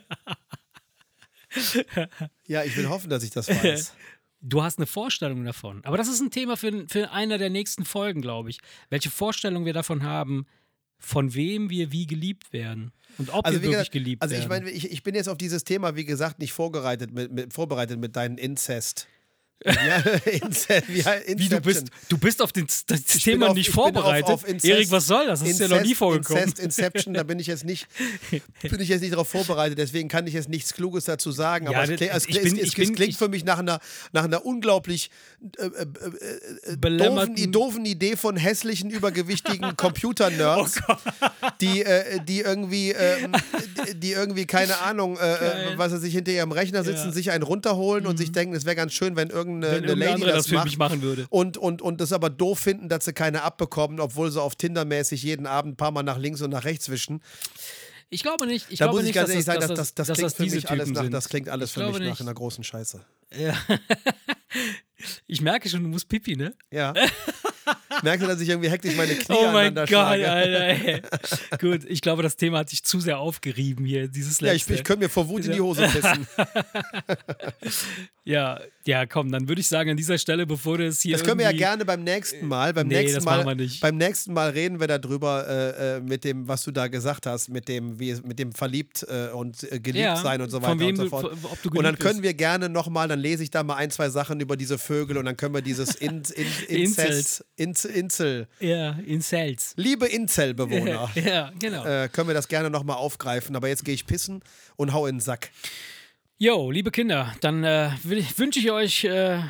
Ja, 2.46 2.62
ich 2.62 2.76
will 2.76 2.88
hoffen, 2.88 3.08
dass 3.08 3.22
ich 3.22 3.30
das 3.30 3.48
weiß. 3.64 3.94
Du 4.40 4.62
hast 4.62 4.78
eine 4.78 4.86
Vorstellung 4.86 5.44
davon. 5.44 5.84
Aber 5.84 5.96
das 5.96 6.08
ist 6.08 6.20
ein 6.20 6.30
Thema 6.30 6.56
für, 6.56 6.86
für 6.88 7.10
einer 7.10 7.38
der 7.38 7.50
nächsten 7.50 7.84
Folgen, 7.84 8.20
glaube 8.20 8.50
ich. 8.50 8.58
Welche 8.90 9.10
Vorstellung 9.10 9.64
wir 9.64 9.72
davon 9.72 10.02
haben, 10.02 10.46
von 10.98 11.34
wem 11.34 11.70
wir 11.70 11.90
wie 11.90 12.06
geliebt 12.06 12.52
werden. 12.52 12.92
Und 13.18 13.30
ob 13.30 13.46
Also 13.46 13.58
wir 13.58 13.62
wirklich 13.62 13.76
gesagt, 13.78 13.92
geliebt 13.92 14.22
also 14.22 14.34
ich 14.34 14.42
werden. 14.42 14.64
meine, 14.64 14.70
ich, 14.70 14.90
ich 14.90 15.02
bin 15.02 15.14
jetzt 15.14 15.28
auf 15.28 15.38
dieses 15.38 15.64
Thema, 15.64 15.96
wie 15.96 16.04
gesagt, 16.04 16.38
nicht 16.38 16.52
vorbereitet 16.52 17.12
mit, 17.12 17.32
mit, 17.32 17.52
vorbereitet 17.52 17.98
mit 17.98 18.14
deinen 18.14 18.36
Inzest. 18.36 19.08
Ja, 19.66 20.04
wie, 21.36 21.48
du 21.48 21.60
bist, 21.60 21.88
du 22.08 22.16
bist 22.16 22.40
auf 22.42 22.52
den, 22.52 22.66
das 22.86 23.00
Ich 23.14 23.24
Thema 23.24 23.48
auf- 23.48 23.56
nicht 23.56 23.68
ich 23.68 23.74
bin 23.74 23.80
auf- 23.84 23.92
vorbereitet. 23.92 24.30
auf 24.30 24.46
Inzest- 24.48 24.64
Erik, 24.72 24.90
was 24.92 25.06
soll 25.06 25.26
das? 25.26 25.40
Das 25.40 25.48
ist 25.48 25.58
ja 25.60 25.66
noch 25.68 25.76
nie 25.82 25.88
Incest- 25.90 25.98
vorgekommen. 25.98 26.42
Incest, 26.44 26.60
Inception, 26.64 27.14
da 27.14 27.24
bin 27.24 27.38
ich 27.40 27.48
jetzt 27.48 27.64
nicht, 27.64 27.88
bin 28.62 28.80
ich 28.80 28.88
jetzt 28.88 29.00
nicht 29.00 29.12
darauf 29.12 29.28
vorbereitet, 29.28 29.76
deswegen 29.78 30.08
kann 30.08 30.26
ich 30.28 30.34
jetzt 30.34 30.48
nichts 30.48 30.74
Kluges 30.74 31.04
dazu 31.06 31.32
sagen. 31.32 31.66
Aber 31.66 31.76
Ja, 31.76 31.82
es, 31.84 31.96
klingt, 31.96 32.12
es, 32.14 32.26
ich 32.28 32.40
bin- 32.42 32.56
es, 32.56 32.68
es, 32.68 32.74
bin- 32.74 32.94
klingt 32.94 33.10
ich- 33.12 33.18
für 33.18 33.28
mich 33.28 33.44
nach 33.44 33.58
einer, 33.58 33.80
nach 34.12 34.24
einer 34.24 34.46
unglaublich 34.46 35.10
äh, 35.58 35.66
äh, 35.66 35.82
äh, 36.72 36.76
Belämmerten- 36.76 37.34
doofen, 37.36 37.52
doofen 37.52 37.84
Idee 37.84 38.16
von 38.16 38.36
hässlichen, 38.36 38.90
übergewichtigen 38.90 39.64
Oh 39.70 39.74
Computer-Nerds, 39.76 40.80
die, 41.60 41.82
äh, 41.82 42.20
die 42.24 42.40
irgendwie, 42.40 42.92
ähm, 42.92 43.32
die, 43.96 44.12
irgendwie, 44.12 44.46
keine 44.46 44.78
Ahnung, 44.82 45.18
äh, 45.18 45.72
äh, 45.72 45.78
was 45.78 45.90
sie 45.92 45.98
sich 45.98 46.14
hinter 46.14 46.30
ihrem 46.32 46.52
Rechner 46.52 46.84
sitzen, 46.84 46.98
Ja. 47.00 47.06
Mhm. 47.06 47.12
sich 47.12 47.30
einen 47.32 47.42
runterholen 47.42 48.06
und 48.06 48.16
sich 48.18 48.30
denken, 48.32 48.54
es 48.54 48.64
wäre 48.64 48.76
ganz 48.76 48.92
schön, 48.92 49.16
wenn 49.16 49.30
irgendeine 49.48 49.72
Wenn 49.72 49.84
eine 49.84 50.04
irgendein 50.04 50.20
Lady 50.20 50.24
das 50.24 50.36
das 50.36 50.46
für 50.46 50.54
macht 50.54 50.64
mich 50.66 50.78
machen 50.78 51.02
würde. 51.02 51.26
und, 51.30 51.56
und, 51.56 51.82
und 51.82 52.00
das 52.00 52.12
aber 52.12 52.30
doof 52.30 52.58
finden, 52.58 52.88
dass 52.88 53.04
sie 53.04 53.12
keine 53.12 53.42
abbekommen, 53.42 54.00
obwohl 54.00 54.30
sie 54.30 54.40
auf 54.40 54.56
Tinder-mäßig 54.56 55.22
jeden 55.22 55.46
Abend 55.46 55.74
ein 55.74 55.76
paar 55.76 55.90
Mal 55.90 56.02
nach 56.02 56.18
links 56.18 56.42
und 56.42 56.50
nach 56.50 56.64
rechts 56.64 56.88
wischen. 56.88 57.22
Ich 58.10 58.22
glaube 58.22 58.46
nicht. 58.46 58.66
Ich 58.70 58.78
da 58.78 58.86
glaube 58.86 58.98
muss 58.98 59.02
ich 59.02 59.06
nicht, 59.08 59.14
ganz 59.14 59.26
dass 59.26 59.34
ehrlich 59.34 59.46
das, 59.46 59.54
sagen, 59.54 59.68
das, 59.76 59.94
das, 59.94 59.94
das, 59.94 60.18
dass 60.18 60.34
klingt 60.36 60.50
für 60.50 60.56
mich 60.56 60.70
alles 60.70 60.90
nach, 60.90 61.08
das 61.08 61.28
klingt 61.28 61.48
alles 61.48 61.72
für 61.72 61.86
mich 61.90 61.98
nach 61.98 62.20
einer 62.20 62.34
großen 62.34 62.64
Scheiße. 62.64 63.04
Ja. 63.36 63.54
ich 65.26 65.40
merke 65.40 65.68
schon, 65.68 65.82
du 65.82 65.88
musst 65.88 66.08
pipi, 66.08 66.36
ne? 66.36 66.54
Ja. 66.70 66.94
Merkst 68.02 68.22
du, 68.24 68.28
dass 68.28 68.40
ich 68.40 68.48
irgendwie 68.48 68.68
hektisch 68.70 68.94
meine 68.96 69.14
Knie 69.14 69.36
Oh 69.38 69.50
mein 69.52 69.74
Gott, 69.74 69.88
schlage? 69.88 70.30
Alter. 70.30 70.64
Ey. 70.66 71.02
Gut, 71.60 71.80
ich 71.88 72.00
glaube, 72.00 72.22
das 72.22 72.36
Thema 72.36 72.58
hat 72.58 72.72
dich 72.72 72.84
zu 72.84 73.00
sehr 73.00 73.18
aufgerieben 73.18 73.84
hier, 73.84 74.08
dieses 74.08 74.40
Ja, 74.40 74.48
ich, 74.52 74.62
letzte. 74.62 74.74
ich 74.74 74.84
könnte 74.84 75.04
mir 75.04 75.08
vor 75.08 75.28
Wut 75.28 75.44
in 75.46 75.52
die 75.52 75.60
Hose 75.60 75.82
pissen. 75.88 76.26
ja, 78.24 78.60
ja, 78.84 79.06
komm, 79.06 79.30
dann 79.32 79.48
würde 79.48 79.60
ich 79.60 79.68
sagen, 79.68 79.90
an 79.90 79.96
dieser 79.96 80.18
Stelle, 80.18 80.46
bevor 80.46 80.78
du 80.78 80.86
es 80.86 81.00
hier 81.00 81.12
Das 81.16 81.24
können 81.24 81.38
wir 81.38 81.46
ja 81.46 81.52
gerne 81.56 81.84
beim 81.84 82.02
nächsten 82.04 82.46
Mal. 82.46 82.72
Beim 82.74 82.88
Nee, 82.88 82.96
nächsten 83.00 83.16
das 83.16 83.24
Mal, 83.24 83.36
machen 83.38 83.48
wir 83.58 83.64
nicht. 83.64 83.80
Beim 83.80 83.96
nächsten 83.96 84.32
Mal 84.32 84.50
reden 84.50 84.80
wir 84.80 84.86
darüber, 84.86 85.46
äh, 85.48 85.96
äh, 85.96 86.00
mit 86.00 86.24
dem, 86.24 86.46
was 86.48 86.62
du 86.62 86.70
da 86.70 86.88
gesagt 86.88 87.26
hast, 87.26 87.48
mit 87.48 87.68
dem, 87.68 87.98
wie, 87.98 88.14
mit 88.24 88.38
dem 88.38 88.52
verliebt 88.52 89.06
äh, 89.08 89.28
und 89.32 89.62
äh, 89.64 89.80
geliebt 89.80 90.04
Ja, 90.04 90.16
sein 90.16 90.40
und 90.42 90.50
so 90.50 90.62
weiter 90.62 90.86
und 90.86 90.96
so 90.96 91.08
fort. 91.08 91.36
du 91.62 91.70
und 91.70 91.82
dann 91.84 91.98
können 91.98 92.14
bist. 92.20 92.22
wir 92.24 92.34
gerne 92.34 92.68
nochmal, 92.68 93.08
dann 93.08 93.18
lese 93.20 93.42
ich 93.42 93.50
da 93.50 93.62
mal 93.62 93.76
ein, 93.76 93.90
zwei 93.90 94.08
Sachen 94.10 94.40
über 94.40 94.56
diese 94.56 94.78
Vögel 94.78 95.16
und 95.18 95.24
dann 95.24 95.36
können 95.36 95.54
wir 95.54 95.62
dieses 95.62 95.94
in, 95.94 96.22
in, 96.34 96.46
Inzest, 96.68 97.44
Inz, 97.56 97.77
Insel, 97.84 98.46
Ja, 98.60 98.92
in 99.04 99.20
Cells. 99.22 99.72
liebe 99.76 100.06
Inzelbewohner, 100.06 101.10
ja, 101.14 101.50
genau. 101.58 101.84
äh, 101.84 102.08
können 102.08 102.28
wir 102.28 102.34
das 102.34 102.48
gerne 102.48 102.70
nochmal 102.70 102.96
aufgreifen. 102.96 103.56
Aber 103.56 103.68
jetzt 103.68 103.84
gehe 103.84 103.94
ich 103.94 104.06
pissen 104.06 104.42
und 104.76 104.92
hau 104.92 105.06
in 105.06 105.16
den 105.16 105.20
Sack. 105.20 105.50
Jo, 106.40 106.70
liebe 106.70 106.92
Kinder, 106.92 107.34
dann 107.40 107.64
äh, 107.64 107.90
wünsche 108.04 108.60
ich 108.60 108.70
euch 108.70 109.02
äh, 109.02 109.40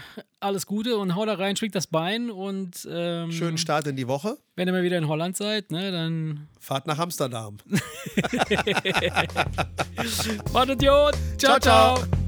alles 0.41 0.65
Gute 0.65 0.97
und 0.97 1.17
haut 1.17 1.29
da 1.29 1.35
rein, 1.35 1.55
schwingt 1.55 1.75
das 1.75 1.87
Bein 1.87 2.31
und 2.31 2.89
ähm, 2.91 3.31
Schönen 3.31 3.59
Start 3.59 3.87
in 3.87 3.95
die 3.97 4.09
Woche. 4.09 4.39
wenn 4.57 4.69
ihr 4.69 4.73
mal 4.73 4.83
wieder 4.83 4.97
in 4.97 5.07
Holland 5.07 5.37
seid, 5.37 5.71
ne, 5.71 5.93
dann 5.93 6.49
Fahrt 6.59 6.87
nach 6.87 6.99
Amsterdam. 6.99 7.59
macht 10.53 10.69
Idiot. 10.71 11.15
Ciao, 11.37 11.59
ciao. 11.59 11.97
ciao. 11.97 12.28